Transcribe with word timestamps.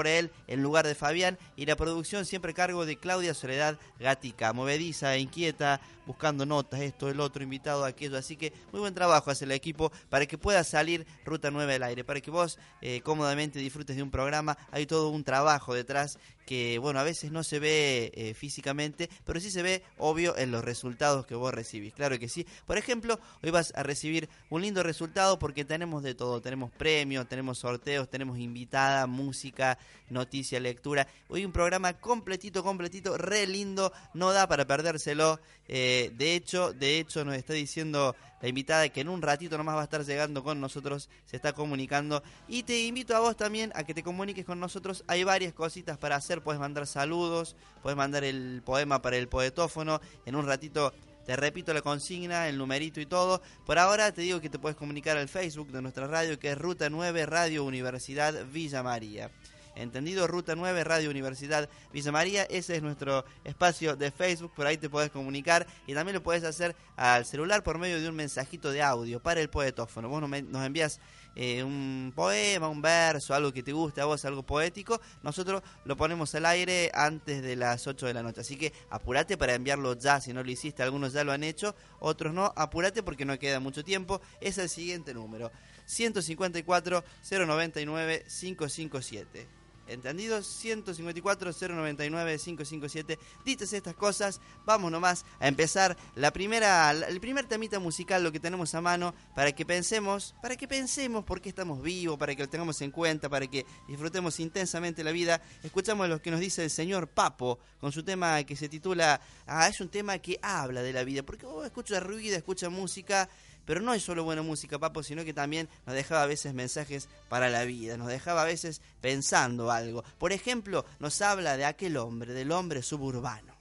por 0.00 0.06
él 0.06 0.30
en 0.46 0.62
lugar 0.62 0.86
de 0.86 0.94
Fabián 0.94 1.36
y 1.56 1.66
la 1.66 1.76
producción 1.76 2.24
siempre 2.24 2.52
a 2.52 2.54
cargo 2.54 2.86
de 2.86 2.96
Claudia 2.96 3.34
Soledad 3.34 3.78
Gatica, 3.98 4.54
movediza, 4.54 5.18
inquieta, 5.18 5.78
buscando 6.06 6.44
notas, 6.46 6.80
esto, 6.80 7.08
el 7.08 7.20
otro, 7.20 7.42
invitado, 7.42 7.84
aquello. 7.84 8.16
Así 8.16 8.36
que 8.36 8.52
muy 8.72 8.80
buen 8.80 8.94
trabajo 8.94 9.30
hace 9.30 9.44
el 9.44 9.52
equipo 9.52 9.92
para 10.08 10.26
que 10.26 10.38
pueda 10.38 10.64
salir 10.64 11.06
Ruta 11.24 11.50
9 11.50 11.74
al 11.74 11.82
aire, 11.84 12.02
para 12.02 12.20
que 12.20 12.30
vos 12.30 12.58
eh, 12.80 13.00
cómodamente 13.02 13.58
disfrutes 13.58 13.94
de 13.94 14.02
un 14.02 14.10
programa. 14.10 14.56
Hay 14.72 14.86
todo 14.86 15.10
un 15.10 15.22
trabajo 15.22 15.74
detrás 15.74 16.18
que, 16.46 16.78
bueno, 16.78 16.98
a 16.98 17.04
veces 17.04 17.30
no 17.30 17.44
se 17.44 17.60
ve 17.60 18.10
eh, 18.14 18.34
físicamente, 18.34 19.08
pero 19.24 19.38
sí 19.38 19.52
se 19.52 19.62
ve, 19.62 19.84
obvio, 19.98 20.36
en 20.36 20.50
los 20.50 20.64
resultados 20.64 21.24
que 21.26 21.36
vos 21.36 21.54
recibís. 21.54 21.94
Claro 21.94 22.18
que 22.18 22.28
sí. 22.28 22.44
Por 22.66 22.76
ejemplo, 22.76 23.20
hoy 23.40 23.50
vas 23.50 23.72
a 23.76 23.84
recibir 23.84 24.28
un 24.48 24.62
lindo 24.62 24.82
resultado 24.82 25.38
porque 25.38 25.64
tenemos 25.64 26.02
de 26.02 26.16
todo. 26.16 26.40
Tenemos 26.40 26.72
premios, 26.72 27.28
tenemos 27.28 27.58
sorteos, 27.58 28.10
tenemos 28.10 28.38
invitada, 28.40 29.06
música, 29.06 29.78
noticia, 30.08 30.60
lectura. 30.60 31.06
Hoy 31.28 31.44
un 31.44 31.52
programa 31.52 31.94
completito, 31.94 32.62
completito, 32.62 33.16
re 33.16 33.46
lindo. 33.46 33.92
No 34.14 34.32
da 34.32 34.46
para 34.46 34.66
perdérselo. 34.66 35.40
Eh, 35.68 36.12
de 36.16 36.34
hecho, 36.34 36.72
de 36.72 36.98
hecho, 36.98 37.24
nos 37.24 37.34
está 37.34 37.52
diciendo 37.52 38.14
la 38.40 38.48
invitada 38.48 38.88
que 38.88 39.02
en 39.02 39.08
un 39.08 39.22
ratito 39.22 39.58
nomás 39.58 39.76
va 39.76 39.82
a 39.82 39.84
estar 39.84 40.04
llegando 40.04 40.42
con 40.42 40.60
nosotros, 40.60 41.10
se 41.26 41.36
está 41.36 41.52
comunicando. 41.52 42.22
Y 42.48 42.62
te 42.62 42.80
invito 42.86 43.14
a 43.14 43.20
vos 43.20 43.36
también 43.36 43.70
a 43.74 43.84
que 43.84 43.94
te 43.94 44.02
comuniques 44.02 44.44
con 44.44 44.58
nosotros. 44.60 45.04
Hay 45.06 45.24
varias 45.24 45.52
cositas 45.52 45.98
para 45.98 46.16
hacer. 46.16 46.42
Puedes 46.42 46.60
mandar 46.60 46.86
saludos, 46.86 47.56
puedes 47.82 47.96
mandar 47.96 48.24
el 48.24 48.62
poema 48.64 49.02
para 49.02 49.16
el 49.16 49.28
poetófono. 49.28 50.00
En 50.24 50.36
un 50.36 50.46
ratito 50.46 50.92
te 51.26 51.36
repito 51.36 51.72
la 51.74 51.82
consigna, 51.82 52.48
el 52.48 52.58
numerito 52.58 53.00
y 53.00 53.06
todo. 53.06 53.42
Por 53.66 53.78
ahora 53.78 54.12
te 54.12 54.22
digo 54.22 54.40
que 54.40 54.50
te 54.50 54.58
puedes 54.58 54.76
comunicar 54.76 55.16
al 55.16 55.28
Facebook 55.28 55.70
de 55.70 55.82
nuestra 55.82 56.06
radio, 56.06 56.38
que 56.38 56.50
es 56.50 56.58
Ruta 56.58 56.90
9 56.90 57.26
Radio 57.26 57.64
Universidad 57.64 58.46
Villa 58.46 58.82
María. 58.82 59.30
¿Entendido? 59.74 60.26
Ruta 60.26 60.54
9, 60.54 60.84
Radio 60.84 61.10
Universidad 61.10 61.68
Villa 61.92 62.12
María. 62.12 62.42
Ese 62.44 62.76
es 62.76 62.82
nuestro 62.82 63.24
espacio 63.44 63.96
de 63.96 64.10
Facebook. 64.10 64.52
Por 64.54 64.66
ahí 64.66 64.76
te 64.76 64.90
puedes 64.90 65.10
comunicar 65.10 65.66
y 65.86 65.94
también 65.94 66.14
lo 66.14 66.22
puedes 66.22 66.44
hacer 66.44 66.74
al 66.96 67.24
celular 67.24 67.62
por 67.62 67.78
medio 67.78 68.00
de 68.00 68.08
un 68.08 68.16
mensajito 68.16 68.70
de 68.72 68.82
audio 68.82 69.20
para 69.20 69.40
el 69.40 69.48
poetófono. 69.48 70.08
Vos 70.08 70.22
nos 70.28 70.66
envías 70.66 71.00
eh, 71.36 71.62
un 71.62 72.12
poema, 72.14 72.68
un 72.68 72.82
verso, 72.82 73.34
algo 73.34 73.52
que 73.52 73.62
te 73.62 73.72
guste 73.72 74.00
a 74.00 74.04
vos, 74.04 74.24
algo 74.24 74.42
poético. 74.42 75.00
Nosotros 75.22 75.62
lo 75.84 75.96
ponemos 75.96 76.34
al 76.34 76.46
aire 76.46 76.90
antes 76.92 77.42
de 77.42 77.56
las 77.56 77.86
8 77.86 78.06
de 78.06 78.14
la 78.14 78.22
noche. 78.22 78.40
Así 78.40 78.56
que 78.56 78.72
apúrate 78.90 79.36
para 79.36 79.54
enviarlo 79.54 79.96
ya. 79.96 80.20
Si 80.20 80.32
no 80.32 80.42
lo 80.42 80.50
hiciste, 80.50 80.82
algunos 80.82 81.12
ya 81.12 81.24
lo 81.24 81.32
han 81.32 81.44
hecho, 81.44 81.74
otros 82.00 82.34
no. 82.34 82.52
Apúrate 82.56 83.02
porque 83.02 83.24
no 83.24 83.38
queda 83.38 83.60
mucho 83.60 83.84
tiempo. 83.84 84.20
Es 84.40 84.58
el 84.58 84.68
siguiente 84.68 85.14
número. 85.14 85.50
154 85.86 87.04
099 87.30 88.24
557. 88.28 89.59
¿Entendido? 89.90 90.42
154 90.42 91.50
099 91.52 92.38
557. 92.38 93.18
Dites 93.44 93.72
estas 93.72 93.94
cosas, 93.94 94.40
vamos 94.64 94.92
nomás 94.92 95.24
a 95.40 95.48
empezar 95.48 95.96
la 96.14 96.32
primera, 96.32 96.90
el 96.92 97.20
primer 97.20 97.46
temita 97.46 97.80
musical, 97.80 98.22
lo 98.22 98.30
que 98.30 98.38
tenemos 98.38 98.74
a 98.74 98.80
mano, 98.80 99.14
para 99.34 99.52
que 99.52 99.66
pensemos, 99.66 100.34
para 100.40 100.56
que 100.56 100.68
pensemos 100.68 101.24
por 101.24 101.40
qué 101.40 101.48
estamos 101.48 101.82
vivos, 101.82 102.18
para 102.18 102.34
que 102.36 102.42
lo 102.42 102.48
tengamos 102.48 102.80
en 102.82 102.92
cuenta, 102.92 103.28
para 103.28 103.46
que 103.48 103.66
disfrutemos 103.88 104.38
intensamente 104.38 105.02
la 105.02 105.10
vida. 105.10 105.42
Escuchamos 105.64 106.08
lo 106.08 106.22
que 106.22 106.30
nos 106.30 106.40
dice 106.40 106.62
el 106.62 106.70
señor 106.70 107.08
Papo 107.08 107.58
con 107.80 107.90
su 107.90 108.04
tema 108.04 108.44
que 108.44 108.54
se 108.54 108.68
titula, 108.68 109.20
ah, 109.46 109.68
es 109.68 109.80
un 109.80 109.88
tema 109.88 110.18
que 110.18 110.38
habla 110.42 110.82
de 110.82 110.92
la 110.92 111.02
vida, 111.02 111.22
porque 111.22 111.46
vos 111.46 111.64
escucha 111.64 111.98
ruido, 111.98 112.36
escucha 112.36 112.68
música 112.68 113.28
pero 113.70 113.82
no 113.82 113.94
es 113.94 114.02
solo 114.02 114.24
buena 114.24 114.42
música, 114.42 114.80
Papo, 114.80 115.04
sino 115.04 115.24
que 115.24 115.32
también 115.32 115.68
nos 115.86 115.94
dejaba 115.94 116.24
a 116.24 116.26
veces 116.26 116.54
mensajes 116.54 117.08
para 117.28 117.48
la 117.48 117.62
vida, 117.62 117.96
nos 117.96 118.08
dejaba 118.08 118.42
a 118.42 118.44
veces 118.44 118.82
pensando 119.00 119.70
algo. 119.70 120.02
Por 120.18 120.32
ejemplo, 120.32 120.84
nos 120.98 121.22
habla 121.22 121.56
de 121.56 121.66
aquel 121.66 121.96
hombre, 121.96 122.32
del 122.32 122.50
hombre 122.50 122.82
suburbano. 122.82 123.54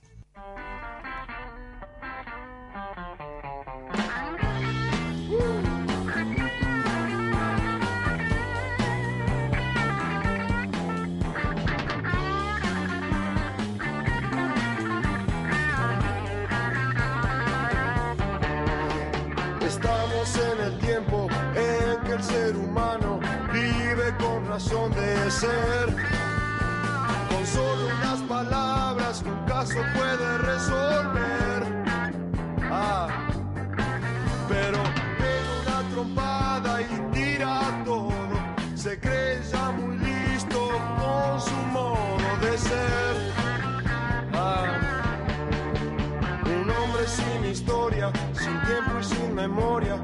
En 20.40 20.60
el 20.62 20.78
tiempo 20.80 21.28
en 21.56 22.02
que 22.04 22.14
el 22.14 22.24
ser 22.24 22.56
humano 22.56 23.20
vive 23.52 24.16
con 24.20 24.48
razón 24.48 24.92
de 24.92 25.32
ser. 25.32 25.88
Con 27.30 27.46
solo 27.46 27.88
unas 27.98 28.20
palabras 28.22 29.24
un 29.26 29.46
caso 29.46 29.80
puede 29.96 30.38
resolver. 30.40 31.64
Ah, 32.72 33.08
pero 34.48 34.78
pega 35.18 35.52
una 35.62 35.90
trompada 35.90 36.82
y 36.82 37.12
tira 37.12 37.84
todo. 37.84 38.12
Se 38.76 39.00
cree 39.00 39.42
ya 39.52 39.72
muy 39.72 39.98
listo 39.98 40.70
con 41.00 41.42
su 41.42 41.56
modo 41.74 42.38
de 42.42 42.58
ser. 42.58 43.34
Ah, 44.34 44.66
un 46.46 46.70
hombre 46.70 47.08
sin 47.08 47.46
historia, 47.46 48.12
sin 48.34 48.62
tiempo 48.62 49.00
y 49.00 49.04
sin 49.04 49.36
memoria 49.36 49.98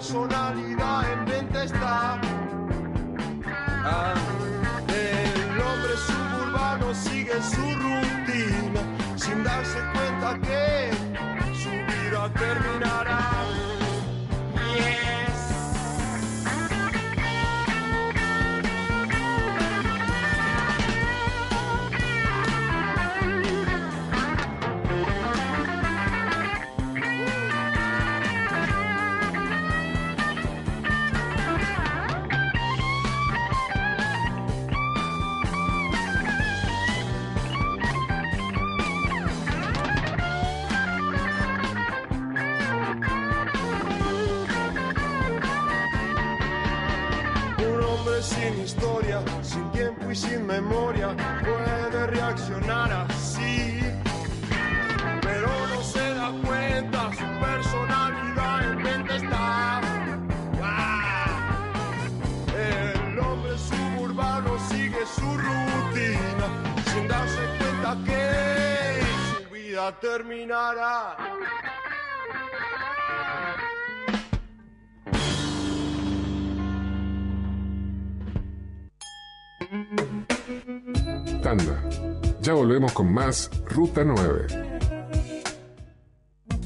personalidad 0.00 1.12
en 1.12 1.24
venta 1.26 1.64
está. 1.64 2.18
Ah, 3.84 4.19
Ya 82.50 82.54
volvemos 82.54 82.92
con 82.92 83.12
más 83.12 83.48
Ruta 83.64 84.02
9. 84.02 84.48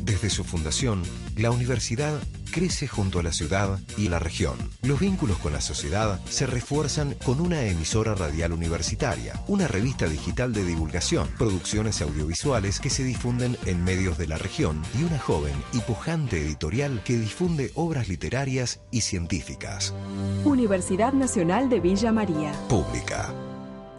Desde 0.03 0.31
su 0.31 0.43
fundación, 0.43 1.03
la 1.37 1.51
universidad 1.51 2.23
crece 2.51 2.89
junto 2.89 3.19
a 3.19 3.23
la 3.23 3.35
ciudad 3.35 3.79
y 3.99 4.09
la 4.09 4.19
región. 4.19 4.57
Los 4.81 4.99
vínculos 4.99 5.37
con 5.37 5.53
la 5.53 5.61
sociedad 5.61 6.19
se 6.25 6.47
refuerzan 6.47 7.15
con 7.23 7.39
una 7.39 7.65
emisora 7.65 8.15
radial 8.15 8.55
universitaria, 8.55 9.35
una 9.47 9.69
revista 9.69 10.07
digital 10.07 10.55
de 10.55 10.65
divulgación, 10.65 11.29
producciones 11.37 12.01
audiovisuales 12.01 12.81
que 12.81 12.89
se 12.89 13.05
difunden 13.05 13.59
en 13.67 13.85
medios 13.85 14.17
de 14.17 14.29
la 14.29 14.39
región 14.39 14.81
y 14.99 15.05
una 15.05 15.19
joven 15.19 15.53
y 15.75 15.81
pujante 15.81 16.41
editorial 16.41 17.03
que 17.05 17.19
difunde 17.19 17.73
obras 17.75 18.09
literarias 18.09 18.81
y 18.91 19.03
científicas. 19.03 19.93
Universidad 20.45 21.13
Nacional 21.13 21.69
de 21.69 21.81
Villa 21.81 22.11
María. 22.11 22.55
Pública. 22.71 23.35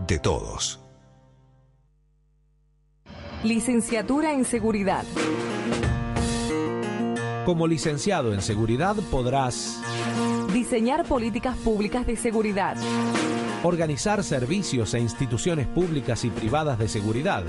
De 0.07 0.17
todos. 0.17 0.84
Licenciatura 3.45 4.33
en 4.33 4.43
Seguridad 4.43 5.03
Como 7.45 7.67
licenciado 7.67 8.33
en 8.33 8.41
seguridad 8.41 8.95
podrás 9.11 9.79
Diseñar 10.51 11.05
políticas 11.05 11.55
públicas 11.57 12.07
de 12.07 12.15
seguridad. 12.15 12.75
organizar 13.61 14.23
servicios 14.23 14.95
e 14.95 14.99
instituciones 14.99 15.67
públicas 15.67 16.25
y 16.25 16.31
privadas 16.31 16.79
de 16.79 16.87
seguridad, 16.87 17.43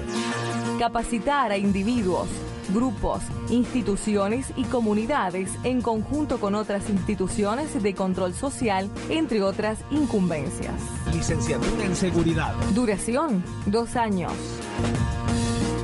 Capacitar 0.79 1.51
a 1.51 1.57
individuos, 1.57 2.29
grupos, 2.75 3.23
instituciones 3.49 4.53
y 4.55 4.65
comunidades 4.65 5.51
en 5.65 5.81
conjunto 5.81 6.39
con 6.39 6.55
otras 6.55 6.91
instituciones 6.91 7.83
de 7.83 7.95
control 7.95 8.35
social, 8.35 8.91
entre 9.09 9.43
otras 9.43 9.79
incumbencias. 9.91 10.75
licenciatura 11.15 11.85
en 11.87 11.97
seguridad. 11.97 12.55
Duración, 12.75 13.43
dos 13.65 13.97
años. 13.97 14.33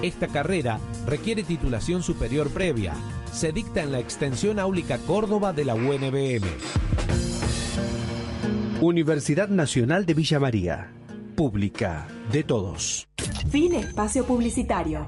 Esta 0.03 0.27
carrera 0.27 0.81
requiere 1.07 1.45
titulación 1.45 2.03
superior 2.03 2.51
previa. 2.51 2.95
Se 3.33 3.53
dicta 3.53 3.83
en 3.83 3.93
la 3.93 4.01
extensión 4.01 4.59
áulica 4.59 4.99
Córdoba 4.99 5.53
de 5.53 5.65
la 5.65 5.75
UNBM. 5.77 6.43
Universidad 8.81 9.49
Nacional 9.49 10.05
de 10.05 10.15
Villa 10.15 10.41
María. 10.41 10.93
Pública 11.37 12.09
de 12.33 12.43
todos. 12.43 13.07
Fin 13.49 13.75
espacio 13.75 14.25
publicitario. 14.25 15.07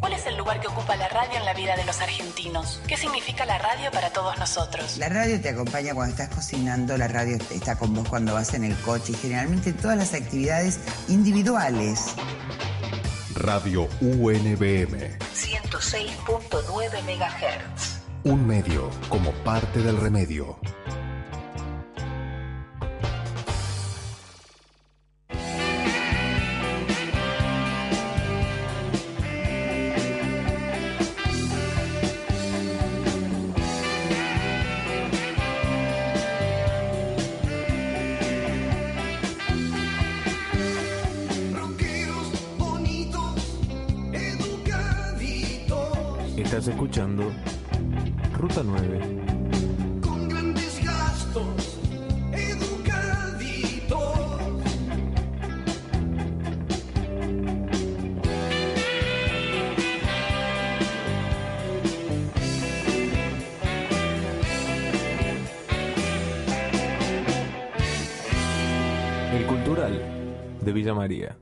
¿Cuál 0.00 0.12
es 0.12 0.26
el 0.26 0.33
que 0.64 0.68
ocupa 0.68 0.96
la 0.96 1.08
radio 1.08 1.36
en 1.36 1.44
la 1.44 1.52
vida 1.52 1.76
de 1.76 1.84
los 1.84 2.00
argentinos? 2.00 2.80
¿Qué 2.88 2.96
significa 2.96 3.44
la 3.44 3.58
radio 3.58 3.90
para 3.90 4.10
todos 4.10 4.38
nosotros? 4.38 4.96
La 4.96 5.10
radio 5.10 5.38
te 5.38 5.50
acompaña 5.50 5.94
cuando 5.94 6.12
estás 6.12 6.34
cocinando, 6.34 6.96
la 6.96 7.06
radio 7.06 7.36
está 7.50 7.76
con 7.76 7.92
vos 7.92 8.08
cuando 8.08 8.32
vas 8.32 8.54
en 8.54 8.64
el 8.64 8.74
coche 8.78 9.12
y 9.12 9.14
generalmente 9.14 9.70
en 9.70 9.76
todas 9.76 9.98
las 9.98 10.14
actividades 10.14 10.80
individuales. 11.08 12.14
Radio 13.34 13.88
UNBM. 14.00 15.18
106.9 15.34 17.02
MHz. 17.02 17.98
Un 18.24 18.46
medio 18.46 18.88
como 19.10 19.32
parte 19.44 19.82
del 19.82 19.98
remedio. 19.98 20.58
De 70.84 71.08
Villa 71.08 71.36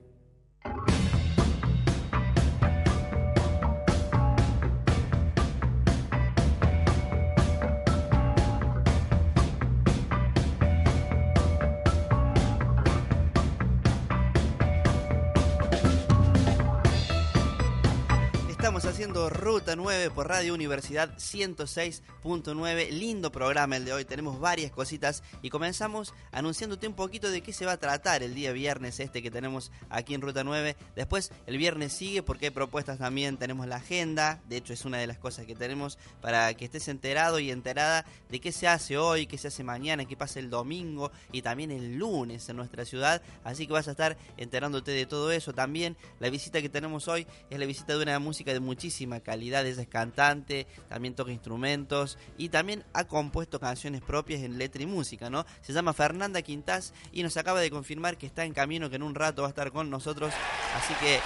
9 19.77 20.11
por 20.11 20.29
Radio 20.29 20.55
Universidad 20.55 21.17
106.9. 21.17 22.91
Lindo 22.91 23.33
programa 23.33 23.77
el 23.77 23.85
de 23.85 23.93
hoy. 23.93 24.05
Tenemos 24.05 24.41
varias 24.41 24.71
cositas 24.71 25.23
y 25.41 25.51
comenzamos 25.51 26.13
anunciándote 26.31 26.87
un 26.87 26.95
poquito 26.95 27.31
de 27.31 27.41
qué 27.41 27.53
se 27.53 27.65
va 27.65 27.73
a 27.73 27.77
tratar 27.77 28.23
el 28.23 28.35
día 28.35 28.53
viernes 28.53 29.01
este 29.01 29.23
que 29.23 29.31
tenemos 29.31 29.73
aquí 29.89 30.15
en 30.15 30.21
Ruta 30.21 30.45
9. 30.45 30.77
Después 30.95 31.33
el 31.47 31.59
viernes 31.59 31.93
sigue 31.93 32.23
porque 32.23 32.47
hay 32.47 32.51
propuestas 32.51 32.99
también. 32.99 33.37
Tenemos 33.37 33.67
la 33.67 33.77
agenda. 33.77 34.41
De 34.49 34.57
hecho 34.57 34.73
es 34.73 34.85
una 34.85 34.99
de 34.99 35.07
las 35.07 35.19
cosas 35.19 35.47
que 35.47 35.55
tenemos 35.55 35.99
para 36.21 36.53
que 36.55 36.65
estés 36.65 36.89
enterado 36.89 37.39
y 37.39 37.51
enterada 37.51 38.05
de 38.29 38.41
qué 38.41 38.53
se 38.53 38.69
hace 38.69 38.99
hoy, 38.99 39.27
qué 39.27 39.39
se 39.39 39.49
hace 39.49 39.65
mañana, 39.65 40.05
qué 40.05 40.17
pasa 40.17 40.39
el 40.39 40.51
domingo 40.51 41.11
y 41.33 41.43
también 41.43 41.71
el 41.71 41.97
lunes 41.97 42.49
en 42.49 42.57
nuestra 42.57 42.85
ciudad. 42.85 43.23
Así 43.45 43.67
que 43.67 43.73
vas 43.73 43.89
a 43.89 43.93
estar 43.93 44.17
enterándote 44.37 44.91
de 44.91 45.07
todo 45.07 45.33
eso. 45.33 45.53
También 45.53 45.97
la 46.21 46.31
visita 46.31 46.61
que 46.61 46.69
tenemos 46.69 47.09
hoy 47.09 47.27
es 47.51 47.59
la 47.59 47.67
visita 47.67 47.97
de 47.97 48.03
una 48.03 48.19
música 48.19 48.53
de 48.53 48.61
muchísima 48.61 49.21
calidad. 49.21 49.62
Ella 49.67 49.83
es 49.83 49.89
cantante, 49.89 50.67
también 50.89 51.15
toca 51.15 51.33
instrumentos 51.33 52.19
y 52.39 52.49
también 52.49 52.85
ha 52.93 53.05
compuesto 53.05 53.61
canciones 53.61 54.03
propias 54.03 54.43
en 54.43 54.59
letra 54.59 54.83
y 54.83 54.87
música, 54.87 55.31
¿no? 55.31 55.45
Se 55.61 55.73
llama 55.73 55.93
Fernanda 55.93 56.43
Quintás 56.43 56.93
y 57.13 57.23
nos 57.23 57.37
acaba 57.37 57.61
de 57.61 57.71
confirmar 57.71 58.17
que 58.17 58.27
está 58.27 58.45
en 58.45 58.53
camino, 58.53 58.91
que 58.91 58.97
en 58.97 59.03
un 59.03 59.15
rato 59.15 59.43
va 59.43 59.49
a 59.49 59.51
estar 59.51 59.73
con 59.73 59.91
nosotros. 59.91 60.33
Así 60.77 60.95
que 60.95 61.21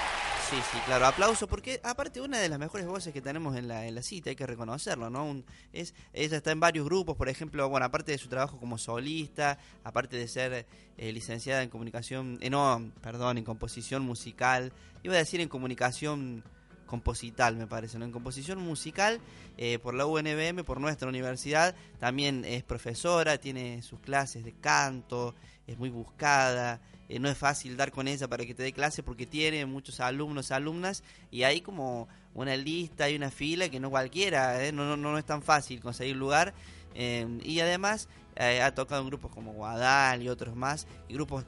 Sí, 0.48 0.54
sí, 0.70 0.78
claro, 0.86 1.06
aplauso 1.06 1.48
porque 1.48 1.80
aparte 1.82 2.20
una 2.20 2.38
de 2.38 2.48
las 2.48 2.60
mejores 2.60 2.86
voces 2.86 3.12
que 3.12 3.20
tenemos 3.20 3.56
en 3.56 3.66
la, 3.66 3.84
en 3.84 3.96
la 3.96 4.02
cita, 4.02 4.30
hay 4.30 4.36
que 4.36 4.46
reconocerlo, 4.46 5.10
¿no? 5.10 5.42
Es, 5.72 5.92
ella 6.12 6.36
está 6.36 6.52
en 6.52 6.60
varios 6.60 6.84
grupos, 6.84 7.16
por 7.16 7.28
ejemplo, 7.28 7.68
bueno, 7.68 7.84
aparte 7.84 8.12
de 8.12 8.18
su 8.18 8.28
trabajo 8.28 8.60
como 8.60 8.78
solista, 8.78 9.58
aparte 9.82 10.16
de 10.16 10.28
ser 10.28 10.66
eh, 10.98 11.12
licenciada 11.12 11.64
en 11.64 11.68
comunicación, 11.68 12.38
eh, 12.42 12.48
no, 12.48 12.92
perdón, 13.00 13.38
en 13.38 13.44
composición 13.44 14.04
musical, 14.04 14.72
iba 15.02 15.14
a 15.14 15.18
decir 15.18 15.40
en 15.40 15.48
comunicación 15.48 16.44
composital, 16.86 17.56
me 17.56 17.66
parece, 17.66 17.98
¿no? 17.98 18.04
En 18.04 18.12
composición 18.12 18.58
musical 18.58 19.20
eh, 19.58 19.78
por 19.78 19.94
la 19.94 20.06
UNBM, 20.06 20.64
por 20.64 20.80
nuestra 20.80 21.08
universidad, 21.08 21.74
también 21.98 22.44
es 22.44 22.62
profesora, 22.62 23.38
tiene 23.38 23.82
sus 23.82 24.00
clases 24.00 24.44
de 24.44 24.52
canto, 24.52 25.34
es 25.66 25.78
muy 25.78 25.90
buscada, 25.90 26.80
eh, 27.08 27.18
no 27.18 27.28
es 27.28 27.36
fácil 27.36 27.76
dar 27.76 27.92
con 27.92 28.08
ella 28.08 28.28
para 28.28 28.46
que 28.46 28.54
te 28.54 28.62
dé 28.62 28.72
clase 28.72 29.02
porque 29.02 29.26
tiene 29.26 29.66
muchos 29.66 30.00
alumnos, 30.00 30.50
alumnas, 30.50 31.02
y 31.30 31.42
hay 31.42 31.60
como 31.60 32.08
una 32.34 32.56
lista 32.56 33.10
y 33.10 33.16
una 33.16 33.30
fila 33.30 33.68
que 33.68 33.80
no 33.80 33.90
cualquiera, 33.90 34.64
eh, 34.64 34.72
no, 34.72 34.84
no, 34.84 34.96
no 34.96 35.18
es 35.18 35.24
tan 35.24 35.42
fácil 35.42 35.80
conseguir 35.80 36.16
lugar. 36.16 36.54
y 36.94 37.60
además 37.60 38.08
ha 38.38 38.70
tocado 38.72 39.02
en 39.02 39.08
grupos 39.08 39.30
como 39.30 39.52
Guadal 39.52 40.22
y 40.22 40.28
otros 40.28 40.56
más, 40.56 40.86
y 41.08 41.14
grupos 41.14 41.44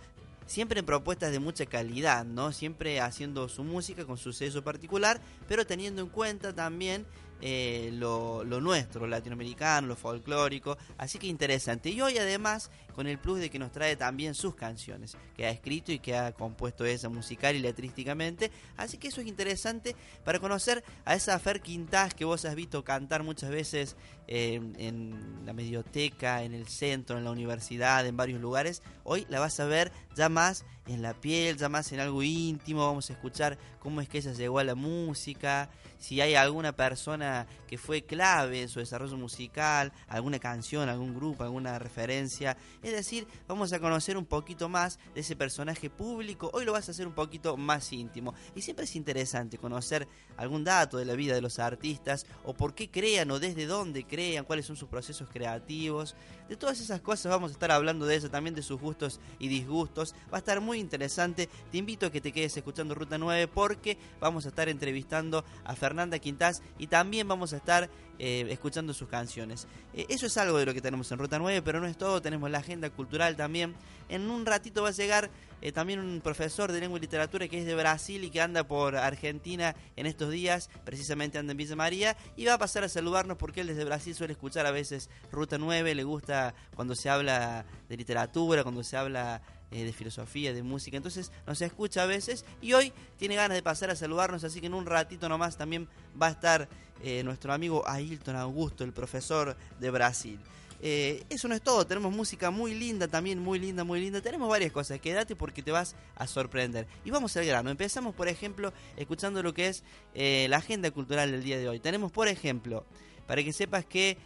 siempre 0.48 0.80
en 0.80 0.86
propuestas 0.86 1.30
de 1.30 1.38
mucha 1.38 1.66
calidad, 1.66 2.24
¿no? 2.24 2.52
Siempre 2.52 3.00
haciendo 3.00 3.48
su 3.48 3.62
música 3.62 4.04
con 4.06 4.16
su 4.16 4.32
sello 4.32 4.64
particular, 4.64 5.20
pero 5.46 5.66
teniendo 5.66 6.02
en 6.02 6.08
cuenta 6.08 6.54
también 6.54 7.06
eh, 7.40 7.90
lo, 7.92 8.44
nuestro, 8.44 9.02
lo 9.02 9.06
latinoamericano, 9.06 9.86
lo 9.86 9.96
folclórico. 9.96 10.76
Así 10.96 11.18
que 11.18 11.26
interesante. 11.26 11.90
Y 11.90 12.00
hoy 12.00 12.18
además 12.18 12.70
con 12.94 13.06
el 13.06 13.18
plus 13.18 13.38
de 13.38 13.48
que 13.48 13.60
nos 13.60 13.70
trae 13.70 13.94
también 13.94 14.34
sus 14.34 14.56
canciones, 14.56 15.16
que 15.36 15.46
ha 15.46 15.50
escrito 15.50 15.92
y 15.92 16.00
que 16.00 16.16
ha 16.16 16.32
compuesto 16.32 16.84
ella 16.84 17.08
musical 17.08 17.54
y 17.54 17.60
letrísticamente. 17.60 18.50
Así 18.76 18.98
que 18.98 19.08
eso 19.08 19.20
es 19.20 19.28
interesante 19.28 19.94
para 20.24 20.40
conocer 20.40 20.82
a 21.04 21.14
esa 21.14 21.38
Fer 21.38 21.60
Quintás 21.60 22.14
que 22.14 22.24
vos 22.24 22.44
has 22.44 22.56
visto 22.56 22.82
cantar 22.82 23.22
muchas 23.22 23.50
veces 23.50 23.96
en 24.26 25.44
la 25.46 25.52
medioteca, 25.52 26.42
en 26.42 26.54
el 26.54 26.66
centro, 26.66 27.16
en 27.16 27.24
la 27.24 27.30
universidad, 27.30 28.04
en 28.04 28.16
varios 28.16 28.40
lugares. 28.40 28.82
Hoy 29.04 29.26
la 29.28 29.40
vas 29.40 29.58
a 29.60 29.64
ver 29.64 29.92
ya 30.16 30.28
más 30.28 30.64
en 30.86 31.02
la 31.02 31.14
piel, 31.14 31.56
ya 31.56 31.68
más 31.68 31.92
en 31.92 32.00
algo 32.00 32.22
íntimo. 32.22 32.86
Vamos 32.86 33.08
a 33.10 33.12
escuchar 33.12 33.58
cómo 33.78 34.00
es 34.00 34.08
que 34.08 34.18
ella 34.18 34.32
llegó 34.32 34.58
a 34.58 34.64
la 34.64 34.74
música, 34.74 35.70
si 35.98 36.20
hay 36.20 36.34
alguna 36.34 36.72
persona 36.72 37.46
que 37.66 37.78
fue 37.78 38.02
clave 38.02 38.62
en 38.62 38.68
su 38.68 38.78
desarrollo 38.78 39.16
musical, 39.16 39.92
alguna 40.08 40.38
canción, 40.38 40.88
algún 40.88 41.14
grupo, 41.14 41.44
alguna 41.44 41.78
referencia. 41.78 42.56
Es 42.82 42.92
decir, 42.92 43.26
vamos 43.46 43.72
a 43.72 43.80
conocer 43.80 44.16
un 44.16 44.24
poquito 44.24 44.68
más 44.68 44.98
de 45.14 45.20
ese 45.20 45.36
personaje 45.36 45.90
público. 45.90 46.50
Hoy 46.54 46.64
lo 46.64 46.72
vas 46.72 46.88
a 46.88 46.92
hacer 46.92 47.06
un 47.06 47.12
poquito 47.12 47.56
más 47.56 47.92
íntimo. 47.92 48.34
Y 48.54 48.62
siempre 48.62 48.84
es 48.84 48.96
interesante 48.96 49.58
conocer 49.58 50.08
algún 50.36 50.64
dato 50.64 50.96
de 50.96 51.04
la 51.04 51.14
vida 51.14 51.34
de 51.34 51.40
los 51.40 51.58
artistas, 51.58 52.26
o 52.44 52.54
por 52.54 52.74
qué 52.74 52.90
crean, 52.90 53.30
o 53.30 53.38
desde 53.38 53.66
dónde 53.66 54.04
crean, 54.04 54.44
cuáles 54.44 54.66
son 54.66 54.76
sus 54.76 54.88
procesos 54.88 55.28
creativos. 55.28 56.14
De 56.48 56.56
todas 56.56 56.80
esas 56.80 57.00
cosas 57.00 57.30
vamos 57.30 57.50
a 57.50 57.52
estar 57.52 57.70
hablando 57.70 58.06
de 58.06 58.16
eso, 58.16 58.30
también 58.30 58.54
de 58.54 58.62
sus 58.62 58.80
gustos 58.80 59.20
y 59.38 59.48
disgustos. 59.48 60.14
Va 60.32 60.36
a 60.36 60.38
estar 60.38 60.60
muy 60.60 60.78
interesante. 60.78 61.48
Te 61.70 61.78
invito 61.78 62.06
a 62.06 62.12
que 62.12 62.20
te 62.20 62.32
quedes 62.32 62.56
escuchando 62.56 62.94
Ruta 62.94 63.18
9 63.18 63.48
porque 63.48 63.98
vamos 64.20 64.46
a 64.46 64.48
estar 64.48 64.68
entrevistando 64.68 65.44
a 65.64 65.76
Fernanda 65.88 66.18
Quintás 66.18 66.62
y 66.78 66.86
también 66.86 67.26
vamos 67.26 67.54
a 67.54 67.56
estar 67.56 67.88
eh, 68.18 68.46
escuchando 68.50 68.92
sus 68.92 69.08
canciones. 69.08 69.66
Eh, 69.94 70.04
eso 70.10 70.26
es 70.26 70.36
algo 70.36 70.58
de 70.58 70.66
lo 70.66 70.74
que 70.74 70.82
tenemos 70.82 71.10
en 71.12 71.18
Ruta 71.18 71.38
9, 71.38 71.62
pero 71.62 71.80
no 71.80 71.86
es 71.86 71.96
todo, 71.96 72.20
tenemos 72.20 72.50
la 72.50 72.58
agenda 72.58 72.90
cultural 72.90 73.36
también. 73.36 73.74
En 74.10 74.30
un 74.30 74.44
ratito 74.44 74.82
va 74.82 74.90
a 74.90 74.92
llegar 74.92 75.30
eh, 75.62 75.72
también 75.72 76.00
un 76.00 76.20
profesor 76.20 76.70
de 76.70 76.80
lengua 76.80 76.98
y 76.98 77.00
literatura 77.00 77.48
que 77.48 77.58
es 77.58 77.64
de 77.64 77.74
Brasil 77.74 78.22
y 78.22 78.30
que 78.30 78.42
anda 78.42 78.64
por 78.64 78.96
Argentina 78.96 79.74
en 79.96 80.06
estos 80.06 80.30
días, 80.30 80.68
precisamente 80.84 81.38
anda 81.38 81.52
en 81.52 81.56
Villa 81.56 81.76
María, 81.76 82.16
y 82.36 82.44
va 82.44 82.54
a 82.54 82.58
pasar 82.58 82.84
a 82.84 82.88
saludarnos 82.88 83.38
porque 83.38 83.62
él 83.62 83.68
desde 83.68 83.84
Brasil 83.84 84.14
suele 84.14 84.34
escuchar 84.34 84.66
a 84.66 84.72
veces 84.72 85.08
Ruta 85.32 85.56
9, 85.56 85.94
le 85.94 86.04
gusta 86.04 86.54
cuando 86.74 86.94
se 86.94 87.08
habla 87.08 87.64
de 87.88 87.96
literatura, 87.96 88.62
cuando 88.62 88.84
se 88.84 88.96
habla 88.96 89.40
eh, 89.70 89.84
de 89.84 89.92
filosofía, 89.92 90.54
de 90.54 90.62
música, 90.62 90.96
entonces 90.96 91.30
nos 91.46 91.60
escucha 91.60 92.04
a 92.04 92.06
veces 92.06 92.46
y 92.62 92.72
hoy 92.72 92.90
tiene 93.18 93.34
ganas 93.34 93.54
de 93.54 93.62
pasar 93.62 93.90
a 93.90 93.96
saludarnos, 93.96 94.42
así 94.42 94.62
que 94.62 94.66
en 94.66 94.72
un 94.72 94.86
ratito 94.86 95.28
nomás 95.28 95.58
también 95.58 95.86
va 96.20 96.28
a 96.28 96.30
estar 96.30 96.70
eh, 97.02 97.22
nuestro 97.22 97.52
amigo 97.52 97.86
Ailton 97.86 98.34
Augusto, 98.36 98.82
el 98.82 98.94
profesor 98.94 99.58
de 99.78 99.90
Brasil. 99.90 100.40
Eh, 100.80 101.22
eso 101.28 101.48
no 101.48 101.54
es 101.54 101.60
todo, 101.60 101.86
tenemos 101.86 102.14
música 102.14 102.50
muy 102.50 102.74
linda 102.74 103.08
también, 103.08 103.40
muy 103.40 103.58
linda, 103.58 103.84
muy 103.84 104.00
linda. 104.00 104.22
Tenemos 104.22 104.48
varias 104.48 104.72
cosas, 104.72 105.00
quédate 105.00 105.36
porque 105.36 105.62
te 105.62 105.70
vas 105.70 105.96
a 106.16 106.26
sorprender. 106.26 106.86
Y 107.04 107.10
vamos 107.10 107.36
al 107.36 107.44
grano. 107.44 107.68
Empezamos, 107.68 108.14
por 108.14 108.28
ejemplo, 108.28 108.72
escuchando 108.96 109.42
lo 109.42 109.52
que 109.52 109.66
es 109.66 109.84
la 110.14 110.56
agenda 110.56 110.90
cultural 110.92 111.30
del 111.30 111.42
día 111.42 111.58
de 111.58 111.68
hoy. 111.68 111.78
Tenemos, 111.78 112.10
por 112.10 112.28
ejemplo, 112.28 112.86
para 113.26 113.44
que 113.44 113.52
sepas 113.52 113.84
que 113.84 114.16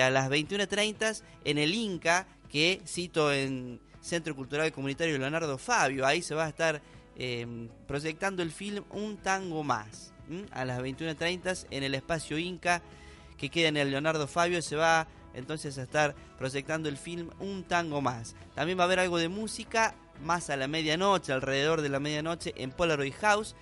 a 0.00 0.08
las 0.08 0.30
21.30 0.30 1.22
en 1.44 1.58
el 1.58 1.74
Inca, 1.74 2.26
que 2.48 2.80
cito 2.86 3.30
en 3.30 3.80
Centro 4.06 4.36
Cultural 4.36 4.72
Comunitario 4.72 5.18
Leonardo 5.18 5.58
Fabio, 5.58 6.06
ahí 6.06 6.22
se 6.22 6.34
va 6.34 6.44
a 6.44 6.48
estar 6.48 6.80
proyectando 7.86 8.42
el 8.42 8.52
film 8.52 8.84
Un 8.90 9.16
Tango 9.16 9.64
Más. 9.64 10.12
A 10.52 10.64
las 10.64 10.80
21.30 10.80 11.66
en 11.70 11.82
el 11.82 11.94
espacio 11.94 12.38
Inca 12.38 12.82
que 13.36 13.48
queda 13.48 13.68
en 13.68 13.76
el 13.76 13.90
Leonardo 13.90 14.26
Fabio 14.26 14.62
se 14.62 14.76
va 14.76 15.06
entonces 15.34 15.76
a 15.78 15.82
estar 15.82 16.14
proyectando 16.38 16.88
el 16.88 16.96
film 16.96 17.30
Un 17.38 17.64
Tango 17.64 18.00
Más. 18.00 18.34
También 18.54 18.78
va 18.78 18.84
a 18.84 18.86
haber 18.86 19.00
algo 19.00 19.18
de 19.18 19.28
música 19.28 19.94
más 20.22 20.50
a 20.50 20.56
la 20.56 20.68
medianoche, 20.68 21.32
alrededor 21.32 21.82
de 21.82 21.88
la 21.88 22.00
medianoche 22.00 22.54
en 22.56 22.70
Polaroid 22.70 23.14
House. 23.20 23.54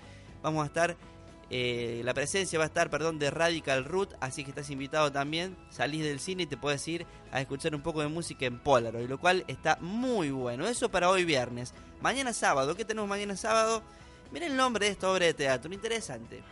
Vamos 0.42 0.62
a 0.62 0.66
estar, 0.66 0.96
eh, 1.50 2.02
la 2.04 2.14
presencia 2.14 2.58
va 2.58 2.64
a 2.64 2.68
estar, 2.68 2.90
perdón, 2.90 3.18
de 3.18 3.30
Radical 3.30 3.84
Root, 3.84 4.14
así 4.20 4.44
que 4.44 4.50
estás 4.50 4.70
invitado 4.70 5.12
también. 5.12 5.56
Salís 5.70 6.04
del 6.04 6.20
cine 6.20 6.44
y 6.44 6.46
te 6.46 6.56
puedes 6.56 6.86
ir 6.88 7.06
a 7.32 7.40
escuchar 7.40 7.74
un 7.74 7.82
poco 7.82 8.00
de 8.00 8.08
música 8.08 8.46
en 8.46 8.58
Polaroid, 8.58 9.08
lo 9.08 9.18
cual 9.18 9.44
está 9.48 9.78
muy 9.80 10.30
bueno. 10.30 10.66
Eso 10.66 10.90
para 10.90 11.10
hoy 11.10 11.24
viernes. 11.24 11.74
Mañana 12.00 12.32
sábado, 12.32 12.74
¿qué 12.76 12.84
tenemos 12.84 13.08
mañana 13.08 13.36
sábado? 13.36 13.82
Miren 14.32 14.52
el 14.52 14.56
nombre 14.56 14.86
de 14.86 14.92
esta 14.92 15.10
obra 15.10 15.26
de 15.26 15.34
teatro, 15.34 15.72
interesante. 15.72 16.42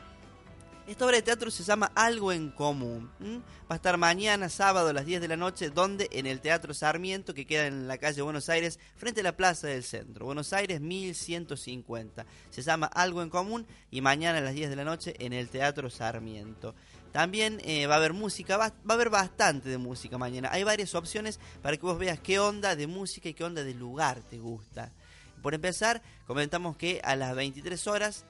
Esta 0.85 1.07
obra 1.07 1.17
de 1.17 1.23
teatro 1.23 1.49
se 1.49 1.63
llama 1.63 1.93
Algo 1.95 2.33
en 2.33 2.51
Común. 2.51 3.09
Va 3.71 3.75
a 3.75 3.77
estar 3.77 3.97
mañana, 3.99 4.49
sábado, 4.49 4.89
a 4.89 4.93
las 4.93 5.07
10 5.07 5.21
de 5.21 5.29
la 5.29 5.37
noche, 5.37 5.71
donde 5.71 6.09
en 6.11 6.27
el 6.27 6.41
Teatro 6.41 6.75
Sarmiento, 6.75 7.35
que 7.35 7.47
queda 7.47 7.69
en 7.69 7.87
la 7.87 7.99
calle 7.99 8.21
Buenos 8.21 8.49
Aires, 8.49 8.81
frente 8.97 9.21
a 9.21 9.25
la 9.25 9.37
Plaza 9.37 9.69
del 9.69 9.85
Centro. 9.85 10.27
Buenos 10.27 10.53
Aires 10.53 10.81
1150. 10.81 12.27
Se 12.51 12.63
llama 12.63 12.89
Algo 12.89 13.23
en 13.23 13.31
Común 13.31 13.65
y 13.93 14.01
mañana 14.01 14.39
a 14.39 14.41
las 14.41 14.55
10 14.55 14.71
de 14.71 14.77
la 14.77 14.85
noche 14.85 15.15
en 15.21 15.33
el 15.33 15.49
Teatro 15.51 15.89
Sarmiento. 15.89 16.75
También 17.13 17.61
eh, 17.65 17.87
va 17.87 17.95
a 17.95 17.99
haber 17.99 18.13
música, 18.13 18.57
va, 18.57 18.71
va, 18.71 18.75
a 18.89 18.93
haber 18.95 19.11
bastante 19.11 19.69
de 19.69 19.79
música 19.79 20.19
mañana. 20.19 20.49
Hay 20.51 20.65
varias 20.65 20.97
opciones 20.97 21.39
para 21.63 21.77
que 21.77 21.87
vos 21.87 21.97
veas 21.97 22.19
qué 22.19 22.41
onda 22.41 22.75
de 22.75 22.89
música 22.89 23.29
y 23.29 23.35
qué 23.35 23.45
onda 23.45 23.63
de 23.63 23.75
lugar 23.75 24.21
te 24.23 24.39
gusta. 24.39 24.91
Por 25.43 25.55
empezar, 25.55 26.03
comentamos 26.27 26.77
que 26.77 27.01
a 27.05 27.15
las 27.15 27.37
23 27.37 27.87
horas 27.87 28.25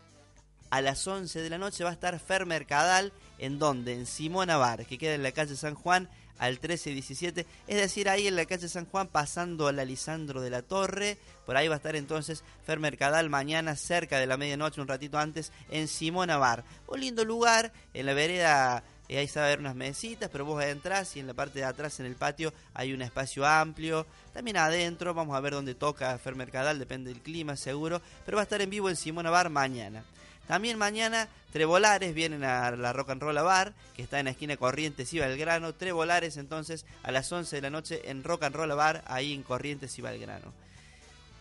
a 0.73 0.81
las 0.81 1.07
11 1.07 1.43
de 1.43 1.51
la 1.51 1.59
noche 1.59 1.85
va 1.85 1.91
a 1.91 1.93
estar 1.93 2.19
Fer 2.19 2.47
Mercadal, 2.47 3.13
en 3.37 3.59
donde, 3.59 3.93
en 3.93 4.07
Simón 4.07 4.49
Bar, 4.49 4.87
que 4.87 4.97
queda 4.97 5.15
en 5.15 5.23
la 5.23 5.33
calle 5.33 5.55
San 5.55 5.75
Juan 5.75 6.09
al 6.39 6.53
1317, 6.53 7.47
es 7.67 7.77
decir, 7.77 8.09
ahí 8.09 8.27
en 8.27 8.37
la 8.37 8.47
calle 8.47 8.67
San 8.71 8.87
Juan 8.87 9.07
pasando 9.07 9.69
a 9.69 9.73
la 9.73 9.85
Lisandro 9.85 10.41
de 10.41 10.49
la 10.49 10.63
Torre, 10.63 11.19
por 11.45 11.59
ahí 11.59 11.69
va 11.69 11.75
a 11.75 11.77
estar 11.77 11.95
entonces 11.95 12.43
Fer 12.65 12.81
Mercadal 12.81 13.29
mañana 13.29 13.77
cerca 13.77 14.19
de 14.19 14.27
la 14.27 14.39
medianoche, 14.39 14.81
un 14.81 14.89
ratito 14.89 15.19
antes, 15.19 15.53
en 15.71 15.89
Simón 15.89 16.29
Bar. 16.29 16.65
Un 16.89 17.01
lindo 17.01 17.23
lugar, 17.23 17.71
en 17.93 18.07
la 18.07 18.15
vereda 18.15 18.83
eh, 19.11 19.19
ahí 19.19 19.29
se 19.29 19.41
va 19.41 19.53
unas 19.61 19.75
mesitas, 19.75 20.31
pero 20.33 20.47
vos 20.47 20.65
entras 20.65 21.17
y 21.17 21.21
en 21.21 21.27
la 21.27 21.35
parte 21.35 21.59
de 21.59 21.67
atrás 21.67 22.01
en 22.01 22.07
el 22.07 22.17
patio 22.17 22.55
hay 22.73 22.95
un 22.95 23.03
espacio 23.03 23.45
amplio. 23.45 24.07
También 24.33 24.57
adentro, 24.57 25.13
vamos 25.13 25.37
a 25.37 25.41
ver 25.41 25.53
dónde 25.53 25.75
toca 25.75 26.17
Fer 26.17 26.35
Mercadal, 26.35 26.79
depende 26.79 27.13
del 27.13 27.21
clima 27.21 27.57
seguro, 27.57 28.01
pero 28.25 28.39
va 28.39 28.41
a 28.41 28.45
estar 28.45 28.63
en 28.63 28.71
vivo 28.71 28.89
en 28.89 28.97
Simón 28.97 29.27
Bar 29.27 29.51
mañana. 29.51 30.03
También 30.47 30.79
mañana 30.79 31.29
Trebolares 31.53 32.15
vienen 32.15 32.45
a 32.45 32.71
la 32.71 32.93
Rock 32.93 33.11
and 33.11 33.23
Roll 33.23 33.37
Bar, 33.37 33.75
que 33.95 34.03
está 34.03 34.19
en 34.19 34.25
la 34.25 34.31
esquina 34.31 34.57
Corrientes 34.57 35.13
y 35.13 35.19
Belgrano. 35.19 35.75
Trebolares 35.75 36.39
entonces 36.39 36.87
a 37.03 37.13
las 37.13 37.31
11 37.31 37.57
de 37.57 37.63
la 37.63 37.71
noche 37.71 38.11
en 38.11 38.25
Rock 38.25 38.45
and 38.45 38.57
Roll 38.57 38.75
Bar, 38.75 39.05
ahí 39.07 39.35
en 39.35 39.43
Corrientes 39.43 39.99
y 39.99 40.03
Belgrano. 40.03 40.53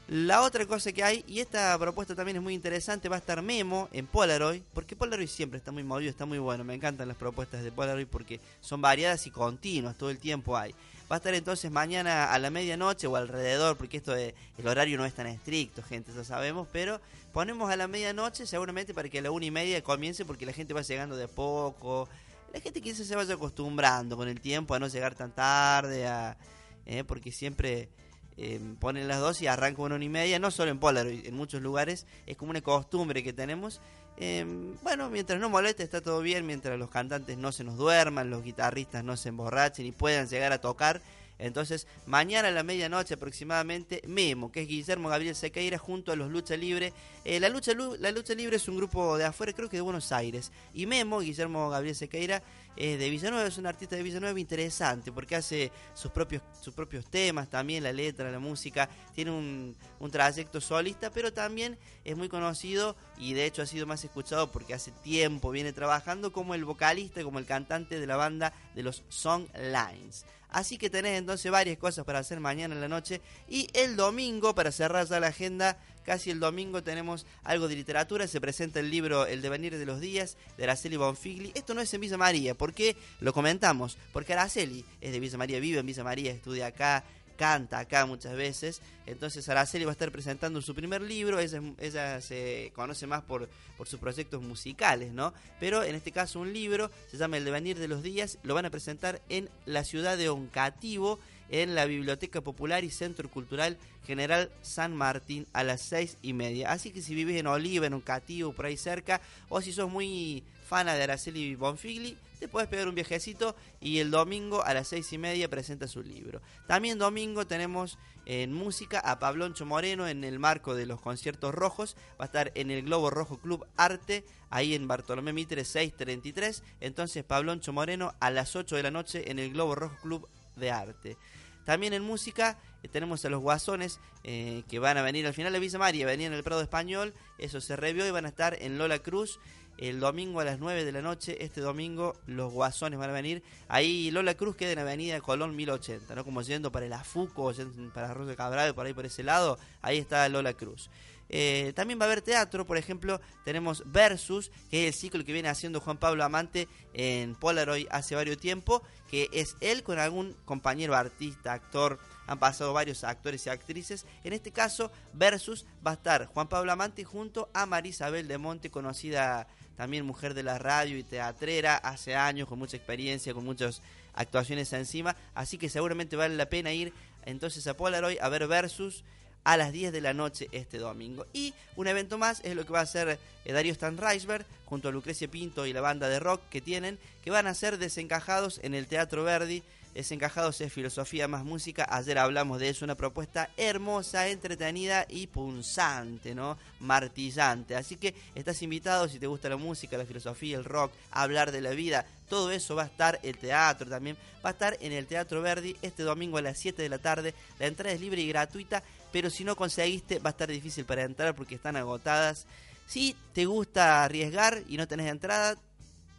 La 0.10 0.41
otra 0.41 0.65
cosa 0.65 0.91
que 0.91 1.05
hay, 1.05 1.24
y 1.25 1.39
esta 1.39 1.77
propuesta 1.79 2.15
también 2.15 2.36
es 2.36 2.43
muy 2.43 2.53
interesante, 2.53 3.08
va 3.08 3.15
a 3.15 3.20
estar 3.20 3.41
Memo 3.41 3.88
en 3.93 4.08
Polaroid, 4.08 4.62
porque 4.74 4.93
Polaroid 4.98 5.29
siempre 5.29 5.58
está 5.58 5.72
muy 5.72 5.84
movido, 5.84 6.10
está 6.10 6.25
muy 6.25 6.38
bueno. 6.38 6.65
Me 6.65 6.74
encantan 6.74 7.08
las 7.08 7.15
propuestas 7.15 7.63
de 7.63 7.72
Polaroid 7.72 8.08
porque 8.08 8.41
son 8.60 8.81
variadas 8.81 9.25
y 9.27 9.31
continuas, 9.31 9.98
todo 9.98 10.10
el 10.10 10.17
tiempo 10.17 10.58
hay. 10.58 10.75
Va 11.10 11.15
a 11.15 11.20
estar 11.20 11.34
entonces 11.34 11.72
mañana 11.72 12.34
a 12.34 12.39
la 12.39 12.50
medianoche 12.50 13.08
o 13.08 13.15
alrededor, 13.15 13.77
porque 13.77 13.98
esto 13.98 14.13
de, 14.13 14.36
el 14.58 14.67
horario 14.67 14.98
no 14.98 15.05
es 15.05 15.13
tan 15.13 15.27
estricto, 15.27 15.81
gente, 15.81 16.12
ya 16.13 16.25
sabemos, 16.25 16.67
pero 16.74 17.00
ponemos 17.31 17.71
a 17.71 17.75
la 17.75 17.88
medianoche 17.88 18.45
seguramente 18.45 18.93
para 18.93 19.09
que 19.09 19.19
a 19.19 19.21
la 19.21 19.31
una 19.31 19.45
y 19.45 19.51
media 19.51 19.81
comience, 19.83 20.25
porque 20.25 20.45
la 20.45 20.53
gente 20.53 20.73
va 20.73 20.81
llegando 20.81 21.15
de 21.15 21.27
poco. 21.27 22.07
La 22.53 22.59
gente 22.59 22.81
quizás 22.81 23.07
se 23.07 23.15
vaya 23.15 23.35
acostumbrando 23.35 24.17
con 24.17 24.27
el 24.27 24.41
tiempo 24.41 24.75
a 24.75 24.79
no 24.79 24.88
llegar 24.88 25.15
tan 25.15 25.31
tarde, 25.31 26.07
a, 26.07 26.38
eh, 26.85 27.03
porque 27.05 27.31
siempre 27.31 27.89
eh, 28.38 28.59
ponen 28.79 29.07
las 29.07 29.19
dos 29.19 29.41
y 29.41 29.47
arranca 29.47 29.81
una, 29.81 29.95
una 29.95 30.05
y 30.05 30.09
media, 30.09 30.39
no 30.39 30.51
solo 30.51 30.71
en 30.71 30.79
Polaroid, 30.79 31.25
en 31.25 31.35
muchos 31.35 31.61
lugares 31.61 32.05
es 32.25 32.35
como 32.35 32.51
una 32.51 32.61
costumbre 32.61 33.23
que 33.23 33.33
tenemos. 33.33 33.81
Eh, 34.17 34.45
bueno, 34.83 35.09
mientras 35.09 35.39
no 35.39 35.50
moleste 35.50 35.83
está 35.83 36.01
todo 36.01 36.21
bien, 36.21 36.45
mientras 36.45 36.77
los 36.77 36.89
cantantes 36.89 37.38
no 37.38 37.51
se 37.51 37.63
nos 37.63 37.77
duerman, 37.77 38.29
los 38.29 38.43
guitarristas 38.43 39.03
no 39.03 39.15
se 39.15 39.29
emborrachen 39.29 39.85
y 39.85 39.91
puedan 39.91 40.27
llegar 40.27 40.51
a 40.51 40.59
tocar 40.59 41.01
entonces, 41.41 41.88
mañana 42.05 42.50
a 42.50 42.51
la 42.51 42.63
medianoche 42.63 43.15
aproximadamente, 43.15 44.01
Memo, 44.07 44.51
que 44.51 44.62
es 44.62 44.67
Guillermo 44.67 45.10
Gabriel 45.10 45.36
Sequeira, 45.36 45.77
junto 45.77 46.12
a 46.12 46.15
los 46.15 46.29
Lucha 46.29 46.55
Libre. 46.55 46.93
Eh, 47.25 47.39
la, 47.39 47.50
lucha, 47.50 47.74
la 47.74 48.12
Lucha 48.12 48.36
Libre 48.36 48.57
es 48.57 48.67
un 48.67 48.77
grupo 48.77 49.17
de 49.17 49.25
afuera, 49.25 49.51
creo 49.51 49.67
que 49.67 49.77
de 49.77 49.81
Buenos 49.81 50.12
Aires. 50.12 50.51
Y 50.74 50.86
Memo, 50.86 51.19
Guillermo 51.19 51.69
Gabriel 51.69 51.95
Sequeira, 51.95 52.43
es 52.75 53.00
de 53.00 53.10
Villanueva, 53.10 53.48
es 53.48 53.57
un 53.57 53.65
artista 53.65 53.95
de 53.95 54.03
Villanueva 54.03 54.39
interesante, 54.39 55.12
porque 55.12 55.36
hace 55.36 55.71
sus 55.93 56.12
propios, 56.12 56.41
sus 56.62 56.74
propios 56.74 57.05
temas, 57.05 57.50
también 57.50 57.83
la 57.83 57.91
letra, 57.91 58.31
la 58.31 58.39
música. 58.39 58.89
Tiene 59.13 59.31
un, 59.31 59.75
trayecto 60.12 60.60
solista, 60.62 61.10
pero 61.10 61.31
también 61.31 61.77
es 62.03 62.17
muy 62.17 62.27
conocido 62.27 62.95
y 63.17 63.33
de 63.33 63.45
hecho 63.45 63.62
ha 63.62 63.65
sido 63.65 63.86
más 63.86 64.03
escuchado 64.03 64.51
porque 64.51 64.74
hace 64.74 64.91
tiempo 64.91 65.51
viene 65.51 65.74
trabajando 65.74 66.33
como 66.33 66.53
el 66.53 66.65
vocalista, 66.65 67.24
como 67.24 67.39
el 67.39 67.45
cantante 67.45 68.00
de 68.00 68.07
la 68.07 68.17
banda 68.17 68.53
de 68.75 68.83
los 68.83 69.03
Song 69.10 69.45
Lines. 69.55 70.25
Así 70.51 70.77
que 70.77 70.89
tenés 70.89 71.17
entonces 71.17 71.51
varias 71.51 71.77
cosas 71.77 72.05
para 72.05 72.20
hacer 72.20 72.39
mañana 72.39 72.75
en 72.75 72.81
la 72.81 72.88
noche. 72.88 73.22
Y 73.48 73.67
el 73.74 73.96
domingo, 73.96 74.53
para 74.53 74.72
cerrar 74.72 75.08
ya 75.08 75.20
la 75.20 75.27
agenda, 75.27 75.79
casi 76.03 76.29
el 76.29 76.39
domingo 76.39 76.84
tenemos 76.84 77.25
algo 77.43 77.67
de 77.67 77.75
literatura. 77.75 78.27
Se 78.27 78.41
presenta 78.41 78.79
el 78.81 78.91
libro 78.91 79.25
El 79.25 79.41
devenir 79.41 79.77
de 79.77 79.86
los 79.86 80.01
días 80.01 80.38
de 80.58 80.65
Araceli 80.65 80.98
Bonfigli. 80.98 81.51
Esto 81.55 81.74
no 81.74 81.81
es 81.81 81.93
en 81.93 82.01
Villa 82.01 82.17
María. 82.17 82.53
¿Por 82.53 82.74
qué 82.74 82.98
lo 83.22 83.34
comentamos? 83.34 83.98
Porque 84.12 84.34
Araceli 84.34 84.86
es 85.00 85.12
de 85.12 85.20
Villa 85.20 85.38
María, 85.38 85.60
vive 85.60 85.79
en 85.79 85.86
Villa 85.86 86.03
María, 86.03 86.31
estudia 86.31 86.67
acá, 86.67 87.05
canta 87.41 87.79
acá 87.79 88.05
muchas 88.05 88.36
veces. 88.36 88.83
Entonces 89.07 89.50
Araceli 89.50 89.83
va 89.83 89.89
a 89.89 89.93
estar 89.93 90.12
presentando 90.12 90.62
su 90.62 90.75
primer 90.75 91.01
libro. 91.01 91.39
Ella, 91.39 92.21
se 92.21 92.71
conoce 92.75 93.07
más 93.07 93.24
por, 93.24 93.50
por 93.79 93.88
sus 93.88 94.00
proyectos 94.00 94.43
musicales, 94.43 95.12
¿no? 95.12 95.33
Pero 95.60 95.81
en 95.81 95.95
este 95.95 96.12
caso 96.12 96.39
un 96.39 96.53
libro, 96.53 96.91
se 97.10 97.17
llama 97.17 97.38
El 97.38 97.45
devenir 97.45 97.79
de 97.79 97.88
los 97.88 98.03
días. 98.03 98.38
Lo 98.43 98.53
van 98.53 98.67
a 98.67 98.69
presentar 98.69 99.24
en 99.27 99.50
la 99.65 99.83
ciudad 99.83 100.19
de 100.19 100.29
Oncativo, 100.29 101.17
en 101.50 101.74
la 101.74 101.86
Biblioteca 101.86 102.41
Popular 102.41 102.83
y 102.83 102.91
Centro 102.91 103.27
Cultural 103.27 103.75
General 104.05 104.51
San 104.62 104.95
Martín 104.95 105.48
a 105.51 105.63
las 105.63 105.81
seis 105.81 106.17
y 106.21 106.33
media. 106.33 106.71
Así 106.71 106.91
que 106.91 107.01
si 107.01 107.15
vives 107.15 107.39
en 107.39 107.48
Oliva, 107.48 107.88
en 107.88 107.95
Oncativo, 107.95 108.53
por 108.53 108.67
ahí 108.67 108.77
cerca, 108.77 109.19
o 109.50 109.62
si 109.62 109.74
sos 109.74 109.89
muy 109.89 110.43
fana 110.67 110.93
de 110.93 111.01
Araceli 111.01 111.55
Bonfigli, 111.55 112.15
te 112.41 112.48
puedes 112.48 112.67
pegar 112.67 112.88
un 112.88 112.95
viajecito 112.95 113.55
y 113.79 114.00
el 114.00 114.10
domingo 114.10 114.63
a 114.63 114.74
las 114.74 114.88
seis 114.88 115.13
y 115.13 115.19
media 115.19 115.48
presenta 115.48 115.88
su 115.88 116.01
libro. 116.01 116.41
También 116.67 116.98
domingo 116.98 117.45
tenemos 117.45 118.00
en 118.25 118.51
música 118.51 119.00
a 119.00 119.19
Pabloncho 119.19 119.67
Moreno 119.67 120.07
en 120.07 120.24
el 120.24 120.39
marco 120.39 120.74
de 120.74 120.88
los 120.88 121.00
conciertos 121.00 121.53
rojos. 121.53 121.95
Va 122.19 122.24
a 122.24 122.25
estar 122.25 122.51
en 122.55 122.71
el 122.71 122.81
Globo 122.81 123.12
Rojo 123.12 123.39
Club 123.39 123.67
Arte, 123.77 124.25
ahí 124.50 124.74
en 124.74 124.88
Bartolomé 124.88 125.33
Mitre 125.33 125.63
633. 125.63 126.63
Entonces 126.79 127.24
Pabloncho 127.24 127.74
Moreno 127.74 128.15
a 128.19 128.31
las 128.31 128.55
8 128.55 128.75
de 128.75 128.83
la 128.83 128.89
noche 128.89 129.29
en 129.29 129.38
el 129.38 129.53
Globo 129.53 129.75
Rojo 129.75 129.98
Club 130.01 130.27
de 130.55 130.71
Arte. 130.71 131.17
También 131.63 131.93
en 131.93 132.01
música 132.01 132.57
eh, 132.81 132.88
tenemos 132.88 133.24
a 133.24 133.29
los 133.29 133.39
Guasones 133.39 134.00
eh, 134.24 134.63
que 134.67 134.79
van 134.79 134.98
a 134.98 135.03
venir 135.03 135.27
al 135.27 135.36
final 135.36 135.53
de 135.53 135.60
Villa 135.60 135.77
María, 135.77 136.07
venían 136.07 136.31
en 136.31 136.39
el 136.39 136.43
Prado 136.43 136.63
Español, 136.63 137.13
eso 137.38 137.62
se 137.62 137.75
revió 137.75 138.07
y 138.07 138.10
van 138.10 138.25
a 138.25 138.29
estar 138.29 138.57
en 138.60 138.79
Lola 138.79 138.98
Cruz 138.98 139.39
el 139.81 140.00
domingo 140.00 140.39
a 140.39 140.45
las 140.45 140.59
9 140.59 140.85
de 140.85 140.91
la 140.91 141.01
noche. 141.01 141.43
Este 141.43 141.59
domingo 141.59 142.15
los 142.27 142.53
Guasones 142.53 143.00
van 143.00 143.09
a 143.09 143.13
venir. 143.13 143.43
Ahí 143.67 144.11
Lola 144.11 144.35
Cruz 144.35 144.55
queda 144.55 144.71
en 144.71 144.79
Avenida 144.79 145.19
Colón 145.21 145.55
1080, 145.55 146.15
¿no? 146.15 146.23
Como 146.23 146.41
yendo 146.43 146.71
para 146.71 146.85
el 146.85 146.93
Afuco, 146.93 147.51
yendo 147.51 147.91
para 147.91 148.13
Rosa 148.13 148.35
Cabral, 148.35 148.75
por 148.75 148.85
ahí 148.85 148.93
por 148.93 149.05
ese 149.05 149.23
lado, 149.23 149.57
ahí 149.81 149.97
está 149.97 150.29
Lola 150.29 150.53
Cruz. 150.53 150.89
Eh, 151.33 151.71
también 151.75 151.97
va 151.97 152.03
a 152.03 152.07
haber 152.07 152.21
teatro, 152.21 152.65
por 152.65 152.77
ejemplo, 152.77 153.21
tenemos 153.45 153.83
Versus, 153.85 154.51
que 154.69 154.88
es 154.88 154.93
el 154.93 155.00
ciclo 155.00 155.23
que 155.23 155.31
viene 155.31 155.47
haciendo 155.47 155.79
Juan 155.79 155.97
Pablo 155.97 156.25
Amante 156.25 156.67
en 156.93 157.35
Polaroid 157.35 157.88
hace 157.89 158.15
varios 158.15 158.38
tiempo, 158.38 158.83
que 159.09 159.29
es 159.31 159.55
él 159.61 159.81
con 159.81 159.97
algún 159.97 160.35
compañero 160.43 160.93
artista, 160.93 161.53
actor, 161.53 162.00
han 162.27 162.38
pasado 162.38 162.73
varios 162.73 163.05
actores 163.05 163.45
y 163.45 163.50
actrices. 163.50 164.05
En 164.25 164.33
este 164.33 164.51
caso, 164.51 164.91
Versus 165.13 165.65
va 165.85 165.91
a 165.91 165.95
estar 165.95 166.25
Juan 166.25 166.50
Pablo 166.50 166.71
Amante 166.73 167.05
junto 167.05 167.50
a 167.53 167.65
Marisabel 167.65 168.27
de 168.27 168.38
Monte, 168.38 168.69
conocida 168.69 169.47
también 169.75 170.05
mujer 170.05 170.33
de 170.33 170.43
la 170.43 170.57
radio 170.59 170.97
y 170.97 171.03
teatrera, 171.03 171.77
hace 171.77 172.15
años, 172.15 172.47
con 172.47 172.59
mucha 172.59 172.77
experiencia, 172.77 173.33
con 173.33 173.45
muchas 173.45 173.81
actuaciones 174.13 174.71
encima, 174.73 175.15
así 175.33 175.57
que 175.57 175.69
seguramente 175.69 176.15
vale 176.15 176.35
la 176.35 176.47
pena 176.47 176.73
ir 176.73 176.93
entonces 177.25 177.65
a 177.67 177.75
Polaroid 177.75 178.19
a 178.19 178.29
ver 178.29 178.47
Versus 178.47 179.03
a 179.43 179.57
las 179.57 179.71
10 179.71 179.91
de 179.91 180.01
la 180.01 180.13
noche 180.13 180.47
este 180.51 180.77
domingo. 180.77 181.25
Y 181.33 181.53
un 181.75 181.87
evento 181.87 182.17
más 182.17 182.41
es 182.43 182.55
lo 182.55 182.65
que 182.65 182.73
va 182.73 182.79
a 182.79 182.83
hacer 182.83 183.19
eh, 183.45 183.53
Darío 183.53 183.71
Stan 183.71 183.97
Reisberg 183.97 184.45
junto 184.65 184.89
a 184.89 184.91
Lucrecia 184.91 185.27
Pinto 185.27 185.65
y 185.65 185.73
la 185.73 185.81
banda 185.81 186.09
de 186.09 186.19
rock 186.19 186.41
que 186.49 186.61
tienen, 186.61 186.99
que 187.23 187.31
van 187.31 187.47
a 187.47 187.53
ser 187.53 187.77
desencajados 187.77 188.59
en 188.63 188.73
el 188.73 188.87
Teatro 188.87 189.23
Verdi. 189.23 189.63
Desencajados 189.93 190.62
es 190.62 190.71
filosofía 190.71 191.27
más 191.27 191.43
música. 191.43 191.88
Ayer 191.89 192.17
hablamos 192.17 192.60
de 192.60 192.69
eso, 192.69 192.86
una 192.86 192.95
propuesta 192.95 193.50
hermosa, 193.57 194.27
entretenida 194.27 195.05
y 195.10 195.27
punzante, 195.27 196.33
¿no? 196.33 196.57
Martillante. 196.79 197.75
Así 197.75 197.98
que 197.98 198.15
estás 198.36 198.62
invitado 198.62 199.07
si 199.07 199.19
te 199.19 199.27
gusta 199.27 199.50
la 199.50 199.57
música, 199.57 199.98
la 199.98 200.05
filosofía, 200.05 200.57
el 200.57 200.65
rock, 200.65 200.91
hablar 201.12 201.51
de 201.51 201.62
la 201.62 201.71
vida. 201.71 202.05
Todo 202.29 202.51
eso 202.51 202.75
va 202.75 202.83
a 202.83 202.88
estar, 202.88 203.19
el 203.24 203.38
teatro 203.38 203.89
también, 203.89 204.15
va 204.45 204.50
a 204.50 204.53
estar 204.53 204.77
en 204.79 204.93
el 204.93 205.05
Teatro 205.05 205.41
Verdi 205.41 205.75
este 205.81 206.03
domingo 206.03 206.38
a 206.38 206.41
las 206.41 206.57
7 206.57 206.81
de 206.81 206.88
la 206.88 206.98
tarde. 206.98 207.33
La 207.60 207.67
entrada 207.67 207.93
es 207.93 208.00
libre 208.00 208.21
y 208.21 208.29
gratuita 208.29 208.81
pero 209.12 209.29
si 209.29 209.43
no 209.43 209.55
conseguiste 209.55 210.19
va 210.19 210.29
a 210.29 210.31
estar 210.31 210.50
difícil 210.50 210.86
para 210.86 211.03
entrar 211.03 211.36
porque 211.36 211.55
están 211.55 211.75
agotadas. 211.75 212.45
Si 212.88 213.15
te 213.33 213.45
gusta 213.45 214.03
arriesgar 214.03 214.63
y 214.67 214.77
no 214.77 214.88
tenés 214.88 215.10
entrada, 215.10 215.57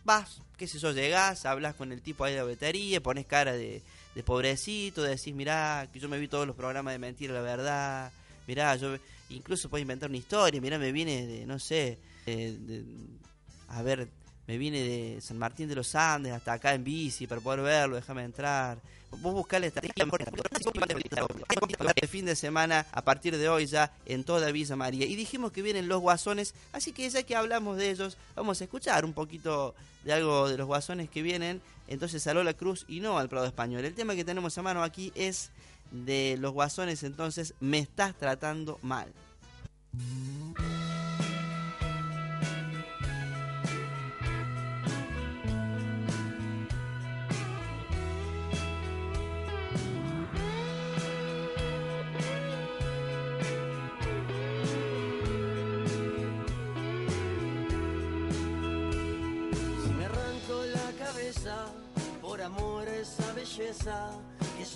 vas, 0.04 0.40
qué 0.56 0.66
sé 0.66 0.78
yo, 0.78 0.92
llegás, 0.92 1.46
hablas 1.46 1.74
con 1.74 1.92
el 1.92 2.02
tipo 2.02 2.24
ahí 2.24 2.32
de 2.32 2.38
la 2.38 2.44
boletería, 2.44 3.02
pones 3.02 3.26
cara 3.26 3.52
de, 3.52 3.82
pobrecito, 4.24 5.02
decís, 5.02 5.34
mirá, 5.34 5.88
que 5.92 6.00
yo 6.00 6.08
me 6.08 6.18
vi 6.18 6.28
todos 6.28 6.46
los 6.46 6.56
programas 6.56 6.94
de 6.94 6.98
mentira, 6.98 7.34
la 7.34 7.40
verdad, 7.40 8.12
mirá, 8.46 8.76
yo 8.76 8.96
incluso 9.30 9.68
puedes 9.68 9.82
inventar 9.82 10.08
una 10.10 10.18
historia, 10.18 10.60
mirá, 10.60 10.78
me 10.78 10.92
viene 10.92 11.26
de, 11.26 11.46
no 11.46 11.58
sé, 11.58 11.98
a 13.68 13.82
ver, 13.82 14.08
me 14.46 14.58
vine 14.58 14.80
de 14.80 15.20
San 15.20 15.38
Martín 15.38 15.68
de 15.68 15.74
los 15.74 15.94
Andes 15.94 16.32
hasta 16.32 16.54
acá 16.54 16.74
en 16.74 16.84
bici 16.84 17.26
para 17.26 17.40
poder 17.40 17.60
verlo, 17.60 17.96
déjame 17.96 18.24
entrar. 18.24 18.78
Vos 19.10 19.34
buscale 19.34 19.66
estrategia 19.66 20.06
mejor 20.06 20.22
fin 22.12 22.26
de 22.26 22.36
semana 22.36 22.86
a 22.92 23.02
partir 23.02 23.38
de 23.38 23.48
hoy 23.48 23.66
ya 23.66 23.90
en 24.04 24.22
toda 24.22 24.52
Villa 24.52 24.76
María. 24.76 25.06
Y 25.06 25.16
dijimos 25.16 25.50
que 25.50 25.62
vienen 25.62 25.88
los 25.88 26.00
guasones, 26.00 26.54
así 26.72 26.92
que 26.92 27.08
ya 27.08 27.22
que 27.22 27.34
hablamos 27.34 27.78
de 27.78 27.90
ellos, 27.90 28.18
vamos 28.36 28.60
a 28.60 28.64
escuchar 28.64 29.06
un 29.06 29.14
poquito 29.14 29.74
de 30.04 30.12
algo 30.12 30.48
de 30.48 30.58
los 30.58 30.66
guasones 30.66 31.08
que 31.08 31.22
vienen 31.22 31.62
entonces 31.88 32.26
a 32.26 32.34
Lola 32.34 32.52
Cruz 32.52 32.84
y 32.86 33.00
no 33.00 33.18
al 33.18 33.30
Prado 33.30 33.46
Español. 33.46 33.84
El 33.84 33.94
tema 33.94 34.14
que 34.14 34.24
tenemos 34.24 34.56
a 34.58 34.62
mano 34.62 34.82
aquí 34.82 35.10
es 35.14 35.50
de 35.90 36.36
los 36.38 36.52
guasones, 36.52 37.02
entonces 37.02 37.54
me 37.60 37.78
estás 37.78 38.14
tratando 38.14 38.78
mal. 38.82 39.12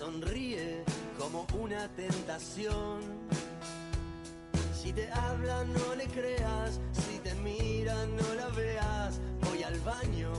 Sonríe 0.07 0.85
como 1.19 1.47
una 1.61 1.89
tentación. 1.97 3.01
Si 4.73 4.93
te 4.93 5.11
habla 5.11 5.65
no 5.65 5.95
le 5.97 6.07
creas, 6.07 6.79
si 6.93 7.19
te 7.19 7.35
mira 7.47 8.07
no 8.07 8.35
la 8.35 8.49
veas, 8.51 9.21
voy 9.43 9.65
al 9.65 9.81
baño, 9.81 10.33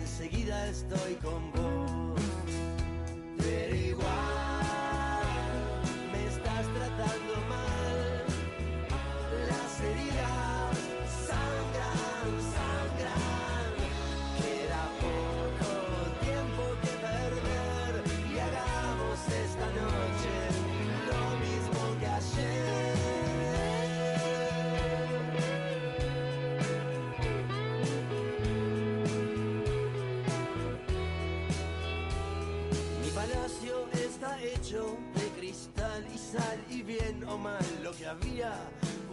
enseguida 0.00 0.66
estoy 0.66 1.14
con 1.22 1.52
vos. 1.52 2.20
Pero 3.38 3.74
igual 3.76 4.53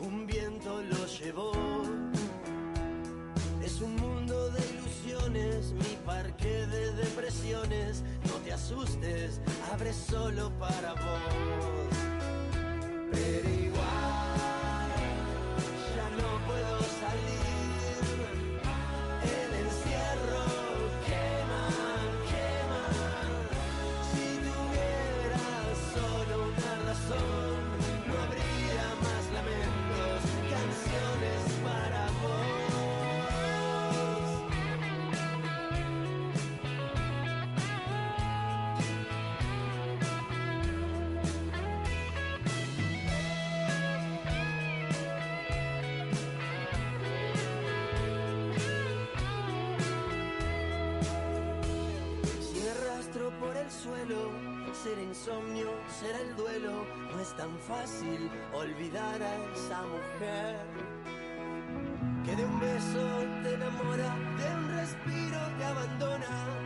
un 0.02 0.28
viento 0.28 0.82
lo 0.84 1.06
llevó. 1.08 1.52
Es 3.64 3.82
un 3.82 3.96
mundo 3.96 4.50
de 4.52 4.62
ilusiones, 4.70 5.74
mi 5.74 5.98
parque 6.06 6.68
de 6.68 6.94
depresiones. 6.94 8.04
No 8.28 8.34
te 8.44 8.54
asustes, 8.54 9.40
abre 9.72 9.94
solo 9.94 10.52
para 10.60 10.94
vos. 10.94 11.92
Pero 13.12 13.50
igual, 13.50 14.61
insomnio, 55.22 55.70
será 56.00 56.20
el 56.20 56.36
duelo. 56.36 56.72
No 57.12 57.20
es 57.20 57.36
tan 57.36 57.56
fácil 57.60 58.30
olvidar 58.54 59.22
a 59.22 59.36
esa 59.54 59.82
mujer. 59.84 60.58
Que 62.26 62.36
de 62.36 62.46
un 62.46 62.60
beso 62.60 63.04
te 63.44 63.54
enamora, 63.54 64.16
de 64.38 64.56
un 64.56 64.70
respiro 64.78 65.40
te 65.58 65.64
abandona. 65.64 66.61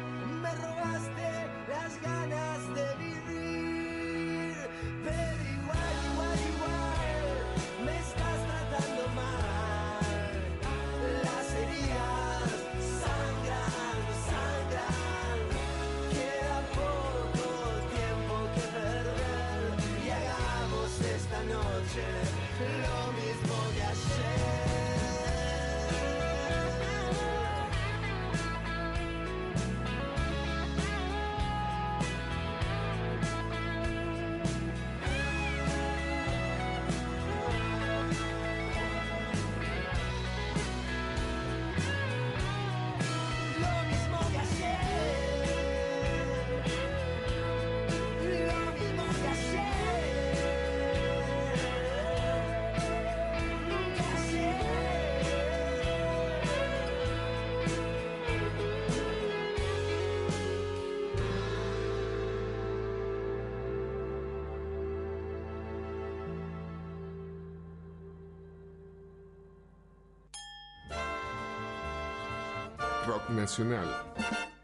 rock 73.16 73.30
nacional 73.30 73.88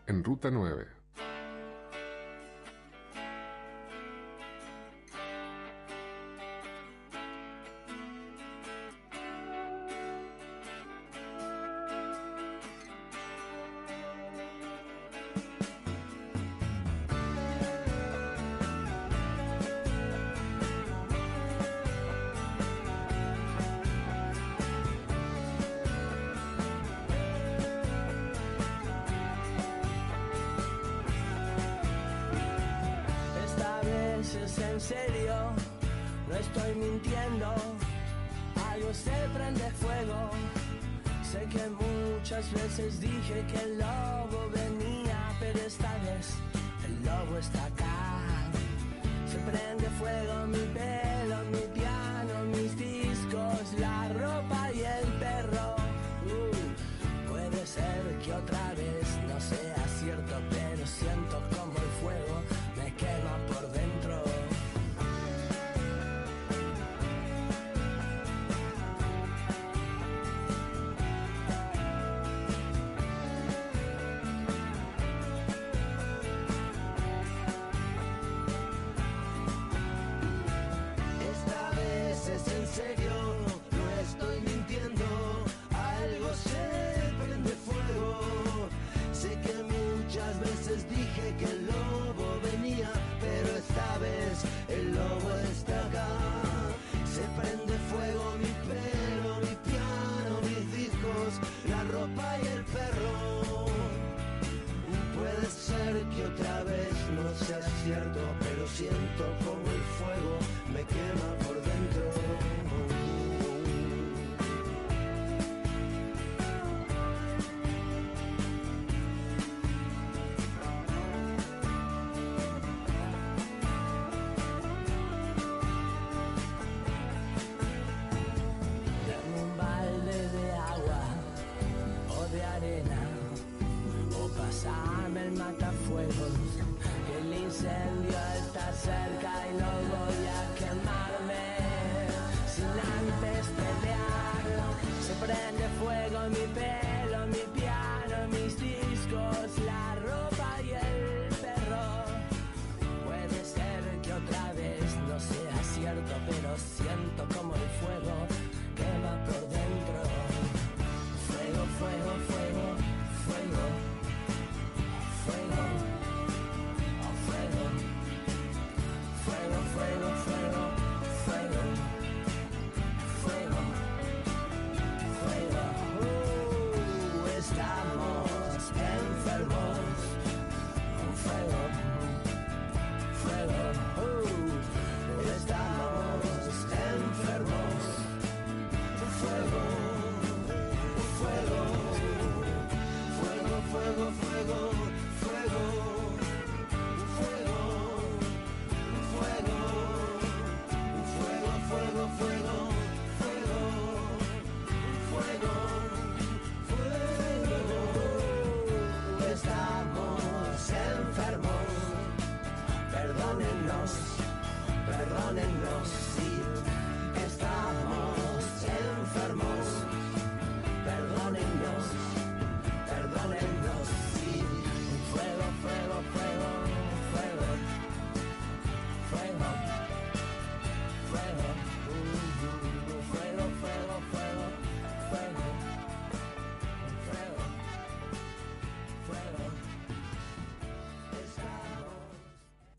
en 0.08 0.24
Ruta 0.26 0.52
9. 0.52 1.01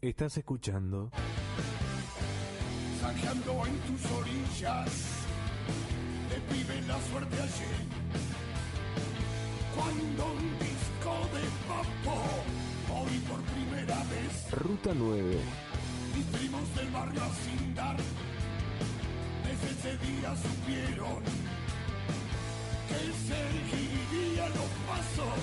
Estás 0.02 0.36
escuchando. 0.36 1.12
Zanjeando 3.00 3.66
en 3.66 3.78
tus 3.82 4.10
orillas, 4.10 4.90
te 6.28 6.52
vive 6.52 6.82
la 6.88 7.00
suerte 7.02 7.36
allí. 7.40 7.72
Cuando 9.76 10.32
un 10.32 10.58
disco 10.58 11.14
de 11.32 11.44
papo, 11.68 12.18
hoy 12.92 13.16
por 13.28 13.40
primera 13.42 14.02
vez. 14.10 14.50
Ruta 14.50 14.90
9. 14.92 15.38
Mis 16.16 16.26
primos 16.36 16.74
del 16.74 16.90
barrio 16.90 17.22
Asindar, 17.22 17.96
desde 19.44 19.70
ese 19.70 19.98
día 20.04 20.34
supieron 20.34 21.22
que 22.88 22.98
seguirían 23.30 24.50
los 24.50 24.72
pasos 24.90 25.38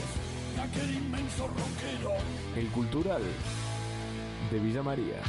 de 0.54 0.62
aquel 0.62 0.96
inmenso 0.96 1.48
rockero. 1.48 2.12
El 2.58 2.68
cultural 2.72 3.22
de 4.52 4.60
Villa 4.60 4.82
María. 4.82 5.22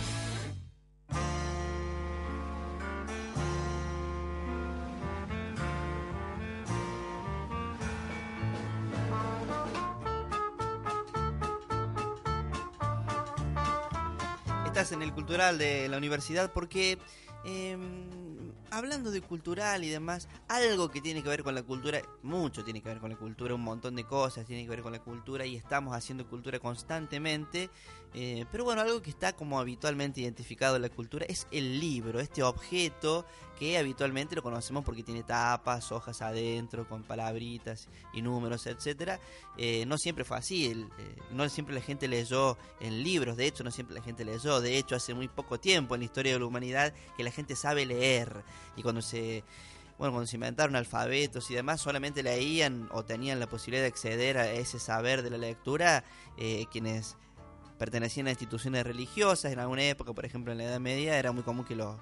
Estás 14.65 14.93
en 14.93 15.03
el 15.03 15.13
cultural 15.13 15.59
de 15.59 15.89
la 15.89 15.99
universidad 15.99 16.51
porque 16.53 16.99
em, 17.45 18.53
hablando 18.71 19.11
de 19.11 19.21
cultural 19.21 19.85
y 19.85 19.91
demás, 19.91 20.29
algo 20.51 20.89
que 20.89 21.01
tiene 21.01 21.23
que 21.23 21.29
ver 21.29 21.45
con 21.45 21.55
la 21.55 21.63
cultura, 21.63 22.03
mucho 22.25 22.65
tiene 22.65 22.83
que 22.83 22.89
ver 22.89 22.99
con 22.99 23.09
la 23.09 23.17
cultura, 23.17 23.55
un 23.55 23.63
montón 23.63 23.95
de 23.95 24.03
cosas 24.03 24.45
tiene 24.45 24.65
que 24.65 24.71
ver 24.71 24.83
con 24.83 24.91
la 24.91 24.99
cultura 24.99 25.47
y 25.47 25.55
estamos 25.55 25.95
haciendo 25.95 26.27
cultura 26.27 26.59
constantemente. 26.59 27.71
eh, 28.15 28.45
pero 28.51 28.65
bueno, 28.65 28.81
algo 28.81 29.01
que 29.01 29.11
está 29.11 29.33
como 29.33 29.61
habitualmente 29.61 30.21
identificado 30.21 30.75
en 30.75 30.83
la 30.83 30.89
cultura 30.89 31.25
es 31.29 31.47
el 31.53 31.79
libro, 31.79 32.19
este 32.19 32.43
objeto 32.43 33.25
que 33.61 33.79
habitualmente 33.79 34.35
lo 34.35 34.43
conocemos 34.43 34.85
porque 34.85 35.05
tiene 35.05 35.23
tapas, 35.23 35.93
hojas 35.93 36.21
adentro, 36.23 36.89
con 36.89 37.05
palabritas 37.05 37.89
y 38.13 38.23
números, 38.23 38.67
etcétera. 38.67 39.21
Eh, 39.57 39.85
no 39.87 39.99
siempre 39.99 40.25
fue 40.25 40.39
así, 40.39 40.67
eh, 40.67 41.17
no 41.31 41.49
siempre 41.49 41.75
la 41.75 41.83
gente 41.83 42.09
leyó 42.09 42.57
en 42.81 43.05
libros, 43.05 43.37
de 43.37 43.47
hecho 43.47 43.63
no 43.63 43.71
siempre 43.71 43.95
la 43.95 44.03
gente 44.03 44.25
leyó, 44.25 44.61
de 44.61 44.79
hecho 44.79 44.97
hace 44.97 45.15
muy 45.15 45.29
poco 45.29 45.61
tiempo 45.61 45.95
en 45.95 46.01
la 46.01 46.07
historia 46.07 46.33
de 46.33 46.41
la 46.41 46.47
humanidad 46.47 46.93
que 47.17 47.23
la 47.23 47.31
gente 47.31 47.55
sabe 47.55 47.87
leer 47.87 48.43
y 48.77 48.83
cuando 48.83 49.03
se 49.03 49.45
bueno, 50.01 50.15
cuando 50.15 50.27
se 50.27 50.39
inventaron 50.39 50.77
alfabetos 50.77 51.51
y 51.51 51.55
demás, 51.55 51.83
solamente 51.83 52.23
leían 52.23 52.89
o 52.91 53.05
tenían 53.05 53.39
la 53.39 53.47
posibilidad 53.47 53.83
de 53.83 53.89
acceder 53.89 54.39
a 54.39 54.51
ese 54.51 54.79
saber 54.79 55.21
de 55.21 55.29
la 55.29 55.37
lectura 55.37 56.05
eh, 56.39 56.65
quienes 56.73 57.19
pertenecían 57.79 58.27
a 58.27 58.31
instituciones 58.31 58.83
religiosas. 58.83 59.53
En 59.53 59.59
alguna 59.59 59.83
época, 59.83 60.15
por 60.15 60.25
ejemplo, 60.25 60.53
en 60.53 60.59
la 60.59 60.65
Edad 60.65 60.81
Media, 60.81 61.19
era 61.19 61.33
muy 61.33 61.43
común 61.43 61.67
que 61.67 61.77
los, 61.77 61.99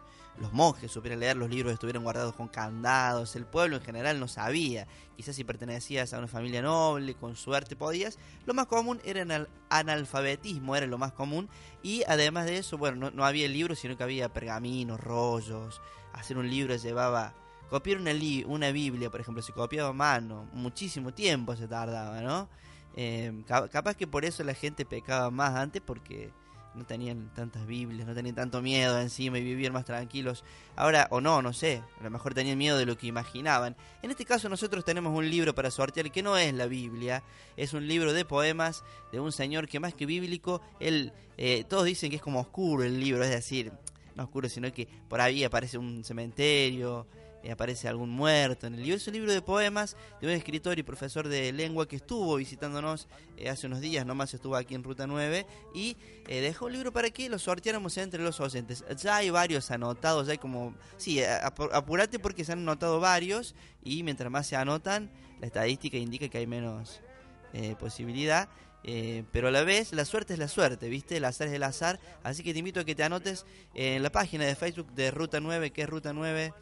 monjes 0.52 0.92
supieran 0.92 1.18
leer, 1.18 1.36
los 1.36 1.50
libros 1.50 1.72
estuvieran 1.72 2.04
guardados 2.04 2.36
con 2.36 2.46
candados. 2.46 3.34
El 3.34 3.46
pueblo 3.46 3.78
en 3.78 3.82
general 3.82 4.20
no 4.20 4.28
sabía. 4.28 4.86
Quizás 5.16 5.34
si 5.34 5.42
pertenecías 5.42 6.14
a 6.14 6.18
una 6.18 6.28
familia 6.28 6.62
noble, 6.62 7.16
con 7.16 7.34
suerte 7.34 7.74
podías. 7.74 8.16
Lo 8.46 8.54
más 8.54 8.66
común 8.66 9.00
era 9.04 9.22
el 9.22 9.48
analfabetismo, 9.70 10.76
era 10.76 10.86
lo 10.86 10.98
más 10.98 11.14
común. 11.14 11.48
Y 11.82 12.04
además 12.06 12.46
de 12.46 12.58
eso, 12.58 12.78
bueno, 12.78 12.96
no, 12.96 13.10
no 13.10 13.24
había 13.24 13.48
libros, 13.48 13.80
sino 13.80 13.96
que 13.96 14.04
había 14.04 14.32
pergaminos, 14.32 15.00
rollos. 15.00 15.80
Hacer 16.12 16.38
un 16.38 16.48
libro 16.48 16.76
llevaba 16.76 17.34
copiar 17.68 17.98
una, 17.98 18.12
li 18.12 18.44
una 18.46 18.70
Biblia, 18.70 19.10
por 19.10 19.20
ejemplo, 19.20 19.42
se 19.42 19.52
copiaba 19.52 19.92
mano, 19.92 20.48
muchísimo 20.52 21.12
tiempo 21.12 21.56
se 21.56 21.68
tardaba, 21.68 22.20
¿no? 22.20 22.48
Eh, 22.96 23.32
ca 23.46 23.68
capaz 23.68 23.94
que 23.94 24.06
por 24.06 24.24
eso 24.24 24.42
la 24.42 24.54
gente 24.54 24.84
pecaba 24.84 25.30
más 25.30 25.54
antes 25.54 25.80
porque 25.80 26.30
no 26.74 26.84
tenían 26.84 27.32
tantas 27.34 27.66
Biblias, 27.66 28.06
no 28.06 28.14
tenían 28.14 28.34
tanto 28.34 28.62
miedo 28.62 28.98
encima 29.00 29.38
y 29.38 29.42
vivían 29.42 29.72
más 29.72 29.84
tranquilos. 29.84 30.44
Ahora, 30.76 31.08
o 31.10 31.20
no, 31.20 31.42
no 31.42 31.52
sé, 31.52 31.82
a 32.00 32.04
lo 32.04 32.10
mejor 32.10 32.34
tenían 32.34 32.56
miedo 32.56 32.78
de 32.78 32.86
lo 32.86 32.96
que 32.96 33.06
imaginaban. 33.06 33.76
En 34.02 34.10
este 34.10 34.24
caso 34.24 34.48
nosotros 34.48 34.84
tenemos 34.84 35.16
un 35.16 35.28
libro 35.28 35.54
para 35.54 35.70
sortear 35.70 36.10
que 36.10 36.22
no 36.22 36.36
es 36.36 36.54
la 36.54 36.66
Biblia, 36.66 37.22
es 37.56 37.74
un 37.74 37.86
libro 37.86 38.12
de 38.12 38.24
poemas 38.24 38.84
de 39.12 39.20
un 39.20 39.32
señor 39.32 39.68
que 39.68 39.80
más 39.80 39.94
que 39.94 40.06
bíblico, 40.06 40.60
él, 40.80 41.12
eh, 41.36 41.64
todos 41.68 41.84
dicen 41.84 42.10
que 42.10 42.16
es 42.16 42.22
como 42.22 42.40
oscuro 42.40 42.84
el 42.84 43.00
libro, 43.00 43.24
es 43.24 43.30
decir, 43.30 43.72
no 44.14 44.24
oscuro, 44.24 44.48
sino 44.48 44.72
que 44.72 44.88
por 45.08 45.20
ahí 45.20 45.44
aparece 45.44 45.78
un 45.78 46.04
cementerio, 46.04 47.06
eh, 47.42 47.52
aparece 47.52 47.88
algún 47.88 48.10
muerto 48.10 48.66
en 48.66 48.74
el 48.74 48.82
libro. 48.82 48.96
Es 48.96 49.06
un 49.06 49.14
libro 49.14 49.32
de 49.32 49.42
poemas 49.42 49.96
de 50.20 50.26
un 50.26 50.32
escritor 50.32 50.78
y 50.78 50.82
profesor 50.82 51.28
de 51.28 51.52
lengua 51.52 51.86
que 51.86 51.96
estuvo 51.96 52.36
visitándonos 52.36 53.08
eh, 53.36 53.48
hace 53.48 53.66
unos 53.66 53.80
días, 53.80 54.04
nomás 54.04 54.34
estuvo 54.34 54.56
aquí 54.56 54.74
en 54.74 54.82
Ruta 54.82 55.06
9, 55.06 55.46
y 55.74 55.96
eh, 56.26 56.40
dejó 56.40 56.66
un 56.66 56.72
libro 56.72 56.92
para 56.92 57.10
que 57.10 57.28
lo 57.28 57.38
sorteáramos 57.38 57.96
entre 57.98 58.22
los 58.22 58.40
oyentes. 58.40 58.84
Ya 59.02 59.16
hay 59.16 59.30
varios 59.30 59.70
anotados, 59.70 60.26
ya 60.26 60.32
hay 60.32 60.38
como... 60.38 60.74
Sí, 60.96 61.22
ap 61.22 61.60
apurate 61.72 62.18
porque 62.18 62.44
se 62.44 62.52
han 62.52 62.60
anotado 62.60 63.00
varios, 63.00 63.54
y 63.82 64.02
mientras 64.02 64.30
más 64.30 64.46
se 64.46 64.56
anotan, 64.56 65.10
la 65.40 65.46
estadística 65.46 65.96
indica 65.96 66.28
que 66.28 66.38
hay 66.38 66.46
menos 66.46 67.00
posibilidad. 67.80 68.48
Eh, 68.84 69.24
pero 69.32 69.48
a 69.48 69.50
la 69.50 69.64
vez 69.64 69.92
la 69.92 70.04
suerte 70.04 70.34
es 70.34 70.38
la 70.38 70.48
suerte, 70.48 70.88
¿viste? 70.88 71.16
El 71.16 71.24
azar 71.24 71.48
es 71.48 71.54
el 71.54 71.62
azar. 71.62 71.98
Así 72.22 72.42
que 72.42 72.52
te 72.52 72.58
invito 72.58 72.80
a 72.80 72.84
que 72.84 72.94
te 72.94 73.02
anotes 73.02 73.44
en 73.74 74.02
la 74.02 74.10
página 74.10 74.44
de 74.44 74.54
Facebook 74.54 74.92
de 74.92 75.10
Ruta 75.10 75.40
9, 75.40 75.72
que 75.72 75.82
es 75.82 75.88
Ruta 75.88 76.12
9 76.12 76.52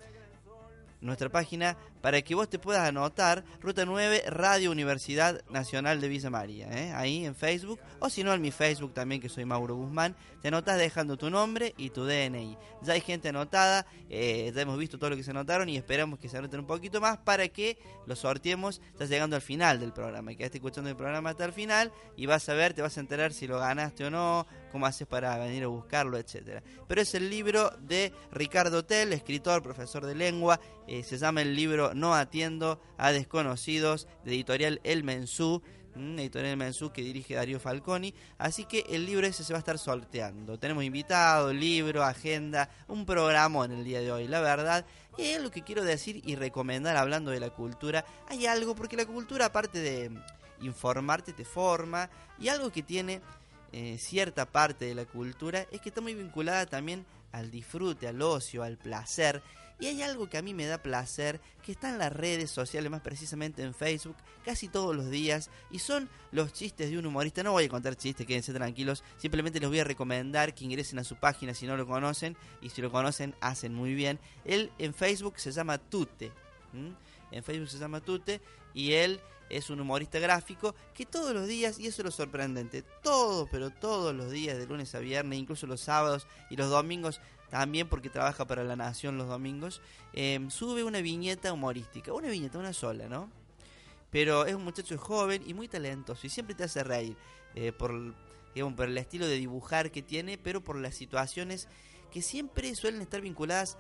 nuestra 1.01 1.29
página 1.29 1.77
para 2.01 2.23
que 2.23 2.35
vos 2.35 2.49
te 2.49 2.59
puedas 2.59 2.89
anotar 2.89 3.45
Ruta 3.61 3.85
9 3.85 4.25
Radio 4.29 4.71
Universidad 4.71 5.43
Nacional 5.51 6.01
de 6.01 6.09
Villa 6.09 6.31
María, 6.31 6.69
¿eh? 6.71 6.93
ahí 6.95 7.25
en 7.25 7.35
Facebook, 7.35 7.81
o 7.99 8.09
si 8.09 8.23
no 8.23 8.33
en 8.33 8.41
mi 8.41 8.51
Facebook 8.51 8.95
también 8.95 9.21
que 9.21 9.29
soy 9.29 9.45
Mauro 9.45 9.75
Guzmán, 9.75 10.15
te 10.41 10.49
anotas 10.49 10.79
dejando 10.79 11.17
tu 11.17 11.31
nombre 11.31 11.75
y 11.77 11.91
tu 11.91 12.05
DNI. 12.05 12.57
Ya 12.83 12.93
hay 12.93 13.01
gente 13.01 13.31
anotada, 13.31 13.87
eh, 14.09 14.53
ya 14.55 14.63
hemos 14.63 14.79
visto 14.79 14.99
todo 14.99 15.11
lo 15.11 15.17
que 15.17 15.25
se 15.25 15.33
anotaron 15.33 15.69
y 15.69 15.77
esperamos 15.77 16.19
que 16.19 16.29
se 16.29 16.39
anoten 16.39 16.61
un 16.61 16.67
poquito 16.67 17.01
más 17.01 17.19
para 17.19 17.49
que 17.49 17.79
lo 18.07 18.15
sorteemos, 18.15 18.81
estás 18.93 19.09
llegando 19.09 19.37
al 19.37 19.43
final 19.43 19.81
del 19.81 19.93
programa, 19.93 20.33
y 20.33 20.37
quedaste 20.37 20.59
escuchando 20.59 20.91
el 20.91 20.97
programa 20.97 21.31
hasta 21.31 21.45
el 21.45 21.53
final 21.53 21.93
y 22.17 22.27
vas 22.27 22.49
a 22.49 22.55
ver, 22.55 22.75
te 22.75 22.83
vas 22.83 22.97
a 22.97 23.01
enterar 23.01 23.33
si 23.33 23.47
lo 23.47 23.59
ganaste 23.59 24.05
o 24.05 24.11
no, 24.11 24.47
cómo 24.77 24.85
haces 24.85 25.07
para 25.07 25.39
venir 25.39 25.65
a 25.65 25.69
buscarlo, 25.69 26.19
etcétera. 26.19 26.63
Pero 26.87 27.01
es 27.01 27.15
el 27.15 27.31
libro 27.31 27.71
de 27.81 28.13
Ricardo 28.31 28.85
Tell, 28.85 29.11
escritor, 29.15 29.63
profesor 29.63 30.05
de 30.05 30.15
lengua, 30.15 30.61
eh, 30.87 31.03
se 31.03 31.17
llama 31.17 31.41
el 31.41 31.57
libro 31.57 31.95
No 31.95 32.15
atiendo 32.15 32.79
a 32.99 33.11
desconocidos, 33.11 34.07
de 34.23 34.33
editorial 34.33 34.83
El 34.85 35.03
Mensú, 35.03 35.63
editorial 35.95 36.51
El 36.51 36.57
Mensú 36.59 36.93
que 36.93 37.01
dirige 37.01 37.37
Darío 37.37 37.59
Falconi. 37.59 38.13
Así 38.37 38.67
que 38.67 38.85
el 38.91 39.07
libro 39.07 39.27
ese 39.27 39.45
se 39.45 39.55
va 39.55 39.57
a 39.57 39.61
estar 39.61 39.79
sorteando. 39.79 40.59
Tenemos 40.59 40.85
invitado, 40.85 41.55
libro, 41.55 42.05
agenda, 42.05 42.69
un 42.87 43.07
programa 43.07 43.65
en 43.65 43.73
el 43.73 43.83
día 43.83 44.01
de 44.01 44.13
hoy, 44.13 44.29
la 44.29 44.43
verdad. 44.43 44.85
Y 45.17 45.23
es 45.23 45.41
lo 45.41 45.51
que 45.51 45.63
quiero 45.63 45.85
decir 45.85 46.21
y 46.23 46.35
recomendar 46.35 46.99
hablando 46.99 47.31
de 47.31 47.41
la 47.41 47.49
cultura. 47.49 48.05
Hay 48.29 48.45
algo, 48.45 48.75
porque 48.75 48.99
la 48.99 49.07
cultura, 49.07 49.47
aparte 49.47 49.79
de 49.79 50.11
informarte, 50.61 51.33
te 51.33 51.47
forma. 51.47 52.11
Y 52.39 52.49
algo 52.49 52.71
que 52.71 52.83
tiene 52.83 53.23
eh, 53.79 53.99
cierta 53.99 54.47
parte 54.47 54.87
de 54.87 54.95
la 54.95 55.05
cultura 55.05 55.67
es 55.71 55.83
que 55.83 55.91
está 55.91 56.01
muy 56.01 56.15
vinculada 56.15 56.65
también 56.65 57.05
al 57.31 57.51
disfrute, 57.51 58.09
al 58.09 58.23
ocio, 58.23 58.63
al 58.63 58.79
placer. 58.79 59.43
Y 59.79 59.85
hay 59.85 60.01
algo 60.01 60.31
que 60.31 60.39
a 60.39 60.43
mí 60.43 60.55
me 60.55 60.65
da 60.65 60.79
placer, 60.79 61.43
que 61.63 61.73
está 61.73 61.91
en 61.91 61.99
las 61.99 62.11
redes 62.11 62.51
sociales, 62.51 62.91
más 62.91 63.03
precisamente 63.03 63.63
en 63.63 63.75
Facebook, 63.75 64.17
casi 64.47 64.69
todos 64.69 64.97
los 64.97 65.11
días, 65.11 65.51
y 65.71 65.81
son 65.81 66.09
los 66.33 66.55
chistes 66.55 66.91
de 66.91 66.97
un 66.97 67.05
humorista. 67.05 67.43
No 67.43 67.53
voy 67.53 67.65
a 67.65 67.69
contar 67.69 67.97
chistes, 67.97 68.27
quédense 68.27 68.55
tranquilos, 68.55 69.05
simplemente 69.19 69.61
les 69.61 69.69
voy 69.69 69.81
a 69.81 69.85
recomendar 69.85 70.55
que 70.55 70.65
ingresen 70.65 70.99
a 70.99 71.05
su 71.05 71.17
página 71.17 71.53
si 71.53 71.67
no 71.67 71.77
lo 71.77 71.87
conocen, 71.87 72.35
y 72.63 72.71
si 72.71 72.81
lo 72.81 72.91
conocen, 72.91 73.35
hacen 73.43 73.75
muy 73.75 73.95
bien. 73.95 74.19
Él 74.47 74.73
en 74.79 74.95
Facebook 74.95 75.39
se 75.39 75.53
llama 75.53 75.77
Tute. 75.77 76.33
En 77.31 77.45
Facebook 77.45 77.69
se 77.69 77.79
llama 77.79 78.01
Tute, 78.01 78.41
y 78.73 78.93
él 78.93 79.21
es 79.49 79.71
un 79.71 79.81
humorista 79.81 80.19
gráfico 80.19 80.75
que 80.95 81.07
todos 81.07 81.35
los 81.35 81.47
días, 81.47 81.79
y 81.79 81.87
eso 81.87 82.03
es 82.03 82.05
lo 82.07 82.11
sorprendente, 82.11 82.83
todos, 83.03 83.49
pero 83.51 83.71
todos 83.71 84.15
los 84.15 84.31
días, 84.31 84.59
de 84.59 84.67
lunes 84.67 84.95
a 84.95 84.99
viernes, 84.99 85.39
incluso 85.39 85.67
los 85.67 85.81
sábados 85.81 86.27
y 86.51 86.57
los 86.57 86.71
domingos, 86.71 87.21
también 87.51 87.89
porque 87.89 88.11
trabaja 88.11 88.45
para 88.47 88.65
La 88.65 88.77
Nación 88.77 89.19
los 89.19 89.29
domingos, 89.29 89.81
eh, 90.13 90.45
sube 90.51 90.85
una 90.85 91.01
viñeta 91.01 91.53
humorística, 91.53 92.13
una 92.13 92.29
viñeta, 92.29 92.59
una 92.59 92.73
sola, 92.73 93.09
¿no? 93.09 93.31
Pero 94.11 94.47
es 94.47 94.55
un 94.55 94.65
muchacho 94.65 94.97
joven 94.99 95.43
y 95.47 95.55
muy 95.55 95.69
talentoso 95.69 96.27
y 96.27 96.31
siempre 96.31 96.55
te 96.55 96.65
hace 96.65 96.83
reír 96.83 97.17
eh, 97.55 97.73
por, 97.73 98.15
digamos, 98.55 98.75
por 98.75 98.87
el 98.87 98.99
estilo 98.99 99.27
de 99.27 99.37
dibujar 99.37 99.91
que 99.91 100.03
tiene, 100.03 100.39
pero 100.39 100.63
por 100.63 100.77
las 100.77 100.95
situaciones 100.95 101.69
que 102.11 102.23
siempre 102.23 102.75
suelen 102.75 103.03
estar 103.03 103.21
vinculadas 103.21 103.79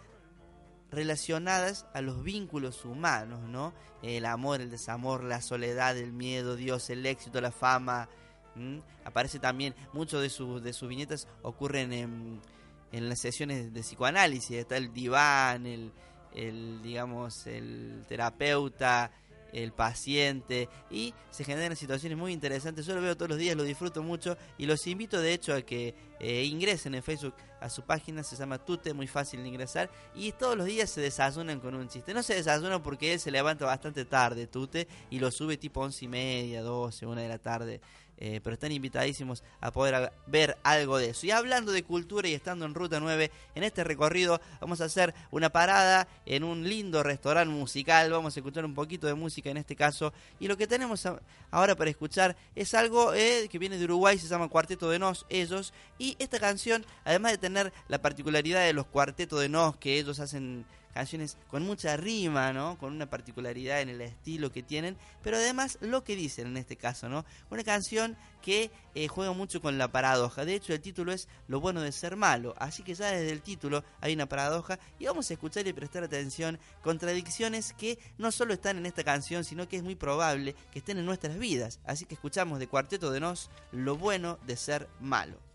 relacionadas 0.90 1.86
a 1.94 2.00
los 2.00 2.22
vínculos 2.22 2.84
humanos, 2.84 3.40
¿no? 3.48 3.72
El 4.02 4.26
amor, 4.26 4.60
el 4.60 4.70
desamor, 4.70 5.24
la 5.24 5.40
soledad, 5.40 5.96
el 5.96 6.12
miedo, 6.12 6.56
Dios, 6.56 6.90
el 6.90 7.04
éxito, 7.06 7.40
la 7.40 7.52
fama. 7.52 8.08
Aparece 9.04 9.38
también, 9.38 9.74
muchos 9.92 10.22
de, 10.22 10.30
sus 10.30 10.62
de 10.62 10.72
sus 10.72 10.88
viñetas 10.88 11.28
ocurren 11.42 11.92
en, 11.92 12.40
en 12.92 13.08
las 13.08 13.20
sesiones 13.20 13.72
de 13.74 13.80
psicoanálisis, 13.80 14.56
está 14.58 14.76
el 14.76 14.92
diván, 14.92 15.66
el, 15.66 15.92
el 16.34 16.80
digamos, 16.82 17.46
el 17.46 18.04
terapeuta, 18.08 19.10
el 19.56 19.72
paciente 19.72 20.68
y 20.90 21.14
se 21.30 21.44
generan 21.44 21.76
situaciones 21.76 22.18
muy 22.18 22.32
interesantes. 22.32 22.86
Yo 22.86 22.94
lo 22.94 23.00
veo 23.00 23.16
todos 23.16 23.30
los 23.30 23.38
días, 23.38 23.56
lo 23.56 23.62
disfruto 23.62 24.02
mucho 24.02 24.36
y 24.58 24.66
los 24.66 24.86
invito 24.86 25.20
de 25.20 25.32
hecho 25.32 25.54
a 25.54 25.62
que 25.62 25.94
eh, 26.20 26.44
ingresen 26.44 26.94
en 26.94 27.02
Facebook 27.02 27.34
a 27.60 27.70
su 27.70 27.82
página, 27.82 28.22
se 28.22 28.36
llama 28.36 28.58
Tute, 28.58 28.92
muy 28.92 29.06
fácil 29.06 29.42
de 29.42 29.48
ingresar 29.48 29.90
y 30.14 30.32
todos 30.32 30.56
los 30.56 30.66
días 30.66 30.90
se 30.90 31.00
desayunan 31.00 31.60
con 31.60 31.74
un 31.74 31.88
chiste. 31.88 32.12
No 32.12 32.22
se 32.22 32.34
desayunan 32.34 32.82
porque 32.82 33.14
él 33.14 33.20
se 33.20 33.30
levanta 33.30 33.64
bastante 33.64 34.04
tarde, 34.04 34.46
Tute, 34.46 34.86
y 35.10 35.18
lo 35.18 35.30
sube 35.30 35.56
tipo 35.56 35.80
once 35.80 36.04
y 36.04 36.08
media, 36.08 36.62
12, 36.62 37.06
una 37.06 37.22
de 37.22 37.28
la 37.28 37.38
tarde. 37.38 37.80
Eh, 38.18 38.40
pero 38.42 38.54
están 38.54 38.72
invitadísimos 38.72 39.44
a 39.60 39.70
poder 39.70 40.10
ver 40.26 40.56
algo 40.62 40.96
de 40.96 41.10
eso. 41.10 41.26
Y 41.26 41.30
hablando 41.30 41.72
de 41.72 41.82
cultura 41.82 42.28
y 42.28 42.34
estando 42.34 42.64
en 42.64 42.74
Ruta 42.74 42.98
9, 42.98 43.30
en 43.54 43.62
este 43.62 43.84
recorrido 43.84 44.40
vamos 44.60 44.80
a 44.80 44.84
hacer 44.84 45.14
una 45.30 45.50
parada 45.50 46.08
en 46.24 46.42
un 46.42 46.66
lindo 46.68 47.02
restaurante 47.02 47.52
musical. 47.52 48.10
Vamos 48.10 48.36
a 48.36 48.40
escuchar 48.40 48.64
un 48.64 48.74
poquito 48.74 49.06
de 49.06 49.14
música 49.14 49.50
en 49.50 49.58
este 49.58 49.76
caso. 49.76 50.12
Y 50.40 50.48
lo 50.48 50.56
que 50.56 50.66
tenemos 50.66 51.06
ahora 51.50 51.76
para 51.76 51.90
escuchar 51.90 52.36
es 52.54 52.72
algo 52.74 53.12
eh, 53.12 53.48
que 53.50 53.58
viene 53.58 53.76
de 53.76 53.84
Uruguay, 53.84 54.18
se 54.18 54.28
llama 54.28 54.48
Cuarteto 54.48 54.88
de 54.88 54.98
Nos, 54.98 55.26
ellos. 55.28 55.74
Y 55.98 56.16
esta 56.18 56.38
canción, 56.38 56.86
además 57.04 57.32
de 57.32 57.38
tener 57.38 57.72
la 57.88 58.00
particularidad 58.00 58.64
de 58.64 58.72
los 58.72 58.86
cuartetos 58.86 59.40
de 59.40 59.48
Nos 59.50 59.76
que 59.76 59.98
ellos 59.98 60.20
hacen 60.20 60.64
canciones 60.96 61.36
con 61.48 61.62
mucha 61.62 61.96
rima, 61.98 62.54
¿no? 62.54 62.78
Con 62.78 62.94
una 62.94 63.10
particularidad 63.10 63.82
en 63.82 63.90
el 63.90 64.00
estilo 64.00 64.50
que 64.50 64.62
tienen, 64.62 64.96
pero 65.22 65.36
además 65.36 65.76
lo 65.82 66.04
que 66.04 66.16
dicen 66.16 66.46
en 66.46 66.56
este 66.56 66.76
caso, 66.76 67.10
¿no? 67.10 67.26
Una 67.50 67.62
canción 67.64 68.16
que 68.40 68.70
eh, 68.94 69.08
juega 69.08 69.32
mucho 69.32 69.60
con 69.60 69.76
la 69.76 69.92
paradoja. 69.92 70.46
De 70.46 70.54
hecho, 70.54 70.72
el 70.72 70.80
título 70.80 71.12
es 71.12 71.28
Lo 71.48 71.60
bueno 71.60 71.82
de 71.82 71.92
ser 71.92 72.16
malo, 72.16 72.54
así 72.58 72.82
que 72.82 72.94
ya 72.94 73.10
desde 73.10 73.30
el 73.30 73.42
título 73.42 73.84
hay 74.00 74.14
una 74.14 74.26
paradoja 74.26 74.78
y 74.98 75.04
vamos 75.04 75.28
a 75.28 75.34
escuchar 75.34 75.66
y 75.66 75.74
prestar 75.74 76.02
atención 76.02 76.58
contradicciones 76.82 77.74
que 77.74 77.98
no 78.16 78.32
solo 78.32 78.54
están 78.54 78.78
en 78.78 78.86
esta 78.86 79.04
canción, 79.04 79.44
sino 79.44 79.68
que 79.68 79.76
es 79.76 79.82
muy 79.82 79.96
probable 79.96 80.54
que 80.72 80.78
estén 80.78 80.96
en 80.96 81.04
nuestras 81.04 81.38
vidas. 81.38 81.78
Así 81.84 82.06
que 82.06 82.14
escuchamos 82.14 82.58
de 82.58 82.68
Cuarteto 82.68 83.10
de 83.10 83.20
Nos 83.20 83.50
Lo 83.70 83.98
bueno 83.98 84.38
de 84.46 84.56
ser 84.56 84.88
malo. 84.98 85.45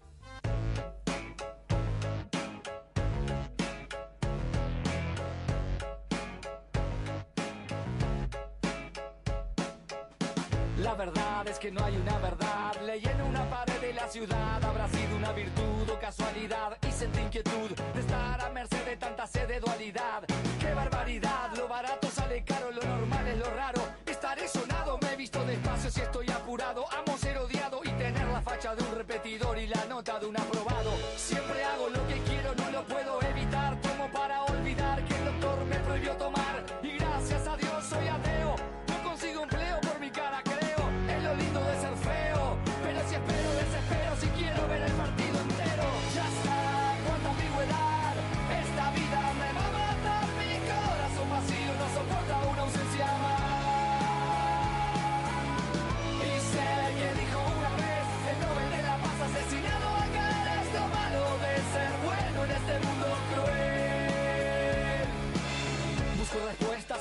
Que 11.62 11.72
no 11.72 11.86
hay 11.86 11.96
una 11.96 12.18
verdad. 12.18 12.74
Leí 12.88 13.06
en 13.06 13.22
una 13.22 13.48
pared 13.48 13.80
de 13.80 13.94
la 13.94 14.08
ciudad. 14.08 14.64
Habrá 14.64 14.88
sido 14.88 15.16
una 15.16 15.32
virtud 15.32 15.90
o 15.92 16.00
casualidad. 16.00 16.76
Y 16.88 16.92
sentí 16.92 17.20
inquietud 17.20 17.70
de 17.94 18.00
estar 18.00 18.42
a 18.42 18.50
merced 18.50 18.84
de 18.84 18.98
tanta 18.98 19.28
sed 19.28 19.48
de 19.48 19.60
dualidad. 19.60 20.24
¡Qué 20.60 20.74
barbaridad! 20.74 21.52
Lo 21.56 21.68
barato 21.68 22.01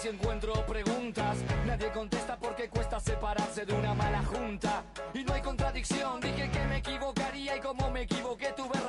y 0.05 0.09
encuentro 0.09 0.55
preguntas. 0.67 1.39
Nadie 1.67 1.91
contesta 1.91 2.39
porque 2.39 2.69
cuesta 2.69 3.01
separarse 3.01 3.67
de 3.67 3.75
una 3.75 3.93
mala 3.95 4.23
junta. 4.23 4.85
Y 5.13 5.25
no 5.25 5.35
hay 5.35 5.43
contradicción, 5.43 6.21
dije 6.21 6.51
que 6.51 6.65
me 6.67 6.77
equivocaría 6.79 7.57
y 7.57 7.61
como 7.61 7.91
me 7.91 8.03
equivoqué 8.03 8.53
tuve 8.57 8.80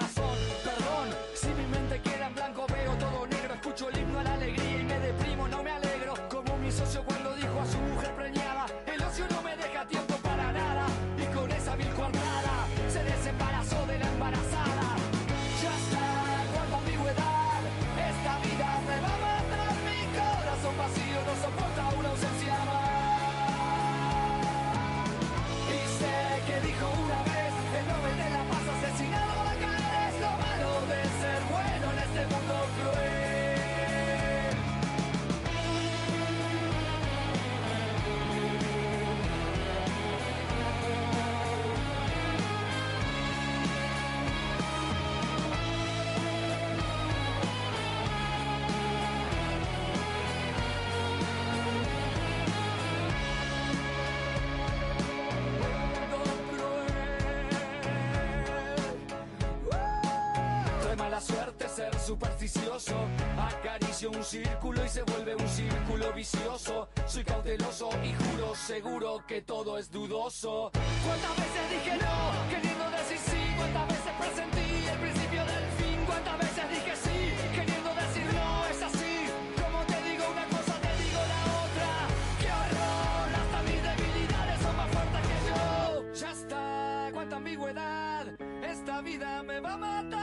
supersticioso. 62.21 62.95
Acaricio 63.37 64.11
un 64.11 64.23
círculo 64.23 64.85
y 64.85 64.89
se 64.89 65.01
vuelve 65.03 65.35
un 65.35 65.47
círculo 65.47 66.13
vicioso. 66.13 66.87
Soy 67.07 67.23
cauteloso 67.23 67.89
y 68.03 68.13
juro 68.13 68.55
seguro 68.55 69.23
que 69.27 69.41
todo 69.41 69.77
es 69.79 69.89
dudoso. 69.89 70.71
¿Cuántas 71.05 71.35
veces 71.37 71.69
dije 71.71 71.97
no, 71.97 72.49
queriendo 72.49 72.89
decir 72.91 73.17
sí? 73.17 73.41
¿Cuántas 73.57 73.87
veces 73.87 74.13
presentí 74.19 74.87
el 74.87 74.99
principio 74.99 75.45
del 75.45 75.65
fin? 75.79 76.05
¿Cuántas 76.05 76.37
veces 76.37 76.69
dije 76.69 76.93
sí, 76.95 77.17
queriendo 77.55 77.89
decir 77.95 78.25
no? 78.33 78.65
Es 78.67 78.81
así. 78.83 79.13
Como 79.61 79.79
te 79.85 79.97
digo 80.09 80.23
una 80.31 80.45
cosa, 80.45 80.73
te 80.85 80.91
digo 81.03 81.21
la 81.33 81.41
otra. 81.65 81.91
¡Qué 82.39 82.49
horror! 82.59 83.27
Hasta 83.41 83.61
mis 83.63 83.81
debilidades 83.89 84.61
son 84.61 84.77
más 84.77 84.89
fuertes 84.91 85.21
que 85.29 85.37
yo. 85.49 86.13
Ya 86.13 86.31
está, 86.31 87.09
cuánta 87.13 87.35
ambigüedad. 87.37 88.27
Esta 88.63 89.01
vida 89.01 89.41
me 89.43 89.59
va 89.59 89.73
a 89.73 89.77
matar. 89.77 90.20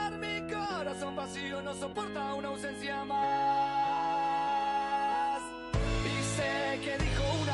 Corazón 0.89 1.15
vacío 1.15 1.61
no 1.61 1.75
soporta 1.75 2.33
una 2.33 2.47
ausencia 2.47 3.05
más. 3.05 3.29
Y 6.03 6.23
sé 6.35 6.79
que 6.83 6.97
dijo 6.97 7.23
una 7.43 7.48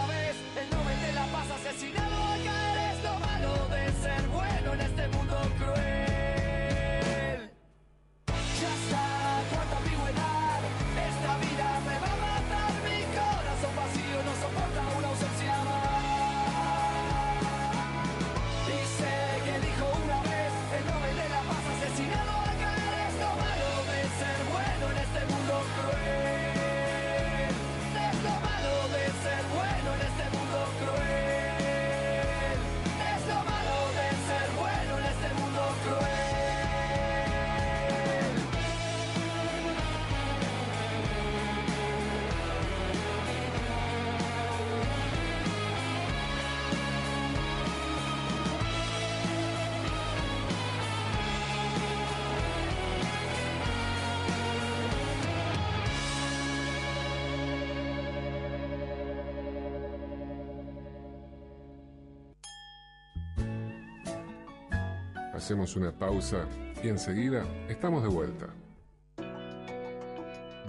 Hacemos 65.46 65.76
una 65.76 65.92
pausa 65.92 66.48
y 66.84 66.88
enseguida 66.88 67.46
estamos 67.70 68.02
de 68.02 68.10
vuelta. 68.10 68.48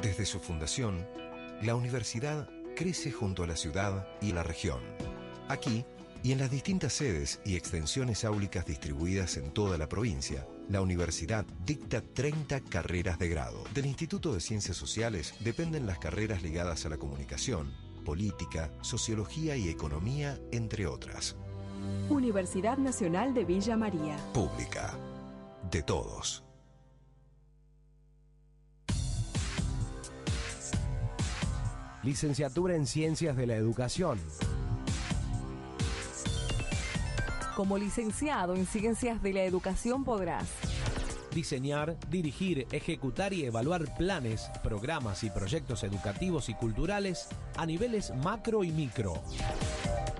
Desde 0.02 0.26
su 0.26 0.38
fundación, 0.38 1.08
la 1.62 1.74
universidad 1.74 2.46
crece 2.76 3.10
junto 3.10 3.42
a 3.42 3.46
la 3.46 3.56
ciudad 3.56 4.06
y 4.20 4.32
la 4.32 4.42
región. 4.42 4.82
Aquí 5.48 5.86
y 6.22 6.32
en 6.32 6.38
las 6.40 6.50
distintas 6.50 6.92
sedes 6.92 7.40
y 7.42 7.56
extensiones 7.56 8.26
áulicas 8.26 8.66
distribuidas 8.66 9.38
en 9.38 9.50
toda 9.50 9.78
la 9.78 9.88
provincia, 9.88 10.46
la 10.68 10.82
universidad 10.82 11.46
dicta 11.64 12.02
30 12.02 12.60
carreras 12.60 13.18
de 13.18 13.30
grado. 13.30 13.64
Del 13.72 13.86
Instituto 13.86 14.34
de 14.34 14.40
Ciencias 14.40 14.76
Sociales 14.76 15.32
dependen 15.40 15.86
las 15.86 15.98
carreras 15.98 16.42
ligadas 16.42 16.84
a 16.84 16.90
la 16.90 16.98
comunicación, 16.98 17.72
política, 18.04 18.70
sociología 18.82 19.56
y 19.56 19.70
economía, 19.70 20.38
entre 20.52 20.86
otras. 20.86 21.34
Universidad 22.08 22.78
Nacional 22.78 23.34
de 23.34 23.44
Villa 23.44 23.76
María. 23.76 24.16
Pública. 24.32 24.94
De 25.70 25.82
todos. 25.82 26.46
licenciatura 32.06 32.76
en 32.76 32.86
Ciencias 32.86 33.36
de 33.36 33.48
la 33.48 33.56
Educación. 33.56 34.20
Como 37.56 37.76
licenciado 37.78 38.54
en 38.54 38.64
Ciencias 38.64 39.20
de 39.24 39.32
la 39.32 39.42
Educación 39.42 40.04
podrás 40.04 40.46
diseñar, 41.36 41.98
dirigir, 42.10 42.66
ejecutar 42.72 43.34
y 43.34 43.44
evaluar 43.44 43.94
planes, 43.94 44.50
programas 44.62 45.22
y 45.22 45.28
proyectos 45.28 45.84
educativos 45.84 46.48
y 46.48 46.54
culturales 46.54 47.28
a 47.58 47.66
niveles 47.66 48.10
macro 48.24 48.64
y 48.64 48.72
micro. 48.72 49.22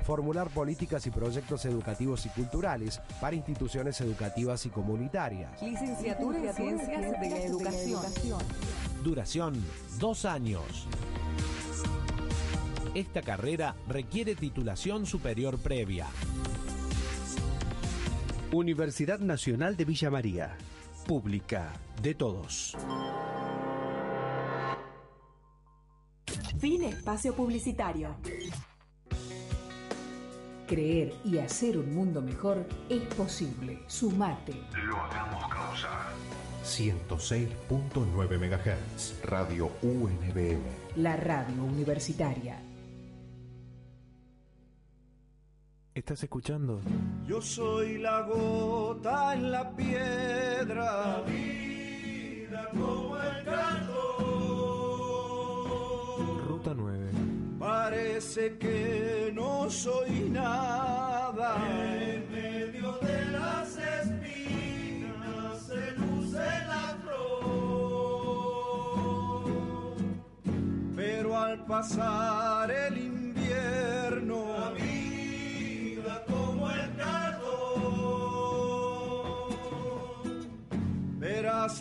Formular 0.02 0.50
políticas 0.50 1.06
y 1.06 1.10
proyectos 1.10 1.64
educativos 1.64 2.26
y 2.26 2.28
culturales 2.28 3.00
para 3.18 3.34
instituciones 3.34 3.98
educativas 4.02 4.66
y 4.66 4.68
comunitarias. 4.68 5.62
Licenciatura 5.62 6.38
en 6.38 6.54
Ciencias 6.54 7.20
de 7.20 7.30
la 7.30 7.42
Educación. 7.42 8.02
Duración, 9.02 9.64
dos 9.98 10.26
años. 10.26 10.86
Esta 12.94 13.22
carrera 13.22 13.74
requiere 13.88 14.34
titulación 14.34 15.06
superior 15.06 15.58
previa. 15.58 16.08
Universidad 18.52 19.18
Nacional 19.18 19.76
de 19.78 19.84
Villa 19.86 20.10
María 20.10 20.56
pública 21.07 21.72
de 22.02 22.14
todos. 22.14 22.76
Fin 26.59 26.82
espacio 26.82 27.34
publicitario. 27.34 28.16
Creer 30.66 31.14
y 31.24 31.38
hacer 31.38 31.78
un 31.78 31.94
mundo 31.94 32.20
mejor 32.20 32.66
es 32.88 33.02
posible. 33.14 33.78
Sumate. 33.86 34.54
Lo 34.84 34.96
hagamos 34.96 35.46
causar. 35.48 36.12
106.9 36.64 38.38
MHz. 38.38 39.22
Radio 39.22 39.70
UNBM. 39.82 40.61
La 40.96 41.16
radio 41.16 41.62
universitaria. 41.62 42.65
¿Estás 45.97 46.22
escuchando? 46.24 46.80
Yo 47.26 47.40
soy 47.40 47.97
la 47.97 48.20
gota 48.20 49.32
en 49.32 49.51
la 49.51 49.74
piedra. 49.74 50.84
La 50.84 51.22
vida 51.22 52.68
como 52.70 53.16
el 53.16 53.44
caldo. 53.47 54.18
Ruta 56.49 56.74
9. 56.76 57.11
Parece 57.59 58.59
que 58.59 59.32
no 59.32 59.70
soy 59.70 60.28
nada. 60.28 61.57
En 61.66 62.30
medio 62.30 62.92
de 62.99 63.24
las 63.32 63.78
espinas 63.78 65.62
se 65.66 65.92
luce 65.92 66.44
la 66.68 66.99
flor. 67.05 68.36
Pero 70.94 71.38
al 71.38 71.64
pasar 71.64 72.70
el 72.70 72.99
invierno. 72.99 74.44
La 74.59 74.74
como 74.74 74.95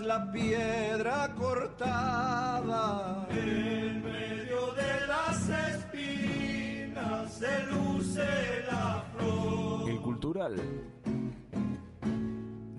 La 0.02 0.30
piedra 0.32 1.34
cortada 1.36 3.26
en 3.30 4.04
medio 4.04 4.74
de 4.74 5.08
las 5.08 5.50
espinas 5.50 7.34
se 7.34 7.64
luce 7.68 8.66
la 8.70 9.06
flor. 9.16 9.90
El 9.90 10.02
cultural 10.02 10.62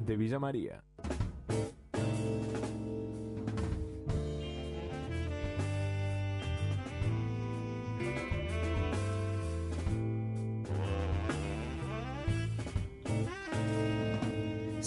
de 0.05 0.17
Villa 0.17 0.39
María. 0.39 0.86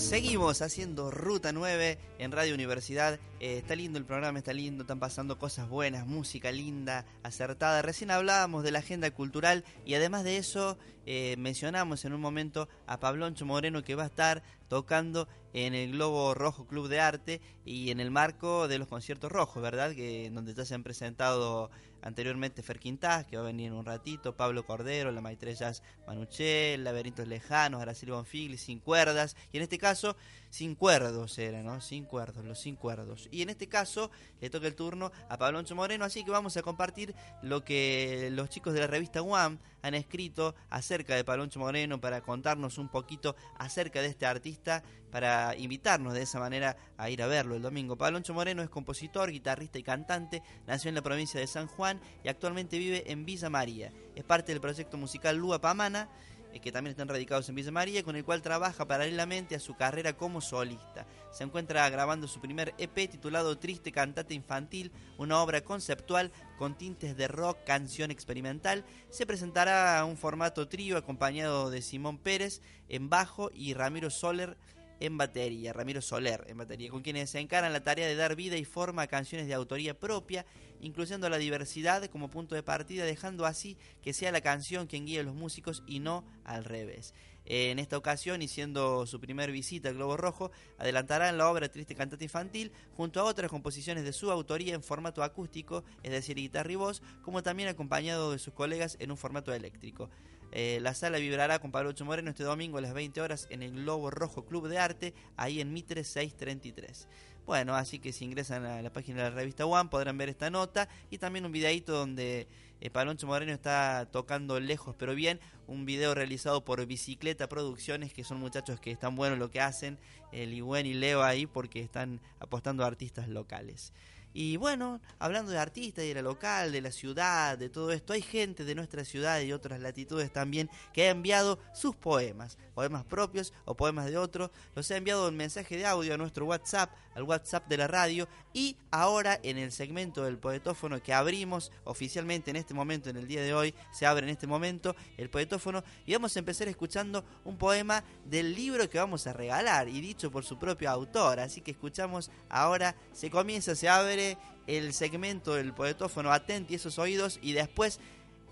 Seguimos 0.10 0.64
haciendo 0.64 1.12
Ruta 1.12 1.52
9 1.52 2.00
en 2.18 2.32
Radio 2.32 2.56
Universidad. 2.56 3.20
Eh, 3.40 3.60
está 3.60 3.76
lindo 3.76 4.00
el 4.00 4.06
programa, 4.06 4.40
está 4.40 4.54
lindo, 4.54 4.82
están 4.82 5.00
pasando 5.00 5.38
cosas 5.38 5.70
buenas, 5.70 6.08
música 6.08 6.52
linda, 6.52 7.06
acertada. 7.22 7.84
Recién 7.84 8.10
hablábamos 8.10 8.64
de 8.64 8.72
la 8.72 8.80
agenda 8.80 9.12
cultural 9.12 9.64
y 9.86 9.94
además 9.94 10.24
de 10.24 10.38
eso 10.38 10.80
eh, 11.06 11.36
mencionamos 11.38 12.06
en 12.06 12.14
un 12.14 12.22
momento 12.22 12.68
a 12.88 13.00
Pabloncho 13.00 13.46
Moreno 13.46 13.84
que 13.84 13.94
va 13.94 14.02
a 14.02 14.08
estar 14.08 14.42
tocando 14.70 15.28
en 15.52 15.74
el 15.74 15.92
Globo 15.92 16.34
Rojo 16.34 16.66
Club 16.68 16.88
de 16.88 17.00
Arte 17.02 17.42
y 17.66 17.92
en 17.92 18.00
el 18.00 18.12
marco 18.12 18.68
de 18.68 18.80
los 18.80 18.88
conciertos 18.88 19.32
rojos, 19.32 19.62
¿verdad? 19.62 19.94
Que 19.94 20.30
donde 20.32 20.54
ya 20.54 20.64
se 20.64 20.76
han 20.76 20.84
presentado 20.84 21.70
anteriormente 22.02 22.64
Fer 22.64 22.80
Quintás, 22.80 23.26
que 23.26 23.36
va 23.36 23.44
a 23.44 23.48
venir 23.48 23.68
en 23.68 23.74
un 23.74 23.86
ratito, 23.86 24.38
Pablo 24.38 24.66
Cordero, 24.66 25.12
la 25.12 25.22
Maitrellas 25.22 25.84
Manuchel, 26.08 26.84
Laberintos 26.84 27.28
Lejanos, 27.28 27.82
Araceli 27.82 28.12
Bonfigli, 28.12 28.58
Sin 28.58 28.80
Cuerdas, 28.80 29.36
y 29.52 29.58
en 29.58 29.64
este 29.64 29.78
caso, 29.78 30.16
Sin 30.50 30.76
Cuerdos 30.76 31.38
era, 31.38 31.62
¿no? 31.62 31.80
Sin 31.80 32.06
Cuerdos, 32.06 32.44
los 32.44 32.60
Sin 32.60 32.76
Cuerdos. 32.76 33.28
Y 33.32 33.42
en 33.42 33.50
este 33.50 33.68
caso 33.68 34.10
le 34.42 34.50
toca 34.50 34.68
el 34.68 34.76
turno 34.76 35.12
a 35.30 35.38
Pabloncho 35.38 35.76
Moreno, 35.76 36.06
así 36.06 36.24
que 36.24 36.32
vamos 36.32 36.58
a 36.58 36.62
compartir 36.62 37.14
lo 37.42 37.64
que 37.64 38.30
los 38.32 38.50
chicos 38.50 38.74
de 38.74 38.82
la 38.82 38.88
revista 38.88 39.22
One 39.22 39.60
han 39.82 39.94
escrito 39.94 40.56
acerca 40.70 41.16
de 41.16 41.24
Pabloncho 41.24 41.60
Moreno 41.60 42.02
para 42.02 42.22
contarnos 42.22 42.78
un 42.78 42.90
poquito 42.90 43.36
acerca 43.58 44.02
de 44.02 44.08
este 44.08 44.26
artista, 44.26 44.84
para 45.12 45.56
invitarnos 45.56 46.14
de 46.14 46.22
esa 46.22 46.40
manera 46.40 46.78
a 46.98 47.10
ir 47.10 47.22
a 47.22 47.28
verlo 47.28 47.56
el 47.56 47.62
domingo. 47.62 47.98
Pabloncho 47.98 48.34
Moreno 48.34 48.62
es 48.62 48.70
compositor, 48.70 49.32
guitarrista 49.32 49.80
y 49.80 49.84
cantante, 49.84 50.44
nació 50.68 50.90
en 50.90 50.96
la 50.96 51.02
provincia 51.02 51.40
de 51.40 51.48
San 51.48 51.68
Juan 51.68 52.00
y 52.24 52.28
actualmente 52.28 52.78
vive 52.78 53.12
en 53.12 53.26
Villa 53.26 53.50
María. 53.50 53.92
Es 54.16 54.24
parte 54.24 54.52
del 54.52 54.62
proyecto 54.62 54.98
musical 54.98 55.38
Lua 55.38 55.62
Pamana, 55.62 56.10
que 56.58 56.72
también 56.72 56.92
están 56.92 57.08
radicados 57.08 57.48
en 57.48 57.56
Villa 57.56 57.72
María, 57.72 58.04
con 58.04 58.16
el 58.16 58.26
cual 58.26 58.42
trabaja 58.42 58.88
paralelamente 58.88 59.56
a 59.56 59.60
su 59.60 59.76
carrera 59.76 60.14
como 60.14 60.42
solista. 60.42 61.06
Se 61.32 61.44
encuentra 61.44 61.90
grabando 61.90 62.28
su 62.28 62.42
primer 62.42 62.74
EP 62.78 63.10
titulado 63.10 63.58
Triste 63.58 63.92
Cantate 63.92 64.34
Infantil, 64.34 64.92
una 65.18 65.42
obra 65.42 65.62
conceptual 65.62 66.32
con 66.58 66.76
tintes 66.76 67.16
de 67.16 67.28
rock, 67.28 67.64
canción 67.66 68.12
experimental. 68.12 68.84
Se 69.10 69.26
presentará 69.26 70.04
un 70.06 70.18
formato 70.18 70.68
trío 70.68 70.98
acompañado 70.98 71.70
de 71.70 71.82
Simón 71.82 72.18
Pérez 72.18 72.62
en 72.90 73.10
bajo 73.10 73.52
y 73.54 73.74
Ramiro 73.74 74.10
Soler 74.10 74.58
en 75.00 75.18
batería, 75.18 75.74
Ramiro 75.74 76.02
Soler 76.02 76.46
en 76.48 76.58
batería, 76.58 76.90
con 76.90 77.02
quienes 77.02 77.30
se 77.30 77.40
encaran 77.40 77.74
la 77.74 77.84
tarea 77.84 78.08
de 78.08 78.16
dar 78.16 78.36
vida 78.36 78.58
y 78.58 78.66
forma 78.66 79.04
a 79.04 79.08
canciones 79.08 79.48
de 79.48 79.54
autoría 79.54 79.98
propia, 79.98 80.46
incluyendo 80.82 81.30
la 81.30 81.38
diversidad 81.38 82.06
como 82.06 82.30
punto 82.30 82.56
de 82.56 82.64
partida, 82.64 83.06
dejando 83.06 83.46
así 83.46 83.78
que 84.02 84.14
sea 84.14 84.32
la 84.32 84.42
canción 84.42 84.88
quien 84.88 85.06
guíe 85.06 85.20
a 85.20 85.24
los 85.24 85.36
músicos 85.36 85.84
y 85.88 86.00
no 86.00 86.26
al 86.44 86.66
revés. 86.66 87.14
En 87.46 87.80
esta 87.80 87.98
ocasión, 87.98 88.44
y 88.44 88.48
siendo 88.48 89.08
su 89.08 89.20
primer 89.20 89.52
visita 89.52 89.90
al 89.90 89.96
Globo 89.96 90.18
Rojo, 90.18 90.52
adelantará 90.78 91.30
en 91.30 91.38
la 91.40 91.50
obra 91.50 91.70
Triste 91.70 91.96
Cantante 91.96 92.26
Infantil, 92.26 92.72
junto 92.96 93.20
a 93.20 93.24
otras 93.24 93.50
composiciones 93.50 94.04
de 94.04 94.14
su 94.14 94.30
autoría 94.30 94.76
en 94.76 94.84
formato 94.84 95.24
acústico, 95.24 95.84
es 96.04 96.12
decir, 96.12 96.36
guitarra 96.36 96.72
y 96.72 96.76
voz, 96.76 97.02
como 97.24 97.42
también 97.42 97.70
acompañado 97.70 98.32
de 98.32 98.38
sus 98.38 98.54
colegas 98.54 98.98
en 99.00 99.10
un 99.10 99.18
formato 99.18 99.52
eléctrico. 99.52 100.12
Eh, 100.52 100.80
la 100.82 100.94
sala 100.94 101.20
vibrará 101.20 101.60
con 101.60 101.72
Pablo 101.72 101.94
Moreno 102.04 102.30
este 102.30 102.44
domingo 102.44 102.78
a 102.78 102.82
las 102.82 102.94
20 102.94 103.22
horas 103.22 103.48
en 103.50 103.62
el 103.62 103.72
Globo 103.72 104.10
Rojo 104.10 104.46
Club 104.46 104.68
de 104.68 104.80
Arte, 104.80 105.14
ahí 105.38 105.62
en 105.62 105.74
Mitre 105.74 106.04
633. 106.04 107.08
Bueno, 107.46 107.76
así 107.76 107.98
que 107.98 108.14
si 108.14 108.26
ingresan 108.26 108.64
a 108.66 108.82
la 108.82 108.94
página 108.94 109.24
de 109.24 109.30
la 109.32 109.36
revista 109.36 109.66
One 109.66 109.90
podrán 109.90 110.18
ver 110.20 110.30
esta 110.30 110.52
nota 110.52 110.88
y 111.10 111.18
también 111.18 111.46
un 111.46 111.52
videito 111.52 111.94
donde 111.94 112.48
eh, 112.80 112.90
Paloncho 112.92 113.26
Moreno 113.26 113.52
está 113.52 114.08
tocando 114.12 114.60
lejos 114.60 114.96
pero 114.98 115.16
bien, 115.16 115.40
un 115.66 115.84
video 115.86 116.14
realizado 116.14 116.64
por 116.64 116.86
Bicicleta 116.86 117.50
Producciones, 117.50 118.14
que 118.14 118.24
son 118.24 118.40
muchachos 118.40 118.80
que 118.80 118.92
están 118.92 119.16
buenos 119.16 119.40
lo 119.40 119.50
que 119.50 119.62
hacen, 119.62 119.98
el 120.32 120.52
Ligüen 120.52 120.86
y 120.86 120.94
Leo 120.94 121.24
ahí 121.24 121.48
porque 121.48 121.80
están 121.80 122.22
apostando 122.40 122.84
a 122.84 122.88
artistas 122.88 123.28
locales. 123.28 123.94
Y 124.42 124.56
bueno, 124.56 125.02
hablando 125.20 125.52
de 125.52 125.58
artistas, 125.58 126.06
de 126.06 126.14
la 126.14 126.22
local, 126.22 126.72
de 126.72 126.80
la 126.80 126.94
ciudad, 126.94 127.58
de 127.58 127.68
todo 127.68 127.92
esto, 127.92 128.14
hay 128.14 128.22
gente 128.22 128.64
de 128.64 128.74
nuestra 128.74 129.04
ciudad 129.04 129.42
y 129.42 129.52
otras 129.52 129.82
latitudes 129.82 130.32
también 130.32 130.70
que 130.94 131.04
ha 131.04 131.10
enviado 131.10 131.60
sus 131.74 131.94
poemas, 131.94 132.58
poemas 132.74 133.04
propios 133.04 133.52
o 133.66 133.76
poemas 133.76 134.06
de 134.06 134.16
otros, 134.16 134.50
los 134.76 134.90
ha 134.92 134.96
enviado 134.96 135.28
en 135.28 135.36
mensaje 135.36 135.76
de 135.76 135.86
audio 135.86 136.14
a 136.14 136.18
nuestro 136.18 136.46
WhatsApp, 136.46 136.90
al 137.16 137.24
WhatsApp 137.24 137.68
de 137.68 137.76
la 137.76 137.88
radio. 137.88 138.30
Y 138.54 138.78
ahora 138.92 139.38
en 139.44 139.58
el 139.58 139.74
segmento 139.74 140.24
del 140.24 140.38
poetófono 140.38 141.04
que 141.04 141.14
abrimos 141.14 141.74
oficialmente 141.84 142.50
en 142.50 142.56
este 142.56 142.74
momento, 142.74 143.10
en 143.10 143.18
el 143.18 143.28
día 143.28 143.42
de 143.42 143.54
hoy, 143.54 143.76
se 143.92 144.06
abre 144.06 144.24
en 144.24 144.30
este 144.30 144.48
momento 144.48 144.96
el 145.18 145.30
poetófono 145.30 145.84
y 146.06 146.14
vamos 146.14 146.34
a 146.38 146.40
empezar 146.40 146.70
escuchando 146.70 147.26
un 147.44 147.58
poema 147.58 148.06
del 148.24 148.56
libro 148.56 148.90
que 148.90 149.00
vamos 149.00 149.28
a 149.28 149.34
regalar 149.34 149.90
y 149.90 150.00
dicho 150.00 150.32
por 150.32 150.46
su 150.46 150.58
propio 150.58 150.90
autor, 150.90 151.42
así 151.42 151.60
que 151.60 151.72
escuchamos 151.72 152.32
ahora, 152.48 152.96
se 153.12 153.30
comienza, 153.30 153.76
se 153.76 153.90
abre 153.90 154.29
el 154.68 154.94
segmento 154.94 155.56
del 155.56 155.74
poetófono 155.74 156.32
Atenti 156.32 156.76
esos 156.76 157.00
oídos 157.00 157.40
y 157.42 157.54
después 157.54 158.00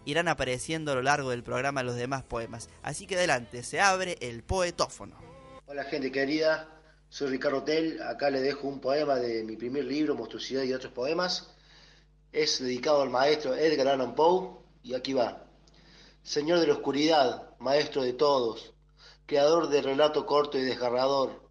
irán 0.05 0.29
apareciendo 0.29 0.91
a 0.91 0.95
lo 0.95 1.01
largo 1.01 1.31
del 1.31 1.43
programa 1.43 1.83
los 1.83 1.95
demás 1.95 2.23
poemas. 2.23 2.69
Así 2.81 3.05
que 3.05 3.15
adelante, 3.15 3.61
se 3.63 3.81
abre 3.81 4.17
el 4.21 4.41
poetófono. 4.41 5.17
Hola 5.65 5.83
gente 5.83 6.11
querida, 6.11 6.69
soy 7.09 7.31
Ricardo 7.31 7.63
Tel, 7.63 8.01
acá 8.01 8.29
les 8.29 8.41
dejo 8.41 8.67
un 8.67 8.79
poema 8.79 9.15
de 9.15 9.43
mi 9.43 9.57
primer 9.57 9.83
libro, 9.83 10.15
Monstruosidad 10.15 10.63
y 10.63 10.73
otros 10.73 10.93
poemas. 10.93 11.53
es 12.31 12.59
dedicado 12.59 13.01
al 13.01 13.09
maestro 13.09 13.55
Edgar 13.55 13.89
Allan 13.89 14.15
Poe 14.15 14.59
y 14.81 14.93
aquí 14.95 15.13
va. 15.13 15.43
Señor 16.23 16.59
de 16.59 16.67
la 16.67 16.73
oscuridad, 16.73 17.57
maestro 17.59 18.01
de 18.03 18.13
todos, 18.13 18.73
creador 19.25 19.69
de 19.69 19.81
relato 19.81 20.25
corto 20.25 20.57
y 20.57 20.61
desgarrador, 20.61 21.47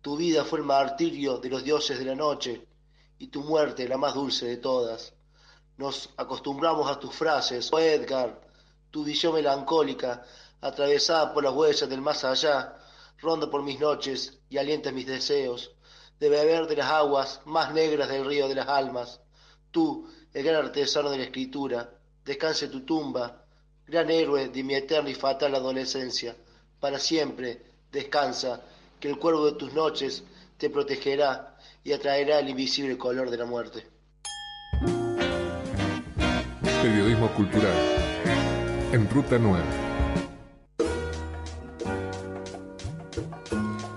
tu 0.00 0.16
vida 0.16 0.44
fue 0.44 0.60
el 0.60 0.64
martirio 0.64 1.38
de 1.38 1.50
los 1.50 1.64
dioses 1.64 1.98
de 1.98 2.04
la 2.04 2.14
noche 2.14 2.67
y 3.18 3.28
tu 3.28 3.42
muerte 3.42 3.88
la 3.88 3.96
más 3.96 4.14
dulce 4.14 4.46
de 4.46 4.56
todas. 4.58 5.12
Nos 5.76 6.10
acostumbramos 6.16 6.90
a 6.90 6.98
tus 6.98 7.14
frases, 7.14 7.72
oh 7.72 7.78
Edgar, 7.78 8.40
tu 8.90 9.04
visión 9.04 9.34
melancólica, 9.34 10.24
atravesada 10.60 11.32
por 11.32 11.44
las 11.44 11.54
huellas 11.54 11.88
del 11.88 12.00
más 12.00 12.24
allá, 12.24 12.76
ronda 13.18 13.50
por 13.50 13.62
mis 13.62 13.78
noches 13.78 14.38
y 14.48 14.58
alienta 14.58 14.92
mis 14.92 15.06
deseos 15.06 15.72
de 16.18 16.28
beber 16.28 16.66
de 16.66 16.76
las 16.76 16.90
aguas 16.90 17.40
más 17.44 17.72
negras 17.72 18.08
del 18.08 18.24
río 18.24 18.48
de 18.48 18.56
las 18.56 18.68
almas. 18.68 19.20
Tú, 19.70 20.08
el 20.32 20.42
gran 20.42 20.66
artesano 20.66 21.10
de 21.10 21.18
la 21.18 21.24
escritura, 21.24 21.90
descanse 22.24 22.68
tu 22.68 22.84
tumba, 22.84 23.44
gran 23.86 24.10
héroe 24.10 24.48
de 24.48 24.62
mi 24.64 24.74
eterna 24.74 25.10
y 25.10 25.14
fatal 25.14 25.54
adolescencia. 25.54 26.36
Para 26.80 26.98
siempre, 26.98 27.62
descansa, 27.90 28.62
que 28.98 29.08
el 29.08 29.18
cuervo 29.18 29.46
de 29.46 29.52
tus 29.52 29.72
noches 29.72 30.24
te 30.56 30.70
protegerá 30.70 31.56
y 31.88 31.92
atraerá 31.94 32.40
el 32.40 32.50
invisible 32.50 32.98
color 32.98 33.30
de 33.30 33.38
la 33.38 33.46
muerte. 33.46 33.82
Periodismo 36.82 37.32
cultural. 37.34 37.72
En 38.92 39.08
Ruta 39.08 39.38
9. 39.38 39.64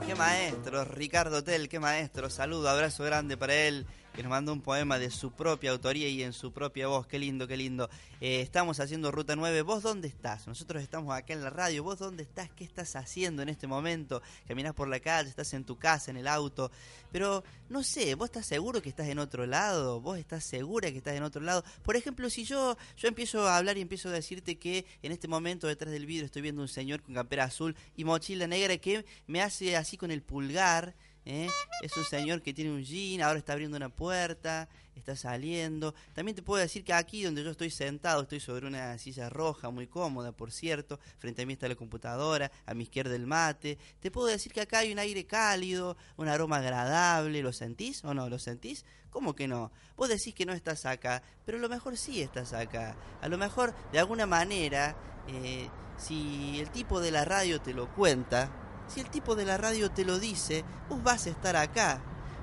Qué 0.07 0.15
maestro, 0.15 0.85
Ricardo 0.85 1.43
Tel, 1.43 1.67
qué 1.67 1.81
maestro. 1.81 2.29
Saludo, 2.29 2.69
abrazo 2.69 3.03
grande 3.03 3.35
para 3.35 3.55
él 3.55 3.85
que 4.13 4.23
nos 4.23 4.29
mandó 4.29 4.51
un 4.51 4.61
poema 4.61 4.99
de 4.99 5.09
su 5.09 5.31
propia 5.31 5.71
autoría 5.71 6.09
y 6.09 6.23
en 6.23 6.33
su 6.33 6.51
propia 6.51 6.87
voz. 6.87 7.07
Qué 7.07 7.17
lindo, 7.17 7.47
qué 7.47 7.55
lindo. 7.55 7.89
Eh, 8.19 8.41
estamos 8.41 8.79
haciendo 8.79 9.11
Ruta 9.11 9.35
9. 9.35 9.61
¿Vos 9.61 9.83
dónde 9.83 10.07
estás? 10.07 10.47
Nosotros 10.47 10.83
estamos 10.83 11.15
acá 11.15 11.33
en 11.33 11.43
la 11.43 11.49
radio. 11.49 11.83
¿Vos 11.83 11.99
dónde 11.99 12.23
estás? 12.23 12.49
¿Qué 12.51 12.63
estás 12.63 12.95
haciendo 12.95 13.41
en 13.41 13.49
este 13.49 13.67
momento? 13.67 14.21
Caminás 14.47 14.73
por 14.73 14.89
la 14.89 14.99
calle, 14.99 15.29
estás 15.29 15.53
en 15.53 15.63
tu 15.63 15.77
casa, 15.77 16.11
en 16.11 16.17
el 16.17 16.27
auto. 16.27 16.71
Pero 17.11 17.43
no 17.69 17.83
sé, 17.83 18.15
¿vos 18.15 18.25
estás 18.25 18.45
seguro 18.45 18.81
que 18.81 18.89
estás 18.89 19.07
en 19.07 19.19
otro 19.19 19.45
lado? 19.45 20.01
¿Vos 20.01 20.17
estás 20.17 20.43
segura 20.43 20.91
que 20.91 20.97
estás 20.97 21.15
en 21.15 21.23
otro 21.23 21.41
lado? 21.41 21.63
Por 21.83 21.95
ejemplo, 21.95 22.29
si 22.29 22.43
yo, 22.43 22.77
yo 22.97 23.07
empiezo 23.07 23.47
a 23.47 23.57
hablar 23.57 23.77
y 23.77 23.81
empiezo 23.81 24.09
a 24.09 24.11
decirte 24.11 24.57
que 24.57 24.85
en 25.03 25.11
este 25.11 25.27
momento 25.27 25.67
detrás 25.67 25.91
del 25.91 26.05
vidrio 26.05 26.25
estoy 26.25 26.41
viendo 26.41 26.61
un 26.61 26.67
señor 26.67 27.01
con 27.01 27.15
campera 27.15 27.45
azul 27.45 27.75
y 27.95 28.03
mochila 28.03 28.45
negra 28.45 28.77
que 28.77 29.05
me 29.27 29.41
hace 29.41 29.77
así 29.77 29.95
con 29.97 30.11
el 30.11 30.21
pulgar 30.21 30.95
¿eh? 31.25 31.49
Es 31.81 31.95
un 31.97 32.03
señor 32.05 32.41
que 32.41 32.53
tiene 32.53 32.71
un 32.71 32.83
jean, 32.83 33.21
ahora 33.21 33.39
está 33.39 33.53
abriendo 33.53 33.77
una 33.77 33.89
puerta, 33.89 34.67
está 34.95 35.15
saliendo. 35.15 35.93
También 36.13 36.35
te 36.35 36.41
puedo 36.41 36.61
decir 36.61 36.83
que 36.83 36.93
aquí 36.93 37.23
donde 37.23 37.43
yo 37.43 37.51
estoy 37.51 37.69
sentado, 37.69 38.21
estoy 38.21 38.39
sobre 38.39 38.67
una 38.67 38.97
silla 38.97 39.29
roja, 39.29 39.69
muy 39.69 39.87
cómoda, 39.87 40.31
por 40.31 40.51
cierto. 40.51 40.99
Frente 41.19 41.41
a 41.41 41.45
mí 41.45 41.53
está 41.53 41.67
la 41.67 41.75
computadora, 41.75 42.51
a 42.65 42.73
mi 42.73 42.83
izquierda 42.83 43.15
el 43.15 43.27
mate. 43.27 43.77
Te 43.99 44.11
puedo 44.11 44.27
decir 44.27 44.51
que 44.51 44.61
acá 44.61 44.79
hay 44.79 44.91
un 44.91 44.99
aire 44.99 45.25
cálido, 45.25 45.97
un 46.17 46.27
aroma 46.27 46.57
agradable. 46.57 47.41
¿Lo 47.41 47.53
sentís 47.53 48.03
o 48.03 48.13
no? 48.13 48.29
¿Lo 48.29 48.39
sentís? 48.39 48.85
¿Cómo 49.09 49.35
que 49.35 49.47
no? 49.47 49.71
Vos 49.97 50.09
decís 50.09 50.33
que 50.33 50.45
no 50.45 50.53
estás 50.53 50.85
acá, 50.85 51.21
pero 51.45 51.57
a 51.57 51.61
lo 51.61 51.69
mejor 51.69 51.97
sí 51.97 52.21
estás 52.21 52.53
acá. 52.53 52.95
A 53.21 53.27
lo 53.27 53.37
mejor, 53.37 53.73
de 53.91 53.99
alguna 53.99 54.25
manera, 54.25 54.95
eh, 55.27 55.69
si 55.97 56.59
el 56.59 56.69
tipo 56.71 57.01
de 57.01 57.11
la 57.11 57.25
radio 57.25 57.61
te 57.61 57.73
lo 57.73 57.93
cuenta, 57.93 58.49
si 58.91 58.99
el 58.99 59.09
tipo 59.09 59.35
de 59.35 59.45
la 59.45 59.57
radio 59.57 59.89
te 59.89 60.03
lo 60.03 60.19
dice, 60.19 60.65
vos 60.89 61.01
vas 61.01 61.25
a 61.25 61.29
estar 61.29 61.55
acá. 61.55 61.99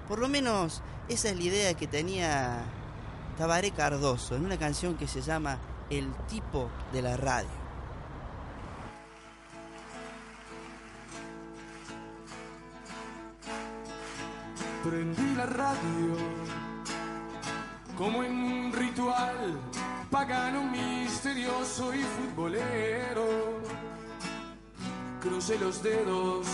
Por 0.09 0.19
lo 0.19 0.29
menos 0.29 0.83
esa 1.09 1.29
es 1.29 1.37
la 1.37 1.43
idea 1.43 1.75
que 1.75 1.87
tenía 1.87 2.63
Tabaré 3.37 3.71
Cardoso 3.71 4.35
en 4.35 4.47
una 4.47 4.59
canción 4.59 4.97
que 4.97 5.07
se 5.07 5.21
llama 5.21 5.59
El 5.91 6.11
tipo 6.27 6.71
de 6.93 7.03
la 7.03 7.17
radio. 7.17 7.49
Prendí 14.83 15.35
la 15.35 15.45
radio 15.45 16.17
como 17.99 18.23
en 18.23 18.33
un 18.33 18.73
ritual 18.73 19.61
pagano, 20.11 20.63
misterioso 20.65 21.93
y 21.95 21.99
futbolero 21.99 23.59
crucé 25.21 25.59
los 25.59 25.83
dedos 25.83 26.47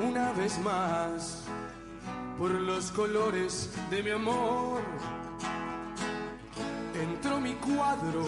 una 0.00 0.32
vez 0.32 0.58
más 0.60 1.44
por 2.38 2.50
los 2.50 2.90
colores 2.92 3.70
de 3.90 4.02
mi 4.02 4.10
amor. 4.10 4.80
Entró 6.94 7.40
mi 7.40 7.54
cuadro, 7.54 8.26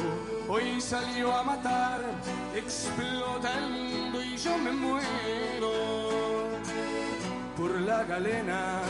hoy 0.49 0.81
salió 0.81 1.37
a 1.37 1.43
matar, 1.43 2.01
explota 2.55 3.59
el 3.59 3.71
mundo 3.71 4.23
y 4.23 4.37
yo 4.37 4.57
me 4.59 4.73
muero. 4.73 5.73
Por 7.57 7.81
la 7.81 8.05
galena 8.05 8.81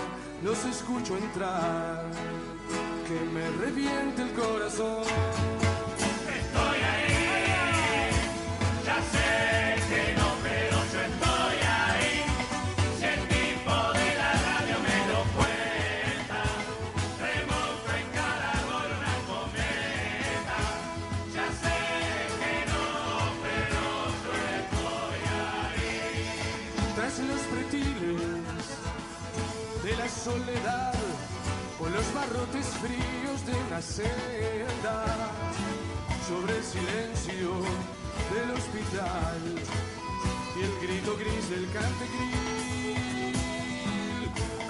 los 0.43 0.65
escucho 0.65 1.17
entrar, 1.17 2.05
que 3.07 3.21
me 3.33 3.49
reviente 3.65 4.23
el 4.23 4.33
corazón. 4.33 5.03
Estoy 6.29 6.79
ahí, 6.83 8.11
ya 8.85 8.97
sé 9.13 9.70
los 27.19 27.41
pretiles 27.41 28.23
de 29.83 29.97
la 29.97 30.09
soledad 30.09 30.95
o 31.81 31.89
los 31.89 32.15
barrotes 32.15 32.67
fríos 32.81 33.45
de 33.47 33.53
una 33.67 33.83
celda 33.83 35.05
sobre 36.29 36.57
el 36.57 36.63
silencio 36.63 37.51
del 38.33 38.51
hospital 38.53 39.41
y 40.57 40.63
el 40.63 40.89
grito 40.89 41.17
gris 41.17 41.51
del 41.51 41.69
cantegril 41.73 42.95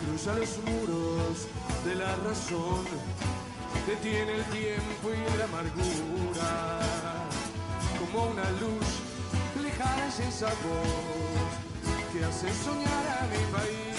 cruza 0.01 0.35
los 0.35 0.59
muros 0.65 1.47
de 1.85 1.95
la 1.95 2.17
razón 2.17 2.87
detiene 3.87 4.37
el 4.37 4.45
tiempo 4.45 5.11
y 5.13 5.39
la 5.39 5.45
amargura 5.45 6.81
como 7.99 8.31
una 8.31 8.51
luz 8.53 8.87
lejana 9.63 10.07
es 10.07 10.21
esa 10.21 10.49
voz 10.49 11.70
que 12.21 12.27
hace 12.27 12.53
soñar 12.53 13.07
a 13.19 13.27
mi 13.29 13.53
país. 13.53 13.90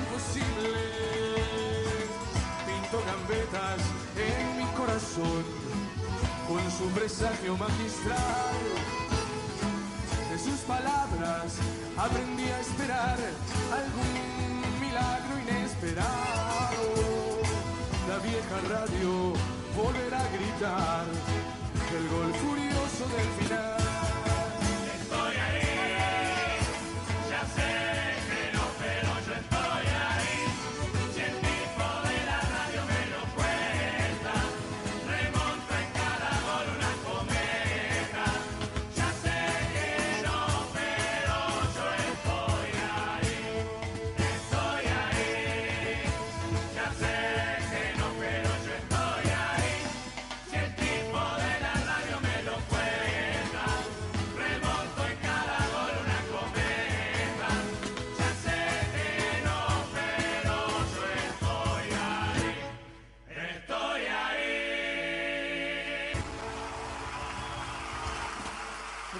Imposibles. 0.00 0.82
Pinto 2.66 2.98
gambetas 3.06 3.80
en 4.16 4.58
mi 4.58 4.66
corazón 4.72 5.44
con 6.48 6.70
su 6.70 6.86
presagio 6.94 7.56
magistral. 7.56 8.56
De 10.30 10.38
sus 10.38 10.60
palabras 10.60 11.58
aprendí 11.96 12.44
a 12.44 12.60
esperar 12.60 13.18
algún 13.80 14.80
milagro 14.80 15.38
inesperado. 15.40 16.84
La 18.08 18.18
vieja 18.18 18.58
radio 18.68 19.32
volverá 19.76 20.20
a 20.20 20.28
gritar 20.28 21.06
el 21.96 22.08
gol 22.08 22.34
furioso 22.34 23.04
del 23.16 23.28
final. 23.38 23.81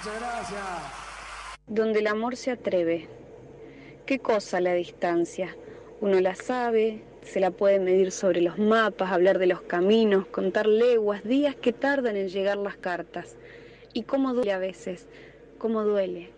Muchas 0.05 0.21
gracias. 0.21 0.61
Donde 1.69 2.01
el 2.01 2.09
amor 2.09 2.35
se 2.35 2.51
atreve. 2.51 3.07
¿Qué 4.05 4.19
cosa 4.19 4.61
la 4.61 4.75
distancia? 4.75 5.57
Uno 6.01 6.19
la 6.19 6.35
sabe, 6.35 7.05
se 7.23 7.39
la 7.39 7.53
puede 7.53 7.79
medir 7.79 8.11
sobre 8.11 8.41
los 8.41 8.59
mapas, 8.59 9.13
hablar 9.13 9.39
de 9.39 9.47
los 9.47 9.63
caminos, 9.63 10.27
contar 10.27 10.67
leguas, 10.67 11.23
días 11.23 11.55
que 11.55 11.73
tardan 11.73 12.17
en 12.17 12.31
llegar 12.31 12.57
las 12.57 12.77
cartas. 12.77 13.37
Y 13.93 14.03
cómo 14.03 14.35
duele 14.35 14.51
a 14.51 14.59
veces, 14.59 15.07
cómo 15.59 15.85
duele. 15.85 16.31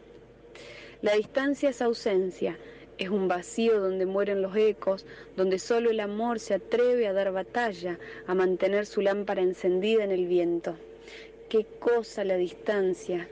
La 1.01 1.15
distancia 1.15 1.71
es 1.71 1.81
ausencia, 1.81 2.59
es 2.99 3.09
un 3.09 3.29
vacío 3.29 3.81
donde 3.81 4.05
mueren 4.05 4.43
los 4.43 4.55
ecos, 4.57 5.07
donde 5.39 5.59
solo 5.59 5.89
el 5.89 6.01
amor 6.01 6.39
se 6.39 6.53
atreve 6.53 7.07
a 7.07 7.15
dar 7.15 7.33
batalla, 7.33 7.99
a 8.27 8.35
mantener 8.35 8.85
su 8.85 9.01
lámpara 9.01 9.41
encendida 9.41 10.05
en 10.05 10.11
el 10.11 10.27
viento. 10.27 10.77
Qué 11.49 11.65
cosa 11.79 12.25
la 12.25 12.37
distancia. 12.37 13.27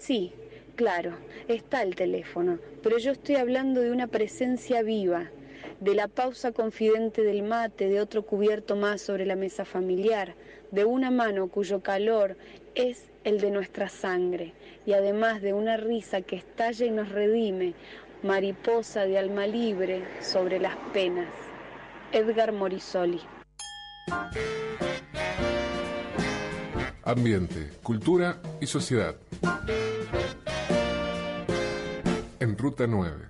Sí, 0.00 0.32
claro, 0.76 1.12
está 1.46 1.82
el 1.82 1.94
teléfono, 1.94 2.58
pero 2.82 2.96
yo 2.96 3.12
estoy 3.12 3.36
hablando 3.36 3.82
de 3.82 3.90
una 3.90 4.06
presencia 4.06 4.82
viva, 4.82 5.30
de 5.80 5.94
la 5.94 6.08
pausa 6.08 6.52
confidente 6.52 7.22
del 7.22 7.42
mate, 7.42 7.90
de 7.90 8.00
otro 8.00 8.22
cubierto 8.22 8.76
más 8.76 9.02
sobre 9.02 9.26
la 9.26 9.36
mesa 9.36 9.66
familiar, 9.66 10.34
de 10.70 10.86
una 10.86 11.10
mano 11.10 11.48
cuyo 11.48 11.82
calor 11.82 12.38
es 12.74 13.10
el 13.24 13.40
de 13.40 13.50
nuestra 13.50 13.90
sangre, 13.90 14.54
y 14.86 14.94
además 14.94 15.42
de 15.42 15.52
una 15.52 15.76
risa 15.76 16.22
que 16.22 16.36
estalla 16.36 16.86
y 16.86 16.90
nos 16.90 17.10
redime, 17.10 17.74
mariposa 18.22 19.04
de 19.04 19.18
alma 19.18 19.46
libre 19.46 20.02
sobre 20.22 20.58
las 20.58 20.76
penas. 20.94 21.28
Edgar 22.12 22.52
Morisoli. 22.52 23.20
Ambiente, 27.10 27.72
cultura 27.82 28.40
y 28.60 28.68
sociedad. 28.68 29.16
En 32.38 32.56
Ruta 32.56 32.86
9. 32.86 33.28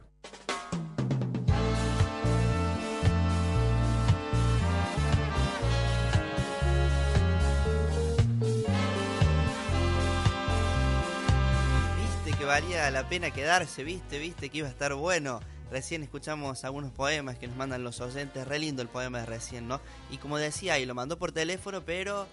Viste 11.97 12.39
que 12.39 12.45
valía 12.45 12.91
la 12.91 13.09
pena 13.09 13.31
quedarse, 13.31 13.83
viste, 13.83 14.18
viste 14.18 14.51
que 14.51 14.59
iba 14.59 14.68
a 14.68 14.70
estar 14.70 14.93
bueno. 14.93 15.41
Recién 15.70 16.03
escuchamos 16.03 16.64
algunos 16.64 16.91
poemas 16.93 17.39
que 17.39 17.47
nos 17.47 17.57
mandan 17.57 17.83
los 17.83 18.03
oyentes, 18.03 18.47
re 18.47 18.59
lindo 18.59 18.83
el 18.83 18.89
poema 18.89 19.20
de 19.20 19.26
recién, 19.26 19.68
¿no? 19.68 19.81
Y 20.11 20.18
como 20.18 20.37
decía, 20.37 20.78
y 20.78 20.85
lo 20.85 20.95
mandó 20.95 21.16
por 21.16 21.33
teléfono, 21.33 21.83
pero 21.83 22.26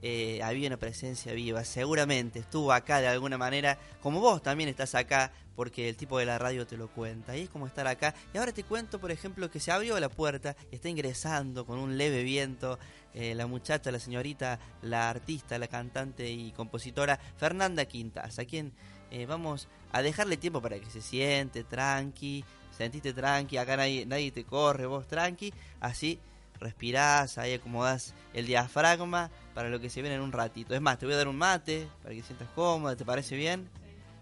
eh, 0.00 0.40
había 0.42 0.68
una 0.68 0.76
presencia 0.76 1.32
viva, 1.32 1.64
seguramente 1.64 2.38
estuvo 2.38 2.72
acá 2.72 3.00
de 3.00 3.08
alguna 3.08 3.36
manera, 3.36 3.78
como 4.00 4.20
vos 4.20 4.42
también 4.42 4.68
estás 4.68 4.94
acá, 4.94 5.32
porque 5.56 5.88
el 5.88 5.96
tipo 5.96 6.18
de 6.18 6.26
la 6.26 6.38
radio 6.38 6.66
te 6.66 6.76
lo 6.76 6.88
cuenta, 6.88 7.36
y 7.36 7.42
es 7.42 7.50
como 7.50 7.66
estar 7.66 7.86
acá. 7.88 8.14
Y 8.32 8.38
ahora 8.38 8.52
te 8.52 8.62
cuento, 8.62 9.00
por 9.00 9.10
ejemplo, 9.10 9.50
que 9.50 9.58
se 9.58 9.72
abrió 9.72 9.98
la 9.98 10.08
puerta, 10.08 10.54
y 10.70 10.76
está 10.76 10.88
ingresando 10.88 11.66
con 11.66 11.78
un 11.80 11.98
leve 11.98 12.22
viento 12.22 12.78
eh, 13.12 13.34
la 13.34 13.48
muchacha, 13.48 13.90
la 13.90 13.98
señorita, 13.98 14.60
la 14.82 15.10
artista, 15.10 15.58
la 15.58 15.66
cantante 15.66 16.30
y 16.30 16.52
compositora 16.52 17.18
Fernanda 17.36 17.84
Quintas, 17.86 18.38
a 18.38 18.44
quien 18.44 18.72
eh, 19.10 19.26
vamos 19.26 19.66
a 19.90 20.02
dejarle 20.02 20.36
tiempo 20.36 20.62
para 20.62 20.78
que 20.78 20.90
se 20.90 21.00
siente 21.00 21.64
tranqui, 21.64 22.44
sentiste 22.76 23.12
tranqui, 23.12 23.56
acá 23.56 23.76
nadie, 23.76 24.06
nadie 24.06 24.30
te 24.30 24.44
corre, 24.44 24.86
vos 24.86 25.08
tranqui, 25.08 25.52
así 25.80 26.20
respirás, 26.60 27.38
ahí 27.38 27.54
acomodás 27.54 28.14
el 28.34 28.46
diafragma 28.46 29.30
para 29.54 29.68
lo 29.68 29.80
que 29.80 29.90
se 29.90 30.02
viene 30.02 30.16
en 30.16 30.22
un 30.22 30.32
ratito. 30.32 30.74
Es 30.74 30.80
más, 30.80 30.98
te 30.98 31.06
voy 31.06 31.14
a 31.14 31.18
dar 31.18 31.28
un 31.28 31.36
mate 31.36 31.88
para 32.02 32.14
que 32.14 32.22
sientas 32.22 32.48
cómoda, 32.54 32.96
¿te 32.96 33.04
parece 33.04 33.36
bien? 33.36 33.68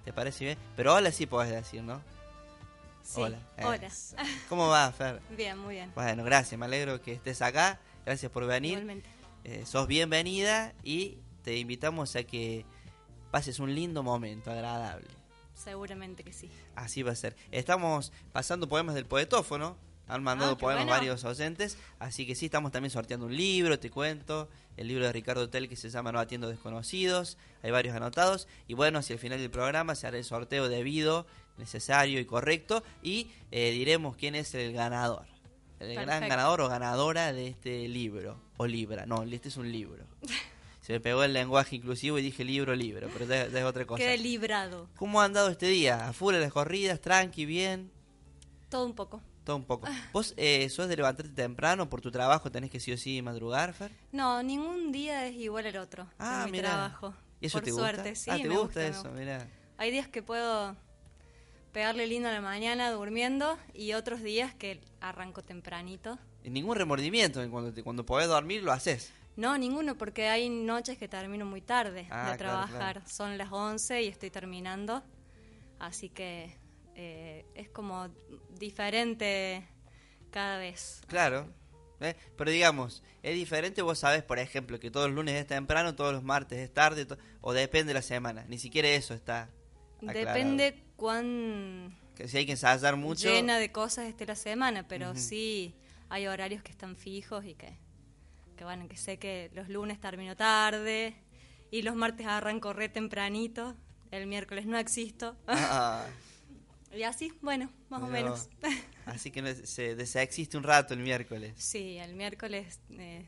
¿Te 0.05 0.12
parece 0.12 0.45
bien? 0.45 0.59
Pero 0.76 0.95
hola 0.95 1.11
sí 1.11 1.26
podés 1.26 1.51
decir, 1.51 1.82
¿no? 1.82 2.01
Sí, 3.03 3.20
hola. 3.20 3.39
hola. 3.62 3.87
Eso. 3.87 4.16
¿Cómo 4.49 4.68
va, 4.68 4.91
Fer? 4.93 5.20
Bien, 5.37 5.57
muy 5.59 5.76
bien. 5.76 5.93
Bueno, 5.95 6.24
gracias, 6.24 6.59
me 6.59 6.66
alegro 6.66 7.01
que 7.01 7.12
estés 7.12 7.41
acá. 7.41 7.78
Gracias 8.05 8.32
por 8.32 8.47
venir. 8.47 8.72
Igualmente. 8.72 9.09
Eh, 9.45 9.64
sos 9.64 9.87
bienvenida 9.87 10.74
y 10.82 11.18
te 11.43 11.57
invitamos 11.57 12.16
a 12.16 12.24
que 12.24 12.66
pases 13.30 13.61
un 13.61 13.74
lindo 13.74 14.03
momento, 14.03 14.51
agradable. 14.51 15.07
Seguramente 15.55 16.24
que 16.24 16.32
sí. 16.32 16.51
Así 16.74 17.03
va 17.03 17.12
a 17.12 17.14
ser. 17.16 17.37
Estamos 17.51 18.12
pasando 18.32 18.68
poemas 18.68 18.95
del 18.95 19.07
poetófono. 19.07 19.76
Han 20.09 20.23
mandado 20.23 20.53
Ah, 20.53 20.57
qué 20.57 20.61
poemas 20.61 20.85
bueno. 20.85 20.99
varios 20.99 21.25
oyentes. 21.25 21.79
Así 21.99 22.27
que 22.27 22.35
sí, 22.35 22.47
estamos 22.47 22.71
también 22.73 22.91
sorteando 22.91 23.27
un 23.27 23.37
libro, 23.37 23.79
te 23.79 23.91
cuento. 23.91 24.49
El 24.77 24.89
libro 24.89 25.05
de 25.07 25.13
Ricardo 25.13 25.49
Tel 25.49 25.69
que 25.69 25.75
se 25.77 25.91
llama 25.91 26.13
No 26.13 26.21
atiendo 26.21 26.49
desconocidos. 26.49 27.39
Hay 27.63 27.71
varios 27.73 27.97
anotados. 27.97 28.47
Y 28.69 28.75
bueno, 28.75 28.99
hacia 29.01 29.15
el 29.15 29.19
final 29.19 29.39
del 29.41 29.51
programa 29.51 29.95
se 29.95 30.07
hará 30.07 30.17
el 30.19 30.25
sorteo 30.25 30.69
debido, 30.69 31.27
necesario 31.59 32.21
y 32.21 32.25
correcto. 32.25 32.85
Y 33.03 33.29
eh, 33.51 33.71
diremos 33.73 34.17
quién 34.17 34.35
es 34.37 34.55
el 34.55 34.73
ganador. 34.73 35.27
El 35.81 35.95
gran 35.95 36.27
ganador 36.29 36.61
o 36.61 36.69
ganadora 36.69 37.33
de 37.33 37.49
este 37.49 37.89
libro. 37.89 38.39
O 38.59 38.67
libra. 38.67 39.07
No, 39.07 39.25
este 39.25 39.49
es 39.49 39.57
un 39.57 39.71
libro. 39.73 40.05
Se 40.83 40.93
me 40.93 41.01
pegó 41.01 41.25
el 41.25 41.33
lenguaje 41.33 41.75
inclusivo 41.77 42.17
y 42.19 42.23
dije 42.23 42.45
libro, 42.45 42.77
libro. 42.77 43.09
Pero 43.13 43.25
ya- 43.27 43.49
ya 43.49 43.59
es 43.59 43.65
otra 43.65 43.85
cosa. 43.87 43.99
Quedé 44.05 44.19
librado. 44.19 44.89
¿Cómo 44.97 45.21
ha 45.21 45.25
andado 45.25 45.49
este 45.49 45.67
día? 45.67 46.07
¿A 46.09 46.13
full 46.13 46.35
en 46.37 46.43
las 46.43 46.53
corridas? 46.53 47.01
¿Tranqui? 47.01 47.45
¿Bien? 47.45 47.91
Todo 48.69 48.87
un 48.87 48.95
poco. 48.95 49.21
Todo 49.47 49.57
un 49.57 49.64
poco. 49.64 49.86
¿Vos 50.12 50.34
eh, 50.36 50.68
sos 50.70 50.88
de 50.88 50.97
levantarte 50.97 51.32
temprano 51.32 51.88
por 51.88 52.01
tu 52.01 52.11
trabajo? 52.11 52.51
¿Tenés 52.51 52.68
que 52.68 52.80
sí 52.80 52.90
o 52.92 52.99
sí 52.99 53.22
madrugar, 53.22 53.72
Fer? 53.74 53.92
No, 54.11 54.42
ningún 54.42 54.90
día 54.90 55.24
es 55.24 55.36
igual 55.36 55.66
al 55.68 55.76
otro. 55.76 56.09
Ah, 56.18 56.40
en 56.44 56.47
mi 56.47 56.59
mirá. 56.59 56.70
trabajo. 56.70 57.14
¿Y 57.40 57.47
eso 57.47 57.59
Por 57.59 57.64
te 57.64 57.70
suerte, 57.70 58.11
gusta? 58.11 58.14
sí. 58.16 58.30
ah, 58.32 58.36
¿te 58.42 58.49
me 58.49 58.59
gusta, 58.59 58.80
me 58.80 58.88
eso? 58.88 59.11
Mirá. 59.12 59.47
Hay 59.78 59.92
días 59.92 60.09
que 60.09 60.20
puedo 60.20 60.74
pegarle 61.72 62.09
lindo 62.09 62.28
a 62.28 62.32
la 62.32 62.40
mañana 62.40 62.90
durmiendo 62.90 63.57
y 63.72 63.92
otros 63.92 64.20
días 64.20 64.53
que 64.53 64.80
arranco 65.01 65.42
tempranito. 65.44 66.18
Y 66.42 66.51
ningún 66.51 66.74
remordimiento. 66.76 67.40
en 67.40 67.51
Cuando, 67.53 67.72
te- 67.72 67.84
cuando 67.84 68.05
podés 68.05 68.26
dormir, 68.26 68.64
lo 68.64 68.72
haces. 68.72 69.12
No, 69.36 69.57
ninguno, 69.59 69.97
porque 69.97 70.26
hay 70.28 70.49
noches 70.49 70.99
que 70.99 71.07
termino 71.07 71.47
muy 71.47 71.61
tarde 71.61 72.09
Ah, 72.11 72.32
de 72.32 72.36
claro, 72.36 72.38
trabajar. 72.38 72.78
claro. 72.94 73.03
Son 73.07 73.38
las 73.38 73.53
11 73.53 74.03
y 74.03 74.09
estoy 74.09 74.30
terminando. 74.30 75.05
Así 75.78 76.09
que 76.09 76.57
eh, 76.97 77.44
es 77.55 77.68
como 77.68 78.09
diferente 78.59 79.68
cada 80.30 80.59
vez. 80.59 81.03
Claro. 81.07 81.47
¿eh? 82.01 82.16
Pero 82.36 82.51
digamos, 82.51 83.03
es 83.22 83.34
diferente, 83.34 83.82
vos 83.82 83.99
sabés, 83.99 84.22
por 84.22 84.38
ejemplo, 84.38 84.80
que 84.80 84.90
todos 84.90 85.09
los 85.09 85.16
lunes 85.16 85.34
es 85.34 85.47
temprano, 85.47 85.94
todos 85.94 86.12
los 86.12 86.22
martes 86.22 86.59
es 86.59 86.72
tarde, 86.72 87.07
o 87.40 87.53
depende 87.53 87.88
de 87.88 87.94
la 87.94 88.03
semana. 88.03 88.44
Ni 88.49 88.59
siquiera 88.59 88.88
eso 88.88 89.14
está 89.14 89.51
aclarado. 89.99 90.34
Depende 90.34 90.82
cuán 90.97 91.97
Que 92.14 92.28
si 92.28 92.38
hay 92.38 92.47
que 92.47 92.53
ensayar 92.53 92.97
mucho... 92.97 93.28
llena 93.28 93.59
de 93.59 93.70
cosas 93.70 94.07
esté 94.07 94.26
la 94.26 94.36
semana, 94.36 94.88
pero 94.88 95.14
sí 95.14 95.74
hay 96.09 96.26
horarios 96.26 96.62
que 96.62 96.70
están 96.70 96.97
fijos 96.97 97.44
y 97.44 97.55
que, 97.55 97.76
que 98.57 98.64
bueno, 98.64 98.88
que 98.88 98.97
sé 98.97 99.18
que 99.18 99.51
los 99.55 99.68
lunes 99.68 100.01
termino 100.01 100.34
tarde 100.34 101.14
y 101.70 101.82
los 101.82 101.94
martes 101.94 102.26
arranco 102.26 102.72
re 102.72 102.88
tempranito, 102.88 103.76
el 104.11 104.26
miércoles 104.26 104.66
no 104.66 104.78
existo. 104.78 105.36
Ah, 105.47 106.07
y 106.97 107.03
así, 107.05 107.32
bueno, 107.42 107.70
más 107.88 108.03
o 108.03 108.07
menos. 108.07 108.49
Así 109.07 109.30
que 109.30 109.55
se 109.66 109.94
desexiste 109.94 110.57
un 110.57 110.64
rato 110.64 110.92
el 110.94 111.01
miércoles. 111.01 111.55
sí, 111.57 111.97
el 111.99 112.14
miércoles 112.14 112.80
eh, 112.90 113.24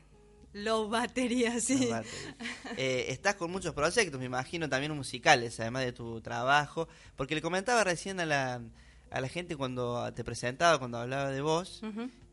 low 0.53 0.89
batería, 0.89 1.59
sí. 1.61 1.85
Low 1.85 1.89
battery. 1.91 2.35
Eh, 2.77 3.05
estás 3.09 3.35
con 3.35 3.51
muchos 3.51 3.73
proyectos, 3.73 4.19
me 4.19 4.25
imagino, 4.25 4.67
también 4.69 4.95
musicales, 4.95 5.59
además 5.59 5.83
de 5.85 5.93
tu 5.93 6.21
trabajo. 6.21 6.87
Porque 7.15 7.35
le 7.35 7.41
comentaba 7.41 7.83
recién 7.83 8.19
a 8.19 8.25
la, 8.25 8.61
a 9.09 9.21
la 9.21 9.27
gente 9.27 9.55
cuando 9.55 10.11
te 10.13 10.23
presentaba, 10.23 10.77
cuando 10.79 10.97
hablaba 10.97 11.29
de 11.29 11.41
vos, 11.41 11.81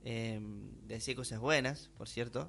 eh, 0.05 0.41
decía 0.87 1.15
cosas 1.15 1.39
buenas, 1.41 1.91
por 1.97 2.09
cierto. 2.09 2.49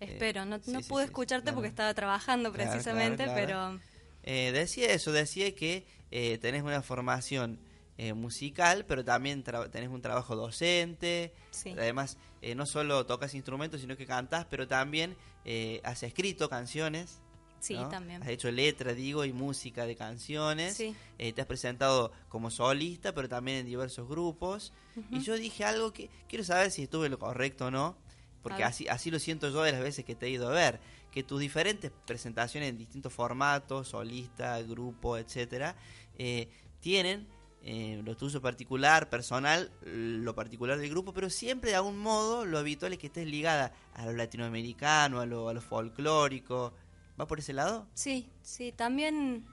Espero, 0.00 0.44
no, 0.44 0.58
sí, 0.62 0.72
no 0.72 0.80
sí, 0.80 0.88
pude 0.88 1.02
sí, 1.02 1.06
escucharte 1.08 1.52
porque 1.52 1.68
estaba 1.68 1.92
trabajando 1.94 2.52
precisamente, 2.52 3.24
claro, 3.24 3.32
claro. 3.46 3.46
pero 3.46 3.90
Eh, 4.22 4.50
decía 4.52 4.92
eso, 4.92 5.12
decía 5.12 5.54
que 5.54 5.86
eh, 6.10 6.38
tenés 6.38 6.62
una 6.62 6.82
formación 6.82 7.58
eh, 8.02 8.14
musical, 8.14 8.86
pero 8.86 9.04
también 9.04 9.44
tenés 9.70 9.90
un 9.90 10.00
trabajo 10.00 10.34
docente. 10.34 11.34
Sí. 11.50 11.74
Además, 11.76 12.16
eh, 12.40 12.54
no 12.54 12.64
solo 12.64 13.04
tocas 13.04 13.34
instrumentos, 13.34 13.82
sino 13.82 13.94
que 13.94 14.06
cantás, 14.06 14.46
pero 14.46 14.66
también 14.66 15.18
eh, 15.44 15.82
has 15.84 16.02
escrito 16.02 16.48
canciones. 16.48 17.20
Sí, 17.58 17.74
¿no? 17.74 17.90
también. 17.90 18.22
Has 18.22 18.30
hecho 18.30 18.50
letra, 18.50 18.94
digo, 18.94 19.26
y 19.26 19.34
música 19.34 19.84
de 19.84 19.96
canciones. 19.96 20.78
Sí. 20.78 20.96
Te 21.18 21.38
has 21.42 21.46
presentado 21.46 22.10
como 22.30 22.50
solista, 22.50 23.12
pero 23.12 23.28
también 23.28 23.58
en 23.58 23.66
diversos 23.66 24.08
grupos. 24.08 24.72
Y 25.10 25.20
yo 25.20 25.36
dije 25.36 25.66
algo 25.66 25.92
que 25.92 26.08
quiero 26.26 26.42
saber 26.42 26.70
si 26.70 26.84
estuve 26.84 27.10
lo 27.10 27.18
correcto 27.18 27.66
o 27.66 27.70
no, 27.70 27.98
porque 28.42 28.64
así, 28.64 28.88
así 28.88 29.10
lo 29.10 29.18
siento 29.18 29.50
yo 29.50 29.62
de 29.62 29.72
las 29.72 29.82
veces 29.82 30.06
que 30.06 30.14
te 30.14 30.24
he 30.24 30.30
ido 30.30 30.48
a 30.48 30.52
ver, 30.52 30.80
que 31.10 31.22
tus 31.22 31.38
diferentes 31.38 31.92
presentaciones 32.06 32.70
en 32.70 32.78
distintos 32.78 33.12
formatos, 33.12 33.88
solista, 33.88 34.58
grupo, 34.62 35.18
etcétera, 35.18 35.76
eh, 36.16 36.48
tienen 36.80 37.28
eh, 37.62 38.00
lo 38.04 38.16
tuyo 38.16 38.40
particular, 38.40 39.10
personal, 39.10 39.70
lo 39.82 40.34
particular 40.34 40.78
del 40.78 40.90
grupo, 40.90 41.12
pero 41.12 41.28
siempre 41.28 41.70
de 41.70 41.76
algún 41.76 41.98
modo 41.98 42.44
lo 42.44 42.58
habitual 42.58 42.92
es 42.92 42.98
que 42.98 43.08
estés 43.08 43.26
ligada 43.26 43.72
a 43.94 44.06
lo 44.06 44.12
latinoamericano, 44.12 45.20
a 45.20 45.26
lo, 45.26 45.48
a 45.48 45.54
lo 45.54 45.60
folclórico. 45.60 46.72
¿Va 47.20 47.26
por 47.26 47.38
ese 47.38 47.52
lado? 47.52 47.86
Sí, 47.92 48.30
sí, 48.42 48.72
también 48.72 49.44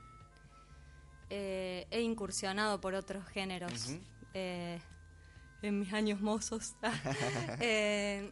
eh, 1.29 1.85
he 1.91 2.01
incursionado 2.01 2.79
por 2.79 2.93
otros 2.93 3.27
géneros 3.27 3.95
eh, 4.33 4.79
en 5.61 5.79
mis 5.79 5.91
años 5.91 6.21
mozos. 6.21 6.75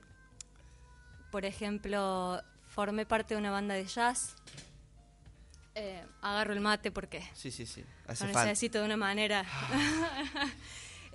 Por 1.31 1.43
ejemplo, 1.43 2.41
formé 2.69 3.05
parte 3.05 3.33
de 3.33 3.41
una 3.41 3.51
banda 3.51 3.75
de 3.75 3.85
jazz. 3.85 4.37
Eh, 5.77 6.01
agarro 6.21 6.53
el 6.53 6.61
mate 6.61 6.89
porque 6.89 7.21
Sí, 7.33 7.51
sí, 7.51 7.65
sí. 7.65 7.83
Hace 8.07 8.27
lo 8.27 8.33
necesito 8.33 8.79
de 8.79 8.85
una 8.85 8.97
manera. 8.97 9.45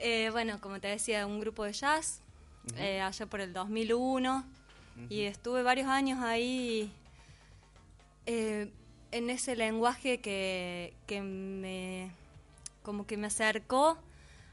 Eh, 0.03 0.31
bueno, 0.31 0.59
como 0.63 0.81
te 0.81 0.89
decía, 0.89 1.27
un 1.27 1.41
grupo 1.41 1.63
de 1.65 1.75
jazz, 1.75 2.23
eh, 2.77 3.03
allá 3.03 3.27
por 3.27 3.43
el 3.43 3.53
2001, 3.53 4.47
y 5.11 5.25
estuve 5.25 5.63
varios 5.63 5.89
años 5.89 6.21
ahí 6.23 6.91
eh, 8.25 8.73
en 9.13 9.29
ese 9.29 9.57
lenguaje 9.57 10.23
que, 10.23 10.95
que 11.07 11.21
me 11.21 12.11
como 12.83 13.07
que 13.07 13.19
me 13.19 13.27
acercó 13.27 13.99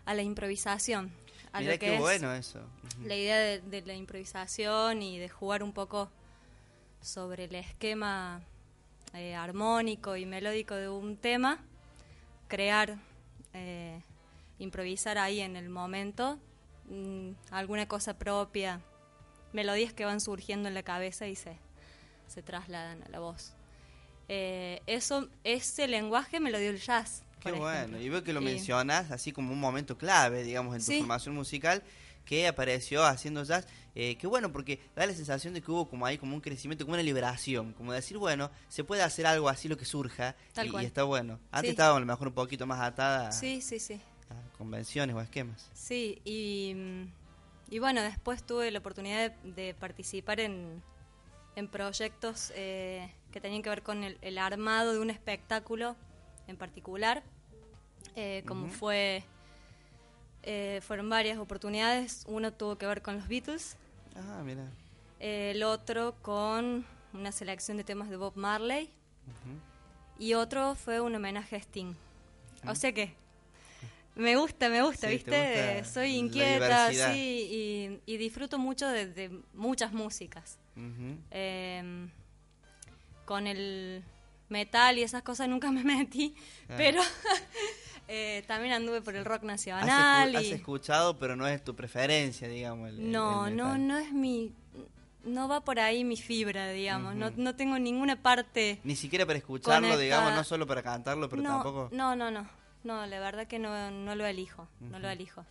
a 0.05 0.13
la 0.13 0.21
improvisación. 0.21 1.11
A 1.53 1.61
Mirá 1.61 1.73
lo 1.73 1.79
que 1.79 1.85
qué 1.85 1.95
es 1.95 2.01
bueno 2.01 2.33
eso. 2.33 2.59
La 3.05 3.15
idea 3.15 3.37
de, 3.37 3.61
de 3.61 3.81
la 3.83 3.93
improvisación 3.93 5.01
y 5.01 5.17
de 5.17 5.29
jugar 5.29 5.63
un 5.63 5.71
poco 5.71 6.11
sobre 7.01 7.45
el 7.45 7.55
esquema 7.55 8.41
eh, 9.13 9.35
armónico 9.35 10.15
y 10.15 10.25
melódico 10.25 10.75
de 10.75 10.89
un 10.89 11.17
tema, 11.17 11.59
crear, 12.47 12.97
eh, 13.53 14.01
improvisar 14.59 15.17
ahí 15.17 15.39
en 15.41 15.55
el 15.55 15.69
momento 15.69 16.39
mm, 16.89 17.31
alguna 17.51 17.87
cosa 17.87 18.17
propia, 18.17 18.81
melodías 19.53 19.93
que 19.93 20.05
van 20.05 20.19
surgiendo 20.19 20.67
en 20.67 20.73
la 20.73 20.83
cabeza 20.83 21.27
y 21.27 21.35
se, 21.35 21.57
se 22.27 22.41
trasladan 22.43 23.03
a 23.03 23.09
la 23.09 23.19
voz. 23.19 23.53
Eh, 24.29 24.81
eso, 24.87 25.29
ese 25.43 25.87
lenguaje 25.87 26.39
me 26.39 26.51
lo 26.51 26.59
dio 26.59 26.69
el 26.69 26.79
jazz. 26.81 27.23
Qué 27.39 27.49
por 27.51 27.59
bueno. 27.59 27.99
Y 27.99 28.09
veo 28.09 28.23
que 28.23 28.33
lo 28.33 28.41
Y- 28.41 28.45
mencionas 28.45 29.11
así 29.11 29.31
como 29.31 29.53
un 29.53 29.59
momento 29.59 29.97
clave, 29.97 30.43
digamos, 30.43 30.73
en 30.75 30.81
tu 30.81 30.87
Sí. 30.91 30.99
formación 30.99 31.33
musical 31.35 31.81
que 32.25 32.45
apareció 32.47 33.05
haciendo 33.05 33.43
jazz. 33.43 33.67
Eh, 33.99 34.15
qué 34.15 34.27
bueno, 34.27 34.51
porque 34.51 34.79
da 34.95 35.07
la 35.07 35.13
sensación 35.15 35.55
de 35.55 35.61
que 35.63 35.71
hubo 35.71 35.89
como 35.89 36.05
ahí 36.05 36.19
como 36.19 36.35
un 36.35 36.39
crecimiento, 36.41 36.85
como 36.85 36.93
una 36.93 37.01
liberación, 37.01 37.73
como 37.73 37.91
decir, 37.93 38.15
bueno, 38.19 38.51
se 38.69 38.83
puede 38.83 39.01
hacer 39.01 39.25
algo 39.25 39.49
así 39.49 39.67
lo 39.67 39.75
que 39.75 39.85
surja 39.85 40.35
Tal 40.53 40.67
y, 40.67 40.85
está 40.85 41.01
bueno. 41.01 41.39
Antes 41.51 41.69
Sí. 41.69 41.71
estaba 41.71 41.97
a 41.97 41.99
lo 41.99 42.05
mejor 42.05 42.27
un 42.27 42.35
poquito 42.35 42.67
más 42.67 42.79
atada 42.79 43.29
a- 43.29 43.31
Sí, 43.31 43.59
sí, 43.59 43.79
sí. 43.79 43.99
a 44.29 44.57
convenciones 44.59 45.15
o 45.15 45.19
esquemas. 45.21 45.71
Sí, 45.73 46.21
y, 46.25 46.73
mm, 46.75 47.03
y 47.73 47.79
bueno, 47.79 48.03
después 48.03 48.43
tuve 48.45 48.69
la 48.69 48.77
oportunidad 48.77 49.31
de, 49.31 49.51
de 49.51 49.73
participar 49.73 50.41
en, 50.41 50.83
en 51.55 51.67
proyectos 51.67 52.53
eh, 52.55 53.11
que 53.31 53.41
tenían 53.41 53.63
que 53.63 53.69
ver 53.71 53.81
con 53.81 54.03
el, 54.03 54.19
el 54.21 54.37
armado 54.37 54.93
de 54.93 54.99
un 54.99 55.09
espectáculo 55.09 55.95
en 56.45 56.55
particular, 56.55 57.23
eh, 58.15 58.43
como 58.47 58.67
fue, 58.67 59.23
eh, 60.43 60.81
fueron 60.83 61.09
varias 61.09 61.39
oportunidades, 61.39 62.25
uno 62.27 62.53
tuvo 62.53 62.77
que 62.77 62.85
ver 62.85 63.01
con 63.01 63.15
los 63.17 63.27
Beatles, 63.27 63.75
Ah, 64.17 64.41
mira. 64.43 64.69
el 65.19 65.63
otro 65.63 66.15
con 66.21 66.85
una 67.13 67.31
selección 67.31 67.77
de 67.77 67.83
temas 67.83 68.09
de 68.09 68.17
Bob 68.17 68.33
Marley 68.35 68.89
y 70.19 70.33
otro 70.33 70.75
fue 70.75 70.99
un 71.01 71.13
homenaje 71.15 71.55
a 71.55 71.59
Sting. 71.59 71.93
O 72.67 72.75
sea 72.75 72.91
que 72.91 73.13
me 74.15 74.35
gusta, 74.35 74.69
me 74.69 74.81
gusta, 74.81 75.07
Sí, 75.07 75.13
¿viste? 75.15 75.75
gusta 75.79 75.93
Soy 75.93 76.15
inquieta, 76.15 76.91
sí, 76.91 77.99
y, 78.05 78.13
y 78.13 78.17
disfruto 78.17 78.57
mucho 78.57 78.87
de, 78.87 79.05
de 79.07 79.29
muchas 79.53 79.93
músicas. 79.93 80.57
Eh, 81.31 82.07
con 83.25 83.45
el 83.47 84.03
metal 84.49 84.97
y 84.97 85.03
esas 85.03 85.21
cosas 85.23 85.47
nunca 85.49 85.71
me 85.71 85.83
metí, 85.83 86.33
Ah. 86.69 86.73
pero 86.77 87.01
eh, 88.07 88.43
también 88.47 88.73
anduve 88.73 89.01
por 89.01 89.15
el 89.15 89.25
rock 89.25 89.41
Has, 89.41 89.43
nacional. 89.43 90.35
has 90.35 90.43
y... 90.43 90.51
escuchado, 90.53 91.17
pero 91.17 91.35
no 91.35 91.47
es 91.47 91.63
tu 91.63 91.75
preferencia, 91.75 92.47
digamos. 92.47 92.89
el- 92.89 93.11
No, 93.11 93.47
el 93.47 93.55
no, 93.55 93.77
no 93.77 93.97
es 93.97 94.11
mi... 94.11 94.53
No 95.23 95.49
va 95.49 95.59
por 95.61 95.77
ahí 95.79 96.03
mi 96.05 96.15
fibra, 96.15 96.69
digamos. 96.69 97.13
no, 97.15 97.31
no 97.35 97.55
tengo 97.55 97.77
ninguna 97.79 98.21
parte... 98.21 98.79
Ni 98.85 98.95
siquiera 98.95 99.25
para 99.25 99.37
escucharlo, 99.39 99.97
digamos, 99.97 100.33
no 100.33 100.43
solo 100.45 100.65
para 100.65 100.81
cantarlo, 100.81 101.27
pero 101.29 101.41
no, 101.41 101.49
tampoco. 101.49 101.89
No, 101.91 102.15
no, 102.15 102.31
no. 102.31 102.47
No, 102.83 103.05
la 103.05 103.19
verdad 103.19 103.45
que 103.47 103.59
no, 103.59 103.91
no 103.91 104.15
lo 104.15 104.25
elijo. 104.25 104.69
No 104.79 104.99
lo 104.99 105.09
elijo. 105.09 105.45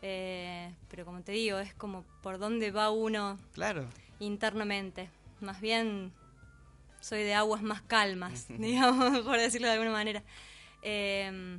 Eh, 0.00 0.72
pero 0.88 1.04
como 1.04 1.20
te 1.20 1.32
digo, 1.32 1.58
es 1.58 1.74
como 1.74 2.04
por 2.22 2.38
dónde 2.38 2.70
va 2.70 2.90
uno 2.90 3.38
Claro. 3.52 3.84
internamente. 4.20 5.10
Más 5.40 5.60
bien 5.60 6.12
soy 7.00 7.22
de 7.22 7.34
aguas 7.34 7.60
más 7.62 7.82
calmas, 7.82 8.46
digamos, 8.58 9.18
por 9.20 9.36
decirlo 9.38 9.66
de 9.66 9.74
alguna 9.74 9.90
manera. 9.92 10.22
Eh, 10.82 11.58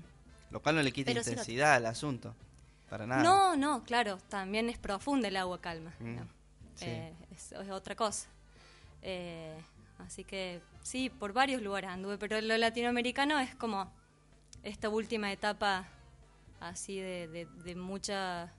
Lo 0.51 0.61
cual 0.61 0.75
no 0.75 0.81
le 0.83 0.91
quita 0.91 1.07
Pero 1.11 1.19
intensidad 1.21 1.73
al 1.75 1.85
asunto. 1.85 2.35
Para 2.89 3.07
nada. 3.07 3.23
no, 3.23 3.55
no, 3.55 3.83
claro, 3.85 4.17
también 4.27 4.69
es 4.69 4.77
profunda 4.77 5.29
el 5.29 5.37
agua 5.37 5.61
calma. 5.61 5.93
Mm, 5.99 6.15
¿no? 6.17 6.27
sí. 6.75 6.85
Eh, 6.87 7.13
es, 7.31 7.53
es 7.53 7.69
otra 7.69 7.95
cosa. 7.95 8.27
Eh, 9.01 9.57
así 9.99 10.23
que 10.25 10.61
sí, 10.83 11.09
por 11.09 11.31
varios 11.31 11.61
lugares 11.61 11.89
anduve, 11.89 12.17
pero 12.17 12.39
lo 12.41 12.57
latinoamericano 12.57 13.39
es 13.39 13.55
como 13.55 13.89
esta 14.63 14.89
última 14.89 15.31
etapa 15.31 15.87
así 16.59 16.99
de, 16.99 17.27
de- 17.29 17.45
de 17.63 17.75
mucha 17.75 18.51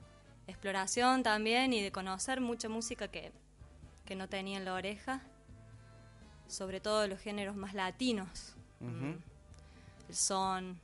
exploración 0.49 1.23
también 1.23 1.73
y 1.73 1.83
de 1.83 1.93
conocer 1.93 2.41
mucha 2.41 2.69
música 2.69 3.07
que, 3.09 3.33
que 4.07 4.17
no 4.17 4.29
tenía 4.29 4.57
en 4.59 4.65
la 4.65 4.75
oreja, 4.75 5.21
sobre 6.49 6.81
todo 6.81 7.07
los 7.07 7.21
géneros 7.21 7.55
más 7.55 7.75
latinos, 7.75 8.55
Ujú. 8.81 9.15
el 10.09 10.15
son, 10.15 10.81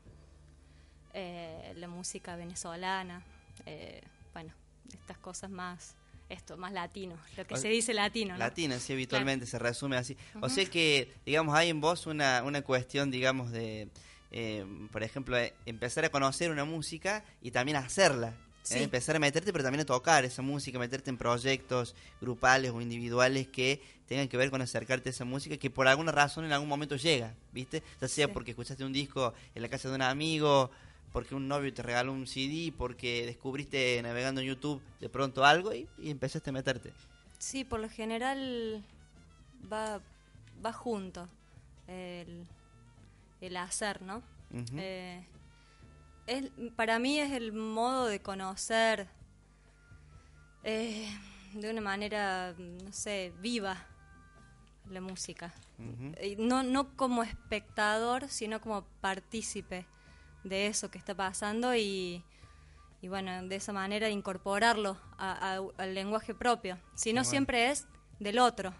eh, 1.14 1.72
la 1.76 1.88
música 1.88 2.36
venezolana, 2.36 3.22
eh, 3.66 4.02
bueno, 4.32 4.52
estas 4.92 5.18
cosas 5.18 5.50
más, 5.50 5.94
esto, 6.28 6.56
más 6.56 6.72
latino, 6.72 7.16
lo 7.36 7.46
que 7.46 7.54
O- 7.54 7.58
se 7.58 7.68
dice 7.68 7.94
latino, 7.94 8.34
¿no? 8.34 8.38
Latina, 8.38 8.78
sí, 8.78 8.92
habitualmente 8.92 9.46
se 9.46 9.58
resume 9.58 9.96
así. 9.96 10.16
O 10.40 10.48
sea 10.48 10.64
que, 10.66 11.12
digamos, 11.24 11.54
hay 11.54 11.70
en 11.70 11.80
vos 11.80 12.06
una, 12.06 12.42
una 12.44 12.62
cuestión, 12.62 13.10
digamos, 13.10 13.50
de, 13.50 13.88
eh, 14.30 14.64
por 14.92 15.02
ejemplo, 15.02 15.38
eh, 15.38 15.54
empezar 15.66 16.04
a 16.04 16.10
conocer 16.10 16.50
una 16.50 16.64
música 16.64 17.24
y 17.40 17.50
también 17.50 17.76
hacerla. 17.76 18.34
¿eh? 18.70 18.82
Empezar 18.82 19.16
a 19.16 19.18
meterte, 19.18 19.50
pero 19.52 19.64
también 19.64 19.80
a 19.80 19.86
tocar 19.86 20.26
esa 20.26 20.42
música, 20.42 20.78
meterte 20.78 21.08
en 21.08 21.16
proyectos 21.16 21.94
grupales 22.20 22.70
o 22.72 22.82
individuales 22.82 23.46
que 23.48 23.80
tengan 24.06 24.28
que 24.28 24.36
ver 24.36 24.50
con 24.50 24.60
acercarte 24.60 25.08
a 25.08 25.12
esa 25.12 25.24
música 25.24 25.56
que 25.56 25.70
por 25.70 25.88
alguna 25.88 26.12
razón 26.12 26.44
en 26.44 26.52
algún 26.52 26.68
momento 26.68 26.96
llega, 26.96 27.34
¿viste? 27.52 27.82
Ya 28.00 28.08
sea 28.08 28.26
Sí. 28.26 28.32
porque 28.34 28.50
escuchaste 28.50 28.84
un 28.84 28.92
disco 28.92 29.32
en 29.54 29.62
la 29.62 29.68
casa 29.70 29.88
de 29.88 29.94
un 29.94 30.02
amigo, 30.02 30.70
porque 31.12 31.34
un 31.34 31.48
novio 31.48 31.72
te 31.72 31.82
regaló 31.82 32.12
un 32.12 32.26
CD, 32.26 32.72
porque 32.76 33.26
descubriste 33.26 34.00
navegando 34.02 34.40
en 34.40 34.48
YouTube 34.48 34.82
de 35.00 35.08
pronto 35.08 35.44
algo 35.44 35.74
y, 35.74 35.88
y 35.98 36.10
empezaste 36.10 36.50
a 36.50 36.52
meterte. 36.52 36.92
Sí, 37.38 37.64
por 37.64 37.80
lo 37.80 37.88
general 37.88 38.84
va, 39.72 40.00
va 40.64 40.72
junto 40.72 41.28
el, 41.86 42.44
el 43.40 43.56
hacer, 43.56 44.02
¿no? 44.02 44.22
Eh, 44.76 45.24
es, 46.26 46.50
para 46.74 46.98
mí 46.98 47.18
es 47.18 47.32
el 47.32 47.52
modo 47.52 48.06
de 48.06 48.20
conocer 48.20 49.08
eh, 50.64 51.08
de 51.54 51.70
una 51.70 51.80
manera, 51.80 52.54
no 52.58 52.92
sé, 52.92 53.32
viva 53.40 53.86
la 54.90 55.00
música. 55.00 55.52
No, 56.38 56.62
no 56.62 56.96
como 56.96 57.22
espectador, 57.22 58.28
sino 58.28 58.60
como 58.60 58.84
partícipe 59.00 59.86
de 60.44 60.66
eso 60.66 60.90
que 60.90 60.98
está 60.98 61.14
pasando 61.14 61.74
y, 61.74 62.22
y 63.02 63.08
bueno, 63.08 63.42
de 63.46 63.56
esa 63.56 63.72
manera 63.72 64.08
incorporarlo 64.08 64.96
a- 65.18 65.54
a- 65.56 65.82
al 65.82 65.94
lenguaje 65.94 66.34
propio. 66.34 66.78
Si 66.94 67.12
no, 67.12 67.20
bueno. 67.20 67.30
siempre 67.30 67.70
es 67.70 67.86
del 68.18 68.38
otro. 68.38 68.72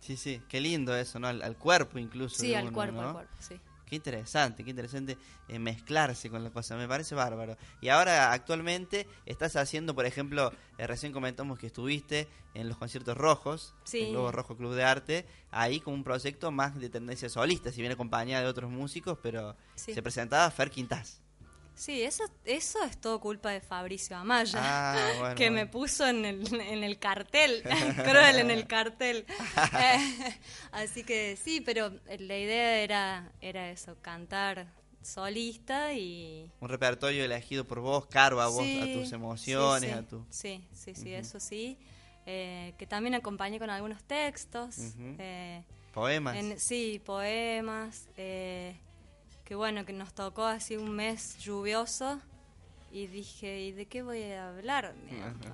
Sí, 0.00 0.16
sí, 0.16 0.42
qué 0.48 0.60
lindo 0.60 0.94
eso, 0.94 1.18
¿no? 1.18 1.28
Al, 1.28 1.42
al 1.42 1.56
cuerpo 1.56 1.98
incluso. 1.98 2.36
Sí, 2.36 2.54
al 2.54 2.64
uno, 2.66 2.74
cuerpo, 2.74 3.00
¿no? 3.00 3.06
al 3.08 3.12
cuerpo, 3.14 3.32
sí. 3.40 3.58
Qué 3.86 3.96
interesante, 3.96 4.64
qué 4.64 4.70
interesante 4.70 5.18
eh, 5.48 5.58
mezclarse 5.58 6.30
con 6.30 6.42
la 6.42 6.50
cosa, 6.50 6.76
me 6.76 6.88
parece 6.88 7.14
bárbaro. 7.14 7.56
Y 7.80 7.88
ahora 7.88 8.32
actualmente 8.32 9.06
estás 9.26 9.56
haciendo, 9.56 9.94
por 9.94 10.06
ejemplo, 10.06 10.52
eh, 10.78 10.86
recién 10.86 11.12
comentamos 11.12 11.58
que 11.58 11.66
estuviste 11.66 12.26
en 12.54 12.68
los 12.68 12.78
conciertos 12.78 13.16
rojos, 13.16 13.74
Sí. 13.84 14.00
el 14.04 14.10
Globo 14.12 14.32
Rojo 14.32 14.56
Club 14.56 14.74
de 14.74 14.84
Arte, 14.84 15.26
ahí 15.50 15.80
con 15.80 15.92
un 15.94 16.04
proyecto 16.04 16.50
más 16.50 16.78
de 16.78 16.88
tendencia 16.88 17.28
solista, 17.28 17.70
si 17.72 17.80
bien 17.82 17.92
acompañada 17.92 18.42
de 18.42 18.48
otros 18.48 18.70
músicos, 18.70 19.18
pero 19.22 19.54
Sí. 19.74 19.92
se 19.92 20.02
presentaba 20.02 20.50
Fer 20.50 20.70
Quintás. 20.70 21.20
Sí, 21.76 22.02
eso, 22.02 22.22
eso 22.44 22.82
es 22.84 23.00
todo 23.00 23.20
culpa 23.20 23.50
de 23.50 23.60
Fabricio 23.60 24.16
Amaya, 24.16 24.60
Ah, 24.62 25.12
bueno, 25.18 25.34
que 25.34 25.50
bueno. 25.50 25.56
me 25.56 25.66
puso 25.66 26.06
en 26.06 26.24
el, 26.24 26.60
en 26.60 26.84
el 26.84 26.98
cartel, 26.98 27.62
cruel 28.04 28.38
en 28.38 28.50
el 28.50 28.66
cartel. 28.66 29.26
Eh, 29.78 30.38
así 30.72 31.02
que 31.04 31.36
sí, 31.42 31.60
pero 31.60 31.90
la 32.06 32.38
idea 32.38 32.78
era, 32.80 33.32
era 33.40 33.70
eso, 33.70 33.96
cantar 34.02 34.66
solista 35.02 35.92
y... 35.92 36.50
Un 36.60 36.68
repertorio 36.68 37.24
elegido 37.24 37.64
por 37.64 37.80
vos, 37.80 38.06
caro 38.06 38.40
a 38.40 38.46
vos, 38.48 38.62
Sí, 38.64 38.78
a 38.80 38.92
tus 38.92 39.12
emociones, 39.12 39.90
sí, 39.90 39.96
a 39.96 40.02
tu... 40.06 40.24
Sí, 40.30 40.64
sí, 40.72 40.94
sí, 40.94 41.12
eso 41.12 41.40
sí. 41.40 41.76
Eh, 42.26 42.72
que 42.78 42.86
también 42.86 43.14
acompañé 43.14 43.58
con 43.58 43.68
algunos 43.68 44.02
textos. 44.04 44.76
Eh, 45.18 45.62
Poemas. 45.92 46.36
en- 46.36 46.58
sí, 46.58 47.02
poemas. 47.04 48.08
eh, 48.16 48.76
que 49.44 49.54
bueno, 49.54 49.84
que 49.84 49.92
nos 49.92 50.14
tocó 50.14 50.44
así 50.44 50.76
un 50.76 50.90
mes 50.94 51.38
lluvioso 51.38 52.20
y 52.90 53.08
dije, 53.08 53.60
¿y 53.60 53.72
de 53.72 53.86
qué 53.86 54.02
voy 54.02 54.22
a 54.22 54.48
hablar? 54.48 54.94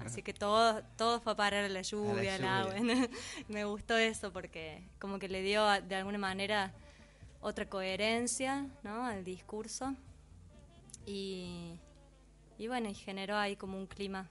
Así 0.05 0.23
que 0.23 0.35
todo, 0.35 0.83
todo 0.97 1.21
fue 1.21 1.33
a 1.33 1.37
parar 1.37 1.65
a 1.65 1.69
la 1.69 1.83
lluvia, 1.83 2.35
al 2.35 2.45
agua. 2.45 2.75
Me 3.49 3.65
gustó 3.65 3.97
eso 3.97 4.33
porque 4.33 4.87
como 4.99 5.19
que 5.19 5.29
le 5.29 5.43
dio 5.43 5.65
de 5.81 5.95
alguna 5.97 6.19
manera 6.19 6.73
otra 7.41 7.67
coherencia 7.67 8.67
¿no? 8.83 9.07
al 9.07 9.25
discurso 9.25 9.95
y, 11.07 11.81
y 12.59 12.69
bueno, 12.69 12.91
y 12.91 12.95
generó 12.95 13.37
ahí 13.37 13.57
como 13.57 13.79
un 13.79 13.87
clima 13.87 14.29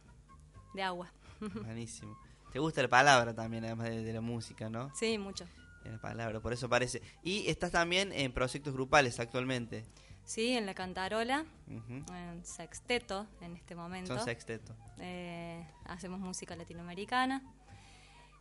de 0.74 0.84
agua. 0.84 1.12
Buenísimo. 1.40 2.16
¿Te 2.52 2.60
gusta 2.60 2.82
la 2.82 2.88
palabra 2.88 3.34
también, 3.34 3.66
además 3.66 3.90
de, 3.90 4.04
de 4.04 4.14
la 4.14 4.22
música, 4.22 4.70
no? 4.70 4.92
Sí, 4.96 5.18
mucho. 5.18 5.46
La 5.84 5.98
palabra, 6.00 6.40
por 6.40 6.54
eso 6.54 6.70
parece. 6.70 7.02
Y 7.24 7.48
estás 7.48 7.72
también 7.72 8.12
en 8.14 8.32
proyectos 8.34 8.74
grupales 8.74 9.20
actualmente. 9.20 9.86
Sí, 10.26 10.50
en 10.56 10.66
la 10.68 10.76
cantarola, 10.76 11.46
Ujú. 11.68 12.14
en 12.14 12.46
sexteto 12.46 13.26
en 13.42 13.56
este 13.56 13.74
momento. 13.76 14.16
Son 14.16 14.24
sexteto. 14.24 14.76
Eh, 15.00 15.66
hacemos 15.86 16.20
música 16.20 16.56
latinoamericana. 16.56 17.42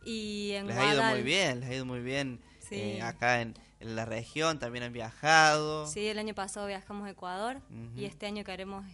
Y 0.05 0.51
en 0.51 0.67
Les 0.67 0.77
ha 0.77 0.85
ido 0.93 1.01
Guadal- 1.01 1.11
muy 1.15 1.23
bien, 1.23 1.59
les 1.59 1.69
ha 1.69 1.73
ido 1.73 1.85
muy 1.85 1.99
bien 2.01 2.39
Sí. 2.59 2.75
eh, 2.75 3.01
acá 3.01 3.41
en, 3.41 3.55
en 3.79 3.95
la 3.95 4.05
región, 4.05 4.59
también 4.59 4.83
han 4.83 4.93
viajado. 4.93 5.87
Sí, 5.87 6.07
el 6.07 6.19
año 6.19 6.33
pasado 6.35 6.67
viajamos 6.67 7.07
a 7.07 7.11
Ecuador 7.11 7.57
Ujú. 7.69 7.99
y 7.99 8.05
este 8.05 8.27
año 8.27 8.43
queremos 8.43 8.85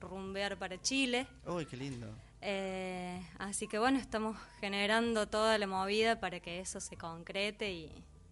rumbear 0.00 0.58
para 0.58 0.80
Chile. 0.80 1.26
Uy, 1.46 1.64
qué 1.66 1.76
lindo. 1.76 2.14
Eh, 2.46 3.22
así 3.38 3.66
que 3.68 3.78
bueno, 3.78 3.98
estamos 3.98 4.36
generando 4.60 5.26
toda 5.26 5.56
la 5.56 5.66
movida 5.66 6.20
para 6.20 6.40
que 6.40 6.60
eso 6.60 6.78
se 6.78 6.94
concrete 6.96 7.72
y, 7.72 7.84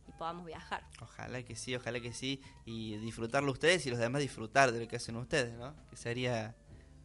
y 0.07 0.13
podamos 0.19 0.45
viajar. 0.45 0.85
Ojalá 1.01 1.43
que 1.43 1.57
sí, 1.57 1.75
ojalá 1.75 1.99
que 1.99 2.13
sí. 2.13 2.41
Y 2.67 2.97
disfrutarlo 2.99 3.51
ustedes 3.51 3.87
y 3.87 3.91
los 3.91 3.99
demás 3.99 4.21
disfrutar 4.21 4.71
de 4.71 4.81
lo 4.81 4.87
que 4.89 4.97
hacen 4.97 5.17
ustedes, 5.17 5.55
¿no? 5.59 5.75
Que 5.89 5.97
sería 5.97 6.55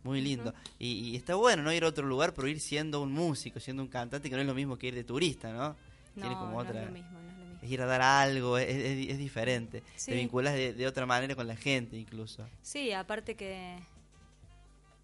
muy 0.04 0.20
lindo. 0.22 0.54
y, 0.80 1.12
y 1.12 1.16
está 1.16 1.36
bueno 1.36 1.64
no 1.64 1.72
ir 1.72 1.84
a 1.86 1.88
otro 1.88 2.06
lugar, 2.06 2.34
pero 2.34 2.48
ir 2.50 2.60
siendo 2.60 3.02
un 3.02 3.12
músico, 3.14 3.60
siendo 3.62 3.82
un 3.84 3.90
cantante, 3.90 4.30
que 4.30 4.36
no 4.36 4.42
es 4.42 4.48
lo 4.48 4.54
mismo 4.54 4.78
que 4.78 4.88
ir 4.88 4.96
de 4.96 5.04
turista, 5.06 5.52
¿no? 5.54 5.76
Tiene 6.14 6.32
No, 6.32 6.40
como 6.40 6.52
no 6.52 6.58
otra... 6.58 6.82
es 6.82 6.86
lo 6.88 6.92
mismo, 6.92 7.12
no 7.22 7.30
es 7.32 7.38
lo 7.38 7.46
mismo. 7.46 7.60
es 7.62 7.72
ir 7.72 7.82
a 7.82 7.86
dar 7.86 8.02
algo, 8.02 8.58
es, 8.58 8.68
es- 8.68 9.10
es 9.12 9.18
diferente. 9.18 9.82
Sí. 9.96 10.12
Te 10.12 10.18
vinculas 10.18 10.54
de, 10.56 10.74
de 10.74 10.88
otra 10.88 11.06
manera 11.06 11.36
con 11.36 11.48
la 11.48 11.56
gente 11.56 11.96
incluso. 11.98 12.46
Sí, 12.62 12.92
aparte 12.92 13.36
que, 13.36 13.78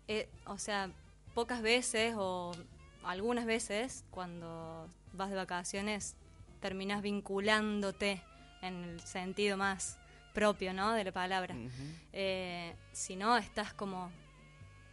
eh, 0.09 0.27
o 0.45 0.57
sea, 0.57 0.89
pocas 1.33 1.61
veces 1.61 2.15
o 2.17 2.51
algunas 3.03 3.45
veces 3.45 4.03
cuando 4.11 4.87
vas 5.13 5.29
de 5.29 5.35
vacaciones 5.35 6.15
terminas 6.61 7.01
vinculándote 7.01 8.21
en 8.61 8.83
el 8.83 8.99
sentido 9.01 9.57
más 9.57 9.97
propio, 10.33 10.73
¿no? 10.73 10.93
De 10.93 11.03
la 11.03 11.11
palabra. 11.11 11.55
Eh, 12.13 12.73
si 12.91 13.15
no, 13.15 13.37
estás 13.37 13.73
como 13.73 14.09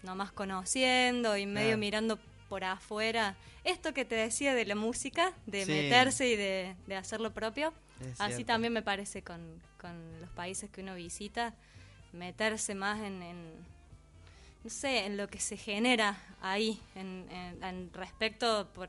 nomás 0.03 0.33
conociendo 0.33 1.37
y 1.37 1.47
medio 1.47 1.79
mirando 1.79 2.19
por 2.49 2.65
afuera. 2.65 3.37
Esto 3.65 3.95
que 3.95 4.05
te 4.05 4.17
decía 4.17 4.55
de 4.55 4.65
la 4.65 4.75
música, 4.75 5.33
de 5.47 5.65
Sí. 5.65 5.73
meterse 5.73 6.27
y 6.29 6.37
de, 6.37 6.75
de 6.87 6.97
hacer 6.97 7.21
lo 7.21 7.33
propio, 7.33 7.73
así 8.19 8.45
también 8.45 8.73
me 8.73 8.83
parece 8.83 9.23
con, 9.23 9.41
con 9.81 10.21
los 10.21 10.31
países 10.31 10.69
que 10.71 10.81
uno 10.81 10.95
visita, 10.95 11.55
meterse 12.13 12.75
más 12.75 12.99
en, 13.01 13.23
en, 13.23 13.53
no 14.65 14.71
sé, 14.71 15.07
en 15.07 15.17
lo 15.17 15.29
que 15.29 15.41
se 15.41 15.57
genera 15.57 16.19
ahí, 16.43 16.81
en, 16.95 17.27
en- 17.31 17.63
en 17.65 17.93
respecto, 17.93 18.69
por, 18.75 18.89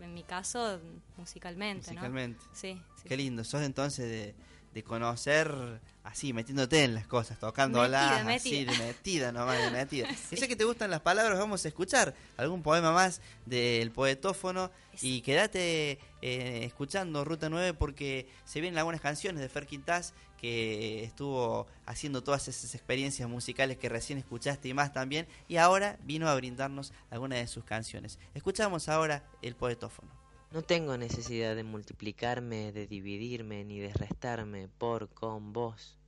en 0.00 0.12
mi 0.14 0.22
caso, 0.24 0.80
musicalmente. 1.16 1.88
¿no? 1.88 1.94
Musicalmente. 1.94 2.40
Sí, 2.52 2.80
sí. 3.02 3.08
Qué 3.08 3.16
lindo. 3.16 3.44
Sos 3.44 3.62
entonces 3.62 4.04
de, 4.08 4.34
de 4.74 4.82
conocer 4.82 5.80
así, 6.04 6.32
metiéndote 6.32 6.84
en 6.84 6.94
las 6.94 7.06
cosas, 7.06 7.38
tocándolas, 7.38 8.24
Metida, 8.24 8.34
así, 8.36 8.50
metida. 8.66 8.72
de 8.72 8.78
metida 8.92 9.32
nomás, 9.32 9.58
de 9.58 9.70
metida. 9.70 10.08
Y 10.30 10.36
sé 10.36 10.46
que 10.48 10.54
te 10.56 10.64
gustan 10.64 10.90
las 10.90 11.00
palabras, 11.00 11.38
vamos 11.38 11.64
a 11.64 11.68
escuchar 11.68 12.14
algún 12.36 12.62
poema 12.62 12.92
más 12.92 13.20
del 13.44 13.90
poetófono 13.90 14.70
y 15.02 15.20
quédate 15.22 15.98
eh, 16.22 16.60
escuchando 16.64 17.24
Ruta 17.24 17.48
9 17.48 17.74
porque 17.74 18.28
se 18.44 18.60
vienen 18.60 18.78
algunas 18.78 19.00
canciones 19.00 19.40
de 19.40 19.48
Fer 19.48 19.66
Quintás 19.66 20.14
que 20.36 21.04
estuvo 21.04 21.66
haciendo 21.86 22.22
todas 22.22 22.48
esas 22.48 22.74
experiencias 22.74 23.28
musicales 23.28 23.78
que 23.78 23.88
recién 23.88 24.18
escuchaste 24.18 24.68
y 24.68 24.74
más 24.74 24.92
también 24.92 25.26
y 25.48 25.56
ahora 25.56 25.98
vino 26.04 26.28
a 26.28 26.34
brindarnos 26.34 26.92
algunas 27.10 27.38
de 27.38 27.46
sus 27.46 27.64
canciones. 27.64 28.18
Escuchamos 28.34 28.88
ahora 28.88 29.24
el 29.42 29.54
poetófono. 29.54 30.10
No 30.52 30.62
tengo 30.62 30.96
necesidad 30.96 31.56
de 31.56 31.64
multiplicarme, 31.64 32.72
de 32.72 32.86
dividirme, 32.86 33.64
ni 33.64 33.80
de 33.80 33.92
restarme 33.92 34.68
por, 34.78 35.08
con, 35.08 35.52
vos. 35.52 35.98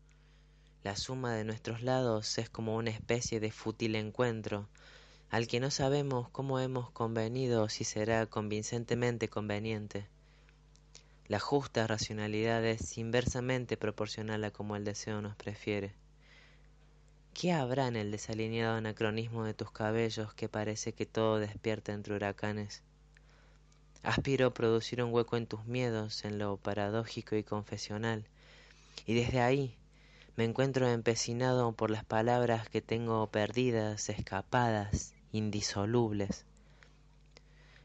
La 0.85 0.97
suma 0.97 1.35
de 1.35 1.45
nuestros 1.45 1.83
lados 1.83 2.39
es 2.39 2.49
como 2.49 2.76
una 2.76 2.91
especie 2.91 3.41
de 3.41 3.51
fútil 3.51 3.97
encuentro, 3.97 4.68
al 5.29 5.49
que 5.49 5.61
no 5.61 5.70
sabemos 5.70 6.29
cómo 6.31 6.61
hemos 6.61 6.91
convenido 6.91 7.68
si 7.68 7.85
será 7.85 8.26
convincentemente 8.26 9.29
conveniente. 9.29 10.07
La 11.29 11.39
justa 11.39 11.87
racionalidad 11.87 12.64
es 12.64 12.97
inversamente 12.97 13.76
proporcional 13.76 14.45
a 14.45 14.51
como 14.51 14.76
el 14.76 14.85
deseo 14.85 15.20
nos 15.20 15.37
prefiere. 15.37 15.93
¿Qué 17.35 17.53
habrá 17.53 17.87
en 17.87 17.97
el 17.97 18.11
desalineado 18.11 18.76
anacronismo 18.76 19.45
de 19.45 19.53
tus 19.53 19.70
cabellos 19.70 20.33
que 20.33 20.49
parece 20.49 20.95
que 20.95 21.05
todo 21.05 21.39
despierta 21.39 21.93
entre 21.93 22.14
huracanes? 22.14 22.83
Aspiro 24.03 24.55
producir 24.55 25.03
un 25.03 25.12
hueco 25.12 25.37
en 25.37 25.47
tus 25.47 25.66
miedos, 25.66 26.24
en 26.24 26.39
lo 26.39 26.57
paradójico 26.57 27.37
y 27.37 27.45
confesional, 27.45 28.24
y 29.05 29.12
desde 29.12 29.41
ahí 29.41 29.76
me 30.37 30.45
encuentro 30.45 30.89
empecinado 30.89 31.72
por 31.72 31.91
las 31.91 32.05
palabras 32.05 32.70
que 32.70 32.81
tengo 32.81 33.26
perdidas, 33.26 34.09
escapadas, 34.09 35.12
indisolubles. 35.33 36.47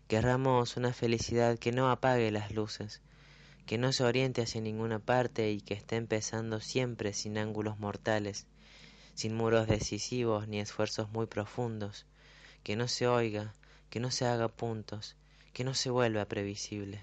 Querramos 0.07 0.77
una 0.77 0.93
felicidad 0.93 1.59
que 1.59 1.73
no 1.73 1.91
apague 1.91 2.31
las 2.31 2.51
luces, 2.51 3.01
que 3.66 3.78
no 3.78 3.93
se 3.93 4.03
oriente 4.03 4.41
hacia 4.41 4.61
ninguna 4.61 4.99
parte 4.99 5.51
y 5.51 5.61
que 5.61 5.74
esté 5.74 5.95
empezando 5.95 6.59
siempre 6.59 7.14
sin 7.14 7.38
ángulos 7.38 7.80
mortales, 7.80 8.45
sin 9.14 9.36
muros 9.36 9.68
decisivos 9.68 10.47
ni 10.47 10.59
esfuerzos 10.59 11.09
muy 11.11 11.28
profundos, 11.28 12.05
que 12.64 12.76
no 12.76 12.88
se 12.88 13.07
oiga, 13.07 13.53
que 13.89 13.99
no 13.99 14.11
se 14.11 14.26
haga 14.26 14.47
puntos, 14.47 15.16
que 15.53 15.64
no 15.64 15.74
se 15.74 15.89
vuelva 15.89 16.26
previsible. 16.26 17.01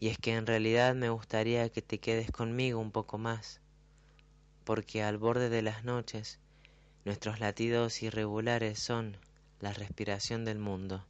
Y 0.00 0.08
es 0.08 0.18
que 0.18 0.34
en 0.34 0.46
realidad 0.46 0.94
me 0.94 1.10
gustaría 1.10 1.68
que 1.68 1.82
te 1.82 1.98
quedes 1.98 2.30
conmigo 2.30 2.80
un 2.80 2.90
poco 2.90 3.18
más, 3.18 3.60
porque 4.64 5.02
al 5.02 5.18
borde 5.18 5.48
de 5.48 5.62
las 5.62 5.84
noches 5.84 6.38
nuestros 7.04 7.40
latidos 7.40 8.02
irregulares 8.02 8.78
son 8.78 9.16
la 9.60 9.72
respiración 9.72 10.44
del 10.44 10.58
mundo. 10.58 11.04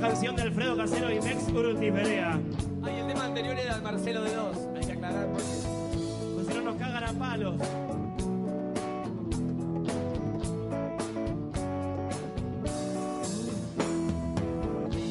Una 0.00 0.08
canción 0.08 0.34
de 0.34 0.42
Alfredo 0.42 0.78
Casero 0.78 1.12
y 1.12 1.20
Mex 1.20 1.46
Urruti 1.52 1.90
Perea. 1.90 2.40
Ay, 2.82 3.00
el 3.00 3.06
tema 3.06 3.26
anterior 3.26 3.54
era 3.58 3.76
el 3.76 3.82
Marcelo 3.82 4.22
de 4.22 4.34
dos. 4.34 4.56
Hay 4.74 4.86
que 4.86 4.92
aclarar 4.92 5.26
por 5.26 5.42
qué. 5.42 5.44
Pues 6.36 6.46
si 6.46 6.54
no 6.54 6.62
nos 6.62 6.76
cagan 6.76 7.04
a 7.04 7.12
palos. 7.12 7.54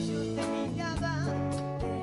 Yo 0.08 0.36
te 0.36 0.42
miraba 0.48 1.26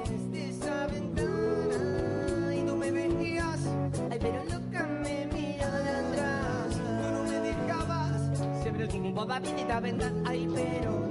desde 0.09 0.51
esa 0.51 0.87
ventana 0.87 2.55
y 2.55 2.61
tú 2.61 2.77
me 2.77 2.93
veías, 2.93 3.67
ay 4.13 4.19
pero 4.21 4.45
loca 4.45 4.87
me 5.03 5.27
miraba 5.35 5.79
de 5.81 5.91
atrás. 5.91 6.71
Tú 6.71 7.11
no 7.13 7.25
me 7.25 7.41
dejabas, 7.41 8.63
siempre 8.63 8.87
tu 8.87 8.99
boba 9.11 9.41
pinita 9.41 9.81
ventana, 9.81 10.23
ay 10.25 10.49
pero, 10.55 11.06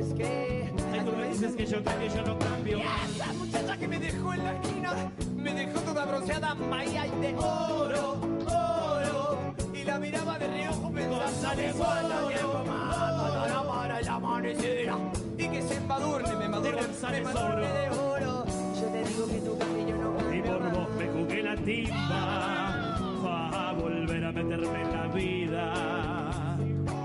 dices 0.00 0.14
que, 0.14 0.72
Ay, 0.92 1.00
tú 1.04 1.12
me 1.16 1.28
dices 1.28 1.54
que 1.54 1.66
yo 1.66 1.84
cambio, 1.84 2.08
yo 2.14 2.22
no 2.22 2.38
cambio. 2.38 2.78
Y 2.78 2.82
esa 2.82 3.32
muchacha 3.34 3.76
que 3.76 3.88
me 3.88 3.98
dejó 3.98 4.32
en 4.34 4.44
la 4.44 4.52
esquina, 4.54 4.94
me 5.36 5.54
dejó 5.54 5.80
toda 5.80 6.04
bronceada, 6.06 6.54
maya 6.54 7.06
y 7.06 7.10
de 7.20 7.34
oro, 7.36 8.20
oro, 8.46 9.54
y 9.74 9.84
la 9.84 9.98
miraba 9.98 10.38
de 10.38 10.48
reojo 10.48 10.90
pensando 10.90 11.62
en 11.62 11.74
faltará 11.74 13.62
para 13.62 14.00
el 14.00 14.08
amanecer, 14.08 14.90
y 15.36 15.48
que 15.48 15.62
se 15.62 15.76
embadurne, 15.76 16.34
me 16.34 16.44
embadurne, 16.46 16.80
me 17.10 17.18
embadurne 17.18 17.68
de 17.68 17.90
oro. 17.90 18.44
Yo 18.74 18.86
te 18.86 19.04
digo 19.04 19.26
que 19.26 19.40
tu 19.40 19.58
cabello 19.58 19.96
no 19.96 20.34
Y 20.34 20.40
por 20.42 20.72
vos 20.72 20.88
me 20.96 21.06
jugué 21.08 21.42
la 21.42 21.56
timba 21.56 23.68
a 23.68 23.72
volver 23.74 24.24
a 24.24 24.32
meterme 24.32 24.80
en 24.82 24.92
la 24.92 25.06
vida. 25.08 26.56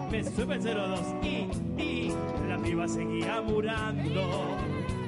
Me 0.10 0.24
sube 0.24 0.56
el 0.56 0.64
02 0.64 1.00
y, 1.24 1.28
y 1.28 1.45
seguía 2.88 3.42
murando. 3.42 4.58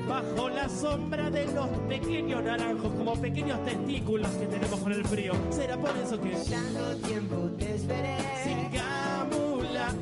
Bajo 0.08 0.50
la 0.50 0.70
sombra 0.70 1.30
de 1.30 1.46
los 1.48 1.68
pequeños 1.90 2.42
naranjos, 2.42 2.94
como 2.94 3.14
pequeños 3.16 3.64
testículos 3.66 4.30
que 4.32 4.46
tenemos 4.46 4.80
con 4.80 4.94
el 4.94 5.04
frío. 5.06 5.34
Será 5.50 5.78
por 5.78 5.96
eso 5.98 6.20
que 6.22 6.30
Tanto 6.32 7.08
tiempo 7.08 7.36
te 7.58 7.76
esperé 7.76 8.18
sin 8.44 8.70
camula 8.70 9.94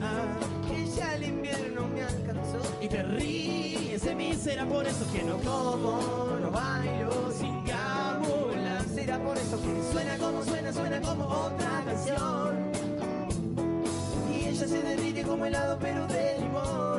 que 0.68 0.86
ya 0.96 1.16
el 1.16 1.24
invierno 1.24 1.88
me 1.88 2.02
alcanzó 2.04 2.60
y 2.82 2.88
te 2.88 3.04
ríes 3.04 4.04
de 4.04 4.16
mí. 4.16 4.34
Será 4.34 4.66
por 4.66 4.86
eso 4.86 5.12
que 5.12 5.24
no 5.24 5.38
como, 5.38 6.38
no 6.40 6.52
bailo 6.52 7.32
sin 7.32 7.66
gambula. 7.66 8.86
Será 8.94 9.20
por 9.20 9.38
eso 9.38 9.60
que 9.60 9.92
suena 9.92 10.18
como 10.18 10.44
suena, 10.44 10.72
suena 10.72 11.02
como 11.02 11.26
otra 11.26 11.84
canción. 11.84 12.72
Y 14.32 14.46
ella 14.50 14.68
se 14.68 14.82
derrite 14.82 15.24
como 15.24 15.46
helado 15.46 15.78
pero 15.82 16.06
de 16.08 16.38
limón. 16.40 16.95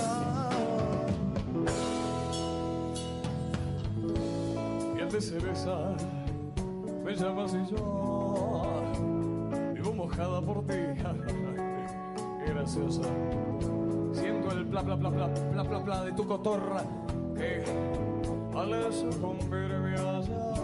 Piel 4.95 5.11
de 5.11 5.21
cereza, 5.21 5.95
me 7.03 7.15
llamas 7.15 7.53
y 7.53 7.75
yo 7.75 8.63
vivo 9.73 9.93
mojada 9.93 10.41
por 10.41 10.65
ti. 10.65 10.73
Qué 12.45 12.53
graciosa. 12.53 13.03
Siento 14.13 14.51
el 14.51 14.65
bla 14.65 14.81
bla 14.81 14.95
bla 14.95 15.09
bla 15.09 15.27
bla 15.27 15.63
bla 15.63 15.79
bla 15.79 16.05
de 16.05 16.11
tu 16.13 16.25
cotorra 16.25 16.83
que 17.35 17.63
al 18.55 18.93
sucumbir 18.93 19.69
me 19.79 19.95
Bla 19.95 20.54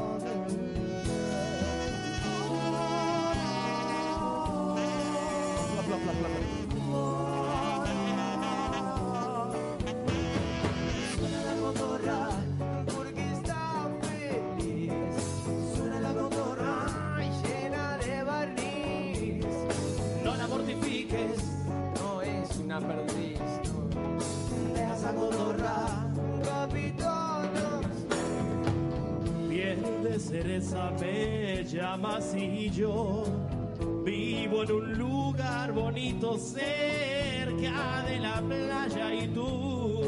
vivo 34.04 34.64
en 34.64 34.72
un 34.72 34.94
lugar 34.98 35.72
bonito 35.72 36.38
cerca 36.38 38.04
de 38.08 38.20
la 38.20 38.42
playa 38.42 39.14
y 39.14 39.28
tú 39.28 40.02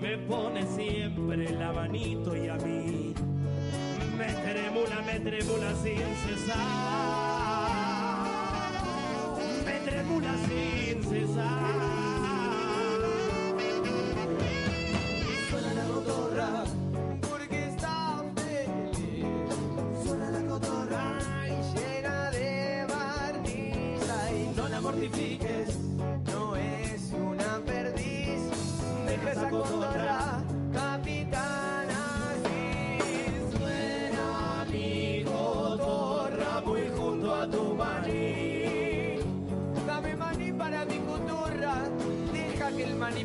me 0.00 0.18
pones 0.18 0.68
siempre 0.70 1.50
la 1.52 1.72
manito 1.72 2.36
y 2.36 2.48
a 2.48 2.56
mí 2.56 3.14
me 4.18 4.26
tremula, 4.26 5.02
me 5.06 5.20
tremula 5.20 5.74
sin 5.76 5.98
cesar. 6.24 6.58
Me 9.64 9.90
tremula 9.90 10.34
sin 10.48 11.02
cesar. 11.04 11.83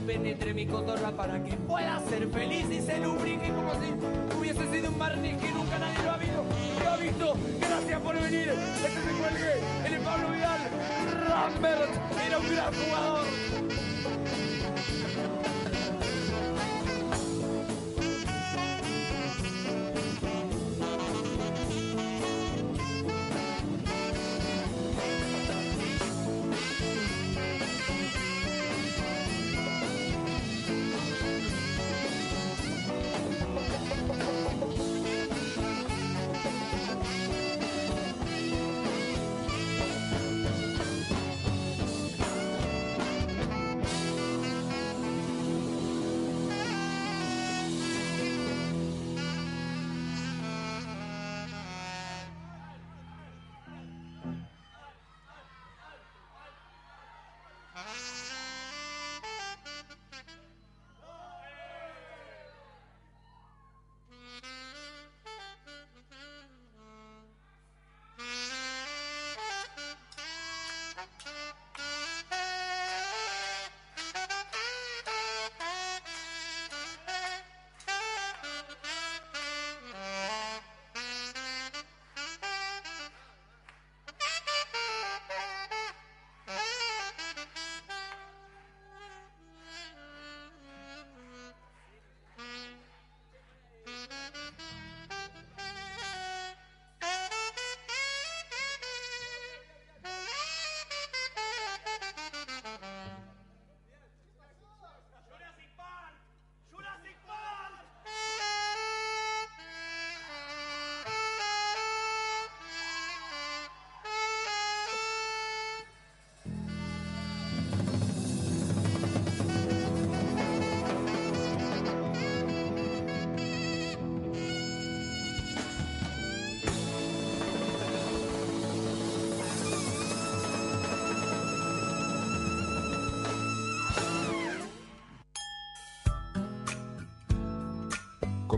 Penetre 0.09 0.55
mi 0.55 0.65
cotorra 0.65 1.11
para 1.11 1.43
que 1.43 1.53
pueda 1.67 1.99
ser 2.09 2.27
feliz 2.29 2.65
y 2.71 2.81
se 2.81 2.97
lubrique 2.97 3.47
como 3.49 3.71
si 3.73 4.37
hubiese 4.39 4.71
sido 4.71 4.89
un 4.89 4.97
barniz 4.97 5.37
que 5.37 5.51
nunca 5.51 5.77
nadie 5.77 6.03
lo 6.03 6.11
ha 6.11 6.17
visto. 6.17 6.43
Lo 6.83 6.89
ha 6.89 6.97
visto. 6.97 7.33
Gracias 7.59 8.01
por 8.01 8.15
venir. 8.15 8.49
Este 8.49 8.89
se 8.89 9.11
cuelgue. 9.19 9.95
Es 9.95 10.01
Pablo 10.03 10.29
Vidal. 10.29 10.61
Rambert 11.29 11.91
era 12.25 12.39
un 12.39 12.49
gran 12.49 12.73
jugador. 12.73 13.18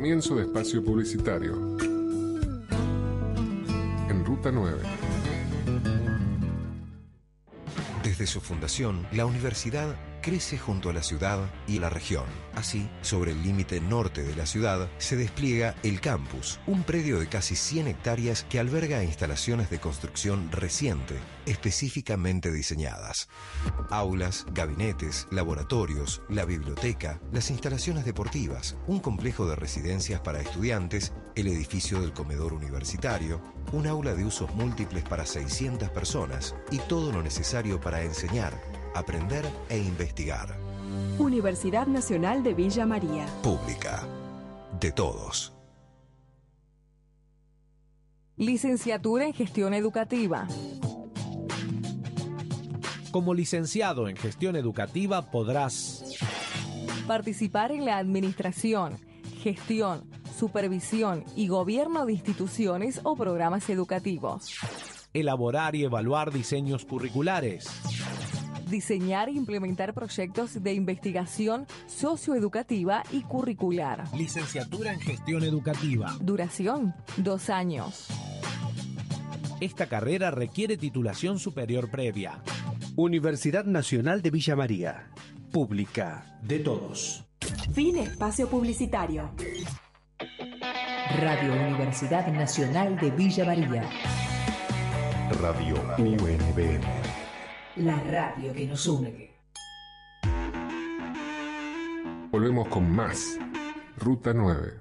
Comienzo 0.01 0.33
de 0.33 0.41
espacio 0.41 0.83
publicitario. 0.83 1.77
En 4.09 4.25
Ruta 4.25 4.51
9. 4.51 4.81
Desde 8.03 8.25
su 8.25 8.41
fundación, 8.41 9.05
la 9.11 9.27
universidad 9.27 9.95
crece 10.23 10.57
junto 10.57 10.89
a 10.89 10.93
la 10.93 11.03
ciudad 11.03 11.39
y 11.67 11.77
la 11.77 11.91
región. 11.91 12.25
Así, 12.55 12.89
sobre 13.01 13.31
el 13.33 13.43
límite 13.43 13.79
norte 13.79 14.23
de 14.23 14.35
la 14.35 14.47
ciudad, 14.47 14.89
se 14.97 15.17
despliega 15.17 15.75
el 15.83 16.01
campus, 16.01 16.59
un 16.65 16.81
predio 16.81 17.19
de 17.19 17.27
casi 17.27 17.55
100 17.55 17.87
hectáreas 17.87 18.43
que 18.49 18.59
alberga 18.59 19.03
instalaciones 19.03 19.69
de 19.69 19.79
construcción 19.79 20.51
reciente, 20.51 21.15
específicamente 21.45 22.51
diseñadas. 22.51 23.29
Aulas, 23.91 24.45
gabinetes, 24.53 25.27
laboratorios, 25.31 26.21
la 26.29 26.45
biblioteca, 26.45 27.19
las 27.33 27.51
instalaciones 27.51 28.05
deportivas, 28.05 28.77
un 28.87 29.01
complejo 29.01 29.45
de 29.45 29.57
residencias 29.57 30.21
para 30.21 30.39
estudiantes, 30.39 31.11
el 31.35 31.47
edificio 31.47 31.99
del 31.99 32.13
comedor 32.13 32.53
universitario, 32.53 33.41
un 33.73 33.87
aula 33.87 34.13
de 34.13 34.23
usos 34.23 34.53
múltiples 34.55 35.03
para 35.03 35.25
600 35.25 35.89
personas 35.89 36.55
y 36.71 36.79
todo 36.79 37.11
lo 37.11 37.21
necesario 37.21 37.81
para 37.81 38.01
enseñar, 38.01 38.53
aprender 38.95 39.45
e 39.67 39.77
investigar. 39.77 40.57
Universidad 41.19 41.85
Nacional 41.85 42.43
de 42.43 42.53
Villa 42.53 42.85
María. 42.85 43.25
Pública. 43.43 44.07
De 44.79 44.93
todos. 44.93 45.53
Licenciatura 48.37 49.25
en 49.25 49.33
Gestión 49.33 49.73
Educativa. 49.73 50.47
Como 53.11 53.33
licenciado 53.33 54.07
en 54.07 54.15
gestión 54.15 54.55
educativa 54.55 55.29
podrás 55.31 56.03
Participar 57.07 57.71
en 57.73 57.83
la 57.83 57.97
administración, 57.97 58.97
gestión, 59.41 60.03
supervisión 60.37 61.25
y 61.35 61.49
gobierno 61.49 62.05
de 62.05 62.13
instituciones 62.13 63.01
o 63.03 63.17
programas 63.17 63.69
educativos. 63.69 64.55
elaborar 65.13 65.75
y 65.75 65.83
evaluar 65.83 66.31
diseños 66.31 66.85
curriculares, 66.85 67.67
Diseñar 68.69 69.27
e 69.27 69.33
implementar 69.33 69.93
proyectos 69.93 70.63
de 70.63 70.73
investigación 70.73 71.67
socioeducativa 71.87 73.03
y 73.11 73.23
curricular. 73.23 74.05
licenciatura 74.15 74.93
en 74.93 75.01
gestión 75.01 75.43
educativa. 75.43 76.15
Duración, 76.21 76.95
dos 77.17 77.49
años. 77.49 78.07
Esta 79.59 79.87
carrera 79.87 80.31
requiere 80.31 80.77
titulación 80.77 81.37
superior 81.37 81.91
previa. 81.91 82.41
Universidad 83.01 83.65
Nacional 83.65 84.21
de 84.21 84.29
Villa 84.29 84.55
María. 84.55 85.09
Pública 85.51 86.37
de 86.43 86.59
todos. 86.59 87.25
Fin 87.73 87.97
espacio 87.97 88.47
publicitario. 88.47 89.31
Radio 91.19 91.51
Universidad 91.51 92.31
Nacional 92.31 92.99
de 92.99 93.09
Villa 93.09 93.43
María. 93.43 93.89
Radio 95.41 95.75
UNBM. 95.97 96.83
La 97.77 97.99
radio 98.03 98.53
que 98.53 98.67
nos 98.67 98.85
une. 98.85 99.31
Volvemos 102.31 102.67
con 102.67 102.87
más. 102.91 103.39
Ruta 103.97 104.31
9. 104.31 104.80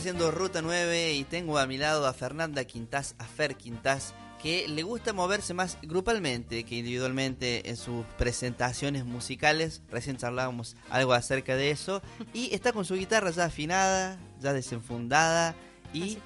Haciendo 0.00 0.30
Ruta 0.30 0.62
9 0.62 1.12
y 1.12 1.24
tengo 1.24 1.58
a 1.58 1.66
mi 1.66 1.76
lado 1.76 2.06
a 2.06 2.14
Fernanda 2.14 2.64
Quintás, 2.64 3.14
a 3.18 3.26
Fer 3.26 3.56
Quintás, 3.56 4.14
que 4.42 4.66
le 4.66 4.82
gusta 4.82 5.12
moverse 5.12 5.52
más 5.52 5.76
grupalmente 5.82 6.64
que 6.64 6.76
individualmente 6.76 7.68
en 7.68 7.76
sus 7.76 8.06
presentaciones 8.16 9.04
musicales. 9.04 9.82
Recién 9.90 10.16
charlábamos 10.16 10.74
algo 10.88 11.12
acerca 11.12 11.54
de 11.54 11.70
eso. 11.70 12.00
Y 12.32 12.54
está 12.54 12.72
con 12.72 12.86
su 12.86 12.94
guitarra 12.94 13.30
ya 13.30 13.44
afinada, 13.44 14.18
ya 14.40 14.54
desenfundada. 14.54 15.54
¿Y 15.92 16.16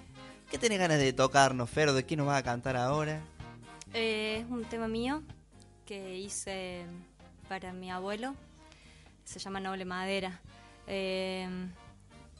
qué 0.52 0.56
tenés 0.56 0.78
ganas 0.78 1.00
de 1.00 1.12
tocarnos, 1.12 1.68
Fer? 1.68 1.90
¿De 1.90 2.06
qué 2.06 2.16
nos 2.16 2.28
vas 2.28 2.38
a 2.38 2.44
cantar 2.44 2.76
ahora? 2.76 3.22
Eh, 3.92 4.44
es 4.44 4.50
un 4.52 4.64
tema 4.66 4.86
mío 4.86 5.24
que 5.84 6.16
hice 6.16 6.86
para 7.48 7.72
mi 7.72 7.90
abuelo. 7.90 8.36
Se 9.24 9.40
llama 9.40 9.58
Noble 9.58 9.84
Madera. 9.84 10.40
Eh, 10.86 11.48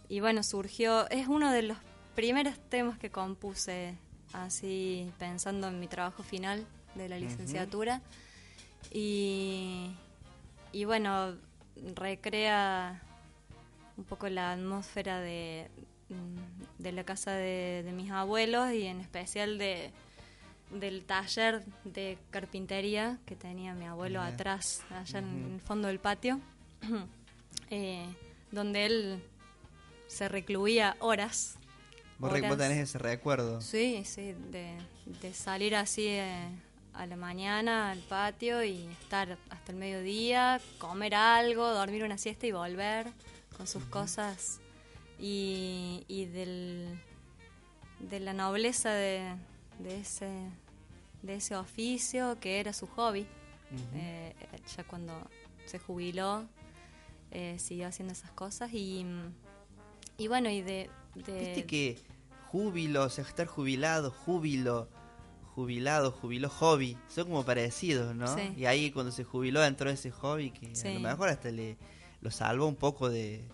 y 0.09 0.21
bueno, 0.21 0.43
surgió. 0.43 1.09
Es 1.11 1.29
uno 1.29 1.51
de 1.51 1.63
los 1.63 1.79
primeros 2.15 2.59
temas 2.69 2.99
que 2.99 3.11
compuse, 3.11 3.97
así 4.33 5.11
pensando 5.19 5.69
en 5.69 5.81
mi 5.81 5.89
trabajo 5.89 6.23
final 6.23 6.67
de 6.95 7.09
la 7.09 7.19
licenciatura. 7.19 8.03
y, 8.91 9.91
y 10.73 10.85
bueno, 10.85 11.35
recrea 11.95 13.03
un 13.97 14.05
poco 14.05 14.29
la 14.29 14.53
atmósfera 14.53 15.21
de, 15.21 15.69
mm, 16.09 16.83
de 16.83 16.93
la 16.93 17.05
casa 17.05 17.33
de, 17.33 17.83
de 17.85 17.93
mis 17.93 18.11
abuelos 18.11 18.73
y 18.73 18.87
en 18.87 19.01
especial 19.01 19.59
de 19.59 19.93
del 20.71 21.05
taller 21.05 21.65
de 21.85 22.19
carpintería 22.31 23.19
que 23.27 23.37
tenía 23.37 23.75
mi 23.75 23.87
abuelo 23.87 24.21
atrás, 24.21 24.83
allá 24.91 25.21
en 25.21 25.55
el 25.55 25.61
fondo 25.61 25.89
del 25.89 25.99
patio, 26.01 26.41
eh, 27.71 28.07
donde 28.51 28.87
él 28.87 29.23
se 30.15 30.29
recluía 30.29 30.97
horas. 31.01 31.57
Vos, 32.19 32.33
horas. 32.33 32.57
tenés 32.57 32.79
ese 32.79 32.99
recuerdo. 32.99 33.61
Sí, 33.61 34.03
sí, 34.05 34.35
de, 34.51 34.77
de 35.21 35.35
salir 35.35 35.75
así 35.75 36.07
eh, 36.07 36.49
a 36.93 37.07
la 37.07 37.17
mañana 37.17 37.91
al 37.91 37.99
patio 37.99 38.63
y 38.63 38.87
estar 39.03 39.37
hasta 39.51 39.73
el 39.73 39.79
mediodía, 39.79 40.61
comer 40.79 41.15
algo, 41.15 41.69
dormir 41.69 42.05
una 42.05 42.19
siesta 42.19 42.47
y 42.47 42.53
volver 42.53 43.09
con 43.57 43.67
sus 43.67 43.85
cosas 43.85 44.61
y, 45.19 46.05
y 46.09 46.27
del, 46.27 46.99
de 47.99 48.21
la 48.21 48.33
nobleza 48.33 48.93
de, 48.93 49.35
de 49.81 50.01
ese 50.01 50.31
de 51.23 51.37
ese 51.37 51.57
oficio 51.57 52.39
que 52.39 52.61
era 52.61 52.73
su 52.73 52.87
hobby. 52.87 53.27
Eh, 53.95 54.35
ya 54.77 54.85
cuando 54.85 55.13
se 55.65 55.81
jubiló 55.81 56.45
eh, 57.33 57.57
siguió 57.59 57.89
haciendo 57.89 58.13
esas 58.13 58.31
cosas 58.31 58.73
y, 58.73 59.05
y 60.19 60.29
bueno, 60.29 60.51
y 60.51 60.63
de... 60.63 60.91
de- 61.15 61.39
Viste 61.41 61.67
que 61.67 61.99
júbilo, 62.51 63.05
o 63.05 63.09
sea, 63.09 63.25
estar 63.25 63.47
jubilado, 63.47 64.11
júbilo, 64.11 64.89
jubilado, 65.55 66.11
jubiló, 66.11 66.49
hobby, 66.51 66.97
son 67.09 67.25
como 67.29 67.45
parecidos, 67.45 68.15
¿no? 68.15 68.27
Sí. 68.35 68.53
Y 68.57 68.67
ahí 68.67 68.91
cuando 68.91 69.13
se 69.13 69.25
jubiló 69.25 69.65
entró 69.65 69.89
ese 69.91 70.11
hobby 70.11 70.51
que 70.51 70.67
a 70.89 70.93
lo 70.95 71.01
mejor 71.01 71.29
hasta 71.29 71.51
le 71.51 71.77
lo 72.21 72.31
salvó 72.31 72.67
un 72.67 72.77
poco 72.77 73.11
de 73.11 73.45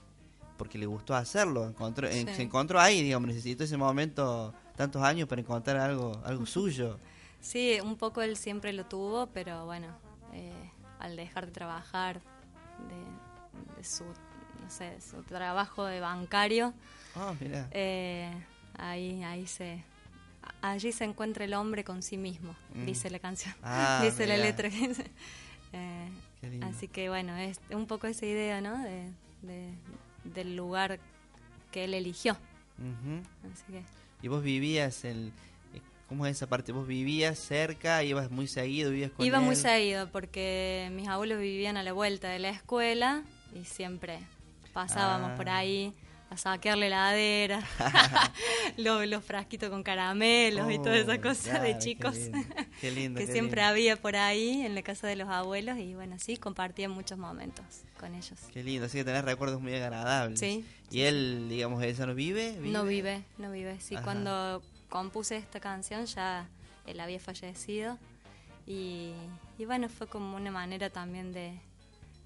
porque 0.56 0.78
le 0.78 0.86
gustó 0.86 1.14
hacerlo, 1.14 1.66
encontró, 1.66 2.06
en- 2.08 2.28
Sí. 2.28 2.34
se 2.34 2.42
encontró 2.42 2.78
ahí, 2.80 3.02
digamos, 3.02 3.28
necesitó 3.28 3.64
ese 3.64 3.76
momento 3.78 4.52
tantos 4.76 5.02
años 5.02 5.26
para 5.28 5.40
encontrar 5.40 5.78
algo, 5.78 6.20
algo 6.24 6.44
suyo. 6.46 6.98
Sí, 7.40 7.78
un 7.82 7.96
poco 7.96 8.20
él 8.22 8.36
siempre 8.36 8.72
lo 8.74 8.84
tuvo, 8.86 9.26
pero 9.28 9.64
bueno, 9.64 9.88
eh, 10.34 10.52
al 10.98 11.16
dejar 11.16 11.46
de 11.46 11.52
trabajar 11.52 12.20
de, 12.88 13.76
de 13.76 13.84
su, 13.84 14.04
sé, 14.70 15.00
su 15.00 15.22
trabajo 15.22 15.84
de 15.84 16.00
bancario, 16.00 16.72
Ah, 17.14 17.34
mirá. 17.40 17.68
eh, 17.72 18.30
ahí, 18.78 19.22
ahí 19.24 19.46
se, 19.46 19.82
allí 20.62 20.92
se 20.92 21.04
encuentra 21.04 21.44
el 21.44 21.54
hombre 21.54 21.84
con 21.84 22.02
sí 22.02 22.16
mismo, 22.16 22.54
Mm. 22.74 22.86
dice 22.86 23.10
la 23.10 23.18
canción, 23.18 23.54
Ah, 23.62 24.00
dice 24.04 24.26
la 24.26 24.36
letra. 24.36 24.68
Eh, 25.72 26.08
Qué 26.40 26.48
lindo. 26.50 26.66
así 26.66 26.88
que 26.88 27.08
bueno, 27.08 27.36
es 27.36 27.60
un 27.70 27.86
poco 27.86 28.06
esa 28.06 28.24
idea, 28.26 28.60
¿no? 28.60 28.78
De, 28.82 29.10
de- 29.42 29.74
del 30.24 30.56
lugar 30.56 30.98
que 31.70 31.84
él 31.84 31.94
eligió. 31.94 32.36
Ujú. 32.78 33.20
Así 33.52 33.64
que 33.70 33.82
Y 34.22 34.28
vos 34.28 34.42
vivías 34.42 35.04
en 35.04 35.28
eh, 35.74 35.80
¿Cómo 36.08 36.26
es 36.26 36.36
esa 36.36 36.46
parte? 36.48 36.72
¿Vos 36.72 36.86
vivías 36.88 37.38
cerca? 37.38 38.02
¿Ibas 38.02 38.30
muy 38.30 38.48
seguido? 38.48 38.90
¿Vivías 38.90 39.12
con 39.12 39.24
Iba 39.24 39.38
muy 39.40 39.54
seguido 39.54 40.10
porque 40.10 40.88
mis 40.92 41.06
abuelos 41.08 41.38
vivían 41.38 41.76
a 41.76 41.82
la 41.84 41.92
vuelta 41.92 42.28
de 42.28 42.38
la 42.40 42.48
escuela 42.50 43.22
y 43.54 43.64
siempre 43.64 44.18
pasábamos 44.88 45.30
Ah. 45.32 45.36
por 45.36 45.48
ahí 45.48 45.92
a 46.30 46.36
saquearle 46.36 46.86
heladera, 46.86 47.60
los, 48.76 49.06
los 49.06 49.24
frasquitos 49.24 49.68
con 49.68 49.82
caramelos 49.82 50.70
y 50.70 50.78
todas 50.78 50.98
esas 51.00 51.18
Oh, 51.18 51.22
cosas 51.22 51.44
claro, 51.44 51.64
de 51.64 51.72
qué 51.72 51.78
chicos 51.78 52.14
lindo, 52.16 52.38
qué 52.80 52.90
lindo, 52.98 53.18
que 53.20 53.26
qué 53.26 53.32
siempre 53.32 53.60
lindo. 53.60 53.68
había 53.70 53.96
por 53.96 54.14
ahí 54.16 54.62
en 54.64 54.74
la 54.74 54.82
casa 54.82 55.06
de 55.08 55.16
los 55.16 55.28
abuelos 55.28 55.76
y 55.78 55.94
bueno, 55.94 56.18
sí, 56.18 56.36
compartía 56.36 56.88
muchos 56.88 57.18
momentos 57.18 57.64
con 57.98 58.14
ellos. 58.14 58.38
Qué 58.52 58.62
lindo, 58.62 58.86
así 58.86 58.98
que 58.98 59.04
tenés 59.04 59.24
recuerdos 59.24 59.60
muy 59.60 59.74
agradables. 59.74 60.38
Sí, 60.38 60.64
¿Y 60.90 61.00
él, 61.02 61.46
digamos, 61.48 61.82
ella 61.82 62.06
no 62.06 62.14
vive? 62.14 62.56
No 62.62 62.84
vive, 62.84 63.24
no 63.38 63.50
vive. 63.50 63.78
Sí, 63.80 63.94
Ajá. 63.96 64.04
cuando 64.04 64.62
compuse 64.88 65.36
esta 65.36 65.58
canción 65.60 66.06
ya 66.06 66.48
él 66.86 66.98
había 67.00 67.20
fallecido 67.20 67.98
y, 68.66 69.12
y 69.58 69.64
bueno, 69.64 69.88
fue 69.88 70.06
como 70.06 70.36
una 70.36 70.50
manera 70.52 70.90
también 70.90 71.32
de, 71.32 71.58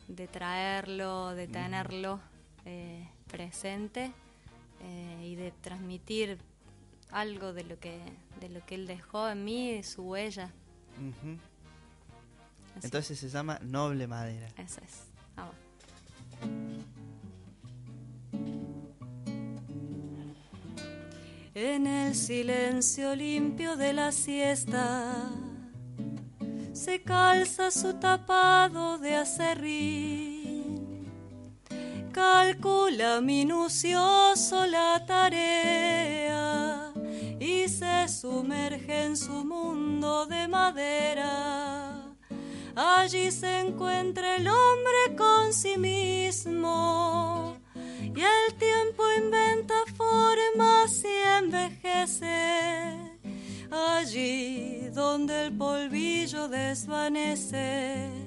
de 0.09 0.27
traerlo, 0.29 1.35
de 1.35 1.47
tenerlo 1.49 2.21
eh, 2.65 3.09
presente 3.27 4.13
eh, 4.81 5.27
y 5.27 5.35
de 5.35 5.53
transmitir 5.61 6.39
algo 7.11 7.53
de 7.53 7.65
lo 7.65 7.79
que 7.79 7.99
de 8.41 8.49
lo 8.49 8.65
que 8.67 8.75
él 8.75 8.87
dejó 8.87 9.29
en 9.29 9.45
mí, 9.45 9.83
su 9.83 10.03
huella. 10.03 10.51
Entonces 12.83 13.19
se 13.19 13.29
llama 13.29 13.59
Noble 13.63 14.07
Madera. 14.07 14.49
Eso 14.57 14.81
es. 14.81 15.05
Vamos. 15.37 15.55
En 21.55 21.87
el 21.87 22.15
silencio 22.17 23.15
limpio 23.15 23.77
de 23.77 23.93
la 23.93 24.11
siesta 24.11 25.31
se 26.73 27.03
calza 27.03 27.71
su 27.71 27.95
tapado 27.95 28.99
de 28.99 29.15
acerrín. 29.15 30.34
Calcula 32.15 33.21
minucioso 33.21 34.67
la 34.67 35.05
tarea 35.05 36.93
y 37.41 37.69
se 37.69 38.07
sumerge 38.07 39.07
en 39.07 39.17
su 39.17 39.45
mundo 39.45 40.25
de 40.27 40.47
madera. 40.47 42.15
Allí 42.77 43.33
se 43.33 43.63
encuentra 43.63 44.37
el 44.37 44.47
hombre 44.47 45.17
con 45.17 45.53
sí 45.53 45.77
mismo 45.77 47.57
y 47.75 48.21
el 48.21 48.55
tiempo 48.59 49.03
inventa 49.19 49.75
formas 49.97 51.03
y 51.03 51.17
envejece. 51.43 52.97
Allí 53.73 54.89
donde 54.91 55.47
el 55.47 55.59
polvillo 55.59 56.47
desvanece, 56.47 58.24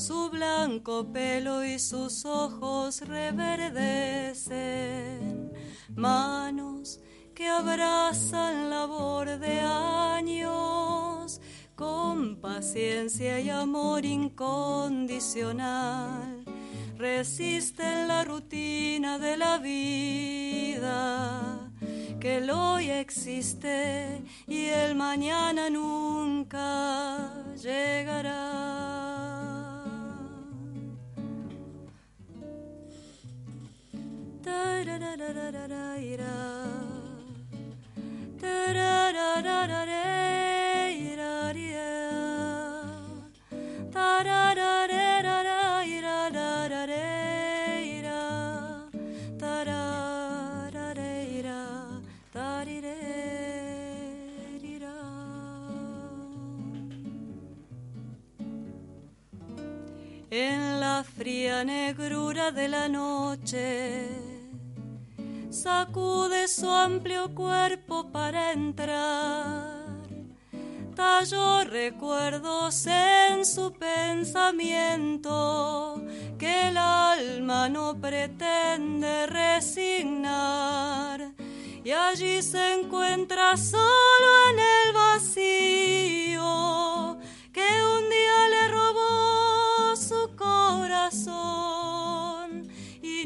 su 0.00 0.30
blanco 0.30 1.12
pelo 1.12 1.62
y 1.62 1.78
sus 1.78 2.24
ojos 2.24 3.02
reverdecen. 3.02 5.52
Manos 5.94 7.00
que 7.34 7.46
abrazan 7.46 8.70
labor 8.70 9.38
de 9.38 9.60
años 9.60 11.42
con 11.76 12.36
paciencia 12.36 13.38
y 13.40 13.50
amor 13.50 14.06
incondicional. 14.06 16.46
Resisten 16.96 18.08
la 18.08 18.24
rutina 18.24 19.18
de 19.18 19.36
la 19.36 19.58
vida, 19.58 21.70
que 22.18 22.38
el 22.38 22.48
hoy 22.50 22.88
existe 22.88 24.22
y 24.46 24.64
el 24.64 24.94
mañana 24.94 25.68
nunca 25.68 27.44
llegará. 27.54 28.99
En 60.32 60.78
la 60.78 61.02
fría 61.02 61.64
negrura 61.64 62.52
de 62.52 62.68
la 62.68 62.88
noche 62.88 64.29
sacude 65.60 66.48
su 66.48 66.68
amplio 66.70 67.34
cuerpo 67.34 68.10
para 68.10 68.52
entrar. 68.52 69.84
Talló 70.96 71.64
recuerdos 71.64 72.86
en 72.86 73.44
su 73.44 73.70
pensamiento 73.74 75.22
que 76.38 76.68
el 76.68 76.78
alma 76.78 77.68
no 77.68 78.00
pretende 78.00 79.26
resignar. 79.26 80.70
Y 81.84 81.90
allí 81.90 82.40
se 82.42 82.80
encuentra 82.80 83.54
solo 83.58 84.28
en 84.50 84.58
el 84.58 84.92
vacío 84.94 86.38
que 87.52 87.68
un 87.96 88.08
día 88.08 88.48
le 88.54 88.68
robó 88.68 89.94
su 89.96 90.34
corazón 90.36 92.29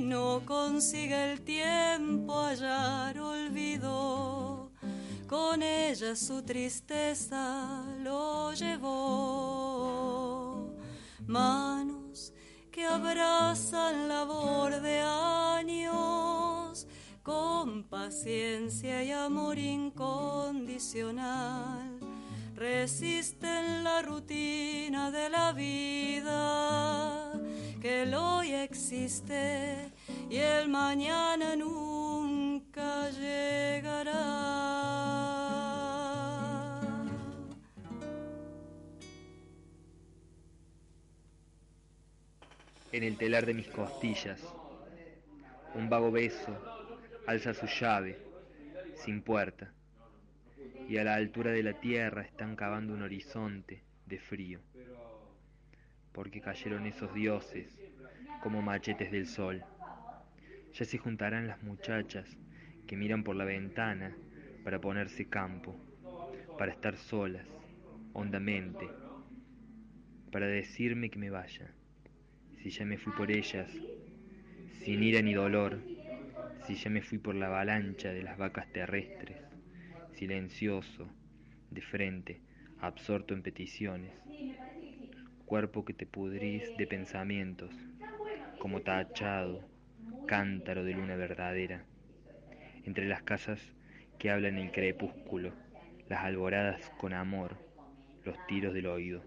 no 0.00 0.42
consigue 0.44 1.32
el 1.32 1.40
tiempo 1.42 2.42
hallar 2.42 3.18
olvido. 3.18 4.70
Con 5.26 5.62
ella 5.62 6.14
su 6.16 6.42
tristeza 6.42 7.82
lo 8.02 8.52
llevó. 8.52 9.94
Manos 11.26 12.34
que 12.70 12.84
abrazan 12.84 14.08
labor 14.08 14.78
de 14.80 15.00
años 15.00 16.86
con 17.22 17.84
paciencia 17.84 19.02
y 19.02 19.12
amor 19.12 19.58
incondicional. 19.58 21.98
Resisten 22.54 23.82
la 23.82 24.02
rutina 24.02 25.10
de 25.10 25.30
la 25.30 25.52
vida, 25.52 27.32
que 27.84 28.04
el 28.04 28.14
hoy 28.14 28.50
existe 28.54 29.92
y 30.30 30.38
el 30.38 30.70
mañana 30.70 31.54
nunca 31.54 33.10
llegará. 33.10 34.14
En 42.90 43.02
el 43.02 43.18
telar 43.18 43.44
de 43.44 43.52
mis 43.52 43.68
costillas, 43.68 44.40
un 45.74 45.90
vago 45.90 46.10
beso 46.10 46.56
alza 47.26 47.52
su 47.52 47.66
llave, 47.66 48.18
sin 48.96 49.20
puerta, 49.20 49.74
y 50.88 50.96
a 50.96 51.04
la 51.04 51.16
altura 51.16 51.50
de 51.50 51.62
la 51.62 51.74
tierra 51.74 52.22
están 52.22 52.56
cavando 52.56 52.94
un 52.94 53.02
horizonte 53.02 53.82
de 54.06 54.18
frío, 54.18 54.60
porque 56.14 56.40
cayeron 56.40 56.86
esos 56.86 57.12
dioses 57.12 57.76
como 58.40 58.62
machetes 58.62 59.10
del 59.10 59.26
sol. 59.26 59.62
Ya 60.72 60.84
se 60.84 60.96
juntarán 60.96 61.48
las 61.48 61.62
muchachas 61.62 62.38
que 62.86 62.96
miran 62.96 63.24
por 63.24 63.36
la 63.36 63.44
ventana 63.44 64.16
para 64.62 64.80
ponerse 64.80 65.26
campo, 65.26 65.76
para 66.56 66.72
estar 66.72 66.96
solas, 66.96 67.46
hondamente, 68.12 68.88
para 70.30 70.46
decirme 70.46 71.10
que 71.10 71.18
me 71.18 71.30
vaya, 71.30 71.70
si 72.62 72.70
ya 72.70 72.84
me 72.84 72.96
fui 72.96 73.12
por 73.12 73.30
ellas, 73.30 73.70
sin 74.80 75.02
ira 75.02 75.20
ni 75.20 75.34
dolor, 75.34 75.80
si 76.66 76.76
ya 76.76 76.90
me 76.90 77.02
fui 77.02 77.18
por 77.18 77.34
la 77.34 77.46
avalancha 77.46 78.10
de 78.10 78.22
las 78.22 78.38
vacas 78.38 78.72
terrestres, 78.72 79.38
silencioso, 80.12 81.08
de 81.70 81.82
frente, 81.82 82.40
absorto 82.80 83.34
en 83.34 83.42
peticiones, 83.42 84.12
cuerpo 85.44 85.84
que 85.84 85.94
te 85.94 86.06
pudrís 86.06 86.76
de 86.76 86.86
pensamientos, 86.86 87.74
como 88.58 88.82
tachado, 88.82 89.60
cántaro 90.26 90.84
de 90.84 90.94
luna 90.94 91.16
verdadera, 91.16 91.84
entre 92.84 93.06
las 93.06 93.22
casas 93.22 93.60
que 94.18 94.30
hablan 94.30 94.58
el 94.58 94.72
crepúsculo, 94.72 95.52
las 96.08 96.24
alboradas 96.24 96.90
con 96.98 97.12
amor, 97.12 97.56
los 98.24 98.36
tiros 98.46 98.74
del 98.74 98.86
oído. 98.86 99.22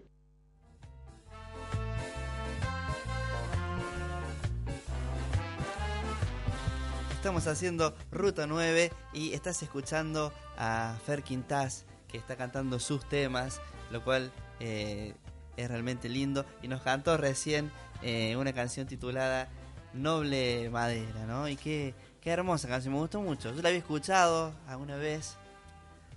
Estamos 7.12 7.46
haciendo 7.48 7.96
Ruta 8.12 8.46
9 8.46 8.90
y 9.12 9.32
estás 9.34 9.62
escuchando 9.62 10.32
a 10.56 10.96
Fer 11.04 11.22
Quintás 11.22 11.84
que 12.06 12.16
está 12.16 12.36
cantando 12.36 12.78
sus 12.78 13.06
temas, 13.08 13.60
lo 13.90 14.02
cual 14.02 14.32
eh, 14.60 15.14
es 15.58 15.68
realmente 15.68 16.08
lindo. 16.08 16.46
Y 16.62 16.68
nos 16.68 16.82
cantó 16.82 17.16
recién 17.16 17.70
eh, 18.02 18.36
una 18.36 18.52
canción 18.52 18.86
titulada 18.86 19.48
Noble 19.92 20.70
Madera, 20.70 21.26
¿no? 21.26 21.48
Y 21.48 21.56
qué, 21.56 21.94
qué 22.20 22.30
hermosa 22.30 22.68
canción, 22.68 22.94
me 22.94 23.00
gustó 23.00 23.20
mucho. 23.20 23.54
Yo 23.54 23.62
la 23.62 23.68
había 23.68 23.80
escuchado 23.80 24.54
alguna 24.68 24.96
vez, 24.96 25.36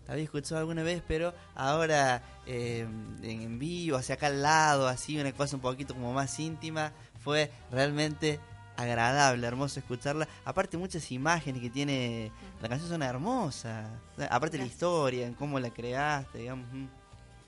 la 0.07 0.13
había 0.13 0.25
escuchado 0.25 0.59
alguna 0.59 0.83
vez, 0.83 1.01
pero 1.07 1.33
ahora 1.55 2.21
eh, 2.45 2.87
en 3.23 3.59
vivo, 3.59 3.97
hacia 3.97 4.15
acá 4.15 4.27
al 4.27 4.41
lado, 4.41 4.87
así, 4.87 5.19
una 5.19 5.31
cosa 5.31 5.55
un 5.55 5.61
poquito 5.61 5.93
como 5.93 6.13
más 6.13 6.39
íntima, 6.39 6.91
fue 7.23 7.51
realmente 7.71 8.39
agradable, 8.77 9.45
hermoso 9.47 9.79
escucharla. 9.79 10.27
Aparte 10.45 10.77
muchas 10.77 11.11
imágenes 11.11 11.61
que 11.61 11.69
tiene, 11.69 12.31
la 12.61 12.69
canción 12.69 12.89
son 12.89 13.03
hermosas. 13.03 13.87
Aparte 14.29 14.57
la 14.57 14.65
historia, 14.65 15.25
en 15.25 15.33
cómo 15.33 15.59
la 15.59 15.69
creaste, 15.69 16.39
digamos. 16.39 16.67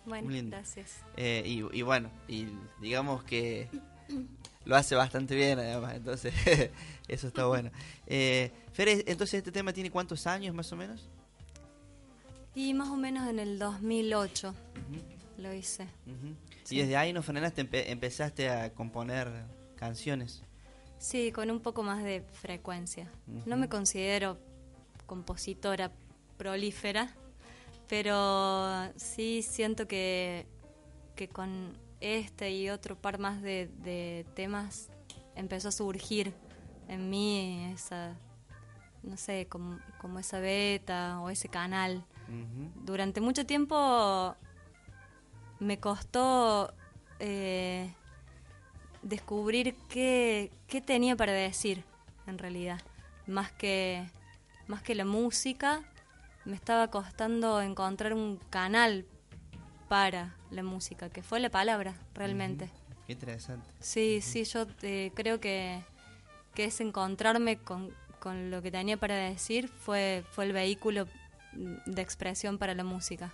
Bueno, 0.06 0.26
muy 0.26 0.36
lindo. 0.36 0.56
gracias. 0.58 0.98
Eh, 1.18 1.44
y, 1.46 1.78
y 1.78 1.82
bueno, 1.82 2.10
y 2.28 2.48
digamos 2.82 3.24
que 3.24 3.70
lo 4.66 4.76
hace 4.76 4.96
bastante 4.96 5.36
bien 5.36 5.60
además, 5.60 5.96
entonces 5.96 6.34
eso 7.08 7.28
está 7.28 7.46
bueno. 7.46 7.72
Eh, 8.08 8.52
Fer, 8.74 8.90
entonces 8.90 9.36
este 9.36 9.52
tema 9.52 9.72
tiene 9.74 9.92
cuántos 9.92 10.26
años 10.28 10.54
más 10.56 10.72
o 10.72 10.76
menos? 10.76 11.08
Y 12.56 12.74
más 12.74 12.90
o 12.90 12.96
menos 12.96 13.28
en 13.30 13.40
el 13.40 13.58
2008 13.60 14.54
lo 15.40 15.54
hice. 15.54 15.84
Ujú. 16.06 16.36
Sí. 16.64 16.76
Y 16.78 16.80
desde 16.82 16.96
ahí 16.98 17.12
no 17.14 17.22
frenaste, 17.24 17.68
empe- 17.70 17.86
empezaste 17.88 18.50
a 18.50 18.72
componer 18.74 19.28
canciones. 19.76 20.44
Sí, 21.00 21.32
con 21.32 21.50
un 21.52 21.60
poco 21.60 21.84
más 21.84 22.04
de 22.04 22.24
frecuencia. 22.42 23.10
No 23.28 23.40
Ujú. 23.56 23.58
me 23.58 23.70
considero 23.70 24.38
compositora 25.06 25.92
prolífera, 26.38 27.14
pero 27.88 28.92
sí 28.96 29.42
siento 29.42 29.88
que, 29.88 30.48
que 31.16 31.28
con 31.28 31.78
este 32.00 32.52
y 32.52 32.70
otro 32.70 32.96
par 32.96 33.20
más 33.20 33.42
de, 33.42 33.70
de 33.84 34.26
temas 34.36 34.90
empezó 35.36 35.70
a 35.70 35.72
surgir 35.72 36.34
en 36.88 37.10
mí 37.10 37.72
esa, 37.74 38.16
no 39.02 39.18
sé, 39.18 39.48
como, 39.48 39.80
como 40.00 40.20
esa 40.20 40.40
beta 40.40 41.20
o 41.22 41.30
ese 41.30 41.50
canal. 41.50 42.06
Durante 42.84 43.22
mucho 43.22 43.46
tiempo 43.46 44.36
me 45.60 45.80
costó 45.80 46.74
eh, 47.20 47.94
descubrir 49.04 49.76
qué, 49.90 50.52
qué 50.68 50.82
tenía 50.82 51.16
para 51.16 51.32
decir, 51.32 51.84
en 52.26 52.38
realidad. 52.38 52.82
Más 53.28 53.52
que, 53.52 54.10
más 54.68 54.82
que 54.82 54.96
la 54.96 55.06
música, 55.06 55.84
me 56.46 56.56
estaba 56.56 56.90
costando 56.90 57.62
encontrar 57.62 58.14
un 58.14 58.38
canal 58.50 59.06
para 59.88 60.36
la 60.52 60.64
música, 60.64 61.10
que 61.10 61.24
fue 61.24 61.40
la 61.40 61.50
palabra, 61.50 61.96
realmente. 62.14 62.70
Qué 63.08 63.14
interesante. 63.14 63.70
Sí, 63.80 64.22
sí, 64.22 64.44
yo 64.46 64.66
eh, 64.82 65.12
creo 65.14 65.40
que, 65.40 65.82
que 66.54 66.66
es 66.66 66.82
encontrarme 66.82 67.58
con, 67.58 67.92
con 68.20 68.50
lo 68.50 68.62
que 68.62 68.72
tenía 68.72 68.98
para 68.98 69.16
decir, 69.16 69.68
fue, 69.68 70.24
fue 70.32 70.46
el 70.46 70.54
vehículo 70.54 71.08
de 71.86 72.02
expresión 72.02 72.58
para 72.58 72.74
la 72.74 72.84
música. 72.84 73.34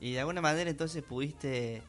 Y 0.00 0.12
de 0.12 0.20
alguna 0.20 0.40
manera 0.40 0.70
entonces 0.70 1.02
pudiste... 1.02 1.82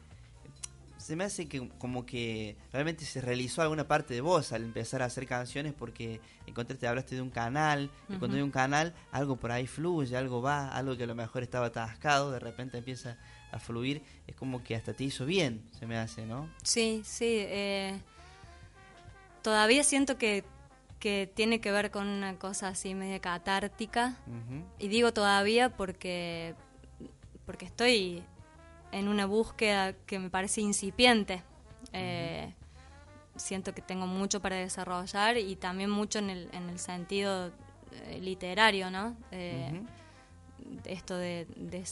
Se 1.02 1.16
me 1.16 1.24
hace 1.24 1.48
que 1.48 1.68
como 1.78 2.06
que 2.06 2.56
realmente 2.72 3.04
se 3.04 3.20
realizó 3.20 3.60
alguna 3.60 3.88
parte 3.88 4.14
de 4.14 4.20
vos 4.20 4.52
al 4.52 4.62
empezar 4.62 5.02
a 5.02 5.06
hacer 5.06 5.26
canciones 5.26 5.72
porque 5.72 6.20
encontraste, 6.46 6.86
hablaste 6.86 7.16
de 7.16 7.22
un 7.22 7.30
canal, 7.30 7.90
y 8.08 8.14
cuando 8.14 8.36
hay 8.36 8.42
un 8.42 8.52
canal, 8.52 8.94
algo 9.10 9.34
por 9.34 9.50
ahí 9.50 9.66
fluye, 9.66 10.16
algo 10.16 10.40
va, 10.40 10.68
algo 10.68 10.96
que 10.96 11.02
a 11.02 11.06
lo 11.08 11.16
mejor 11.16 11.42
estaba 11.42 11.66
atascado, 11.66 12.30
de 12.30 12.38
repente 12.38 12.78
empieza 12.78 13.18
a 13.50 13.58
fluir, 13.58 14.02
es 14.28 14.36
como 14.36 14.62
que 14.62 14.76
hasta 14.76 14.92
te 14.92 15.02
hizo 15.02 15.26
bien, 15.26 15.68
se 15.76 15.86
me 15.86 15.98
hace, 15.98 16.24
¿no? 16.24 16.48
Sí, 16.62 17.02
sí. 17.04 17.26
eh, 17.26 17.98
todavía 19.42 19.82
siento 19.82 20.16
que, 20.16 20.44
que 21.00 21.28
tiene 21.34 21.60
que 21.60 21.72
ver 21.72 21.90
con 21.90 22.06
una 22.06 22.38
cosa 22.38 22.68
así 22.68 22.94
media 22.94 23.18
catártica. 23.18 24.16
Y 24.78 24.86
digo 24.86 25.12
todavía 25.12 25.76
porque, 25.76 26.54
porque 27.44 27.66
estoy 27.66 28.22
en 28.92 29.08
una 29.08 29.26
búsqueda 29.26 29.94
que 30.06 30.18
me 30.18 30.30
parece 30.30 30.60
incipiente. 30.60 31.42
Eh, 31.92 32.54
Siento 33.34 33.72
que 33.74 33.80
tengo 33.80 34.06
mucho 34.06 34.40
para 34.40 34.56
desarrollar 34.56 35.38
y 35.38 35.56
también 35.56 35.88
mucho 35.88 36.18
en 36.18 36.28
el, 36.28 36.50
en 36.52 36.68
el 36.68 36.78
sentido 36.78 37.50
eh, 37.90 38.18
literario, 38.20 38.90
¿no? 38.90 39.16
Eh, 39.30 39.82
Esto 40.84 41.16
de, 41.16 41.46
de, 41.56 41.82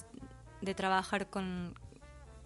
de 0.60 0.74
trabajar 0.74 1.28
con, 1.28 1.74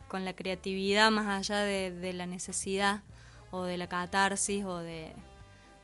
con 0.07 0.25
la 0.25 0.35
creatividad 0.35 1.11
más 1.11 1.27
allá 1.27 1.63
de, 1.63 1.91
de 1.91 2.13
la 2.13 2.27
necesidad 2.27 3.03
o 3.51 3.65
de 3.65 3.77
la 3.79 3.89
catarsis 3.89 4.65
o 4.65 4.79
de, 4.79 5.13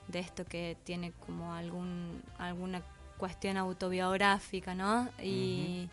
de 0.07 0.19
esto 0.21 0.45
que 0.45 0.77
tiene 0.85 1.13
como 1.27 1.53
algún 1.55 2.23
alguna 2.39 2.81
cuestión 3.19 3.57
autobiográfica, 3.57 4.75
¿no? 4.75 5.09
Y, 5.21 5.89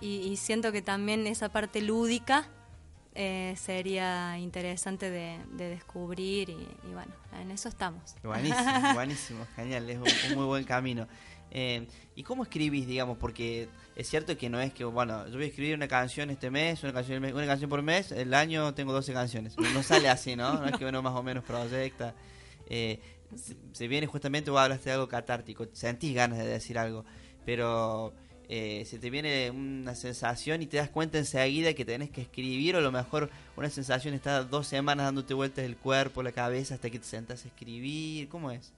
y, 0.00 0.16
y 0.18 0.36
siento 0.36 0.72
que 0.72 0.82
también 0.82 1.26
esa 1.26 1.48
parte 1.48 1.80
lúdica 1.82 2.48
eh, 3.14 3.54
sería 3.56 4.38
interesante 4.38 5.10
de, 5.10 5.38
de 5.52 5.68
descubrir 5.70 6.50
y, 6.50 6.52
y 6.52 6.92
bueno, 6.92 7.12
en 7.40 7.50
eso 7.50 7.68
estamos. 7.68 8.14
Buenísimo, 8.22 8.62
buenísimo, 8.94 9.46
genial, 9.56 9.90
es 9.90 9.96
un, 9.98 10.30
un 10.30 10.36
muy 10.36 10.46
buen 10.46 10.64
camino. 10.64 11.08
Eh, 11.50 11.86
¿Y 12.14 12.22
cómo 12.22 12.42
escribís, 12.42 12.86
digamos? 12.86 13.18
Porque 13.18 13.68
es 13.96 14.08
cierto 14.08 14.36
que 14.36 14.50
no 14.50 14.60
es 14.60 14.72
que, 14.72 14.84
bueno, 14.84 15.26
yo 15.26 15.34
voy 15.34 15.44
a 15.44 15.46
escribir 15.46 15.74
una 15.74 15.88
canción 15.88 16.30
este 16.30 16.50
mes, 16.50 16.82
una 16.82 16.92
canción, 16.92 17.24
una 17.24 17.46
canción 17.46 17.70
por 17.70 17.82
mes, 17.82 18.12
el 18.12 18.34
año 18.34 18.74
tengo 18.74 18.92
12 18.92 19.12
canciones. 19.12 19.56
No, 19.58 19.68
no 19.70 19.82
sale 19.82 20.08
así, 20.08 20.36
¿no? 20.36 20.54
No 20.60 20.66
es 20.66 20.76
que 20.76 20.84
uno 20.84 21.02
más 21.02 21.14
o 21.14 21.22
menos 21.22 21.42
proyecta. 21.44 22.14
Eh, 22.66 23.00
se, 23.34 23.56
se 23.72 23.88
viene 23.88 24.06
justamente, 24.06 24.50
vos 24.50 24.60
hablaste 24.60 24.90
de 24.90 24.94
algo 24.94 25.08
catártico, 25.08 25.66
sentís 25.72 26.14
ganas 26.14 26.38
de 26.38 26.46
decir 26.46 26.78
algo, 26.78 27.04
pero 27.44 28.14
eh, 28.50 28.84
se 28.86 28.98
te 28.98 29.10
viene 29.10 29.50
una 29.50 29.94
sensación 29.94 30.62
y 30.62 30.66
te 30.66 30.78
das 30.78 30.88
cuenta 30.88 31.18
enseguida 31.18 31.74
que 31.74 31.84
tenés 31.84 32.08
que 32.08 32.22
escribir 32.22 32.76
o 32.76 32.78
a 32.78 32.80
lo 32.80 32.90
mejor 32.90 33.30
una 33.56 33.68
sensación 33.68 34.14
está 34.14 34.42
dos 34.42 34.66
semanas 34.66 35.04
dándote 35.04 35.34
vueltas 35.34 35.66
el 35.66 35.76
cuerpo, 35.76 36.22
la 36.22 36.32
cabeza 36.32 36.74
hasta 36.74 36.88
que 36.88 36.98
te 36.98 37.04
sentás 37.04 37.44
a 37.44 37.48
escribir, 37.48 38.28
¿cómo 38.30 38.50
es? 38.50 38.72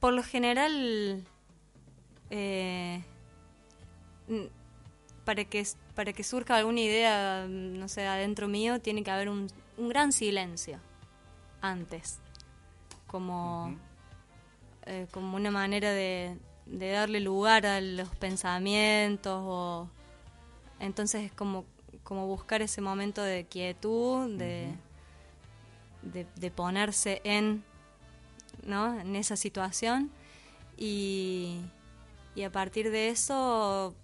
Por 0.00 0.12
lo 0.12 0.24
general, 0.24 1.24
eh, 2.30 3.00
para 5.24 5.44
que 5.44 5.64
para 5.94 6.12
que 6.12 6.24
surja 6.24 6.56
alguna 6.56 6.80
idea, 6.80 7.46
no 7.48 7.88
sé, 7.88 8.06
adentro 8.06 8.48
mío, 8.48 8.80
tiene 8.80 9.04
que 9.04 9.10
haber 9.12 9.28
un, 9.28 9.46
un 9.78 9.88
gran 9.88 10.12
silencio 10.12 10.80
antes, 11.60 12.18
como 13.06 13.76
eh, 14.86 15.06
como 15.10 15.36
una 15.36 15.50
manera 15.50 15.92
de, 15.92 16.36
de 16.66 16.90
darle 16.90 17.20
lugar 17.20 17.64
a 17.66 17.80
los 17.80 18.08
pensamientos 18.16 19.40
o 19.44 19.88
entonces 20.80 21.24
es 21.24 21.32
como 21.32 21.64
como 22.02 22.26
buscar 22.28 22.62
ese 22.62 22.80
momento 22.80 23.20
de 23.20 23.46
quietud, 23.46 24.38
de, 24.38 24.68
de, 26.02 26.24
de 26.36 26.50
ponerse 26.52 27.20
en 27.24 27.64
¿no? 28.64 28.98
en 29.00 29.16
esa 29.16 29.36
situación. 29.36 30.10
Y, 30.76 31.62
y 32.34 32.42
a 32.42 32.52
partir 32.52 32.90
de 32.90 33.08
eso 33.08 33.94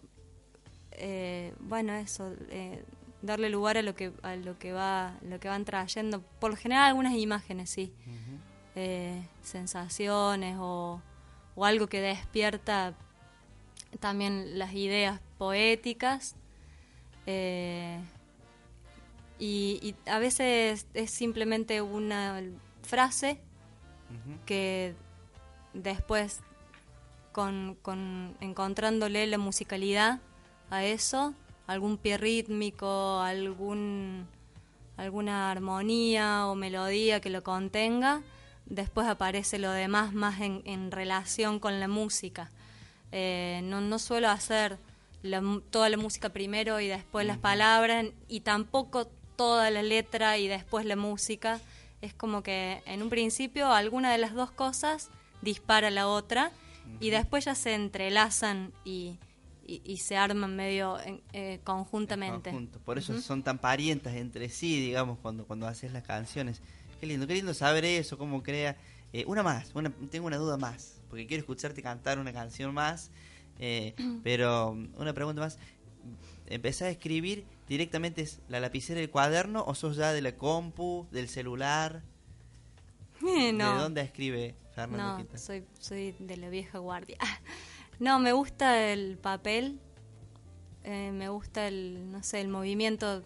eh, 0.92 1.54
bueno 1.60 1.92
eso 1.94 2.34
eh, 2.50 2.82
darle 3.20 3.50
lugar 3.50 3.76
a 3.76 3.82
lo 3.82 3.94
que 3.94 4.12
a 4.22 4.36
lo 4.36 4.58
que 4.58 4.72
va 4.72 5.14
lo 5.22 5.38
que 5.38 5.48
van 5.48 5.64
trayendo. 5.64 6.22
Por 6.40 6.50
lo 6.50 6.56
general 6.56 6.84
algunas 6.84 7.14
imágenes 7.14 7.70
sí. 7.70 7.92
Eh, 8.74 9.22
sensaciones 9.42 10.56
o, 10.58 11.02
o 11.54 11.64
algo 11.64 11.86
que 11.86 12.00
despierta 12.00 12.94
también 14.00 14.58
las 14.58 14.72
ideas 14.72 15.20
poéticas 15.38 16.34
eh, 17.26 18.00
y, 19.38 19.78
y 19.82 20.10
a 20.10 20.18
veces 20.18 20.86
es 20.94 21.10
simplemente 21.10 21.82
una 21.82 22.42
frase 22.82 23.38
que 24.46 24.94
después 25.72 26.40
con, 27.32 27.76
con 27.82 28.36
encontrándole 28.40 29.26
la 29.26 29.38
musicalidad 29.38 30.20
a 30.70 30.84
eso, 30.84 31.34
algún 31.66 31.96
pie 31.96 32.18
rítmico, 32.18 33.20
algún 33.20 34.26
alguna 34.96 35.50
armonía 35.50 36.46
o 36.46 36.54
melodía 36.54 37.20
que 37.20 37.30
lo 37.30 37.42
contenga, 37.42 38.22
después 38.66 39.06
aparece 39.06 39.58
lo 39.58 39.70
demás 39.70 40.12
más 40.14 40.40
en, 40.40 40.62
en 40.64 40.90
relación 40.90 41.58
con 41.58 41.80
la 41.80 41.88
música. 41.88 42.50
Eh, 43.12 43.60
no, 43.64 43.80
no 43.80 43.98
suelo 43.98 44.28
hacer 44.28 44.78
la 45.22 45.42
toda 45.70 45.88
la 45.88 45.96
música 45.96 46.30
primero 46.30 46.80
y 46.80 46.88
después 46.88 47.26
las 47.26 47.38
palabras 47.38 48.06
y 48.28 48.40
tampoco 48.40 49.06
toda 49.36 49.70
la 49.70 49.82
letra 49.82 50.38
y 50.38 50.48
después 50.48 50.84
la 50.86 50.96
música. 50.96 51.60
Es 52.00 52.14
como 52.14 52.42
que 52.42 52.82
en 52.86 53.02
un 53.02 53.10
principio 53.10 53.72
alguna 53.72 54.10
de 54.10 54.18
las 54.18 54.34
dos 54.34 54.50
cosas 54.50 55.10
dispara 55.40 55.90
la 55.90 56.08
otra 56.08 56.50
y 57.00 57.10
después 57.10 57.44
ya 57.44 57.54
se 57.54 57.74
entrelazan 57.74 58.72
y, 58.84 59.18
y, 59.64 59.80
y 59.84 59.98
se 59.98 60.16
arman 60.16 60.56
medio 60.56 60.98
eh, 61.32 61.60
conjuntamente. 61.62 62.52
Por 62.84 62.98
eso 62.98 63.20
son 63.20 63.42
tan 63.42 63.58
parientas 63.58 64.14
entre 64.14 64.48
sí, 64.48 64.80
digamos, 64.80 65.18
cuando, 65.20 65.44
cuando 65.44 65.68
haces 65.68 65.92
las 65.92 66.02
canciones. 66.02 66.60
Qué 67.02 67.08
lindo, 67.08 67.26
qué 67.26 67.34
lindo 67.34 67.52
saber 67.52 67.84
eso, 67.84 68.16
cómo 68.16 68.44
crea. 68.44 68.76
Eh, 69.12 69.24
una 69.26 69.42
más, 69.42 69.72
una, 69.74 69.90
tengo 70.08 70.28
una 70.28 70.36
duda 70.36 70.56
más, 70.56 71.00
porque 71.10 71.26
quiero 71.26 71.40
escucharte 71.40 71.82
cantar 71.82 72.20
una 72.20 72.32
canción 72.32 72.72
más. 72.72 73.10
eh, 73.58 73.96
pero 74.22 74.70
um, 74.70 74.88
una 74.96 75.12
pregunta 75.12 75.40
más. 75.40 75.58
¿Empezás 76.46 76.82
a 76.82 76.90
escribir 76.90 77.44
directamente 77.66 78.22
es 78.22 78.38
la 78.48 78.60
lapicera 78.60 79.00
del 79.00 79.10
cuaderno 79.10 79.64
o 79.66 79.74
sos 79.74 79.96
ya 79.96 80.12
de 80.12 80.22
la 80.22 80.36
compu, 80.36 81.08
del 81.10 81.28
celular? 81.28 82.04
Eh, 83.36 83.52
no. 83.52 83.74
¿De 83.74 83.82
dónde 83.82 84.00
escribe 84.02 84.54
Fernando 84.72 85.24
No, 85.24 85.38
soy, 85.38 85.64
soy 85.80 86.14
de 86.20 86.36
la 86.36 86.50
vieja 86.50 86.78
guardia. 86.78 87.18
No, 87.98 88.18
me 88.20 88.32
gusta 88.32 88.92
el 88.92 89.16
papel, 89.18 89.78
me 90.84 91.28
gusta 91.28 91.68
el, 91.68 92.10
no 92.10 92.22
sé, 92.24 92.40
el 92.40 92.48
movimiento 92.48 93.22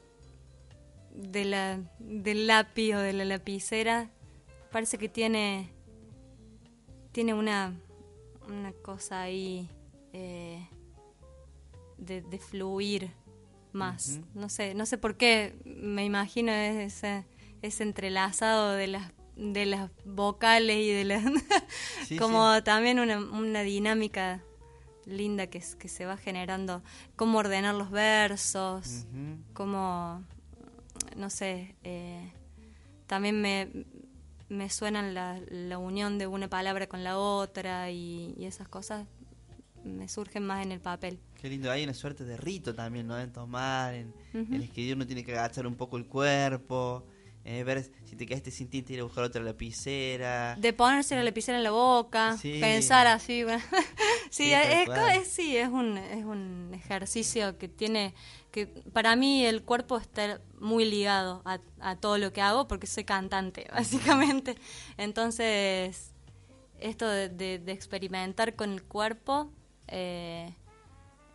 de 1.16 1.44
la, 1.44 1.80
del 1.98 2.46
lápiz 2.46 2.94
o 2.94 2.98
de 2.98 3.12
la 3.12 3.24
lapicera. 3.24 4.10
Parece 4.70 4.98
que 4.98 5.08
tiene, 5.08 5.70
tiene 7.12 7.34
una, 7.34 7.74
una 8.48 8.72
cosa 8.72 9.22
ahí 9.22 9.68
eh, 10.12 10.68
de, 11.98 12.20
de 12.22 12.38
fluir 12.38 13.10
más. 13.72 14.20
No 14.34 14.48
sé, 14.48 14.74
no 14.74 14.86
sé 14.86 14.98
por 14.98 15.16
qué 15.16 15.54
me 15.64 16.04
imagino 16.04 16.52
ese, 16.52 17.24
ese 17.62 17.82
entrelazado 17.82 18.72
de 18.72 18.86
las 18.86 19.12
de 19.36 19.66
las 19.66 19.90
vocales 20.06 20.78
y 20.78 20.90
de 20.90 21.04
las 21.04 21.22
Sí, 22.06 22.16
como 22.16 22.62
también 22.62 22.98
una, 22.98 23.18
una 23.18 23.60
dinámica 23.60 24.42
linda 25.04 25.46
que, 25.46 25.62
que 25.78 25.88
se 25.88 26.06
va 26.06 26.16
generando, 26.16 26.82
cómo 27.16 27.38
ordenar 27.38 27.74
los 27.74 27.90
versos, 27.90 29.06
cómo, 29.52 30.24
no 31.16 31.30
sé, 31.30 31.74
eh, 31.82 32.30
también 33.06 33.40
me, 33.40 33.68
me 34.48 34.68
suenan 34.70 35.14
la, 35.14 35.40
la 35.50 35.78
unión 35.78 36.18
de 36.18 36.26
una 36.26 36.48
palabra 36.48 36.86
con 36.86 37.02
la 37.04 37.18
otra 37.18 37.90
y, 37.90 38.34
y 38.38 38.46
esas 38.46 38.68
cosas 38.68 39.06
me 39.84 40.08
surgen 40.08 40.44
más 40.44 40.64
en 40.64 40.72
el 40.72 40.80
papel. 40.80 41.18
Qué 41.40 41.48
lindo, 41.48 41.70
hay 41.70 41.84
una 41.84 41.94
suerte 41.94 42.24
de 42.24 42.36
rito 42.36 42.74
también, 42.74 43.06
¿no? 43.06 43.18
En 43.20 43.32
tomar, 43.32 43.94
en, 43.94 44.08
Ujú. 44.34 44.54
en 44.54 44.62
escribir 44.62 44.96
uno 44.96 45.06
tiene 45.06 45.24
que 45.24 45.32
agachar 45.32 45.66
un 45.66 45.76
poco 45.76 45.96
el 45.96 46.06
cuerpo, 46.06 47.04
eh, 47.44 47.62
ver 47.62 47.84
si 48.04 48.16
te 48.16 48.26
quedaste 48.26 48.50
sin 48.50 48.68
tinta 48.68 48.92
ir 48.92 49.00
a 49.00 49.04
buscar 49.04 49.22
otra 49.22 49.40
lapicera. 49.42 50.56
De 50.58 50.72
ponerse 50.72 51.14
la 51.14 51.22
lapicera 51.22 51.58
en 51.58 51.62
la 51.64 51.70
boca, 51.70 52.36
Sí. 52.36 52.58
pensar 52.60 53.06
así. 53.06 53.44
bueno. 53.44 53.62
sí, 54.30 54.44
Sí, 54.46 54.52
es, 54.52 54.88
es- 54.88 55.28
sí, 55.28 55.56
es 55.56 55.68
un, 55.68 55.96
es 55.98 56.24
un 56.24 56.72
ejercicio 56.74 57.56
que 57.58 57.68
tiene, 57.68 58.14
que 58.50 58.66
para 58.66 59.14
mí 59.14 59.44
el 59.46 59.62
cuerpo 59.62 59.98
está 59.98 60.40
muy 60.60 60.84
ligado 60.84 61.42
a, 61.44 61.58
a 61.80 61.96
todo 61.96 62.18
lo 62.18 62.32
que 62.32 62.40
hago 62.40 62.66
porque 62.68 62.86
soy 62.86 63.04
cantante, 63.04 63.66
básicamente. 63.72 64.56
Entonces, 64.96 66.12
esto 66.80 67.08
de, 67.08 67.28
de- 67.28 67.58
de 67.58 67.72
experimentar 67.72 68.54
con 68.54 68.70
el 68.72 68.82
cuerpo 68.82 69.50
eh, 69.88 70.52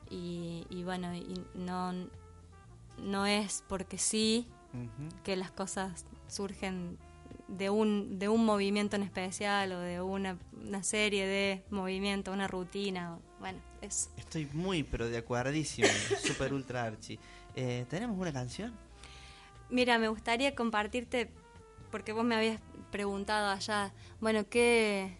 y, 0.09 0.65
y 0.69 0.83
bueno, 0.83 1.13
y 1.15 1.41
no, 1.55 1.93
no 2.97 3.25
es 3.25 3.63
porque 3.67 3.97
sí 3.97 4.47
que 5.23 5.35
las 5.35 5.51
cosas 5.51 6.05
surgen 6.27 6.97
de 7.47 7.69
un, 7.69 8.17
de 8.19 8.29
un 8.29 8.45
movimiento 8.45 8.95
en 8.95 9.03
especial 9.03 9.71
o 9.73 9.79
de 9.79 9.99
una, 10.01 10.37
una 10.65 10.83
serie 10.83 11.27
de 11.27 11.63
movimientos, 11.69 12.33
una 12.33 12.47
rutina. 12.47 13.15
o- 13.15 13.19
Bueno, 13.39 13.59
eso. 13.81 14.09
Estoy 14.17 14.47
muy, 14.53 14.83
pero 14.83 15.09
de 15.09 15.17
acuerdísimo, 15.17 15.87
super 16.23 16.53
ultra 16.53 16.83
archi. 16.85 17.19
Eh, 17.55 17.85
¿Tenemos 17.89 18.17
una 18.17 18.31
canción? 18.31 18.73
Mira, 19.71 19.97
me 19.97 20.07
gustaría 20.09 20.53
compartirte, 20.53 21.29
porque 21.91 22.11
vos 22.13 22.23
me 22.25 22.35
habías 22.35 22.59
preguntado 22.91 23.49
allá, 23.49 23.93
bueno, 24.19 24.45
¿qué, 24.49 25.17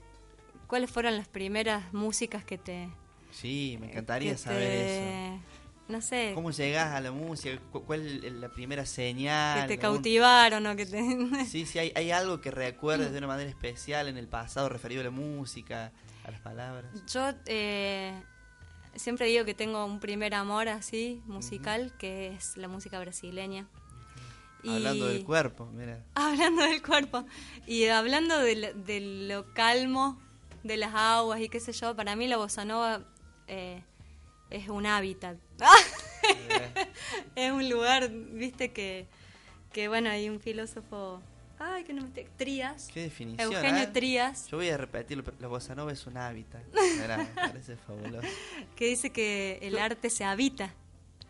¿cuáles 0.68 0.92
fueron 0.92 1.16
las 1.18 1.28
primeras 1.28 1.94
músicas 1.94 2.44
que 2.44 2.58
te... 2.58 2.90
Sí, 3.32 3.78
me 3.80 3.88
encantaría 3.88 4.38
saber 4.38 4.60
te- 4.68 5.36
eso. 5.38 5.42
No 5.88 6.00
sé, 6.02 6.32
¿Cómo 6.36 6.52
llegás 6.52 6.94
a 6.94 7.02
la 7.02 7.12
música? 7.12 7.60
¿Cu- 7.72 7.84
¿Cuál 7.84 8.24
es 8.24 8.32
la 8.34 8.48
primera 8.50 8.86
señal? 8.86 9.68
que 9.68 9.76
te 9.78 9.86
¿Algún- 9.86 9.98
cautivaron 9.98 10.66
o 10.68 10.76
que 10.76 10.86
te... 10.86 11.02
Sí, 11.46 11.66
sí, 11.66 11.80
hay, 11.80 11.92
hay 11.96 12.12
algo 12.12 12.40
que 12.40 12.52
recuerdes 12.52 13.12
de 13.12 13.18
una 13.18 13.28
manera 13.28 13.50
especial 13.50 14.08
en 14.08 14.18
el 14.18 14.28
pasado 14.28 14.70
referido 14.70 15.02
a 15.02 15.06
la 15.06 15.12
música, 15.12 15.92
a 16.26 16.32
las 16.32 16.40
palabras. 16.42 16.86
Yo 17.12 17.32
eh, 17.46 18.14
siempre 18.96 19.26
digo 19.28 19.44
que 19.44 19.54
tengo 19.54 19.86
un 19.86 20.00
primer 20.00 20.34
amor 20.34 20.70
así, 20.70 21.22
musical, 21.26 21.94
que 21.98 22.28
es 22.36 22.56
la 22.58 22.68
música 22.70 22.98
brasileña. 23.00 23.68
Hablando 24.68 25.10
Y- 25.10 25.14
del 25.14 25.24
cuerpo, 25.26 25.66
mira. 25.74 26.04
Hablando 26.16 26.64
del 26.64 26.82
cuerpo. 26.82 27.26
Y 27.68 27.86
hablando 27.88 28.38
de, 28.40 28.56
lo- 28.56 28.74
de 28.74 29.00
lo 29.28 29.54
calmo 29.54 30.20
de 30.64 30.78
las 30.78 30.94
aguas 30.94 31.40
y 31.42 31.50
qué 31.50 31.60
sé 31.60 31.72
yo, 31.72 31.96
para 31.96 32.16
mí 32.16 32.28
la 32.28 32.38
bossa 32.38 32.64
nova 32.66 33.04
eh, 33.48 33.82
es 34.50 34.70
un 34.70 34.86
hábitat. 34.86 35.38
es 37.36 37.52
un 37.52 37.70
lugar, 37.70 38.10
viste, 38.12 38.72
que, 38.72 39.08
que 39.74 39.88
bueno, 39.88 40.10
hay 40.10 40.30
un 40.30 40.40
filósofo... 40.40 41.22
Ay, 41.64 41.84
que 41.84 41.94
no 41.94 42.02
me... 42.02 42.10
te- 42.10 42.28
Trías. 42.38 42.90
Qué 42.92 43.02
definición. 43.02 43.54
Eugenio 43.54 43.84
¿eh? 43.84 43.88
Trías. 43.88 44.48
Yo 44.48 44.58
voy 44.58 44.70
a 44.70 44.78
repetirlo, 44.78 45.24
pero 45.24 45.38
la 45.40 45.48
bossa 45.48 45.76
nova 45.76 45.92
es 45.92 46.08
un 46.08 46.18
hábitat. 46.18 46.64
Mirá, 47.02 47.18
me 47.18 47.26
parece 47.26 47.78
fabuloso. 47.78 48.28
que 48.76 48.86
dice 48.88 49.12
que 49.12 49.60
el 49.62 49.78
arte 49.78 50.10
se 50.10 50.24
habita. 50.24 50.74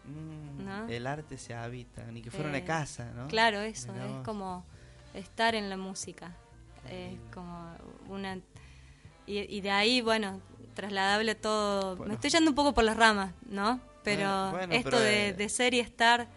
Mm, 0.06 0.51
¿No? 0.62 0.88
El 0.88 1.08
arte 1.08 1.38
se 1.38 1.54
habita, 1.54 2.04
ni 2.12 2.22
que 2.22 2.32
fuera 2.32 2.48
Eh, 2.48 2.52
una 2.52 2.64
casa, 2.66 3.12
¿no? 3.16 3.28
Claro, 3.28 3.60
eso, 3.62 3.92
Mirá 3.92 4.06
es 4.06 4.12
vos. 4.12 4.22
como 4.24 4.66
estar 5.14 5.56
en 5.56 5.70
la 5.70 5.78
música. 5.78 6.36
Es 6.90 7.18
como 7.34 7.74
una... 8.10 8.38
Y, 9.28 9.40
y 9.56 9.62
de 9.62 9.72
ahí, 9.72 10.02
bueno, 10.02 10.42
trasladable 10.74 11.32
a 11.32 11.40
todo... 11.40 11.96
Me 11.98 12.14
estoy 12.16 12.30
yendo 12.32 12.50
un 12.52 12.56
poco 12.56 12.74
por 12.74 12.84
las 12.84 12.98
ramas, 12.98 13.34
¿no? 13.50 13.80
Pero 14.04 14.28
Bueno, 14.28 14.52
bueno, 14.58 14.74
esto 14.74 14.90
pero, 14.92 15.00
de, 15.02 15.28
eh, 15.30 15.34
de 15.34 15.50
ser 15.50 15.74
y 15.76 15.80
estar, 15.80 16.28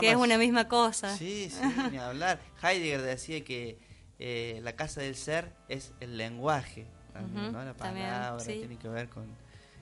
que 0.00 0.10
es 0.10 0.16
una 0.16 0.36
misma 0.36 0.66
cosa. 0.68 1.16
Sí, 1.16 1.48
sí, 1.50 1.60
ni 1.92 1.98
hablar. 1.98 2.40
Heidegger 2.62 3.02
decía 3.02 3.44
que 3.44 3.78
eh, 4.18 4.58
la 4.62 4.74
casa 4.74 5.00
del 5.00 5.14
ser 5.14 5.52
es 5.68 5.92
el 6.00 6.16
lenguaje, 6.16 6.86
también, 7.12 7.52
¿no? 7.52 7.64
La 7.64 7.74
también, 7.74 8.06
palabra 8.08 8.40
sí. 8.44 8.54
tiene 8.54 8.76
que 8.78 8.88
ver 8.88 9.08
con... 9.08 9.26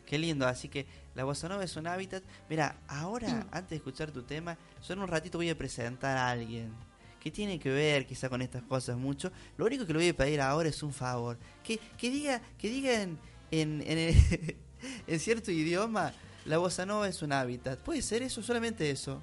Qué 0.04 0.18
lindo, 0.18 0.46
así 0.46 0.68
que 0.68 0.84
la 1.14 1.24
bossa 1.24 1.48
nova 1.48 1.62
es 1.64 1.76
un 1.76 1.86
hábitat. 1.86 2.22
Mira, 2.48 2.76
ahora, 2.88 3.46
antes 3.50 3.70
de 3.70 3.76
escuchar 3.76 4.10
tu 4.10 4.22
tema, 4.22 4.56
en 4.88 4.98
un 4.98 5.08
ratito 5.08 5.38
voy 5.38 5.50
a 5.50 5.56
presentar 5.58 6.16
a 6.16 6.30
alguien 6.30 6.72
que 7.20 7.30
tiene 7.30 7.58
que 7.60 7.70
ver 7.70 8.04
quizá 8.06 8.28
con 8.28 8.42
estas 8.42 8.62
cosas 8.64 8.96
mucho. 8.96 9.30
Lo 9.56 9.66
único 9.66 9.86
que 9.86 9.92
le 9.92 9.98
voy 10.00 10.08
a 10.08 10.16
pedir 10.16 10.40
ahora 10.40 10.68
es 10.68 10.82
un 10.82 10.92
favor. 10.92 11.38
Que, 11.62 11.78
que 11.96 12.10
diga, 12.10 12.40
que 12.58 12.68
diga 12.68 13.00
en, 13.02 13.18
en, 13.50 13.80
en, 13.86 13.98
el- 13.98 14.56
en 15.06 15.20
cierto 15.20 15.50
idioma, 15.52 16.12
la 16.46 16.58
bossa 16.58 16.84
nova 16.86 17.06
es 17.08 17.22
un 17.22 17.32
hábitat. 17.32 17.78
¿Puede 17.78 18.02
ser 18.02 18.22
eso? 18.22 18.42
Solamente 18.42 18.90
eso. 18.90 19.22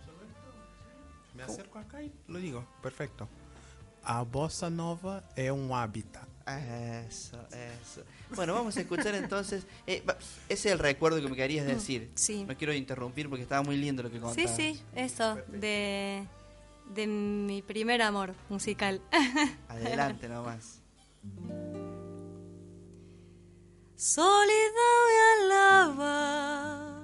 Me 1.36 1.44
acerco 1.44 1.78
acá 1.80 2.02
y 2.03 2.11
lo 2.28 2.40
digo. 2.40 2.66
Perfecto. 2.82 3.28
A 4.03 4.24
bossa 4.24 4.70
nova 4.70 5.24
é 5.36 5.52
um 5.52 5.76
hábitat. 5.76 6.28
Eso, 6.57 7.38
eso. 7.51 8.03
Bueno, 8.35 8.53
vamos 8.53 8.76
a 8.77 8.81
escuchar 8.81 9.13
entonces. 9.15 9.63
eh, 9.85 10.03
ese 10.47 10.69
es 10.69 10.73
el 10.73 10.80
recuerdo 10.80 11.21
que 11.21 11.27
me 11.27 11.35
querías 11.35 11.65
decir. 11.67 12.09
Sí. 12.15 12.43
No 12.45 12.57
quiero 12.57 12.73
interrumpir 12.73 13.30
porque 13.30 13.43
estaba 13.43 13.61
muy 13.61 13.77
lindo 13.77 14.01
lo 14.03 14.09
que 14.09 14.17
Sí, 14.17 14.21
contabas. 14.21 14.55
sí, 14.55 14.81
eso, 14.95 15.35
de, 15.47 16.26
de 16.93 17.07
mi 17.07 17.61
primer 17.61 18.01
amor 18.01 18.34
musical. 18.49 19.01
Adelante 19.69 20.27
nomás. 20.27 20.80
Solidão 23.95 25.09
e 25.09 25.19
a 25.19 25.47
lava 25.47 27.03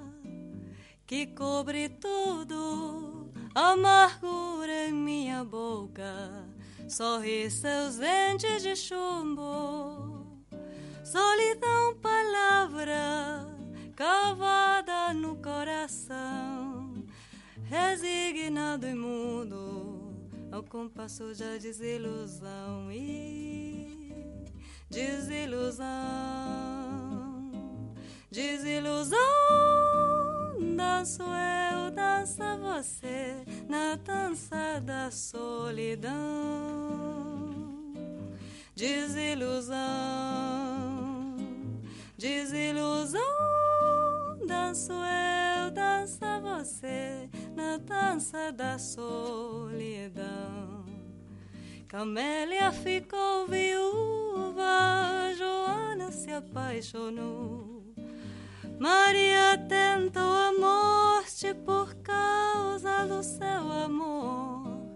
que 1.06 1.26
cobre 1.26 1.88
tudo, 1.90 3.30
amargura 3.54 4.88
em 4.88 4.92
minha 4.94 5.44
boca, 5.44 6.44
sorri 6.88 7.50
seus 7.50 7.96
dentes 7.96 8.62
de 8.62 8.76
chumbo. 8.76 10.26
Solidão, 11.04 11.96
palavra 12.00 13.46
cavada 13.94 15.14
no 15.14 15.36
coração, 15.36 16.92
resignado 17.64 18.86
e 18.86 18.94
mudo 18.94 20.14
ao 20.52 20.62
compasso 20.62 21.34
da 21.34 21.56
desilusão 21.56 22.92
e 22.92 24.12
desilusão, 24.90 25.86
desilusão. 28.30 30.25
Danço 30.58 31.22
eu, 31.22 31.90
dança 31.90 32.56
você 32.56 33.44
na 33.68 33.96
dança 33.96 34.80
da 34.80 35.10
solidão. 35.10 36.14
Desilusão, 38.74 39.76
desilusão. 42.16 43.20
Danço 44.46 44.92
eu, 44.92 45.70
dança 45.70 46.40
você 46.40 47.28
na 47.54 47.76
dança 47.76 48.50
da 48.50 48.78
solidão. 48.78 50.26
Camélia 51.88 52.72
ficou 52.72 53.46
viúva, 53.46 55.32
Joana 55.36 56.10
se 56.10 56.30
apaixonou. 56.32 57.85
Maria 58.78 59.56
tentou 59.68 60.22
a 60.22 60.52
morte 60.52 61.54
por 61.64 61.94
causa 62.02 63.06
do 63.06 63.22
seu 63.22 63.72
amor. 63.84 64.86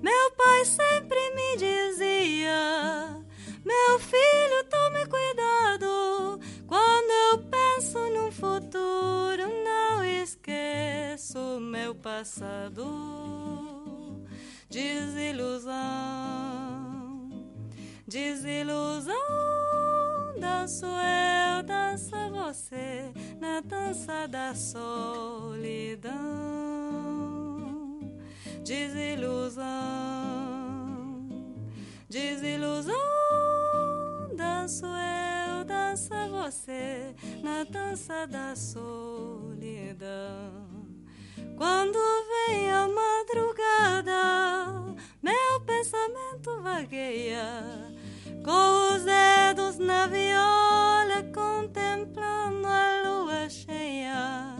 Meu 0.00 0.30
pai 0.36 0.64
sempre 0.64 1.18
me 1.34 1.56
dizia: 1.56 3.24
Meu 3.64 3.98
filho, 3.98 4.64
tome 4.70 5.06
cuidado. 5.06 6.40
Quando 6.68 7.10
eu 7.32 7.38
penso 7.50 7.98
num 8.10 8.30
futuro, 8.30 9.48
não 9.64 10.04
esqueço 10.04 11.58
meu 11.60 11.94
passado. 11.96 12.84
Desilusão, 14.70 15.74
desilusão. 18.06 19.14
Danço 20.46 20.86
eu, 20.86 21.62
dança 21.64 22.30
você 22.30 23.12
na 23.40 23.60
dança 23.60 24.28
da 24.28 24.54
solidão. 24.54 26.14
Desilusão, 28.62 29.64
desilusão. 32.08 32.94
Danço 34.36 34.86
eu, 34.86 35.64
dança 35.64 36.28
você 36.28 37.12
na 37.42 37.64
dança 37.64 38.24
da 38.28 38.54
solidão. 38.54 40.06
Quando 41.56 41.98
vem 42.28 42.70
a 42.70 42.86
madrugada, 42.86 44.14
meu 45.20 45.60
pensamento 45.66 46.62
vagueia, 46.62 47.92
com 48.46 48.94
os 48.94 49.02
dedos 49.02 49.76
na 49.76 50.06
viola, 50.06 51.20
contemplando 51.34 52.68
a 52.68 53.02
lua 53.04 53.50
cheia. 53.50 54.54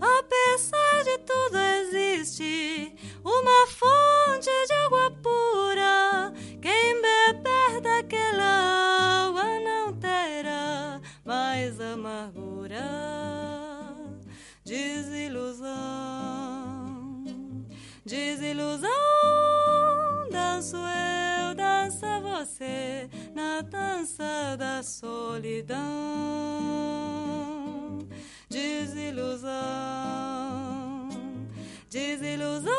Apesar 0.00 1.04
de 1.04 1.18
tudo, 1.18 1.58
existe 1.58 2.96
uma 3.22 3.66
fonte 3.66 4.48
de 4.66 4.72
água 4.86 5.10
pura. 5.22 6.32
Quem 6.62 7.02
beber 7.02 7.82
daquela 7.82 9.26
água 9.26 9.60
não 9.60 9.92
terá 9.92 10.98
mais 11.26 11.78
amargura, 11.78 12.80
desilusão, 14.64 15.74
desilusão. 18.06 18.88
Danço 20.30 20.76
eu, 20.78 21.53
dança 22.04 22.20
você 22.20 23.08
na 23.34 23.62
dança 23.62 24.56
da 24.58 24.82
solidão. 24.82 25.78
Desilusão, 28.50 29.48
desilusão. 31.90 32.72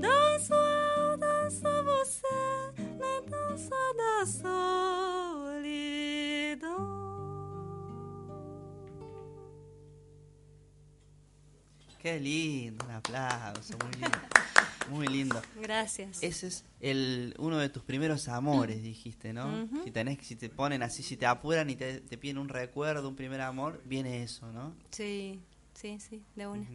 Danço 0.00 0.54
eu, 0.54 1.16
dança 1.16 1.82
você 1.82 2.72
na 2.98 3.20
dança 3.28 3.74
da 3.96 4.24
solidão. 4.26 4.54
Qué 11.98 12.18
lindo, 12.18 12.84
aplauso, 12.96 13.76
muy 13.82 13.90
lindo. 13.96 14.20
Muy 14.90 15.06
lindo. 15.06 15.40
Gracias. 15.60 16.22
Ese 16.22 16.46
es 16.48 16.64
el 16.80 17.34
uno 17.38 17.58
de 17.58 17.68
tus 17.68 17.82
primeros 17.82 18.28
amores, 18.28 18.82
dijiste, 18.82 19.32
¿no? 19.32 19.68
Si 19.84 19.90
tenés, 19.90 20.18
si 20.26 20.36
te 20.36 20.48
ponen 20.50 20.82
así, 20.82 21.02
si 21.02 21.16
te 21.16 21.26
apuran 21.26 21.70
y 21.70 21.76
te, 21.76 22.00
te 22.00 22.18
piden 22.18 22.38
un 22.38 22.48
recuerdo, 22.48 23.08
un 23.08 23.16
primer 23.16 23.40
amor, 23.40 23.82
viene 23.84 24.22
eso, 24.22 24.52
¿no? 24.52 24.74
Sí, 24.90 25.40
sí, 25.74 25.98
sí, 26.00 26.22
de 26.36 26.46
una. 26.46 26.66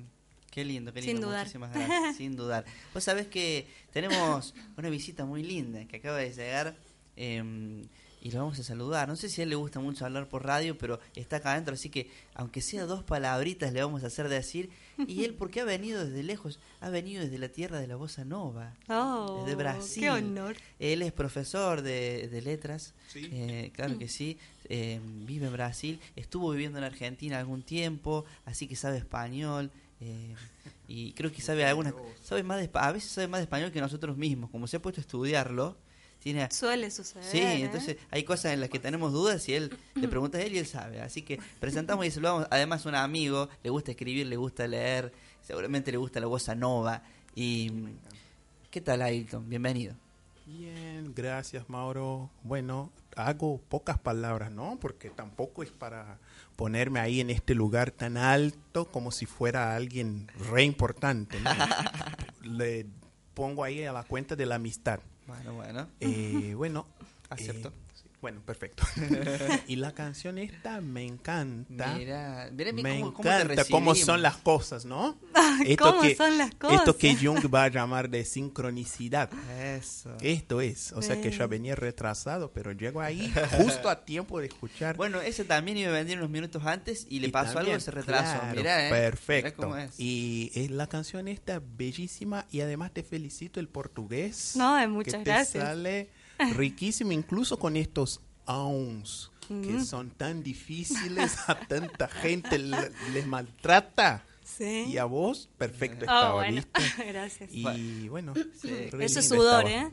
Qué 0.51 0.65
lindo, 0.65 0.91
qué 0.91 1.01
Sin 1.01 1.13
lindo. 1.13 1.27
dudar. 1.27 1.41
Muchísimas 1.41 1.71
gracias. 1.73 2.15
Sin 2.17 2.35
dudar. 2.35 2.65
Vos 2.93 3.03
sabés 3.03 3.27
que 3.27 3.67
tenemos 3.91 4.55
una 4.77 4.89
visita 4.89 5.25
muy 5.25 5.43
linda 5.43 5.85
que 5.85 5.97
acaba 5.97 6.17
de 6.17 6.31
llegar 6.33 6.75
eh, 7.15 7.85
y 8.21 8.31
lo 8.31 8.39
vamos 8.39 8.59
a 8.59 8.63
saludar. 8.63 9.07
No 9.07 9.15
sé 9.15 9.29
si 9.29 9.41
a 9.41 9.43
él 9.43 9.49
le 9.49 9.55
gusta 9.55 9.79
mucho 9.79 10.05
hablar 10.05 10.27
por 10.27 10.45
radio, 10.45 10.77
pero 10.77 10.99
está 11.15 11.37
acá 11.37 11.53
adentro, 11.53 11.73
así 11.73 11.89
que 11.89 12.09
aunque 12.35 12.61
sea 12.61 12.85
dos 12.85 13.03
palabritas 13.03 13.71
le 13.73 13.81
vamos 13.81 14.03
a 14.03 14.07
hacer 14.07 14.27
decir. 14.29 14.69
Y 15.07 15.23
él, 15.23 15.33
porque 15.33 15.61
ha 15.61 15.63
venido 15.65 16.03
desde 16.05 16.23
lejos, 16.23 16.59
ha 16.81 16.89
venido 16.89 17.23
desde 17.23 17.37
la 17.37 17.47
tierra 17.49 17.79
de 17.79 17.87
la 17.87 17.95
bossa 17.95 18.25
nova, 18.25 18.75
Oh, 18.89 19.41
desde 19.45 19.55
Brasil. 19.55 20.03
qué 20.03 20.09
honor. 20.09 20.57
Él 20.79 21.01
es 21.01 21.13
profesor 21.13 21.81
de, 21.81 22.27
de 22.27 22.41
letras, 22.41 22.93
Sí. 23.07 23.29
eh, 23.31 23.71
claro 23.73 23.97
que 23.97 24.09
sí, 24.09 24.37
eh, 24.65 24.99
vive 25.25 25.47
en 25.47 25.53
Brasil, 25.53 25.99
estuvo 26.17 26.51
viviendo 26.51 26.77
en 26.79 26.83
Argentina 26.83 27.39
algún 27.39 27.61
tiempo, 27.63 28.25
así 28.45 28.67
que 28.67 28.75
sabe 28.75 28.97
español. 28.97 29.71
eh, 30.01 30.35
y 30.87 31.13
creo 31.13 31.31
que 31.31 31.41
sabe 31.41 31.65
algunas 31.65 31.93
sabe 32.23 32.41
más 32.43 32.59
de, 32.59 32.69
a 32.73 32.91
veces 32.91 33.11
sabe 33.11 33.27
más 33.27 33.39
de 33.39 33.43
español 33.43 33.71
que 33.71 33.79
nosotros 33.81 34.17
mismos 34.17 34.49
como 34.49 34.65
se 34.67 34.77
ha 34.77 34.81
puesto 34.81 34.99
a 34.99 35.03
estudiarlo 35.03 35.77
tiene 36.19 36.49
Suele 36.51 36.91
suceder. 36.91 37.23
sí 37.25 37.39
¿eh? 37.39 37.63
entonces 37.63 37.97
hay 38.11 38.23
cosas 38.23 38.53
en 38.53 38.59
las 38.59 38.69
que 38.69 38.79
tenemos 38.79 39.11
dudas 39.13 39.47
y 39.49 39.53
él 39.53 39.77
le 39.95 40.07
preguntas 40.07 40.41
a 40.41 40.43
él 40.43 40.53
y 40.55 40.59
él 40.59 40.67
sabe 40.67 41.01
así 41.01 41.21
que 41.21 41.39
presentamos 41.59 42.05
y 42.05 42.11
saludamos 42.11 42.47
además 42.51 42.85
un 42.85 42.95
amigo 42.95 43.49
le 43.63 43.69
gusta 43.69 43.91
escribir 43.91 44.27
le 44.27 44.35
gusta 44.35 44.67
leer 44.67 45.11
seguramente 45.41 45.91
le 45.91 45.97
gusta 45.97 46.19
la 46.19 46.27
bossa 46.27 46.55
nova 46.55 47.01
y 47.35 47.71
qué 48.69 48.81
tal 48.81 49.01
Ailton 49.01 49.49
bienvenido 49.49 49.95
Bien, 50.57 51.13
gracias 51.15 51.69
Mauro. 51.69 52.31
Bueno, 52.41 52.91
hago 53.15 53.59
pocas 53.69 53.99
palabras, 53.99 54.51
¿no? 54.51 54.79
Porque 54.81 55.11
tampoco 55.11 55.61
es 55.61 55.69
para 55.69 56.17
ponerme 56.55 56.99
ahí 56.99 57.21
en 57.21 57.29
este 57.29 57.53
lugar 57.53 57.91
tan 57.91 58.17
alto 58.17 58.85
como 58.85 59.11
si 59.11 59.27
fuera 59.27 59.75
alguien 59.75 60.27
re 60.49 60.63
importante, 60.63 61.39
¿no? 61.39 61.51
Le 62.41 62.87
pongo 63.35 63.63
ahí 63.63 63.83
a 63.83 63.93
la 63.93 64.03
cuenta 64.03 64.35
de 64.35 64.47
la 64.47 64.55
amistad. 64.55 65.01
Bueno 65.29 65.53
bueno 65.53 65.87
Eh, 65.99 66.53
bueno, 66.55 66.85
Acepto. 67.29 67.71
Bueno, 68.21 68.41
perfecto. 68.45 68.83
y 69.67 69.75
la 69.77 69.93
canción 69.93 70.37
esta 70.37 70.81
me 70.81 71.05
encanta. 71.05 71.93
Mira, 71.95 72.49
mira 72.53 72.71
me 72.73 72.99
cómo- 72.99 73.13
cómo 73.13 73.23
te 73.23 73.29
encanta 73.35 73.63
cómo 73.65 73.91
recibimos. 73.91 73.99
son 73.99 74.21
las 74.21 74.37
cosas, 74.37 74.85
¿no? 74.85 75.17
¿Cómo 75.79 76.03
son 76.15 76.37
las 76.37 76.49
Esto 76.51 76.97
que 76.97 77.11
cosas? 77.15 77.23
Jung 77.25 77.53
va 77.53 77.63
a 77.65 77.67
llamar 77.69 78.09
de 78.09 78.25
sincronicidad. 78.25 79.29
Eso. 79.59 80.15
Esto 80.21 80.61
es, 80.61 80.91
o 80.93 81.01
sea 81.01 81.21
que 81.21 81.31
ya 81.31 81.47
venía 81.47 81.75
retrasado, 81.75 82.51
pero 82.51 82.71
llego 82.71 83.01
ahí 83.01 83.33
justo 83.57 83.89
a 83.89 84.03
tiempo 84.05 84.39
de 84.39 84.47
escuchar. 84.47 84.95
Bueno, 84.97 85.21
ese 85.21 85.45
también 85.45 85.77
iba 85.77 85.89
a 85.89 85.93
venir 85.93 86.17
unos 86.17 86.29
minutos 86.29 86.63
antes 86.65 87.05
y 87.09 87.19
le 87.19 87.27
Y 87.27 87.31
pasó 87.31 87.59
algo 87.59 87.71
también, 87.71 87.77
y 87.77 87.81
se 87.81 87.91
retrasó. 87.91 88.39
claro, 88.39 88.55
Mirá, 88.57 88.87
eh. 88.87 88.89
Perfecto. 88.89 89.47
Mirá 89.47 89.55
cómo 89.55 89.77
es. 89.77 89.99
Y 89.99 90.51
es 90.55 90.71
la 90.71 90.87
canción 90.87 91.27
esta 91.27 91.61
bellísima 91.63 92.45
y 92.51 92.61
además 92.61 92.91
te 92.91 93.03
felicito 93.03 93.59
el 93.59 93.67
portugués. 93.69 94.53
No, 94.55 94.77
eh, 94.77 94.81
que 94.83 94.87
muchas 94.87 95.23
te 95.23 95.29
gracias. 95.29 95.63
sale 95.63 96.09
riquísimo 96.55 97.11
incluso 97.11 97.57
con 97.59 97.75
estos 97.75 98.21
aun's 98.45 99.31
que 99.47 99.81
son 99.83 100.11
tan 100.11 100.43
difíciles 100.43 101.37
a 101.47 101.55
tanta 101.59 102.07
gente 102.07 102.59
le- 102.59 102.91
les 103.13 103.25
maltrata. 103.25 104.23
Sí. 104.43 104.85
Y 104.89 104.97
a 104.99 105.05
vos, 105.05 105.49
perfecto 105.57 105.99
Oh, 106.01 106.03
estaba, 106.03 106.33
bueno. 106.35 106.55
¿viste? 106.57 107.03
Gracias. 107.07 107.49
Y 107.51 108.07
bueno, 108.09 108.33
Sí. 108.61 108.69
Eso 108.99 109.19
es 109.19 109.27
sudor, 109.27 109.65
estaba. 109.67 109.87
¿eh? 109.87 109.91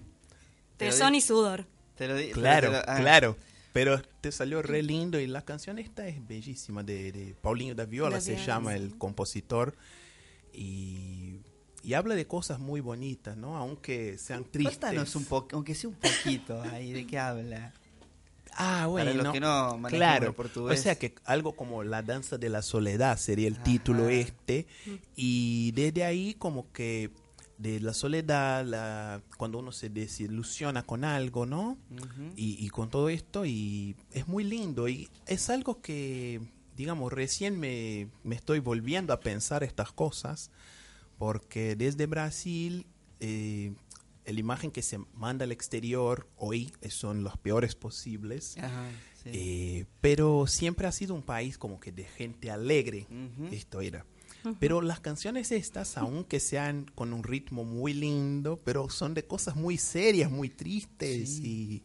Tesón 0.76 1.14
y 1.14 1.20
sudor. 1.22 1.66
Te 1.94 2.06
lo 2.06 2.16
di- 2.16 2.30
Claro, 2.32 2.68
te 2.70 2.72
lo- 2.76 2.82
ah. 2.86 2.96
claro. 3.00 3.36
Pero 3.72 4.00
te 4.20 4.30
salió 4.32 4.60
re 4.62 4.82
lindo 4.82 5.18
y 5.20 5.26
la 5.26 5.40
canción 5.42 5.78
esta 5.78 6.06
es 6.06 6.26
bellísima 6.26 6.82
de, 6.82 7.12
de 7.12 7.34
Paulinho 7.40 7.74
da 7.74 7.84
Viola, 7.86 8.16
Da 8.16 8.20
se 8.20 8.32
Viola, 8.32 8.46
llama 8.46 8.72
sí. 8.72 8.78
el 8.78 8.98
compositor 8.98 9.74
y, 10.52 11.40
y 11.86 11.94
habla 11.94 12.16
de 12.16 12.26
cosas 12.26 12.58
muy 12.58 12.80
bonitas, 12.80 13.36
¿no? 13.36 13.56
Aunque 13.56 14.18
sean 14.18 14.44
tristes. 14.44 14.78
Cuéntanos 14.78 15.14
un 15.14 15.24
poco, 15.24 15.50
aunque 15.52 15.72
sea 15.76 15.88
un 15.88 15.94
poquito 15.94 16.60
ahí, 16.62 16.92
¿de 16.92 17.06
qué 17.06 17.16
habla? 17.16 17.72
Ah, 18.54 18.88
bueno. 18.88 19.12
Para 19.12 19.22
los 19.22 19.32
que 19.32 19.38
no 19.38 19.80
claro. 19.88 20.34
portugués. 20.34 20.80
O 20.80 20.82
sea 20.82 20.98
que 20.98 21.14
algo 21.24 21.54
como 21.54 21.84
La 21.84 22.02
danza 22.02 22.38
de 22.38 22.48
la 22.48 22.62
soledad 22.62 23.18
sería 23.18 23.46
el 23.46 23.62
título 23.62 24.08
este. 24.08 24.66
Y 25.14 25.70
desde 25.76 26.02
ahí 26.02 26.34
como 26.34 26.72
que 26.72 27.12
de 27.56 27.78
la 27.78 27.94
soledad, 27.94 28.64
la, 28.64 29.22
cuando 29.36 29.60
uno 29.60 29.70
se 29.70 29.88
desilusiona 29.88 30.82
con 30.82 31.04
algo, 31.04 31.46
¿no? 31.46 31.78
Y, 32.34 32.66
y 32.66 32.68
con 32.70 32.90
todo 32.90 33.10
esto 33.10 33.46
y 33.46 33.94
es 34.10 34.26
muy 34.26 34.42
lindo 34.42 34.88
y 34.88 35.08
es 35.26 35.50
algo 35.50 35.80
que 35.80 36.40
digamos 36.76 37.12
recién 37.12 37.60
me, 37.60 38.08
me 38.24 38.34
estoy 38.34 38.58
volviendo 38.58 39.12
a 39.12 39.20
pensar 39.20 39.62
estas 39.62 39.92
cosas 39.92 40.50
porque 41.18 41.76
desde 41.76 42.06
Brasil 42.06 42.86
eh, 43.20 43.72
la 44.24 44.40
imagen 44.40 44.70
que 44.70 44.82
se 44.82 44.98
manda 45.14 45.44
al 45.44 45.52
exterior 45.52 46.28
hoy 46.36 46.72
son 46.88 47.24
las 47.24 47.36
peores 47.38 47.74
posibles 47.74 48.56
Ajá, 48.58 48.90
sí. 49.22 49.30
eh, 49.32 49.86
pero 50.00 50.46
siempre 50.46 50.86
ha 50.86 50.92
sido 50.92 51.14
un 51.14 51.22
país 51.22 51.58
como 51.58 51.80
que 51.80 51.92
de 51.92 52.04
gente 52.04 52.50
alegre 52.50 53.06
Ujú. 53.10 53.46
esto 53.54 53.80
era 53.80 54.04
pero 54.60 54.80
las 54.80 55.00
canciones 55.00 55.50
estas, 55.52 55.96
aunque 55.96 56.40
sean 56.40 56.86
con 56.94 57.12
un 57.12 57.24
ritmo 57.24 57.64
muy 57.64 57.92
lindo, 57.94 58.60
pero 58.64 58.88
son 58.90 59.14
de 59.14 59.24
cosas 59.24 59.56
muy 59.56 59.76
serias, 59.76 60.30
muy 60.30 60.48
tristes 60.48 61.40
y 61.40 61.82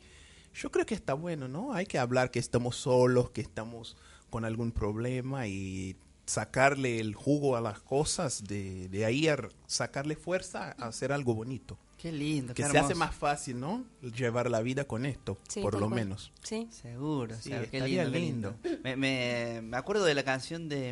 yo 0.54 0.70
creo 0.72 0.86
que 0.86 0.94
está 0.94 1.14
bueno, 1.14 1.48
¿no? 1.48 1.74
Hay 1.74 1.86
que 1.86 1.98
hablar 1.98 2.30
que 2.30 2.40
estamos 2.40 2.76
solos, 2.76 3.32
que 3.32 3.42
estamos 3.42 3.98
con 4.30 4.46
algún 4.46 4.72
problema 4.72 5.48
y 5.48 5.96
sacarle 6.32 7.00
el 7.00 7.14
jugo 7.14 7.56
a 7.58 7.62
las 7.62 7.80
cosas, 7.82 8.44
de, 8.46 8.88
de 8.90 9.06
ahí 9.06 9.28
a 9.28 9.38
sacarle 9.68 10.16
fuerza 10.16 10.76
a 10.78 10.88
hacer 10.88 11.12
algo 11.12 11.34
bonito. 11.36 11.78
Qué 11.98 12.12
lindo, 12.12 12.54
Que 12.56 12.64
qué 12.64 12.70
se 12.70 12.80
hace 12.80 12.96
más 12.96 13.14
fácil, 13.14 13.60
¿no? 13.60 13.84
Llevar 14.02 14.50
la 14.50 14.62
vida 14.62 14.86
con 14.86 15.06
esto, 15.06 15.38
Sí, 15.48 15.62
por 15.62 15.74
lo 15.74 15.82
cual. 15.88 16.00
menos. 16.00 16.32
Sí. 16.42 16.68
Seguro, 16.72 17.36
Sí, 17.36 17.50
seguro, 17.50 17.70
qué 17.70 17.78
estaría 17.78 18.06
lindo, 18.06 18.56
qué 18.64 18.70
lindo. 18.70 18.80
Me, 18.84 18.96
me, 18.96 19.62
me 19.62 19.78
acuerdo 19.78 20.06
de 20.06 20.16
la 20.16 20.24
canción 20.24 20.68
de, 20.68 20.92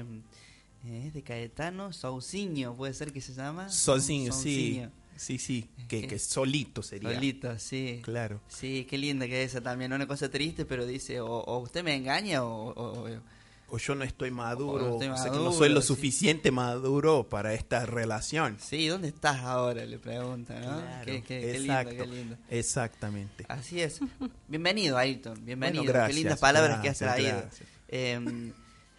eh, 0.86 1.04
¿es 1.08 1.14
de 1.14 1.24
Caetano, 1.24 1.94
Sousinho, 1.94 2.76
puede 2.76 2.94
ser 2.94 3.12
que 3.12 3.22
se 3.22 3.34
llama. 3.34 3.70
Sozinho, 3.70 4.34
sí. 4.34 4.84
Sí, 5.16 5.38
sí, 5.38 5.68
que, 5.90 6.02
que- 6.02 6.08
que 6.08 6.20
solito 6.20 6.82
sería. 6.84 7.14
Solito, 7.14 7.58
sí. 7.60 8.00
Claro. 8.04 8.40
Sí, 8.48 8.86
qué 8.90 8.98
linda 8.98 9.26
que 9.28 9.44
es 9.44 9.50
esa 9.52 9.62
también. 9.62 9.92
Una 9.92 10.08
cosa 10.08 10.30
triste, 10.30 10.64
pero 10.66 10.86
dice, 10.86 11.20
o, 11.22 11.28
o 11.28 11.58
usted 11.60 11.84
me 11.84 11.96
engaña 11.96 12.44
o... 12.44 12.70
o- 12.70 13.04
o- 13.04 13.39
o 13.72 13.78
yo 13.78 13.96
no 13.96 14.04
estoy 14.04 14.32
maduro, 14.32 14.86
no 14.86 14.92
o, 14.96 15.02
estoy 15.02 15.18
sea 15.18 15.26
que 15.32 15.38
no 15.38 15.44
maduro, 15.46 15.52
soy 15.58 15.70
lo 15.70 15.82
sí. 15.82 15.88
suficiente 15.88 16.52
maduro 16.52 17.28
para 17.30 17.54
esta 17.54 17.86
relación. 17.86 18.58
Sí, 18.60 18.88
¿dónde 18.88 19.10
estás 19.10 19.38
ahora? 19.42 19.86
Le 19.86 19.98
pregunta, 20.00 20.54
¿no? 20.60 20.66
Claro, 20.82 21.06
qué, 21.06 21.22
qué- 21.22 21.40
qué 21.42 21.52
exacto, 21.58 21.90
lindo, 21.92 22.06
qué 22.06 22.12
lindo. 22.16 22.38
Exactamente. 22.50 23.46
Así 23.48 23.82
es. 23.82 24.00
Bienvenido, 24.48 24.98
Ayrton. 24.98 25.44
Bienvenido. 25.46 25.84
Bueno, 25.84 25.94
gracias, 25.94 26.16
qué 26.16 26.22
lindas 26.24 26.40
palabras 26.40 26.80
que 26.82 26.90
has 26.90 26.98
traído. 26.98 27.44
Eh, 27.88 28.52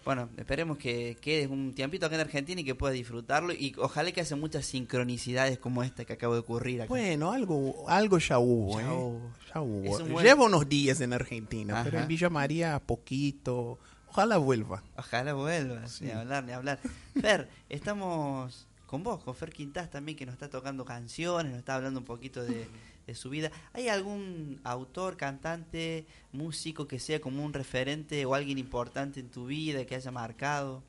Bueno, 0.03 0.31
esperemos 0.39 0.79
que 0.79 1.19
quedes 1.21 1.49
un 1.51 1.75
tiempito 1.75 2.07
acá 2.07 2.15
en 2.15 2.23
Argentina 2.23 2.59
y 2.63 2.65
que 2.65 2.75
puedas 2.75 2.95
disfrutarlo 2.97 3.53
y 3.53 3.75
ojalá 3.77 4.11
que 4.13 4.23
haya 4.23 4.35
muchas 4.35 4.65
sincronicidades 4.65 5.59
como 5.59 5.83
esta 5.83 6.07
que 6.07 6.15
acabo 6.15 6.33
de 6.33 6.41
ocurrir 6.41 6.81
acá. 6.81 6.89
Bueno, 6.89 7.33
algo, 7.33 7.85
algo 7.87 8.17
ya 8.19 8.39
hubo, 8.39 8.81
Ya 8.81 8.87
¿eh? 8.87 8.91
hubo. 8.91 9.31
Ya 9.55 9.61
hubo. 9.61 9.85
Es 9.97 10.01
un 10.01 10.13
buen- 10.13 10.25
Llevo 10.27 10.47
unos 10.47 10.67
días 10.71 11.03
en 11.03 11.13
Argentina, 11.13 11.83
pero 11.85 11.99
en 12.01 12.09
Villa 12.09 12.31
María 12.31 12.81
poquito. 12.85 13.79
Ojalá 14.11 14.37
vuelva. 14.39 14.83
Ojalá 14.97 15.33
vuelva, 15.35 15.83
ni 16.01 16.11
hablar, 16.11 16.45
ni 16.45 16.53
hablar. 16.53 16.79
Fer, 17.21 17.49
estamos 17.69 18.67
con 18.87 19.03
vos, 19.05 19.23
con 19.23 19.35
Fer 19.37 19.53
Quintás 19.53 19.89
también, 19.91 20.19
que 20.19 20.27
nos 20.27 20.33
está 20.35 20.49
tocando 20.51 20.85
canciones, 20.85 21.53
nos 21.53 21.59
está 21.61 21.77
hablando 21.77 22.01
un 22.01 22.07
poquito 22.07 22.43
de, 22.43 22.67
de 23.07 23.15
su 23.15 23.31
vida. 23.31 23.53
¿Hay 23.73 23.89
algún 23.89 24.61
autor, 24.65 25.17
cantante, 25.17 26.07
músico 26.33 26.89
que 26.89 26.99
sea 26.99 27.21
como 27.21 27.45
un 27.45 27.53
referente 27.53 28.25
o 28.27 28.35
alguien 28.35 28.59
importante 28.59 29.21
en 29.21 29.29
tu 29.29 29.47
vida 29.47 29.85
que 29.85 29.95
haya 29.95 30.11
marcado? 30.11 30.83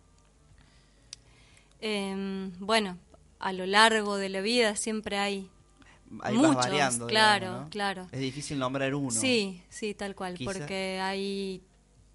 Em, 1.79 2.51
bueno, 2.59 2.97
a 3.39 3.53
lo 3.53 3.65
largo 3.65 4.17
de 4.17 4.29
la 4.29 4.41
vida 4.41 4.75
siempre 4.75 5.17
hay 5.17 5.49
Ahí 6.21 6.35
muchos, 6.35 6.55
vas 6.55 6.65
variando. 6.65 7.07
claro, 7.07 7.45
digamos, 7.45 7.63
¿no? 7.65 7.69
claro. 7.69 8.07
Es 8.11 8.19
difícil 8.19 8.59
nombrar 8.59 8.93
uno. 8.95 9.11
Sí, 9.11 9.61
sí, 9.69 9.93
tal 9.93 10.15
cual, 10.15 10.35
Quizá. 10.35 10.51
porque 10.51 10.99
hay 11.01 11.61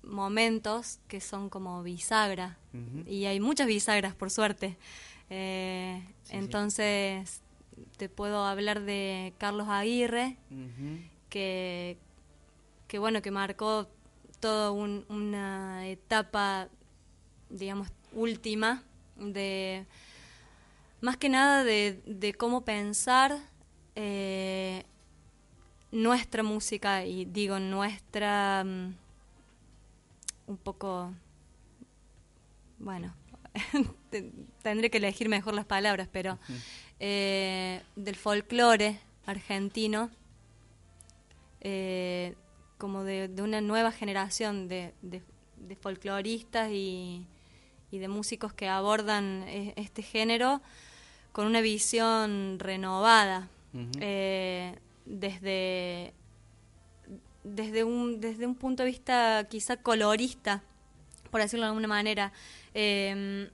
momentos 0.07 0.99
que 1.09 1.21
son 1.21 1.49
como 1.51 1.83
bisagra 1.83 2.59
y 3.07 3.25
hay 3.27 3.41
muchas 3.41 3.67
bisagras 3.67 4.15
por 4.15 4.31
suerte. 4.31 4.77
Eh, 5.31 6.03
Sí, 6.23 6.31
sí. 6.31 6.37
entonces 6.37 7.41
te 7.97 8.09
puedo 8.09 8.45
hablar 8.45 8.83
de 8.83 9.33
Carlos 9.39 9.69
Aguirre, 9.69 10.37
que, 11.29 11.99
que 12.89 12.99
bueno, 12.99 13.21
que 13.23 13.31
marcó 13.31 13.89
toda 14.41 14.71
un- 14.71 15.05
una 15.09 15.87
etapa, 15.89 16.69
digamos, 17.51 17.89
última 18.13 18.83
de 19.17 19.87
más 21.01 21.17
que 21.17 21.29
nada 21.29 21.65
de, 21.65 22.01
de 22.07 22.35
cómo 22.35 22.65
pensar 22.65 23.37
eh, 23.95 24.85
nuestra 25.93 26.43
música 26.43 27.05
y 27.05 27.25
digo 27.25 27.59
nuestra 27.59 28.65
mm, 28.65 28.95
un 30.47 30.57
poco 30.57 31.13
bueno 32.79 33.15
te- 34.11 34.31
tendré 34.63 34.91
que 34.91 34.99
elegir 34.99 35.29
mejor 35.29 35.55
las 35.55 35.65
palabras 35.65 36.09
pero 36.13 36.39
eh, 37.01 37.83
del 37.97 38.17
folclore 38.17 39.01
argentino 39.27 40.11
eh, 41.61 42.35
como 42.79 43.05
de, 43.05 43.29
de 43.29 43.43
una 43.43 43.61
nueva 43.61 43.93
generación 43.93 44.69
de, 44.69 44.93
de- 45.03 45.23
de 45.57 45.75
folcloristas 45.77 46.71
y, 46.71 47.27
y 47.91 47.99
de 47.99 48.09
músicos 48.09 48.53
que 48.53 48.69
abordan 48.69 49.45
eh, 49.49 49.73
este 49.77 50.03
género 50.03 50.61
con 51.33 51.47
una 51.47 51.61
visión 51.61 52.59
renovada 52.59 53.49
eh, 54.01 54.79
desde 55.07 56.13
desde 57.55 57.85
un 57.85 58.21
desde 58.21 58.47
un 58.47 58.55
punto 58.55 58.83
de 58.83 58.91
vista 58.91 59.47
quizá 59.49 59.77
colorista 59.77 60.63
por 61.31 61.41
decirlo 61.41 61.65
de 61.65 61.69
alguna 61.69 61.89
manera 61.89 62.33
eh, 62.75 63.51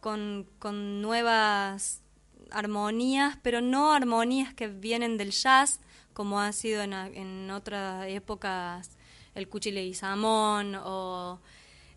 con, 0.00 0.46
con 0.58 1.00
nuevas 1.00 2.02
armonías, 2.50 3.38
pero 3.42 3.60
no 3.60 3.92
armonías 3.92 4.52
que 4.52 4.68
vienen 4.68 5.16
del 5.16 5.30
jazz, 5.30 5.80
como 6.12 6.40
ha 6.40 6.52
sido 6.52 6.82
en, 6.82 6.92
en 6.92 7.50
otras 7.50 8.06
épocas 8.08 8.90
el 9.34 9.48
Cuchile 9.48 9.84
y 9.84 9.94
Samón 9.94 10.74
o 10.74 11.40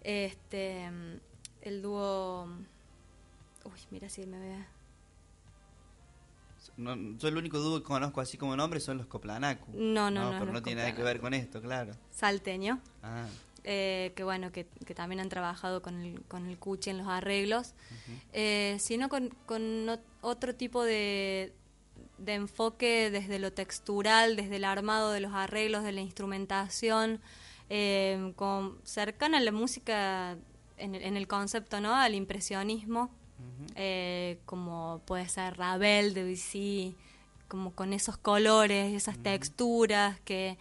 este 0.01 0.89
el 1.61 1.81
dúo 1.81 2.47
uy 3.65 3.79
mira 3.91 4.07
si 4.07 4.25
me 4.25 4.39
ve 4.39 4.55
No, 6.77 6.95
yo 7.17 7.27
el 7.29 7.37
único 7.37 7.57
dúo 7.59 7.77
que 7.79 7.83
conozco 7.83 8.19
así 8.21 8.37
como 8.37 8.55
nombre 8.55 8.79
son 8.79 8.97
los 8.97 9.07
Coplanacu. 9.07 9.71
No, 9.73 10.11
no, 10.11 10.23
no, 10.25 10.29
Pero 10.31 10.45
los 10.45 10.53
no 10.55 10.63
tiene 10.63 10.81
nada 10.81 10.95
que 10.95 11.03
ver 11.03 11.19
con 11.21 11.33
esto, 11.33 11.61
claro. 11.61 11.93
salteño 12.11 12.81
Ah, 13.01 13.27
eh, 13.63 14.11
que 14.15 14.23
bueno 14.23 14.51
que, 14.51 14.67
que 14.85 14.93
también 14.93 15.19
han 15.21 15.29
trabajado 15.29 15.81
con 15.81 16.01
el, 16.01 16.21
con 16.25 16.45
el 16.47 16.57
Cuchi 16.59 16.91
en 16.91 16.97
los 16.99 17.07
arreglos 17.07 17.73
eh, 18.33 18.77
sino 18.79 19.09
con, 19.09 19.29
con 19.47 19.61
ot- 19.87 20.01
otro 20.21 20.53
tipo 20.53 20.83
de, 20.83 21.53
de 22.19 22.33
enfoque 22.35 23.09
desde 23.09 23.39
lo 23.39 23.53
textural, 23.53 24.35
desde 24.35 24.57
el 24.57 24.65
armado 24.65 25.11
de 25.11 25.21
los 25.21 25.33
arreglos, 25.33 25.83
de 25.83 25.93
la 25.93 26.01
instrumentación, 26.01 27.21
eh, 27.69 28.33
con, 28.35 28.77
cercana 28.83 29.37
a 29.37 29.41
la 29.41 29.51
música 29.51 30.37
en 30.77 30.93
el, 30.95 31.01
en 31.03 31.17
el 31.17 31.27
concepto, 31.27 31.79
¿no? 31.81 31.95
Al 31.95 32.13
impresionismo, 32.13 33.09
eh, 33.75 34.39
como 34.45 35.01
puede 35.05 35.27
ser 35.29 35.57
Ravel, 35.57 36.13
Debussy, 36.13 36.95
como 37.47 37.71
con 37.73 37.93
esos 37.93 38.17
colores, 38.17 38.93
esas 38.93 39.17
texturas 39.17 40.19
que 40.21 40.57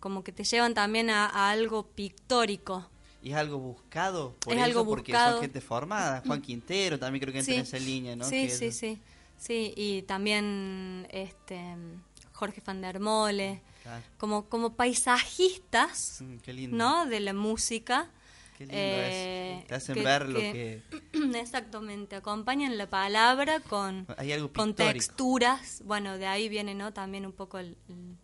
como 0.00 0.24
que 0.24 0.32
te 0.32 0.44
llevan 0.44 0.74
también 0.74 1.10
a, 1.10 1.26
a 1.26 1.50
algo 1.50 1.84
pictórico. 1.86 2.86
y 3.22 3.30
es 3.30 3.36
algo 3.36 3.58
buscado 3.58 4.34
por 4.40 4.52
Es 4.52 4.58
eso, 4.58 4.64
algo 4.64 4.84
porque 4.84 5.12
buscado. 5.12 5.32
son 5.34 5.40
gente 5.42 5.60
formada. 5.60 6.22
Juan 6.26 6.40
Quintero 6.42 6.98
también 6.98 7.20
creo 7.20 7.32
que 7.32 7.38
entra 7.40 7.54
en 7.54 7.60
esa 7.60 7.78
línea, 7.78 8.16
¿no? 8.16 8.24
Sí, 8.24 8.42
Que 8.46 8.50
sí, 8.50 8.64
es- 8.66 8.76
sí. 8.76 8.98
Sí, 9.38 9.74
y 9.76 10.02
también 10.02 11.06
este 11.10 11.60
Jorge 12.32 12.62
van 12.64 12.80
der 12.80 12.98
Mole, 13.00 13.60
Claro. 13.82 14.04
como, 14.18 14.44
como 14.48 14.74
paisajistas, 14.74 16.20
Mm. 16.22 16.76
¿no? 16.76 17.06
De 17.06 17.20
la 17.20 17.32
música. 17.32 18.08
Qué 18.56 18.64
lindo 18.66 18.76
eh, 18.78 19.56
eso. 19.58 19.66
Te 19.68 19.74
hacen 19.74 19.94
ver 20.04 20.28
lo 20.28 20.40
Exactamente, 21.36 22.16
acompañan 22.16 22.76
la 22.78 22.88
palabra 22.88 23.60
con, 23.60 24.06
Hay 24.16 24.32
algo 24.32 24.52
con 24.52 24.74
texturas. 24.74 25.82
Bueno, 25.84 26.18
de 26.18 26.26
ahí 26.26 26.48
viene, 26.48 26.74
¿no? 26.74 26.92
También 26.92 27.26
un 27.26 27.32
poco 27.32 27.58
el, 27.58 27.76
el- 27.88 28.16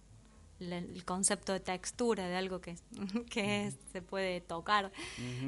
el- 0.61 0.73
el 0.97 1.05
concepto 1.05 1.53
de 1.53 1.61
textura, 1.61 2.27
de 2.29 2.37
algo 2.37 2.61
que, 2.61 2.77
que 3.31 3.67
es- 3.67 3.77
se 3.93 4.03
puede 4.03 4.41
tocar 4.41 4.91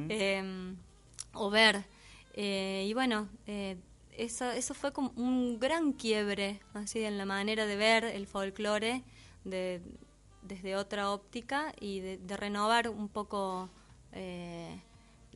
eh, 0.09 0.74
o 1.32 1.51
ver. 1.51 1.85
Eh, 2.35 2.86
y 2.89 2.94
bueno, 2.94 3.28
eh, 3.47 3.77
eso, 4.16 4.51
eso 4.51 4.74
fue 4.74 4.93
como 4.93 5.12
un 5.16 5.59
gran 5.59 5.93
quiebre, 5.93 6.61
así 6.74 7.02
en 7.05 7.19
la 7.19 7.24
manera 7.27 7.66
de 7.66 7.77
ver 7.77 8.05
el 8.05 8.27
folclore 8.27 9.02
de, 9.44 9.81
desde 10.43 10.77
otra 10.77 11.11
óptica 11.11 11.73
y 11.81 12.01
de, 12.01 12.19
de 12.19 12.36
renovar 12.36 12.89
un 12.89 13.09
poco 13.09 13.69
eh, 14.12 14.81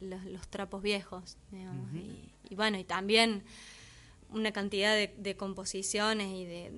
los, 0.00 0.24
los 0.24 0.48
trapos 0.48 0.82
viejos, 0.82 1.36
digamos. 1.50 1.92
Y, 1.94 2.30
y 2.50 2.54
bueno, 2.54 2.78
y 2.78 2.84
también 2.84 3.42
una 4.30 4.52
cantidad 4.52 4.94
de, 4.94 5.14
de 5.16 5.36
composiciones 5.36 6.32
y 6.32 6.44
de, 6.44 6.72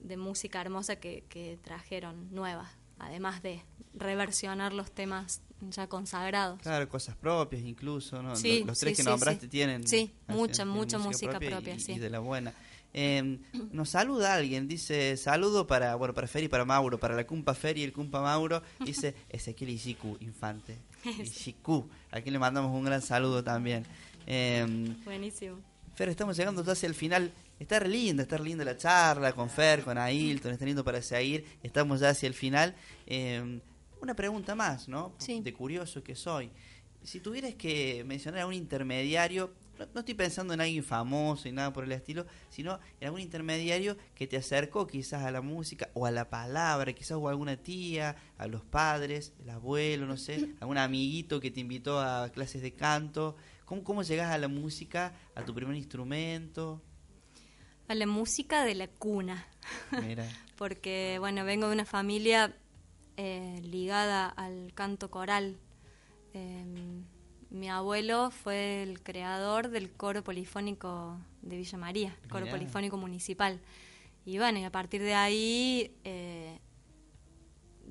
de 0.00 0.16
música 0.16 0.60
hermosa 0.60 0.96
que, 0.96 1.24
que 1.28 1.58
trajeron 1.62 2.32
nuevas, 2.34 2.70
además 2.98 3.42
de 3.42 3.62
reversionar 3.94 4.72
los 4.72 4.90
temas 4.90 5.40
ya 5.70 5.88
consagrados. 5.88 6.60
Claro, 6.60 6.88
cosas 6.88 7.16
propias 7.16 7.62
incluso, 7.62 8.22
¿no? 8.22 8.36
Sí, 8.36 8.58
los, 8.60 8.68
los 8.68 8.78
tres 8.78 8.92
sí, 8.92 8.96
que 8.96 9.02
sí, 9.02 9.08
nombraste 9.08 9.48
tienen... 9.48 9.86
Sí, 9.86 10.12
mucha, 10.28 10.64
tienen 10.64 10.74
mucha 10.74 10.98
música 10.98 11.38
propia, 11.38 11.74
y, 11.74 11.80
sí. 11.80 11.92
y 11.92 11.98
de 11.98 12.10
la 12.10 12.18
buena. 12.18 12.52
Eh, 12.92 13.38
nos 13.72 13.90
saluda 13.90 14.34
alguien, 14.34 14.68
dice, 14.68 15.16
saludo 15.16 15.66
para, 15.66 15.96
bueno, 15.96 16.14
para 16.14 16.26
Fer 16.26 16.44
y 16.44 16.48
para 16.48 16.64
Mauro, 16.64 16.98
para 16.98 17.14
la 17.14 17.26
Cumpa 17.26 17.54
Fer 17.54 17.76
y 17.76 17.82
el 17.82 17.92
Cumpa 17.92 18.22
Mauro, 18.22 18.62
dice 18.80 19.14
Ezequiel 19.28 19.70
Isiku, 19.70 20.16
infante. 20.20 20.78
Isiku, 21.22 21.88
aquí 22.10 22.30
le 22.30 22.38
mandamos 22.38 22.72
un 22.72 22.84
gran 22.84 23.02
saludo 23.02 23.42
también. 23.42 23.84
Eh, 24.26 24.94
Buenísimo. 25.04 25.58
Fer, 25.94 26.08
estamos 26.10 26.36
llegando 26.36 26.62
ya 26.62 26.72
hacia 26.72 26.88
el 26.88 26.94
final. 26.94 27.32
Está 27.58 27.78
re 27.78 27.88
linda, 27.88 28.22
está 28.22 28.36
re 28.36 28.44
linda 28.44 28.64
la 28.64 28.76
charla 28.76 29.32
con 29.32 29.48
Fer, 29.48 29.82
con 29.82 29.96
Ailton, 29.96 30.52
está 30.52 30.64
lindo 30.66 30.84
para 30.84 31.00
seguir. 31.00 31.44
Estamos 31.62 32.00
ya 32.00 32.10
hacia 32.10 32.26
el 32.26 32.34
final. 32.34 32.74
Eh, 33.06 33.60
una 34.02 34.14
pregunta 34.14 34.54
más, 34.54 34.88
¿no? 34.88 35.14
De 35.26 35.52
curioso 35.54 36.02
que 36.02 36.14
soy. 36.14 36.50
Si 37.02 37.20
tuvieras 37.20 37.54
que 37.54 38.04
mencionar 38.04 38.42
a 38.42 38.46
un 38.46 38.52
intermediario, 38.52 39.52
no, 39.78 39.86
no 39.92 40.00
estoy 40.00 40.14
pensando 40.14 40.54
en 40.54 40.60
alguien 40.60 40.84
famoso 40.84 41.48
y 41.48 41.52
nada 41.52 41.72
por 41.72 41.84
el 41.84 41.92
estilo, 41.92 42.26
sino 42.48 42.78
en 43.00 43.06
algún 43.06 43.20
intermediario 43.20 43.96
que 44.14 44.26
te 44.26 44.36
acercó 44.36 44.86
quizás 44.86 45.24
a 45.24 45.30
la 45.30 45.40
música 45.40 45.90
o 45.94 46.06
a 46.06 46.10
la 46.10 46.30
palabra, 46.30 46.92
quizás 46.92 47.18
o 47.18 47.28
alguna 47.28 47.56
tía, 47.56 48.16
a 48.38 48.46
los 48.46 48.64
padres, 48.64 49.32
el 49.40 49.50
abuelo, 49.50 50.06
no 50.06 50.16
sé, 50.16 50.54
algún 50.60 50.78
amiguito 50.78 51.40
que 51.40 51.50
te 51.50 51.60
invitó 51.60 52.00
a 52.00 52.28
clases 52.30 52.62
de 52.62 52.72
canto. 52.72 53.36
¿Cómo, 53.64 53.82
cómo 53.82 54.02
llegas 54.02 54.30
a 54.30 54.38
la 54.38 54.48
música, 54.48 55.14
a 55.34 55.44
tu 55.44 55.54
primer 55.54 55.76
instrumento? 55.76 56.82
A 57.88 57.94
la 57.94 58.06
música 58.06 58.64
de 58.64 58.74
la 58.74 58.88
cuna. 58.88 59.46
Mira. 60.02 60.28
Porque, 60.56 61.16
bueno, 61.20 61.44
vengo 61.44 61.66
de 61.68 61.74
una 61.74 61.84
familia 61.84 62.56
eh, 63.16 63.60
ligada 63.62 64.28
al 64.28 64.72
canto 64.74 65.10
coral. 65.10 65.58
Eh, 66.32 66.64
mi 67.50 67.68
abuelo 67.68 68.30
fue 68.30 68.82
el 68.82 69.02
creador 69.02 69.68
del 69.70 69.90
coro 69.92 70.22
polifónico 70.24 71.18
de 71.42 71.56
Villa 71.56 71.78
María, 71.78 72.16
el 72.22 72.28
coro 72.28 72.46
Mirá. 72.46 72.56
polifónico 72.56 72.96
municipal. 72.96 73.60
Y 74.24 74.38
bueno, 74.38 74.58
y 74.58 74.64
a 74.64 74.70
partir 74.72 75.02
de 75.02 75.14
ahí, 75.14 75.94
eh, 76.04 76.58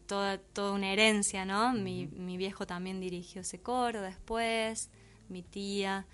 toda, 0.08 0.38
toda 0.38 0.74
una 0.74 0.92
herencia, 0.92 1.46
¿no? 1.46 1.74
mi, 1.74 2.08
mi 2.08 2.38
viejo 2.38 2.68
también 2.68 3.00
dirigió 3.00 3.42
ese 3.42 3.60
coro 3.62 4.02
después. 4.02 4.90
mi 5.30 5.42
tía. 5.44 6.06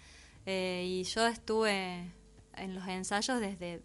eh, 0.46 0.86
y 0.88 1.04
yo 1.04 1.26
estuve 1.28 2.12
en 2.56 2.76
los 2.76 2.88
ensayos 2.88 3.40
desde, 3.40 3.82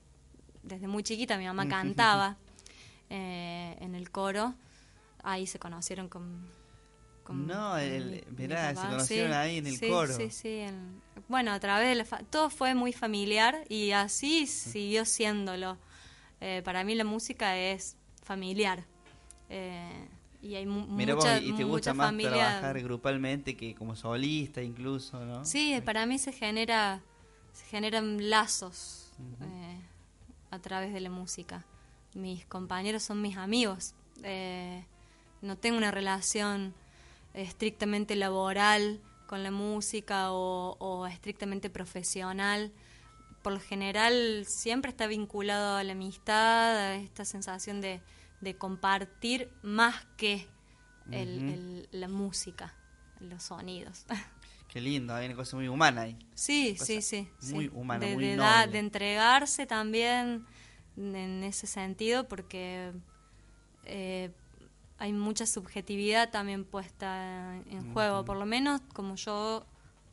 desde 0.62 0.86
muy 0.88 1.02
chiquita. 1.02 1.38
Mi 1.38 1.46
mamá 1.46 1.66
cantaba 1.68 2.36
eh, 3.10 3.76
en 3.80 3.94
el 3.94 4.10
coro. 4.10 4.54
Ahí 5.22 5.46
se 5.46 5.58
conocieron 5.58 6.08
con. 6.08 6.46
Con- 7.26 7.46
No, 7.46 7.76
el- 7.78 8.04
mi- 8.06 8.10
mi 8.36 8.42
mirá, 8.44 8.74
se 8.74 8.74
conocieron 8.88 9.32
ahí 9.32 9.58
en 9.58 9.66
el 9.66 9.76
sí, 9.76 9.88
coro. 9.88 10.16
Sí, 10.16 10.30
sí, 10.30 10.48
en- 10.60 11.02
bueno, 11.28 11.52
a 11.52 11.60
través 11.60 11.88
de 11.88 11.94
la. 11.96 12.04
fa- 12.04 12.22
todo 12.30 12.48
fue 12.50 12.74
muy 12.74 12.92
familiar 12.92 13.64
y 13.68 13.90
así 13.90 14.46
siguió 14.46 15.04
siéndolo. 15.04 15.76
Eh, 16.40 16.62
para 16.64 16.84
mí 16.84 16.94
la 16.94 17.04
música 17.04 17.56
es 17.58 17.96
familiar. 18.22 18.84
Eh, 19.48 20.08
y 20.42 20.54
hay 20.54 20.66
mu- 20.66 20.86
Mira 20.86 21.14
vos, 21.14 21.26
y 21.42 21.52
te 21.52 21.64
gusta 21.64 21.94
más 21.94 22.08
familia. 22.08 22.30
trabajar 22.30 22.80
grupalmente 22.82 23.56
que 23.56 23.74
como 23.74 23.96
solista 23.96 24.62
incluso, 24.62 25.24
¿no? 25.24 25.44
Sí, 25.44 25.80
para 25.84 26.06
mí 26.06 26.18
se 26.18 26.32
genera 26.32 27.00
se 27.52 27.64
generan 27.66 28.28
lazos 28.28 29.10
eh, 29.40 29.80
a 30.50 30.58
través 30.58 30.92
de 30.92 31.00
la 31.00 31.08
música. 31.10 31.64
Mis 32.14 32.44
compañeros 32.46 33.02
son 33.02 33.22
mis 33.22 33.36
amigos. 33.38 33.94
No 35.42 35.56
tengo 35.56 35.76
una 35.78 35.90
relación 35.90 36.74
estrictamente 37.36 38.16
laboral 38.16 39.00
con 39.26 39.42
la 39.42 39.50
música 39.50 40.32
o, 40.32 40.76
o 40.78 41.06
estrictamente 41.06 41.70
profesional. 41.70 42.72
Por 43.42 43.52
lo 43.52 43.60
general 43.60 44.44
siempre 44.46 44.90
está 44.90 45.06
vinculado 45.06 45.76
a 45.76 45.84
la 45.84 45.92
amistad, 45.92 46.76
a 46.76 46.96
esta 46.96 47.24
sensación 47.24 47.80
de, 47.80 48.00
de 48.40 48.56
compartir 48.56 49.50
más 49.62 50.06
que 50.16 50.46
el- 51.12 51.88
la 51.92 52.08
música, 52.08 52.74
los 53.20 53.42
sonidos. 53.44 54.04
Qué 54.68 54.80
lindo, 54.80 55.14
hay 55.14 55.26
una 55.26 55.36
cosa 55.36 55.56
muy 55.56 55.68
humana 55.68 56.02
ahí. 56.02 56.18
Sí, 56.34 56.76
sí, 56.78 57.00
sí. 57.00 57.28
Muy 57.52 57.66
sí. 57.66 57.70
humana, 57.74 58.04
de, 58.04 58.14
muy 58.14 58.24
de, 58.24 58.36
noble. 58.36 58.48
da- 58.48 58.66
de 58.66 58.78
entregarse 58.78 59.66
también 59.66 60.44
en 60.96 61.44
ese 61.44 61.66
sentido, 61.66 62.26
porque 62.28 62.92
eh, 63.84 64.30
hay 64.98 65.12
mucha 65.12 65.46
subjetividad 65.46 66.30
también 66.30 66.64
puesta 66.64 67.56
en 67.70 67.92
juego, 67.92 68.24
por 68.24 68.36
lo 68.36 68.46
menos 68.46 68.80
como 68.94 69.16
yo 69.16 69.64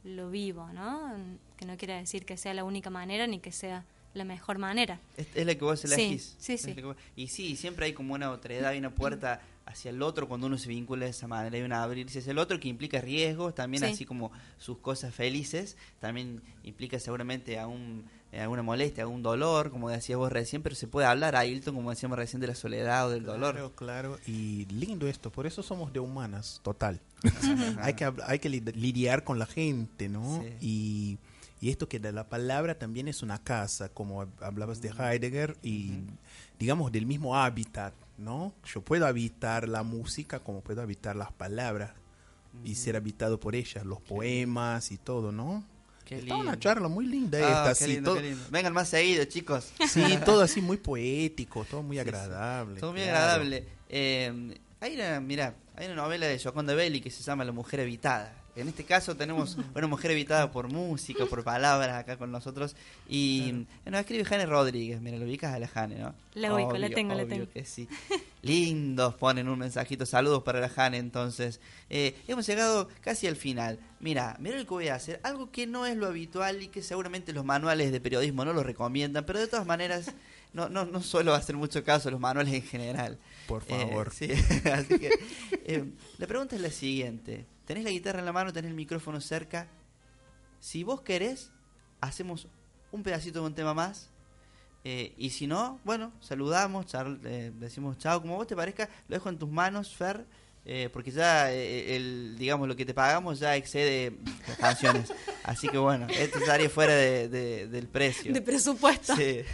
lo 0.04 0.30
vivo, 0.30 0.68
¿no? 0.74 1.14
Que 1.58 1.66
no 1.66 1.78
quiere 1.78 1.96
decir 1.96 2.26
que 2.26 2.36
sea 2.38 2.54
la 2.54 2.64
única 2.64 2.90
manera 2.90 3.26
ni 3.28 3.40
que 3.40 3.52
sea 3.52 3.86
la 4.14 4.26
mejor 4.26 4.58
manera. 4.60 5.00
Es, 5.18 5.28
es 5.34 5.46
la 5.46 5.56
que 5.56 5.64
vos 5.64 5.80
Sí, 5.80 5.88
elegís. 5.88 6.36
sí, 6.38 6.58
sí. 6.58 6.76
que 6.76 6.84
vos- 6.84 6.98
Y 7.16 7.28
sí, 7.28 7.56
siempre 7.56 7.86
hay 7.86 7.94
como 7.94 8.14
una 8.14 8.30
otredad, 8.32 8.72
hay 8.72 8.80
una 8.80 8.90
puerta 8.94 9.42
hacia 9.66 9.92
el 9.92 10.02
otro 10.02 10.28
cuando 10.28 10.48
uno 10.48 10.58
se 10.58 10.68
vincula 10.70 11.06
de 11.06 11.12
esa 11.12 11.28
manera. 11.28 11.56
Hay 11.56 11.64
una 11.64 11.84
abrirse 11.84 12.20
hacia 12.20 12.32
el 12.32 12.38
otro 12.38 12.60
que 12.60 12.68
implica 12.68 13.00
riesgos, 13.02 13.56
también 13.56 13.84
Sí. 13.84 13.90
así 13.92 14.06
como 14.06 14.32
sus 14.58 14.78
cosas 14.80 15.14
felices, 15.16 15.78
también 16.00 16.42
implica 16.64 17.00
seguramente 17.00 17.58
a 17.60 17.68
un, 17.68 18.04
eh, 18.32 18.42
alguna 18.42 18.62
molestia, 18.64 19.04
algún 19.04 19.22
dolor, 19.24 19.70
como 19.72 19.90
decías 19.90 20.18
vos 20.18 20.32
recién, 20.32 20.62
pero 20.64 20.76
se 20.76 20.88
puede 20.88 21.08
hablar, 21.08 21.36
Ailton, 21.36 21.76
como 21.76 21.92
decíamos 21.92 22.18
recién, 22.18 22.42
de 22.42 22.48
la 22.48 22.56
soledad 22.56 23.08
o 23.08 23.10
del 23.12 23.24
dolor. 23.24 23.54
Claro, 23.54 23.72
claro. 23.76 24.20
Y 24.28 24.66
lindo 24.66 25.08
esto, 25.08 25.32
por 25.32 25.46
eso 25.48 25.64
somos 25.64 25.94
de 25.94 26.00
humanas, 26.00 26.60
total. 26.64 27.00
hay 27.82 27.94
que 27.94 28.12
hay 28.26 28.40
que 28.40 28.50
lid- 28.50 28.74
lidiar 28.76 29.24
con 29.24 29.40
la 29.40 29.46
gente, 29.46 30.10
¿no? 30.10 30.44
Y, 30.60 31.18
y 31.62 31.70
esto 31.70 31.88
que 31.88 32.00
de 32.00 32.12
la 32.12 32.28
palabra 32.28 32.78
también 32.78 33.08
es 33.08 33.24
una 33.24 33.42
casa, 33.42 33.88
como 33.88 34.24
hab- 34.24 34.42
hablabas 34.42 34.82
de 34.82 34.90
Heidegger, 34.90 35.56
y 35.64 36.00
digamos 36.60 36.92
del 36.92 37.06
mismo 37.06 37.38
hábitat, 37.38 37.94
¿no? 38.18 38.54
Yo 38.66 38.82
puedo 38.82 39.06
habitar 39.08 39.68
la 39.68 39.84
música 39.84 40.40
como 40.40 40.62
puedo 40.62 40.82
habitar 40.82 41.16
las 41.16 41.32
palabras 41.32 41.92
y 42.64 42.76
ser 42.76 42.96
habitado 42.96 43.40
por 43.40 43.56
ellas, 43.56 43.84
los 43.86 44.00
poemas 44.02 44.92
y 44.92 44.98
todo, 44.98 45.32
¿no? 45.32 45.64
Qué 46.06 46.20
Está 46.20 46.36
una 46.36 46.44
lindo. 46.52 46.60
charla 46.60 46.88
muy 46.90 47.06
linda 47.06 47.38
Ah, 47.40 47.42
esta, 47.48 47.70
así, 47.72 47.88
lindo, 47.88 48.14
todo-. 48.16 48.24
Vengan 48.52 48.74
más 48.74 48.90
seguido, 48.90 49.24
chicos. 49.26 49.72
Sí, 49.90 50.04
todo 50.26 50.42
así 50.42 50.62
muy 50.62 50.78
poético, 50.78 51.64
todo 51.66 51.82
muy 51.82 51.98
Sí, 51.98 52.04
sí. 52.04 52.10
agradable. 52.10 52.80
Todo 52.80 52.92
muy 52.92 53.02
claro. 53.02 53.18
agradable. 53.18 53.68
Eh, 53.90 54.58
hay 54.82 54.96
una, 54.96 55.20
mira, 55.22 55.56
hay 55.76 55.86
una 55.88 55.96
novela 55.96 56.28
de 56.28 56.38
Joconda 56.40 56.76
Belli 56.76 57.00
que 57.02 57.10
se 57.10 57.24
llama 57.24 57.46
La 57.46 57.54
mujer 57.54 57.80
evitada. 57.80 58.34
En 58.56 58.68
este 58.68 58.84
caso 58.84 59.16
tenemos 59.18 59.58
una 59.74 59.88
mujer 59.88 60.12
evitada 60.12 60.52
por 60.52 60.68
música, 60.72 61.26
por 61.26 61.44
palabras 61.44 61.96
acá 61.98 62.18
con 62.18 62.32
nosotros. 62.32 62.76
Y 63.10 63.50
eh, 63.86 63.90
nos 63.90 64.00
escribe 64.02 64.26
Jane 64.26 64.46
Rodríguez. 64.46 65.02
Mira, 65.02 65.18
lo 65.18 65.26
ubicas 65.26 65.54
a 65.56 65.60
la 65.60 65.68
Jane, 65.68 65.96
¿no? 65.96 66.14
La 66.36 66.54
ubico, 66.54 66.78
la 66.78 66.86
Obvio, 66.88 66.96
tengo, 66.96 67.16
la 67.16 67.24
obvio 67.24 67.36
tengo. 67.36 67.50
que 67.52 67.66
sí. 67.66 67.88
Lindos 68.44 69.16
ponen 69.16 69.48
un 69.50 69.58
mensajito. 69.58 70.06
Saludos 70.06 70.44
para 70.44 70.60
la 70.60 70.70
Jane, 70.70 70.98
entonces. 70.98 71.60
Eh, 71.90 72.16
hemos 72.28 72.46
llegado 72.46 72.90
casi 73.02 73.26
al 73.28 73.36
final. 73.36 73.80
Mira, 74.00 74.36
mira 74.40 74.58
lo 74.58 74.64
que 74.64 74.70
voy 74.70 74.88
a 74.90 74.96
hacer. 74.96 75.20
Algo 75.24 75.50
que 75.52 75.66
no 75.66 75.86
es 75.86 75.96
lo 75.98 76.08
habitual 76.08 76.62
y 76.62 76.68
que 76.68 76.84
seguramente 76.84 77.34
los 77.34 77.46
manuales 77.46 77.92
de 77.92 78.02
periodismo 78.02 78.46
no 78.46 78.54
lo 78.54 78.62
recomiendan, 78.64 79.26
pero 79.26 79.40
de 79.40 79.48
todas 79.48 79.66
maneras 79.66 80.12
no, 80.54 80.70
no, 80.70 80.86
no 80.86 81.02
suelo 81.02 81.34
hacer 81.34 81.56
mucho 81.56 81.84
caso 81.84 82.10
a 82.10 82.12
los 82.12 82.20
manuales 82.22 82.54
en 82.54 82.62
general. 82.64 83.18
Por 83.48 83.64
Eh, 83.64 83.66
favor. 83.88 84.12
sí, 84.14 84.28
así 84.72 85.00
que 85.00 85.10
eh, 85.66 85.86
la 86.18 86.28
pregunta 86.28 86.56
es 86.56 86.62
la 86.62 86.70
siguiente. 86.70 87.46
Tenés 87.66 87.84
la 87.84 87.90
guitarra 87.92 88.20
en 88.20 88.26
la 88.26 88.34
mano, 88.34 88.52
tenés 88.54 88.70
el 88.70 88.76
micrófono 88.76 89.22
cerca. 89.22 89.68
Si 90.60 90.84
vos 90.84 91.02
querés, 91.02 91.52
hacemos 92.02 92.48
un 92.92 93.04
pedacito 93.04 93.40
de 93.42 93.46
un 93.48 93.56
tema 93.56 93.74
más. 93.74 94.10
Eh, 94.86 95.14
y 95.18 95.30
si 95.30 95.48
no, 95.48 95.80
bueno, 95.86 96.12
saludamos, 96.20 96.86
eh, 97.24 97.52
decimos 97.56 97.98
chao, 97.98 98.22
como 98.22 98.36
vos 98.36 98.48
te 98.48 98.56
parezca, 98.56 98.90
lo 99.08 99.16
dejo 99.16 99.30
en 99.30 99.38
tus 99.40 99.50
manos, 99.50 99.96
Fer, 99.96 100.26
eh, 100.66 100.90
porque 100.92 101.10
ya 101.12 101.54
eh, 101.54 101.96
el, 101.96 102.36
digamos 102.38 102.68
lo 102.68 102.76
que 102.76 102.86
te 102.86 102.94
pagamos 102.94 103.40
ya 103.40 103.56
excede 103.56 104.18
las 104.48 104.58
canciones. 104.58 105.14
Así 105.46 105.70
que 105.70 105.78
bueno, 105.78 106.08
esto 106.10 106.38
estaría 106.40 106.70
fuera 106.70 106.94
de- 106.96 107.30
de- 107.30 107.68
del 107.70 107.88
precio. 107.88 108.34
De 108.34 108.42
presupuesto. 108.42 109.16
Sí. 109.16 109.40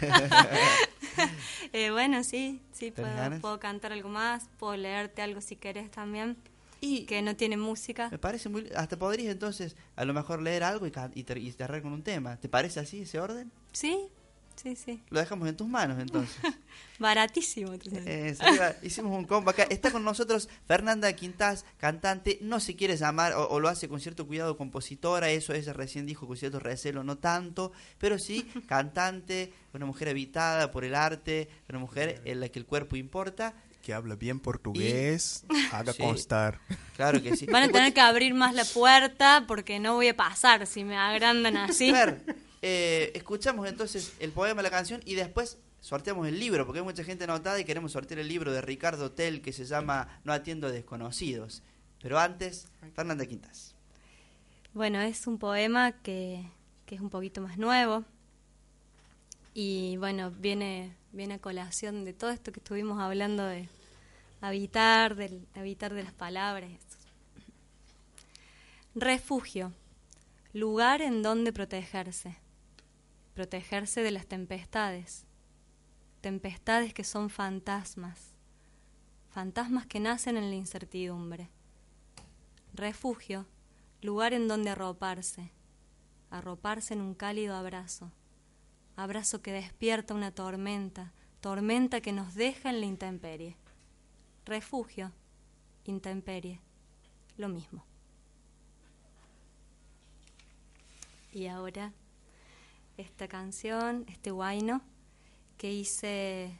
Bueno, 1.92 2.24
sí, 2.24 2.60
sí, 2.72 2.90
¿Tenés 2.90 3.12
puedo, 3.28 3.40
puedo 3.40 3.60
cantar 3.60 3.92
algo 3.92 4.08
más, 4.08 4.48
puedo 4.58 4.76
leerte 4.76 5.22
algo 5.22 5.40
si 5.40 5.54
querés 5.56 5.90
también, 5.90 6.36
que 6.80 7.22
no 7.22 7.36
tiene 7.36 7.56
música. 7.56 8.08
Me 8.10 8.18
parece 8.18 8.48
muy... 8.48 8.68
Hasta 8.74 8.98
podrías 8.98 9.32
entonces 9.32 9.76
a 9.96 10.04
lo 10.04 10.14
mejor 10.14 10.40
leer 10.42 10.62
algo 10.62 10.86
y, 10.86 10.92
y, 11.14 11.22
ter- 11.24 11.38
y 11.38 11.52
cerrar 11.52 11.82
con 11.82 11.92
un 11.92 12.02
tema. 12.02 12.36
¿Te 12.36 12.48
parece 12.48 12.80
así 12.80 13.02
ese 13.02 13.20
orden? 13.20 13.52
Sí, 13.72 14.08
sí, 14.56 14.76
sí. 14.76 15.02
Lo 15.10 15.20
dejamos 15.20 15.48
en 15.48 15.56
tus 15.56 15.68
manos 15.68 15.98
entonces. 16.00 16.36
Baratísimo. 16.98 17.72
Eh, 18.06 18.34
hicimos 18.82 19.16
un 19.16 19.24
combo 19.24 19.50
acá. 19.50 19.62
Está 19.64 19.90
con 19.90 20.04
nosotros 20.04 20.48
Fernanda 20.66 21.10
Quintás, 21.14 21.64
cantante. 21.78 22.38
No 22.42 22.60
se 22.60 22.76
quiere 22.76 22.96
llamar 22.96 23.32
o, 23.34 23.48
o 23.48 23.60
lo 23.60 23.68
hace 23.68 23.88
con 23.88 24.00
cierto 24.00 24.26
cuidado 24.26 24.56
compositora. 24.56 25.30
Eso 25.30 25.52
ella 25.54 25.72
recién 25.72 26.04
dijo 26.06 26.26
con 26.26 26.36
cierto 26.36 26.58
recelo, 26.60 27.04
no 27.04 27.16
tanto. 27.18 27.72
Pero 27.98 28.18
sí, 28.18 28.42
cantante, 28.66 29.52
una 29.72 29.86
mujer 29.86 30.08
habitada 30.08 30.70
por 30.70 30.84
el 30.84 30.94
arte, 30.94 31.48
una 31.68 31.78
mujer 31.78 32.20
en 32.24 32.40
la 32.40 32.48
que 32.48 32.58
el 32.58 32.66
cuerpo 32.66 32.96
importa. 32.96 33.54
Que 33.82 33.94
habla 33.94 34.14
bien 34.14 34.40
portugués, 34.40 35.44
haga 35.72 35.92
Sí. 35.92 36.02
constar. 36.02 36.60
Claro 36.96 37.22
que 37.22 37.36
sí. 37.36 37.46
Van 37.46 37.62
a 37.64 37.68
tener 37.72 37.94
que 37.94 38.00
abrir 38.00 38.34
más 38.34 38.54
la 38.54 38.64
puerta 38.64 39.44
porque 39.48 39.78
no 39.80 39.94
voy 39.94 40.08
a 40.08 40.16
pasar 40.16 40.66
si 40.66 40.84
me 40.84 40.96
agrandan 40.96 41.56
así. 41.56 41.90
Fer, 41.90 42.22
eh, 42.62 43.10
escuchamos 43.14 43.66
entonces 43.68 44.12
el 44.20 44.32
poema, 44.32 44.60
la 44.62 44.70
canción 44.70 45.00
y 45.06 45.14
después 45.14 45.56
sorteamos 45.80 46.28
el 46.28 46.38
libro, 46.38 46.66
porque 46.66 46.80
hay 46.80 46.84
mucha 46.84 47.02
gente 47.04 47.24
anotada 47.24 47.58
y 47.58 47.64
queremos 47.64 47.92
sortear 47.92 48.20
el 48.20 48.28
libro 48.28 48.52
de 48.52 48.60
Ricardo 48.60 49.12
Tell 49.12 49.40
que 49.40 49.52
se 49.54 49.64
llama 49.64 50.20
No 50.24 50.32
atiendo 50.34 50.66
a 50.66 50.70
desconocidos. 50.70 51.62
Pero 52.02 52.18
antes, 52.18 52.68
Fernanda 52.94 53.24
Quintas. 53.24 53.74
Bueno, 54.74 55.00
es 55.00 55.26
un 55.26 55.38
poema 55.38 55.92
que, 55.92 56.44
que 56.84 56.94
es 56.96 57.00
un 57.00 57.08
poquito 57.10 57.40
más 57.40 57.56
nuevo 57.56 58.04
y 59.54 59.96
bueno, 59.96 60.30
viene, 60.30 60.94
viene 61.12 61.34
a 61.34 61.38
colación 61.38 62.04
de 62.04 62.12
todo 62.12 62.30
esto 62.30 62.52
que 62.52 62.60
estuvimos 62.60 63.00
hablando 63.00 63.44
de 63.44 63.68
habitar, 64.40 65.16
del 65.16 65.46
habitar 65.54 65.94
de 65.94 66.04
las 66.04 66.12
palabras. 66.12 66.70
Refugio, 68.94 69.72
lugar 70.52 71.02
en 71.02 71.22
donde 71.22 71.52
protegerse, 71.52 72.36
protegerse 73.34 74.02
de 74.02 74.10
las 74.10 74.26
tempestades, 74.26 75.26
tempestades 76.20 76.92
que 76.92 77.04
son 77.04 77.30
fantasmas, 77.30 78.36
fantasmas 79.30 79.86
que 79.86 80.00
nacen 80.00 80.36
en 80.36 80.50
la 80.50 80.56
incertidumbre. 80.56 81.50
Refugio, 82.74 83.46
lugar 84.02 84.32
en 84.32 84.48
donde 84.48 84.70
arroparse, 84.70 85.52
arroparse 86.30 86.94
en 86.94 87.00
un 87.00 87.14
cálido 87.14 87.54
abrazo, 87.54 88.10
abrazo 89.00 89.42
que 89.42 89.52
despierta 89.52 90.14
una 90.14 90.30
tormenta, 90.30 91.12
tormenta 91.40 92.00
que 92.00 92.12
nos 92.12 92.34
deja 92.34 92.70
en 92.70 92.80
la 92.80 92.86
intemperie. 92.86 93.56
Refugio, 94.44 95.12
intemperie, 95.84 96.60
lo 97.36 97.48
mismo. 97.48 97.84
Y 101.32 101.46
ahora 101.46 101.92
esta 102.96 103.28
canción, 103.28 104.04
este 104.08 104.30
guayno 104.30 104.82
que 105.56 105.72
hice 105.72 106.58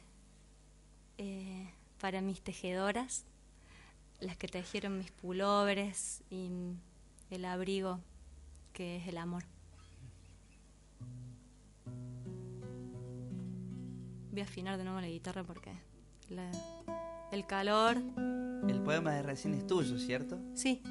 eh, 1.17 1.69
para 1.99 2.21
mis 2.21 2.41
tejedoras, 2.41 3.25
las 4.19 4.37
que 4.37 4.47
tejieron 4.47 4.97
mis 4.97 5.11
pulóveres 5.11 6.21
y 6.29 6.49
el 7.29 7.45
abrigo 7.45 7.99
que 8.73 8.97
es 8.97 9.07
el 9.07 9.17
amor. 9.17 9.43
Voy 14.31 14.41
a 14.41 14.43
afinar 14.43 14.77
de 14.77 14.83
nuevo 14.83 15.01
la 15.01 15.07
guitarra 15.07 15.43
porque 15.43 15.71
la- 16.29 16.51
el 17.31 17.45
calor. 17.45 17.97
El 18.67 18.81
poema 18.81 19.11
de 19.13 19.23
recién 19.23 19.53
es 19.53 19.67
tuyo, 19.67 19.97
¿cierto? 19.97 20.39
Sí. 20.55 20.81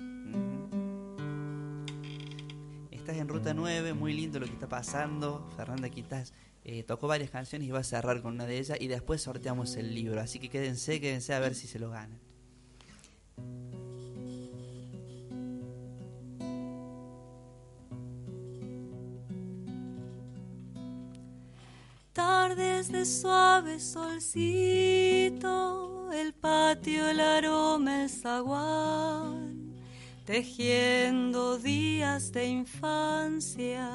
Estás 2.91 3.17
en 3.17 3.29
ruta 3.29 3.55
9, 3.55 3.95
muy 3.95 4.13
lindo 4.13 4.39
lo 4.39 4.47
que 4.47 4.53
está 4.53 4.69
pasando. 4.69 5.49
Fernanda 5.57 5.89
Quitas 5.89 6.33
eh, 6.65 6.83
tocó 6.83 7.09
varias 7.09 7.31
canciones 7.31 7.67
y 7.67 7.71
va 7.71 7.79
a 7.81 7.85
cerrar 7.85 8.21
con 8.23 8.35
una 8.35 8.45
de 8.47 8.59
ellas 8.59 8.79
y 8.81 8.89
después 8.89 9.23
sorteamos 9.23 9.77
el 9.77 9.95
libro. 9.95 10.21
Así 10.21 10.39
que 10.39 10.51
quédense, 10.51 11.01
quédense 11.01 11.33
a 11.35 11.39
ver 11.41 11.55
si 11.55 11.67
se 11.67 11.79
lo 11.79 11.91
ganan. 11.91 12.19
Tardes 22.21 22.93
de 22.93 23.07
suave 23.07 23.81
solcito, 23.81 25.41
el 26.13 26.35
patio, 26.35 27.09
el 27.09 27.19
aroma, 27.19 28.03
el 28.03 28.11
zaguán, 28.11 29.75
tejiendo 30.27 31.57
días 31.57 32.31
de 32.33 32.47
infancia, 32.47 33.89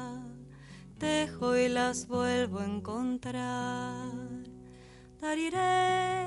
tejo 0.98 1.56
y 1.56 1.68
las 1.68 2.08
vuelvo 2.08 2.58
a 2.58 2.64
encontrar. 2.64 4.10
Tariré, 5.20 6.26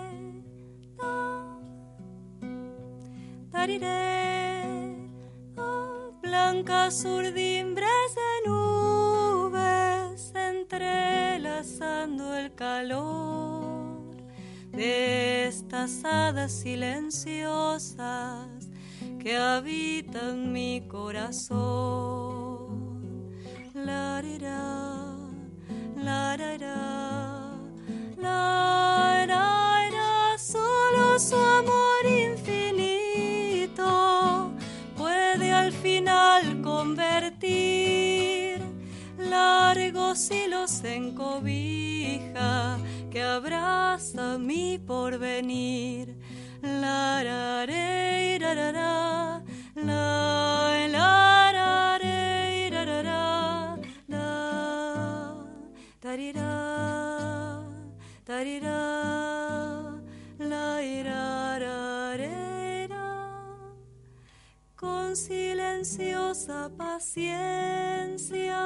ta, 0.95 1.59
tariré, 3.51 4.95
oh, 5.57 6.13
blancas 6.21 7.03
urdimbres 7.03 8.15
de 8.15 8.49
nubes 8.49 8.78
entrelazando 10.71 12.35
el 12.37 12.53
calor 12.53 14.15
de 14.71 15.47
estas 15.47 16.05
hadas 16.05 16.51
silenciosas 16.51 18.45
que 19.19 19.35
habitan 19.35 20.53
mi 20.53 20.83
corazón. 20.87 22.19
La 23.73 24.21
la 24.21 25.17
la 25.97 26.37
rirá, 26.37 27.49
solo 30.37 31.17
su 31.17 31.35
amor 31.35 32.05
infinito 32.05 33.41
puede 34.95 35.51
al 35.51 35.71
final 35.71 36.61
convertir 36.61 38.38
largos 39.39 40.31
hilos 40.31 40.83
en 40.83 41.15
cobija 41.15 42.77
que 43.11 43.21
abraza 43.21 44.37
mi 44.37 44.77
porvenir. 44.77 46.05
La 46.61 47.23
ra 47.23 47.65
re, 47.65 48.37
ra, 48.41 48.53
ra, 48.53 49.43
la 49.75 50.07
la 50.95 51.51
ra 51.57 51.97
re, 52.03 52.69
ra, 52.73 52.83
ra, 52.85 53.01
ra, 53.09 53.77
la 54.07 54.29
tarirá, 56.03 56.55
tarirá, 58.29 58.81
la 60.51 60.67
ira, 60.83 61.59
ra, 61.63 62.17
ra. 62.17 63.09
Con 64.75 65.15
silenciosa 65.15 66.69
paciencia, 66.77 68.61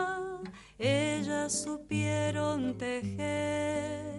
ellas 0.78 1.64
supieron 1.64 2.78
tejer 2.78 4.14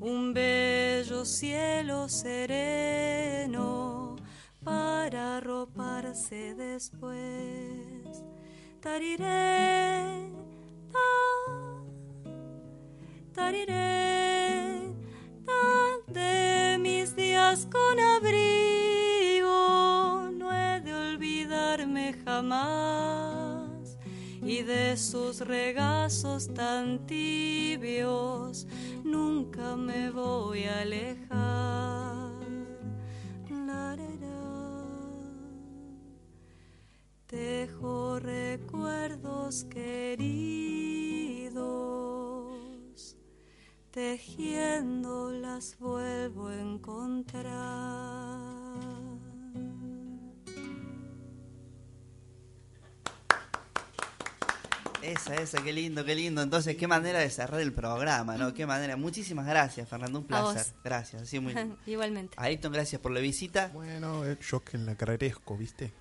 un 0.00 0.32
bello 0.32 1.24
cielo 1.24 2.08
sereno 2.08 4.14
para 4.62 5.38
arroparse 5.38 6.54
después. 6.54 8.22
Tariré, 8.80 10.30
ta, 10.92 11.10
tariré, 13.32 14.94
ta, 15.44 16.12
de 16.12 16.78
mis 16.78 17.16
días 17.16 17.66
con 17.66 17.98
abrigo, 17.98 19.50
no 20.32 20.52
he 20.52 20.80
de 20.80 20.94
olvidarme 20.94 22.14
jamás 22.24 23.47
y 24.48 24.62
de 24.62 24.96
sus 24.96 25.40
regazos 25.40 26.48
tan 26.54 27.06
tibios 27.06 28.66
nunca 29.04 29.76
me 29.76 30.10
voy 30.10 30.64
a 30.64 30.80
alejar. 30.80 32.32
La, 33.50 33.94
ra, 33.94 34.08
ra. 34.22 34.88
Tejo 37.26 38.18
recuerdos 38.20 39.64
queridos, 39.64 40.16
tejiendo 43.90 45.30
las 45.30 45.78
vuelvo 45.78 46.48
a 46.48 46.58
encontrar. 46.58 48.17
Esa, 55.08 55.34
esa, 55.36 55.62
qué 55.62 55.72
lindo, 55.72 56.04
qué 56.04 56.14
lindo. 56.14 56.42
Entonces, 56.42 56.76
qué 56.76 56.86
manera 56.86 57.18
de 57.20 57.30
cerrar 57.30 57.60
el 57.60 57.72
programa, 57.72 58.36
¿no? 58.36 58.52
Qué 58.52 58.66
manera. 58.66 58.96
Muchísimas 58.96 59.46
gracias, 59.46 59.88
Fernando. 59.88 60.18
Un 60.18 60.24
A 60.26 60.28
placer. 60.28 60.74
Gracias. 60.84 61.22
Así 61.22 61.40
muy. 61.40 61.54
Igualmente. 61.86 62.34
Ayrton, 62.36 62.72
gracias 62.72 63.00
por 63.00 63.12
la 63.12 63.20
visita. 63.20 63.70
Bueno, 63.72 64.26
eh, 64.26 64.36
yo 64.48 64.62
que 64.62 64.76
la 64.76 64.92
agradezco, 64.92 65.56
¿viste? 65.56 65.92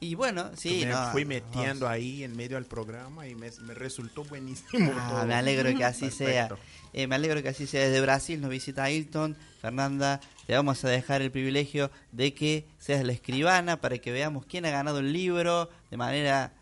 Y 0.00 0.16
bueno, 0.16 0.50
sí, 0.54 0.82
me 0.84 0.92
no, 0.92 1.12
fui 1.12 1.22
no, 1.22 1.28
metiendo 1.28 1.88
ahí 1.88 2.24
en 2.24 2.36
medio 2.36 2.56
del 2.56 2.66
programa 2.66 3.26
y 3.26 3.34
me, 3.34 3.50
me 3.62 3.74
resultó 3.74 4.22
buenísimo. 4.24 4.92
Ah, 4.94 5.08
todo. 5.10 5.26
me 5.26 5.34
alegro 5.34 5.74
que 5.76 5.84
así 5.84 6.10
sea. 6.10 6.50
Eh, 6.92 7.06
me 7.06 7.14
alegro 7.14 7.42
que 7.42 7.48
así 7.48 7.66
sea. 7.66 7.86
Desde 7.86 8.00
Brasil 8.00 8.40
nos 8.40 8.50
visita 8.50 8.84
Ayrton. 8.84 9.36
Fernanda, 9.62 10.20
te 10.46 10.54
vamos 10.54 10.84
a 10.84 10.88
dejar 10.88 11.22
el 11.22 11.30
privilegio 11.30 11.90
de 12.12 12.34
que 12.34 12.66
seas 12.78 13.02
la 13.02 13.12
escribana 13.12 13.80
para 13.80 13.96
que 13.98 14.12
veamos 14.12 14.44
quién 14.44 14.66
ha 14.66 14.70
ganado 14.70 14.98
el 14.98 15.12
libro 15.12 15.70
de 15.90 15.96
manera 15.96 16.52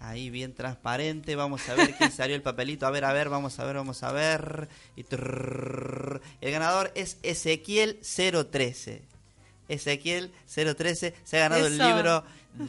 ahí 0.00 0.30
bien 0.30 0.54
transparente. 0.54 1.36
Vamos 1.36 1.68
a 1.68 1.74
ver 1.74 1.94
quién 1.96 2.12
salió 2.12 2.36
el 2.36 2.42
papelito. 2.42 2.86
A 2.86 2.90
ver, 2.90 3.04
a 3.04 3.12
ver, 3.12 3.28
vamos 3.28 3.58
a 3.58 3.64
ver, 3.64 3.76
vamos 3.76 4.02
a 4.02 4.12
ver. 4.12 4.68
Y 4.96 5.04
el 5.10 6.52
ganador 6.52 6.92
es 6.94 7.18
Ezequiel 7.22 8.00
013. 8.00 9.02
Ezequiel 9.68 10.32
013 10.52 11.14
se 11.24 11.36
ha 11.36 11.40
ganado 11.40 11.66
el 11.66 11.76
libro, 11.76 12.24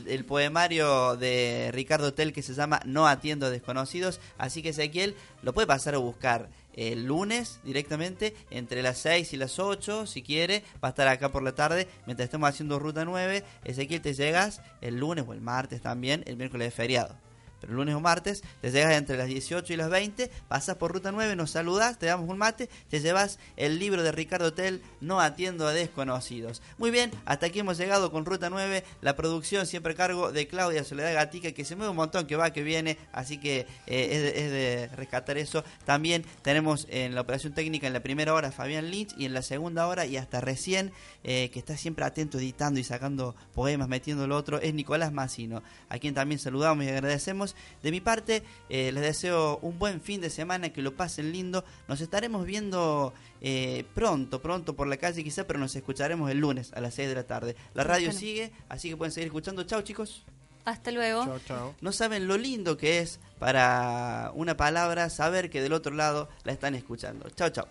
el 0.05 0.25
poemario 0.25 1.15
de 1.15 1.69
Ricardo 1.73 2.13
Tell 2.13 2.33
que 2.33 2.41
se 2.41 2.53
llama 2.53 2.81
No 2.85 3.07
atiendo 3.07 3.45
a 3.45 3.49
desconocidos. 3.49 4.19
Así 4.37 4.61
que 4.61 4.69
Ezequiel 4.69 5.15
lo 5.41 5.53
puede 5.53 5.67
pasar 5.67 5.95
a 5.95 5.99
buscar 5.99 6.49
el 6.73 7.05
lunes 7.05 7.59
directamente 7.63 8.35
entre 8.49 8.81
las 8.81 8.97
6 8.99 9.33
y 9.33 9.37
las 9.37 9.59
8 9.59 10.05
si 10.05 10.21
quiere. 10.21 10.63
Va 10.83 10.89
a 10.89 10.91
estar 10.91 11.07
acá 11.07 11.31
por 11.31 11.43
la 11.43 11.55
tarde 11.55 11.87
mientras 12.05 12.25
estemos 12.25 12.49
haciendo 12.49 12.79
ruta 12.79 13.05
9. 13.05 13.43
Ezequiel 13.63 14.01
te 14.01 14.13
llegas 14.13 14.61
el 14.81 14.97
lunes 14.97 15.25
o 15.27 15.33
el 15.33 15.41
martes 15.41 15.81
también, 15.81 16.23
el 16.27 16.37
miércoles 16.37 16.67
de 16.67 16.71
feriado. 16.71 17.28
Pero 17.59 17.73
lunes 17.73 17.95
o 17.95 17.99
martes 17.99 18.43
te 18.61 18.71
llegas 18.71 18.93
entre 18.93 19.17
las 19.17 19.27
18 19.27 19.73
y 19.73 19.75
las 19.75 19.89
20, 19.89 20.29
pasas 20.47 20.77
por 20.77 20.91
ruta 20.91 21.11
9, 21.11 21.35
nos 21.35 21.51
saludas, 21.51 21.99
te 21.99 22.05
damos 22.05 22.29
un 22.29 22.37
mate, 22.37 22.69
te 22.89 22.99
llevas 22.99 23.39
el 23.57 23.79
libro 23.79 24.03
de 24.03 24.11
Ricardo 24.11 24.53
Tell, 24.53 24.81
No 25.01 25.19
atiendo 25.19 25.67
a 25.67 25.73
desconocidos. 25.73 26.61
Muy 26.77 26.91
bien, 26.91 27.11
hasta 27.25 27.47
aquí 27.47 27.59
hemos 27.59 27.77
llegado 27.77 28.11
con 28.11 28.25
ruta 28.25 28.49
9, 28.49 28.83
la 29.01 29.15
producción 29.15 29.65
siempre 29.65 29.93
a 29.93 29.95
cargo 29.95 30.31
de 30.31 30.47
Claudia 30.47 30.83
Soledad 30.83 31.13
Gatica, 31.13 31.51
que 31.51 31.65
se 31.65 31.75
mueve 31.75 31.91
un 31.91 31.97
montón, 31.97 32.27
que 32.27 32.35
va, 32.35 32.51
que 32.51 32.63
viene, 32.63 32.97
así 33.11 33.39
que 33.39 33.67
eh, 33.87 34.09
es, 34.11 34.21
de, 34.21 34.45
es 34.45 34.51
de 34.51 34.95
rescatar 34.95 35.37
eso. 35.37 35.63
También 35.85 36.25
tenemos 36.41 36.87
en 36.89 37.15
la 37.15 37.21
operación 37.21 37.53
técnica 37.53 37.87
en 37.87 37.93
la 37.93 38.01
primera 38.01 38.33
hora 38.33 38.51
Fabián 38.51 38.89
Lynch 38.89 39.13
y 39.17 39.25
en 39.25 39.33
la 39.33 39.41
segunda 39.41 39.87
hora 39.87 40.05
y 40.05 40.17
hasta 40.17 40.41
recién, 40.41 40.91
eh, 41.23 41.49
que 41.51 41.59
está 41.59 41.77
siempre 41.77 42.05
atento 42.05 42.37
editando 42.37 42.79
y 42.79 42.83
sacando 42.83 43.35
poemas, 43.53 43.87
metiendo 43.87 44.27
lo 44.27 44.35
otro, 44.35 44.59
es 44.59 44.73
Nicolás 44.73 45.11
Massino, 45.11 45.63
a 45.89 45.99
quien 45.99 46.13
también 46.13 46.39
saludamos 46.39 46.85
y 46.85 46.89
agradecemos. 46.89 47.48
De 47.83 47.91
mi 47.91 48.01
parte, 48.01 48.43
eh, 48.69 48.91
les 48.91 49.03
deseo 49.03 49.59
un 49.61 49.79
buen 49.79 50.01
fin 50.01 50.21
de 50.21 50.29
semana, 50.29 50.69
que 50.69 50.81
lo 50.81 50.95
pasen 50.95 51.31
lindo. 51.31 51.63
Nos 51.87 52.01
estaremos 52.01 52.45
viendo 52.45 53.13
eh, 53.41 53.85
pronto, 53.95 54.41
pronto 54.41 54.75
por 54.75 54.87
la 54.87 54.97
calle 54.97 55.23
quizá, 55.23 55.45
pero 55.47 55.59
nos 55.59 55.75
escucharemos 55.75 56.29
el 56.31 56.39
lunes 56.39 56.71
a 56.73 56.81
las 56.81 56.93
6 56.95 57.09
de 57.09 57.15
la 57.15 57.23
tarde. 57.23 57.55
La 57.73 57.83
radio 57.83 58.11
sigue, 58.11 58.51
así 58.67 58.89
que 58.89 58.97
pueden 58.97 59.11
seguir 59.11 59.27
escuchando. 59.27 59.63
Chao 59.63 59.81
chicos. 59.81 60.23
Hasta 60.65 60.91
luego. 60.91 61.25
Chao, 61.25 61.39
chao. 61.39 61.75
No 61.81 61.91
saben 61.91 62.27
lo 62.27 62.37
lindo 62.37 62.77
que 62.77 62.99
es 62.99 63.19
para 63.39 64.31
una 64.35 64.55
palabra 64.57 65.09
saber 65.09 65.49
que 65.49 65.61
del 65.61 65.73
otro 65.73 65.95
lado 65.95 66.29
la 66.43 66.51
están 66.51 66.75
escuchando. 66.75 67.29
Chao, 67.31 67.49
chao. 67.49 67.67